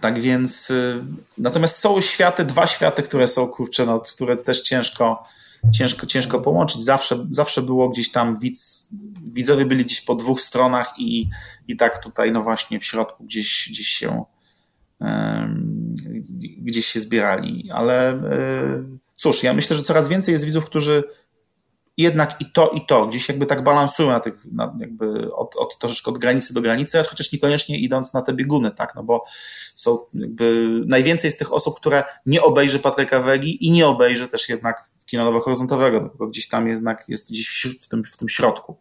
Tak 0.00 0.20
więc, 0.20 0.70
y, 0.70 1.04
natomiast 1.38 1.78
są 1.78 2.00
światy, 2.00 2.44
dwa 2.44 2.66
światy, 2.66 3.02
które 3.02 3.26
są, 3.26 3.46
kurczę, 3.46 3.86
no, 3.86 4.00
które 4.00 4.36
też 4.36 4.62
ciężko, 4.62 5.24
ciężko, 5.72 6.06
ciężko 6.06 6.40
połączyć. 6.40 6.82
Zawsze, 6.82 7.26
zawsze 7.30 7.62
było 7.62 7.88
gdzieś 7.88 8.10
tam 8.10 8.38
widz, 8.38 8.88
widzowie 9.32 9.64
byli 9.66 9.84
gdzieś 9.84 10.00
po 10.00 10.14
dwóch 10.14 10.40
stronach 10.40 10.94
i, 10.98 11.28
i 11.68 11.76
tak 11.76 12.02
tutaj, 12.02 12.32
no 12.32 12.42
właśnie 12.42 12.80
w 12.80 12.84
środku 12.84 13.24
gdzieś, 13.24 13.68
gdzieś 13.70 13.86
się, 13.86 14.24
gdzieś 16.58 16.86
się 16.86 17.00
zbierali. 17.00 17.70
Ale 17.74 18.14
um, 18.14 18.98
cóż, 19.16 19.42
ja 19.42 19.54
myślę, 19.54 19.76
że 19.76 19.82
coraz 19.82 20.08
więcej 20.08 20.32
jest 20.32 20.44
widzów, 20.44 20.66
którzy 20.66 21.04
jednak 22.02 22.40
i 22.40 22.52
to, 22.52 22.68
i 22.68 22.86
to, 22.86 23.06
gdzieś 23.06 23.28
jakby 23.28 23.46
tak 23.46 23.64
balansują 23.64 24.10
na 24.10 24.20
tych, 24.20 24.34
na 24.52 24.76
jakby 24.78 25.34
od, 25.34 25.56
od 25.56 25.78
troszeczkę 25.78 26.10
od 26.10 26.18
granicy 26.18 26.54
do 26.54 26.60
granicy, 26.60 27.02
chociaż 27.08 27.32
niekoniecznie 27.32 27.78
idąc 27.78 28.14
na 28.14 28.22
te 28.22 28.32
bieguny, 28.32 28.70
tak, 28.70 28.94
no 28.94 29.02
bo 29.02 29.24
są 29.74 29.98
jakby, 30.14 30.66
najwięcej 30.86 31.28
jest 31.28 31.38
tych 31.38 31.52
osób, 31.52 31.80
które 31.80 32.04
nie 32.26 32.42
obejrzy 32.42 32.78
Patryka 32.78 33.20
Wegi 33.20 33.66
i 33.66 33.70
nie 33.70 33.86
obejrzy 33.86 34.28
też 34.28 34.48
jednak 34.48 34.90
kino 35.06 35.24
nowo-horizontowego, 35.24 36.00
tylko 36.00 36.26
gdzieś 36.26 36.48
tam 36.48 36.68
jednak 36.68 37.08
jest 37.08 37.30
gdzieś 37.30 37.66
w 37.82 37.88
tym, 37.88 38.04
w 38.04 38.16
tym 38.16 38.28
środku. 38.28 38.76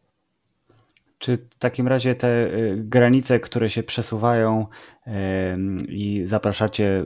Czy 1.20 1.38
w 1.38 1.60
takim 1.60 1.88
razie 1.88 2.16
te 2.16 2.28
y, 2.28 2.76
granice, 2.78 3.40
które 3.40 3.70
się 3.70 3.84
przesuwają 3.84 4.68
i 5.88 6.24
zapraszacie 6.26 7.06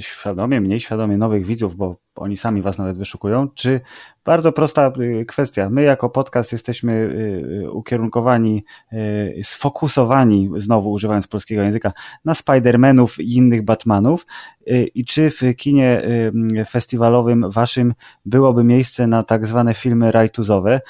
świadomie, 0.00 0.60
mniej 0.60 0.80
świadomie 0.80 1.16
nowych 1.16 1.46
widzów, 1.46 1.76
bo 1.76 1.96
oni 2.14 2.36
sami 2.36 2.62
was 2.62 2.78
nawet 2.78 2.98
wyszukują, 2.98 3.48
czy 3.54 3.80
bardzo 4.24 4.52
prosta 4.52 4.92
y, 5.20 5.24
kwestia. 5.24 5.70
My 5.70 5.82
jako 5.82 6.10
podcast 6.10 6.52
jesteśmy 6.52 6.92
y, 7.62 7.70
ukierunkowani, 7.70 8.64
sfokusowani, 9.42 10.50
znowu 10.56 10.90
używając 10.90 11.26
polskiego 11.26 11.62
języka, 11.62 11.92
na 12.24 12.32
Spider-Manów 12.32 13.20
i 13.20 13.34
innych 13.36 13.64
Batmanów 13.64 14.26
i 14.94 15.04
czy 15.04 15.30
w 15.30 15.40
kinie 15.56 16.02
festiwalowym 16.68 17.50
waszym 17.50 17.94
byłoby 18.24 18.64
miejsce 18.64 19.06
na 19.06 19.22
tak 19.22 19.46
zwane 19.46 19.74
filmy 19.74 20.12
rajtuzowe 20.12 20.80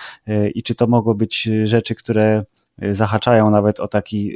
i 0.55 0.63
czy 0.63 0.75
to 0.75 0.87
mogą 0.87 1.15
być 1.15 1.49
rzeczy, 1.65 1.95
które 1.95 2.45
zahaczają 2.93 3.51
nawet 3.51 3.81
o 3.81 3.89
taki 3.89 4.33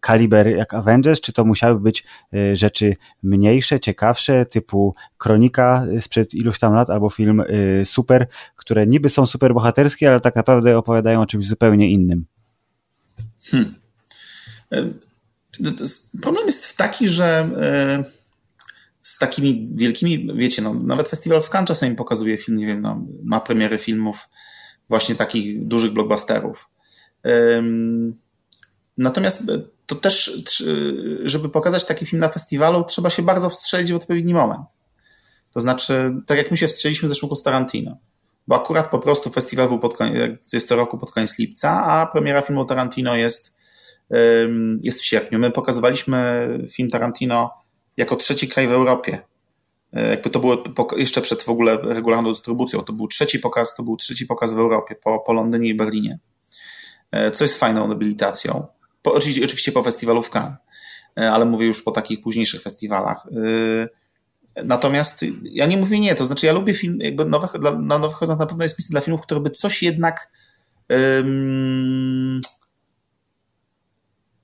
kaliber 0.00 0.46
jak 0.46 0.74
Avengers, 0.74 1.20
czy 1.20 1.32
to 1.32 1.44
musiały 1.44 1.80
być 1.80 2.04
rzeczy 2.52 2.94
mniejsze, 3.22 3.80
ciekawsze, 3.80 4.46
typu 4.46 4.94
Kronika 5.18 5.86
sprzed 6.00 6.34
iluś 6.34 6.58
tam 6.58 6.74
lat, 6.74 6.90
albo 6.90 7.10
film 7.10 7.42
Super, 7.84 8.28
które 8.56 8.86
niby 8.86 9.08
są 9.08 9.26
super 9.26 9.54
bohaterskie, 9.54 10.08
ale 10.08 10.20
tak 10.20 10.36
naprawdę 10.36 10.78
opowiadają 10.78 11.20
o 11.20 11.26
czymś 11.26 11.46
zupełnie 11.46 11.90
innym. 11.90 12.26
Hmm. 13.50 13.74
Problem 16.22 16.46
jest 16.46 16.76
taki, 16.76 17.08
że 17.08 17.48
z 19.00 19.18
takimi 19.18 19.68
wielkimi, 19.74 20.28
wiecie, 20.36 20.62
no, 20.62 20.74
nawet 20.74 21.08
Festiwal 21.08 21.42
w 21.42 21.50
Cannes 21.50 21.68
czasami 21.68 21.96
pokazuje 21.96 22.38
film, 22.38 22.58
nie 22.58 22.66
wiem, 22.66 22.82
no, 22.82 23.06
ma 23.24 23.40
premiery 23.40 23.78
filmów 23.78 24.28
właśnie 24.88 25.14
takich 25.14 25.66
dużych 25.66 25.92
blockbusterów. 25.92 26.70
Natomiast 28.98 29.52
to 29.86 29.94
też, 29.94 30.42
żeby 31.24 31.48
pokazać 31.48 31.86
taki 31.86 32.06
film 32.06 32.20
na 32.20 32.28
festiwalu, 32.28 32.84
trzeba 32.84 33.10
się 33.10 33.22
bardzo 33.22 33.50
wstrzelić 33.50 33.92
w 33.92 33.96
odpowiedni 33.96 34.34
moment. 34.34 34.68
To 35.52 35.60
znaczy, 35.60 36.14
tak 36.26 36.38
jak 36.38 36.50
my 36.50 36.56
się 36.56 36.68
wstrzeliśmy 36.68 37.08
w 37.08 37.08
zeszłym 37.08 37.36
z 37.36 37.42
Tarantino, 37.42 37.96
bo 38.48 38.56
akurat 38.56 38.90
po 38.90 38.98
prostu 38.98 39.30
festiwal 39.30 39.68
był 39.68 39.78
pod 39.78 39.96
koniec, 39.96 40.52
jest 40.52 40.68
to 40.68 40.76
roku 40.76 40.98
pod 40.98 41.12
koniec 41.12 41.38
lipca, 41.38 41.84
a 41.84 42.06
premiera 42.06 42.42
filmu 42.42 42.64
Tarantino 42.64 43.16
jest, 43.16 43.58
jest 44.82 45.00
w 45.00 45.04
sierpniu. 45.04 45.38
My 45.38 45.50
pokazywaliśmy 45.50 46.48
film 46.70 46.90
Tarantino 46.90 47.50
jako 47.96 48.16
trzeci 48.16 48.48
kraj 48.48 48.68
w 48.68 48.72
Europie. 48.72 49.18
E, 49.92 50.10
jakby 50.10 50.30
to 50.30 50.40
było 50.40 50.64
jeszcze 50.96 51.20
przed 51.20 51.42
w 51.42 51.48
ogóle 51.48 51.78
regularną 51.82 52.32
dystrybucją. 52.32 52.82
To 52.82 52.92
był 52.92 53.08
trzeci 53.08 53.38
pokaz, 53.38 53.76
to 53.76 53.82
był 53.82 53.96
trzeci 53.96 54.26
pokaz 54.26 54.54
w 54.54 54.58
Europie 54.58 54.94
po, 54.94 55.18
po 55.18 55.32
Londynie 55.32 55.68
i 55.68 55.74
Berlinie. 55.74 56.18
E, 57.14 57.30
co 57.30 57.44
jest 57.44 57.58
fajną 57.58 57.88
nobilitacją. 57.88 58.66
Po, 59.02 59.14
oczywiście, 59.14 59.44
oczywiście 59.44 59.72
po 59.72 59.82
festiwalu 59.82 60.22
w 60.22 60.30
Cannes, 60.30 60.58
e, 61.18 61.32
ale 61.32 61.44
mówię 61.44 61.66
już 61.66 61.82
po 61.82 61.90
takich 61.90 62.20
późniejszych 62.20 62.62
festiwalach. 62.62 63.26
Natomiast 64.64 65.24
ja 65.42 65.66
nie 65.66 65.76
mówię 65.76 66.00
nie, 66.00 66.14
to 66.14 66.24
znaczy 66.26 66.46
ja 66.46 66.52
lubię 66.52 66.74
film, 66.74 66.98
jakby 67.00 67.24
nowych, 67.24 67.50
dla, 67.60 67.72
na 67.72 67.98
Nowych 67.98 68.16
Horyzont 68.16 68.40
na 68.40 68.46
pewno 68.46 68.64
jest 68.64 68.78
miejsce 68.78 68.92
dla 68.92 69.00
filmów, 69.00 69.22
które 69.22 69.40
by 69.40 69.50
coś 69.50 69.82
jednak 69.82 70.30
um, 70.90 72.40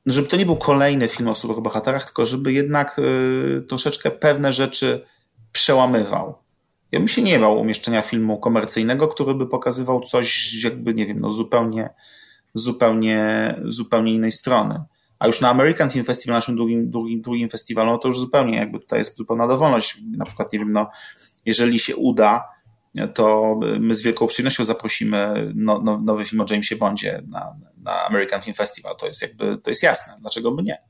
żeby 0.06 0.28
to 0.28 0.36
nie 0.36 0.46
był 0.46 0.56
kolejny 0.56 1.08
film 1.08 1.28
o 1.28 1.34
superbohaterach, 1.34 2.04
tylko 2.04 2.26
żeby 2.26 2.52
jednak 2.52 2.98
y, 2.98 3.62
troszeczkę 3.68 4.10
pewne 4.10 4.52
rzeczy 4.52 5.06
przełamywał. 5.52 6.34
Ja 6.92 6.98
bym 6.98 7.08
się 7.08 7.22
nie 7.22 7.38
bał 7.38 7.60
umieszczenia 7.60 8.02
filmu 8.02 8.38
komercyjnego, 8.38 9.08
który 9.08 9.34
by 9.34 9.46
pokazywał 9.46 10.00
coś 10.00 10.54
jakby, 10.64 10.94
nie 10.94 11.06
wiem, 11.06 11.20
no 11.20 11.30
zupełnie, 11.30 11.90
zupełnie, 12.54 13.54
zupełnie 13.64 14.14
innej 14.14 14.32
strony. 14.32 14.84
A 15.18 15.26
już 15.26 15.40
na 15.40 15.50
American 15.50 15.90
Film 15.90 16.04
Festival, 16.04 16.36
naszym 16.36 16.56
drugim, 16.56 16.90
drugim, 16.90 17.22
drugim 17.22 17.48
festiwalu, 17.48 17.90
no 17.90 17.98
to 17.98 18.08
już 18.08 18.18
zupełnie 18.18 18.58
jakby 18.58 18.80
tutaj 18.80 18.98
jest 18.98 19.16
zupełna 19.16 19.46
dowolność. 19.46 19.98
Na 20.16 20.24
przykład, 20.24 20.52
nie 20.52 20.58
wiem, 20.58 20.72
no, 20.72 20.90
jeżeli 21.46 21.78
się 21.78 21.96
uda, 21.96 22.48
to 23.14 23.54
my 23.80 23.94
z 23.94 24.02
wielką 24.02 24.26
przyjemnością 24.26 24.64
zaprosimy 24.64 25.50
no, 25.54 25.80
no, 25.84 26.00
nowy 26.00 26.24
film 26.24 26.40
o 26.40 26.44
Jamesie 26.50 26.76
Bondzie 26.76 27.22
na, 27.28 27.56
na 27.82 28.06
American 28.06 28.40
Film 28.40 28.54
Festival. 28.54 28.96
To 28.96 29.06
jest 29.06 29.22
jakby, 29.22 29.58
to 29.58 29.70
jest 29.70 29.82
jasne. 29.82 30.14
Dlaczego 30.20 30.52
by 30.52 30.62
nie? 30.62 30.82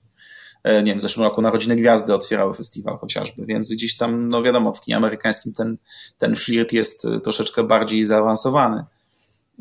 E, 0.63 0.83
nie 0.83 0.93
wiem, 0.93 0.99
w 0.99 1.03
zeszłym 1.03 1.25
roku 1.25 1.43
Narodziny 1.43 1.77
Gwiazdy 1.77 2.15
otwierały 2.15 2.55
festiwal 2.55 2.99
chociażby, 2.99 3.47
więc 3.47 3.73
gdzieś 3.73 3.97
tam, 3.97 4.29
no 4.29 4.43
wiadomo, 4.43 4.73
w 4.73 4.81
kinie 4.81 4.97
amerykańskim 4.97 5.53
ten, 5.53 5.77
ten 6.19 6.37
flirt 6.37 6.73
jest 6.73 7.05
e, 7.05 7.21
troszeczkę 7.21 7.65
bardziej 7.65 8.05
zaawansowany. 8.05 8.85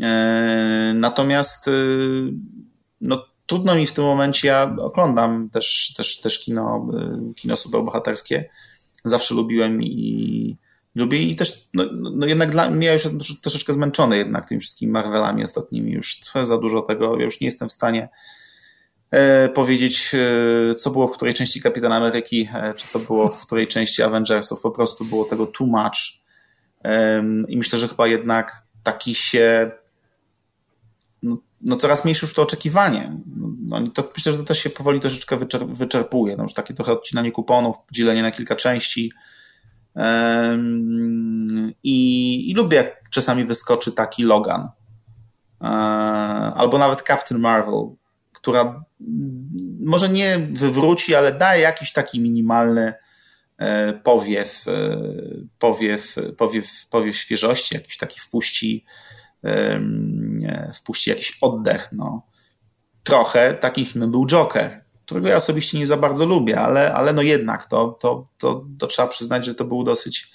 E, 0.01 0.93
natomiast 0.95 1.69
no, 3.01 3.25
trudno 3.45 3.75
mi 3.75 3.87
w 3.87 3.93
tym 3.93 4.05
momencie, 4.05 4.47
ja 4.47 4.75
oglądam 4.79 5.49
też, 5.49 5.93
też, 5.97 6.21
też 6.21 6.39
kino, 6.39 6.87
kino 7.35 7.57
superbohaterskie. 7.57 8.49
Zawsze 9.05 9.35
lubiłem 9.35 9.83
i 9.83 10.57
lubię 10.95 11.23
i 11.23 11.35
też, 11.35 11.69
no, 11.73 11.83
no 11.93 12.25
jednak 12.25 12.51
dla 12.51 12.69
mnie, 12.69 12.87
ja 12.87 12.93
już 12.93 13.03
jestem 13.03 13.37
troszeczkę 13.41 13.73
zmęczony 13.73 14.17
jednak 14.17 14.47
tymi 14.47 14.61
wszystkimi 14.61 14.91
Marvelami 14.91 15.43
ostatnimi, 15.43 15.91
już 15.91 16.17
za 16.41 16.57
dużo 16.57 16.81
tego, 16.81 17.17
ja 17.17 17.23
już 17.23 17.41
nie 17.41 17.47
jestem 17.47 17.69
w 17.69 17.73
stanie 17.73 18.09
e, 19.11 19.49
powiedzieć, 19.49 20.11
e, 20.13 20.75
co 20.75 20.89
było 20.89 21.07
w 21.07 21.11
której 21.11 21.33
części 21.33 21.61
Kapitana 21.61 21.95
Ameryki, 21.95 22.49
e, 22.53 22.73
czy 22.73 22.87
co 22.87 22.99
było 22.99 23.29
w 23.29 23.45
której 23.45 23.67
części 23.67 24.03
Avengersów, 24.03 24.61
po 24.61 24.71
prostu 24.71 25.05
było 25.05 25.25
tego 25.25 25.47
too 25.47 25.67
much. 25.67 26.19
I 27.47 27.57
myślę, 27.57 27.79
że 27.79 27.87
chyba 27.87 28.07
jednak 28.07 28.63
taki 28.83 29.15
się 29.15 29.71
no, 31.23 31.37
no 31.61 31.75
coraz 31.75 32.05
mniejsze 32.05 32.25
już 32.25 32.33
to 32.33 32.41
oczekiwanie. 32.41 33.11
No, 33.65 33.87
to 33.87 34.11
myślę, 34.15 34.31
że 34.31 34.37
to 34.37 34.43
też 34.43 34.59
się 34.59 34.69
powoli 34.69 34.99
troszeczkę 34.99 35.37
wyczer 35.37 35.67
wyczerpuje. 35.67 36.37
No 36.37 36.43
już 36.43 36.53
takie 36.53 36.73
trochę 36.73 36.91
odcinanie 36.91 37.31
kuponów, 37.31 37.75
dzielenie 37.91 38.21
na 38.21 38.31
kilka 38.31 38.55
części, 38.55 39.11
i, 41.83 42.51
I, 42.51 42.53
lubię, 42.53 42.77
jak 42.77 43.09
czasami 43.09 43.45
wyskoczy 43.45 43.91
taki 43.91 44.23
Logan. 44.23 44.69
E, 45.63 45.67
albo 46.55 46.77
nawet 46.77 47.01
Captain 47.01 47.41
Marvel, 47.41 47.95
która 48.33 48.83
może 49.79 50.09
nie 50.09 50.49
wywróci, 50.51 51.15
ale 51.15 51.33
daje 51.33 51.61
jakiś 51.61 51.93
taki 51.93 52.21
minimalny 52.21 52.93
e, 53.57 53.93
powiew, 53.93 54.67
e, 54.67 54.97
powiew, 55.59 56.15
powiew, 56.37 56.87
powiew 56.89 57.15
świeżości, 57.15 57.75
jakiś 57.75 57.97
taki 57.97 58.19
wpuści, 58.19 58.85
wpuści 60.73 61.09
jakiś 61.09 61.37
oddech. 61.41 61.89
No. 61.91 62.21
Trochę 63.03 63.53
takim 63.53 63.85
filmem 63.85 64.11
był 64.11 64.25
Joker, 64.27 64.81
którego 65.05 65.27
ja 65.27 65.35
osobiście 65.35 65.79
nie 65.79 65.87
za 65.87 65.97
bardzo 65.97 66.25
lubię, 66.25 66.59
ale, 66.59 66.93
ale 66.93 67.13
no 67.13 67.21
jednak 67.21 67.65
to, 67.65 67.97
to, 67.99 68.27
to, 68.37 68.65
to 68.79 68.87
trzeba 68.87 69.07
przyznać, 69.07 69.45
że 69.45 69.55
to 69.55 69.65
było 69.65 69.83
dosyć 69.83 70.31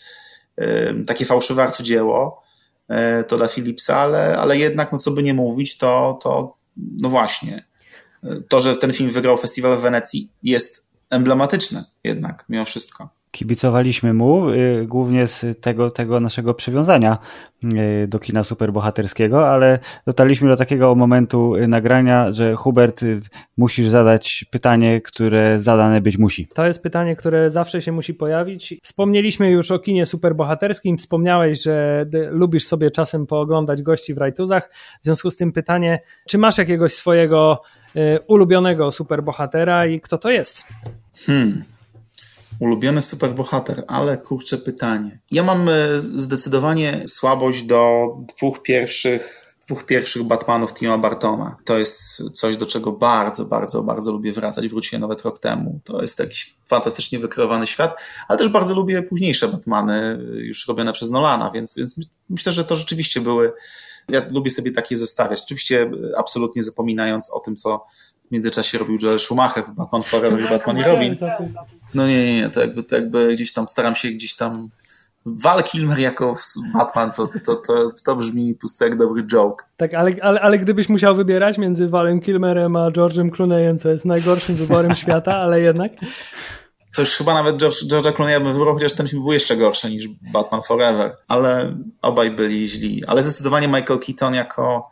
takie 1.07 1.25
fałszywe 1.25 1.63
arcydzieło 1.63 2.43
y, 2.91 3.25
to 3.25 3.37
dla 3.37 3.49
Philipsa, 3.49 3.97
ale, 3.97 4.37
ale 4.37 4.59
jednak, 4.59 4.93
no 4.93 4.99
co 4.99 5.11
by 5.11 5.23
nie 5.23 5.35
mówić, 5.35 5.79
to, 5.79 6.19
to 6.23 6.57
no 6.77 7.09
właśnie, 7.09 7.65
to, 8.49 8.61
że 8.61 8.77
ten 8.77 8.93
film 8.93 9.11
wygrał 9.11 9.37
festiwal 9.37 9.77
w 9.77 9.81
Wenecji 9.81 10.33
jest 10.43 10.91
emblematyczne 11.11 11.85
jednak, 12.05 12.45
mimo 12.49 12.65
wszystko 12.65 13.09
kibicowaliśmy 13.35 14.15
mu, 14.15 14.51
y, 14.51 14.87
głównie 14.87 15.27
z 15.27 15.61
tego, 15.61 15.91
tego 15.91 16.21
naszego 16.21 16.55
przywiązania 16.55 17.19
y, 17.65 18.09
do 18.09 18.19
kina 18.19 18.43
superbohaterskiego, 18.43 19.49
ale 19.49 19.79
dotarliśmy 20.07 20.49
do 20.49 20.57
takiego 20.57 20.95
momentu 20.95 21.55
y, 21.55 21.69
nagrania, 21.69 22.33
że 22.33 22.57
Hubert, 22.57 23.01
musisz 23.57 23.89
zadać 23.89 24.45
pytanie, 24.51 25.01
które 25.01 25.61
zadane 25.61 26.01
być 26.01 26.19
musi. 26.19 26.49
To 26.55 26.67
jest 26.67 26.83
pytanie, 26.83 27.17
które 27.17 27.51
zawsze 27.51 27.83
się 27.83 27.93
musi 27.93 28.15
pojawić. 28.15 28.75
Wspomnieliśmy 28.83 29.51
już 29.51 29.71
o 29.71 29.79
kinie 29.79 30.07
superbohaterskim, 30.07 30.99
wspomniałeś, 30.99 31.63
że 31.63 32.07
lubisz 32.31 32.67
sobie 32.67 32.91
czasem 32.91 33.27
pooglądać 33.27 33.83
gości 33.83 34.15
w 34.15 34.19
rajtuzach, 34.19 34.71
w 35.03 35.05
związku 35.05 35.31
z 35.31 35.37
tym 35.37 35.53
pytanie, 35.53 36.01
czy 36.29 36.39
masz 36.39 36.59
jakiegoś 36.59 36.95
swojego 36.95 37.63
ulubionego 38.27 38.93
superbohatera 38.93 39.87
i 39.87 40.01
kto 40.01 40.19
to 40.19 40.31
jest? 40.31 40.65
Hmm. 41.27 41.65
Ulubiony 42.61 43.03
superbohater, 43.03 43.85
ale 43.87 44.17
kurczę 44.17 44.59
pytanie. 44.59 45.19
Ja 45.31 45.43
mam 45.43 45.69
e, 45.69 46.01
zdecydowanie 46.01 47.03
słabość 47.07 47.63
do 47.63 48.07
dwóch 48.37 48.63
pierwszych 48.63 49.45
dwóch 49.67 49.87
pierwszych 49.87 50.23
Batmanów 50.23 50.75
Tima 50.75 50.99
Bartona. 50.99 51.57
To 51.65 51.79
jest 51.79 52.23
coś, 52.33 52.57
do 52.57 52.67
czego 52.67 52.93
bardzo, 52.93 53.45
bardzo, 53.45 53.83
bardzo 53.83 54.13
lubię 54.13 54.33
wracać. 54.33 54.69
Wróciłem 54.69 55.01
nawet 55.01 55.23
rok 55.23 55.39
temu. 55.39 55.81
To 55.85 56.03
jest 56.03 56.19
jakiś 56.19 56.55
fantastycznie 56.67 57.19
wykreowany 57.19 57.67
świat, 57.67 57.97
ale 58.29 58.39
też 58.39 58.49
bardzo 58.49 58.75
lubię 58.75 59.03
późniejsze 59.03 59.49
Batmany, 59.49 59.95
e, 59.95 60.41
już 60.41 60.69
robione 60.69 60.93
przez 60.93 61.11
Nolana, 61.11 61.51
więc, 61.51 61.77
więc 61.77 62.01
myślę, 62.31 62.53
że 62.53 62.65
to 62.65 62.77
rzeczywiście 62.77 63.21
były. 63.21 63.53
Ja 64.09 64.23
lubię 64.31 64.51
sobie 64.51 64.73
takie 64.73 64.97
zestawiać. 64.97 65.43
Oczywiście 65.45 65.83
e, 65.83 66.19
absolutnie 66.19 66.63
zapominając 66.63 67.31
o 67.31 67.41
tym, 67.41 67.57
co 67.57 67.87
w 68.29 68.31
międzyczasie 68.31 68.79
robił 68.79 68.99
Joel 69.03 69.21
Schumacher 69.21 69.65
w 69.65 69.73
Batman 69.73 70.03
Forever 70.03 70.41
i 70.41 70.49
Batman 70.49 70.79
i 70.79 70.83
Robin. 70.83 71.17
No 71.95 72.07
nie, 72.07 72.27
nie, 72.27 72.37
nie, 72.37 72.51
to 72.51 72.61
jakby, 72.61 72.83
to 72.83 72.97
jakby 72.97 73.33
gdzieś 73.33 73.53
tam 73.53 73.69
staram 73.69 73.95
się 73.95 74.09
gdzieś 74.09 74.37
tam 74.37 74.71
Val 75.27 75.63
Kilmer 75.63 75.99
jako 75.99 76.35
Batman, 76.73 77.13
to, 77.13 77.27
to, 77.27 77.57
to, 77.57 77.93
to 78.05 78.17
brzmi 78.17 78.55
pusty 78.55 78.85
jak 78.85 78.97
dobry 78.97 79.23
joke. 79.23 79.65
Tak, 79.77 79.95
ale, 79.95 80.13
ale, 80.23 80.41
ale 80.41 80.59
gdybyś 80.59 80.89
musiał 80.89 81.15
wybierać 81.15 81.59
między 81.59 81.89
Valem 81.89 82.21
Kilmerem 82.21 82.77
a 82.77 82.91
George'em 82.91 83.31
Clooneyem, 83.31 83.79
co 83.79 83.89
jest 83.89 84.05
najgorszym 84.05 84.55
wyborem 84.55 84.95
świata, 85.03 85.37
ale 85.37 85.61
jednak... 85.61 85.93
To 86.95 87.03
już 87.03 87.17
chyba 87.17 87.35
nawet 87.35 87.57
George, 87.57 87.77
George'a 87.85 88.13
Clooney'a 88.13 88.41
bym 88.41 88.53
wybrał, 88.53 88.75
chociaż 88.75 88.93
ten 88.93 89.09
film 89.09 89.23
był 89.23 89.33
jeszcze 89.33 89.57
gorszy 89.57 89.91
niż 89.91 90.09
Batman 90.33 90.63
Forever, 90.63 91.17
ale 91.29 91.77
obaj 92.03 92.31
byli 92.31 92.69
źli. 92.69 93.05
Ale 93.07 93.23
zdecydowanie 93.23 93.69
Michael 93.69 94.01
Keaton 94.01 94.35
jako 94.35 94.91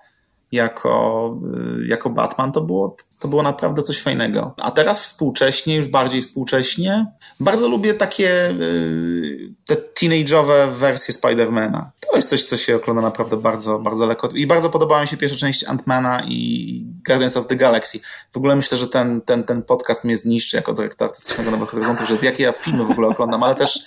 jako, 0.52 1.34
y, 1.80 1.86
jako 1.86 2.10
Batman, 2.10 2.52
to 2.52 2.60
było, 2.60 2.96
to 3.18 3.28
było 3.28 3.42
naprawdę 3.42 3.82
coś 3.82 4.02
fajnego. 4.02 4.54
A 4.62 4.70
teraz 4.70 5.00
współcześnie, 5.00 5.76
już 5.76 5.88
bardziej 5.88 6.22
współcześnie, 6.22 7.06
bardzo 7.40 7.68
lubię 7.68 7.94
takie, 7.94 8.50
y, 8.50 9.54
te 9.66 9.74
teenage'owe 9.74 10.70
wersje 10.70 11.14
Spidermana. 11.14 11.90
To 12.10 12.16
jest 12.16 12.28
coś, 12.28 12.44
co 12.44 12.56
się 12.56 12.76
ogląda 12.76 13.02
naprawdę 13.02 13.36
bardzo, 13.36 13.78
bardzo 13.78 14.06
lekko. 14.06 14.28
I 14.28 14.46
bardzo 14.46 14.70
podobała 14.70 15.00
mi 15.00 15.08
się 15.08 15.16
pierwsza 15.16 15.36
część 15.36 15.64
Ant-Mana 15.64 16.22
i 16.28 16.84
Guardians 17.06 17.36
of 17.36 17.46
the 17.46 17.56
Galaxy. 17.56 18.00
W 18.32 18.36
ogóle 18.36 18.56
myślę, 18.56 18.78
że 18.78 18.88
ten, 18.88 19.20
ten, 19.20 19.44
ten 19.44 19.62
podcast 19.62 20.04
mnie 20.04 20.16
zniszczy 20.16 20.56
jako 20.56 20.72
dyrektor 20.72 21.08
artystycznego 21.08 21.50
Nowych 21.50 21.68
Horyzontów, 21.68 22.08
że 22.08 22.16
jakie 22.22 22.44
ja 22.44 22.52
filmy 22.52 22.84
w 22.84 22.90
ogóle 22.90 23.08
oglądam, 23.08 23.42
ale 23.42 23.54
też 23.54 23.80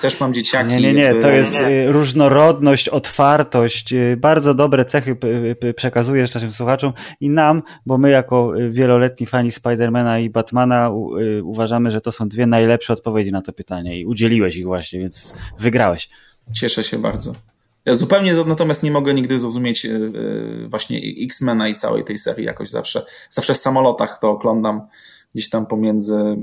też 0.00 0.20
mam 0.20 0.34
dzieciaki. 0.34 0.68
Nie, 0.68 0.80
nie, 0.80 0.92
nie, 0.92 1.14
to 1.14 1.30
jest 1.30 1.60
y, 1.60 1.92
różnorodność, 1.92 2.88
otwartość, 2.88 3.92
y, 3.92 4.16
bardzo 4.16 4.54
dobre 4.54 4.84
cechy 4.84 5.16
przekazujesz 5.76 6.34
naszym 6.34 6.52
słuchaczom 6.52 6.92
i 7.20 7.30
nam, 7.30 7.62
bo 7.86 7.98
my 7.98 8.10
jako 8.10 8.60
y, 8.60 8.70
wieloletni 8.70 9.26
fani 9.26 9.52
Spidermana 9.52 10.18
i 10.18 10.30
Batmana 10.30 10.90
uważamy, 11.42 11.90
że 11.90 12.00
to 12.00 12.12
są 12.12 12.28
dwie 12.28 12.46
najlepsze 12.46 12.92
odpowiedzi 12.92 13.32
na 13.32 13.42
to 13.42 13.52
pytanie 13.52 14.00
i 14.00 14.06
udzieliłeś 14.06 14.56
ich 14.56 14.64
właśnie, 14.64 15.00
więc 15.00 15.34
wygrałeś. 15.58 16.08
Cieszę 16.52 16.84
się 16.84 16.98
bardzo. 16.98 17.34
Ja 17.84 17.94
zupełnie 17.94 18.32
natomiast 18.46 18.82
nie 18.82 18.90
mogę 18.90 19.14
nigdy 19.14 19.38
zrozumieć 19.38 19.86
właśnie 20.68 21.00
X-Mena 21.22 21.68
i 21.68 21.74
całej 21.74 22.04
tej 22.04 22.18
serii 22.18 22.44
jakoś 22.44 22.68
zawsze. 22.68 23.02
Zawsze 23.30 23.54
w 23.54 23.56
samolotach 23.56 24.18
to 24.18 24.30
oglądam 24.30 24.80
gdzieś 25.34 25.50
tam 25.50 25.66
pomiędzy 25.66 26.36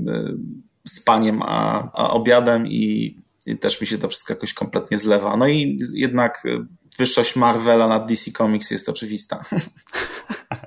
spaniem 0.88 1.42
a, 1.42 1.90
a 1.92 2.10
obiadem 2.10 2.66
i 2.66 3.16
też 3.60 3.80
mi 3.80 3.86
się 3.86 3.98
to 3.98 4.08
wszystko 4.08 4.32
jakoś 4.32 4.54
kompletnie 4.54 4.98
zlewa. 4.98 5.36
No 5.36 5.48
i 5.48 5.78
jednak 5.94 6.42
y, 6.46 6.58
wyższość 6.98 7.36
Marvela 7.36 7.88
nad 7.88 8.08
DC 8.08 8.30
Comics 8.30 8.70
jest 8.70 8.88
oczywista. 8.88 9.42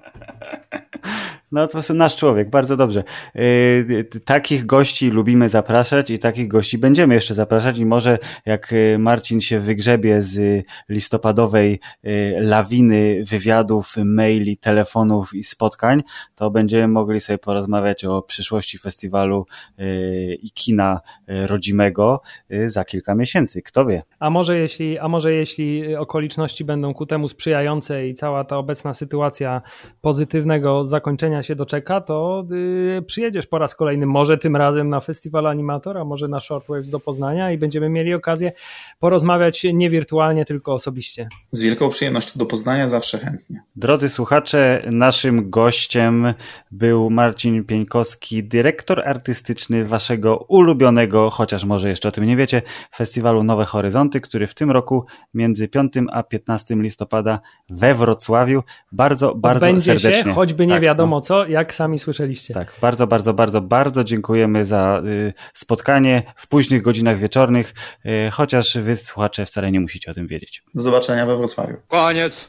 No 1.51 1.67
to 1.67 1.77
jest 1.77 1.89
nasz 1.89 2.15
człowiek, 2.15 2.49
bardzo 2.49 2.77
dobrze. 2.77 3.03
Yy, 3.35 4.03
takich 4.25 4.65
gości 4.65 5.09
lubimy 5.09 5.49
zapraszać 5.49 6.09
i 6.09 6.19
takich 6.19 6.47
gości 6.47 6.77
będziemy 6.77 7.13
jeszcze 7.13 7.33
zapraszać 7.33 7.77
i 7.77 7.85
może 7.85 8.17
jak 8.45 8.73
y, 8.73 8.97
Marcin 8.99 9.41
się 9.41 9.59
wygrzebie 9.59 10.21
z 10.21 10.65
listopadowej 10.89 11.79
yy, 12.03 12.41
lawiny 12.41 13.21
wywiadów, 13.23 13.95
maili, 14.05 14.57
telefonów 14.57 15.33
i 15.33 15.43
spotkań, 15.43 16.03
to 16.35 16.51
będziemy 16.51 16.87
mogli 16.87 17.19
sobie 17.19 17.37
porozmawiać 17.37 18.05
o 18.05 18.21
przyszłości 18.21 18.77
festiwalu 18.77 19.45
yy, 19.77 20.35
i 20.35 20.51
kina 20.51 20.99
rodzimego 21.27 22.21
za 22.67 22.85
kilka 22.85 23.15
miesięcy. 23.15 23.61
Kto 23.61 23.85
wie? 23.85 24.03
A 24.19 24.29
może 24.29 24.57
jeśli, 24.57 24.99
a 24.99 25.07
może 25.07 25.33
jeśli 25.33 25.95
okoliczności 25.95 26.65
będą 26.65 26.93
ku 26.93 27.05
temu 27.05 27.27
sprzyjające 27.27 28.07
i 28.07 28.13
cała 28.13 28.43
ta 28.43 28.57
obecna 28.57 28.93
sytuacja 28.93 29.61
pozytywnego 30.01 30.85
zakończenia 30.85 31.38
się 31.43 31.55
doczeka, 31.55 32.01
to 32.01 32.45
yy, 32.49 33.01
przyjedziesz 33.01 33.47
po 33.47 33.57
raz 33.57 33.75
kolejny, 33.75 34.05
może 34.05 34.37
tym 34.37 34.55
razem 34.55 34.89
na 34.89 34.99
festiwal 34.99 35.47
animatora, 35.47 36.05
może 36.05 36.27
na 36.27 36.39
Shortwaves 36.39 36.89
do 36.89 36.99
Poznania 36.99 37.51
i 37.51 37.57
będziemy 37.57 37.89
mieli 37.89 38.13
okazję 38.13 38.51
porozmawiać 38.99 39.65
nie 39.73 39.89
wirtualnie, 39.89 40.45
tylko 40.45 40.73
osobiście. 40.73 41.27
Z 41.51 41.63
wielką 41.63 41.89
przyjemnością 41.89 42.39
do 42.39 42.45
Poznania 42.45 42.87
zawsze 42.87 43.17
chętnie. 43.17 43.63
Drodzy 43.75 44.09
słuchacze, 44.09 44.83
naszym 44.91 45.49
gościem 45.49 46.33
był 46.71 47.09
Marcin 47.09 47.63
Pieńkowski, 47.63 48.43
dyrektor 48.43 49.07
artystyczny 49.07 49.85
waszego 49.85 50.37
ulubionego, 50.37 51.29
chociaż 51.29 51.65
może 51.65 51.89
jeszcze 51.89 52.09
o 52.09 52.11
tym 52.11 52.25
nie 52.25 52.37
wiecie, 52.37 52.61
festiwalu 52.95 53.43
Nowe 53.43 53.65
Horyzonty, 53.65 54.21
który 54.21 54.47
w 54.47 54.53
tym 54.53 54.71
roku 54.71 55.05
między 55.33 55.67
5 55.67 55.93
a 56.11 56.23
15 56.23 56.75
listopada 56.75 57.39
we 57.69 57.93
Wrocławiu 57.93 58.63
bardzo, 58.91 59.35
bardzo 59.35 59.65
Odbędzie 59.65 59.99
serdecznie. 59.99 60.31
Się, 60.31 60.35
choćby 60.35 60.67
nie 60.67 60.73
tak, 60.73 60.81
wiadomo 60.81 61.15
no 61.15 61.21
co, 61.21 61.28
jak 61.47 61.75
sami 61.75 61.99
słyszeliście. 61.99 62.53
Tak, 62.53 62.73
bardzo, 62.81 63.07
bardzo, 63.07 63.33
bardzo, 63.33 63.61
bardzo 63.61 64.03
dziękujemy 64.03 64.65
za 64.65 65.01
y, 65.05 65.33
spotkanie 65.53 66.23
w 66.35 66.47
późnych 66.47 66.81
godzinach 66.81 67.19
wieczornych, 67.19 67.73
y, 68.05 68.31
chociaż 68.31 68.77
wy 68.77 68.95
słuchacze 68.95 69.45
wcale 69.45 69.71
nie 69.71 69.79
musicie 69.79 70.11
o 70.11 70.13
tym 70.13 70.27
wiedzieć. 70.27 70.63
Do 70.75 70.81
zobaczenia 70.81 71.25
we 71.25 71.37
Wrocławiu. 71.37 71.77
Koniec. 71.87 72.47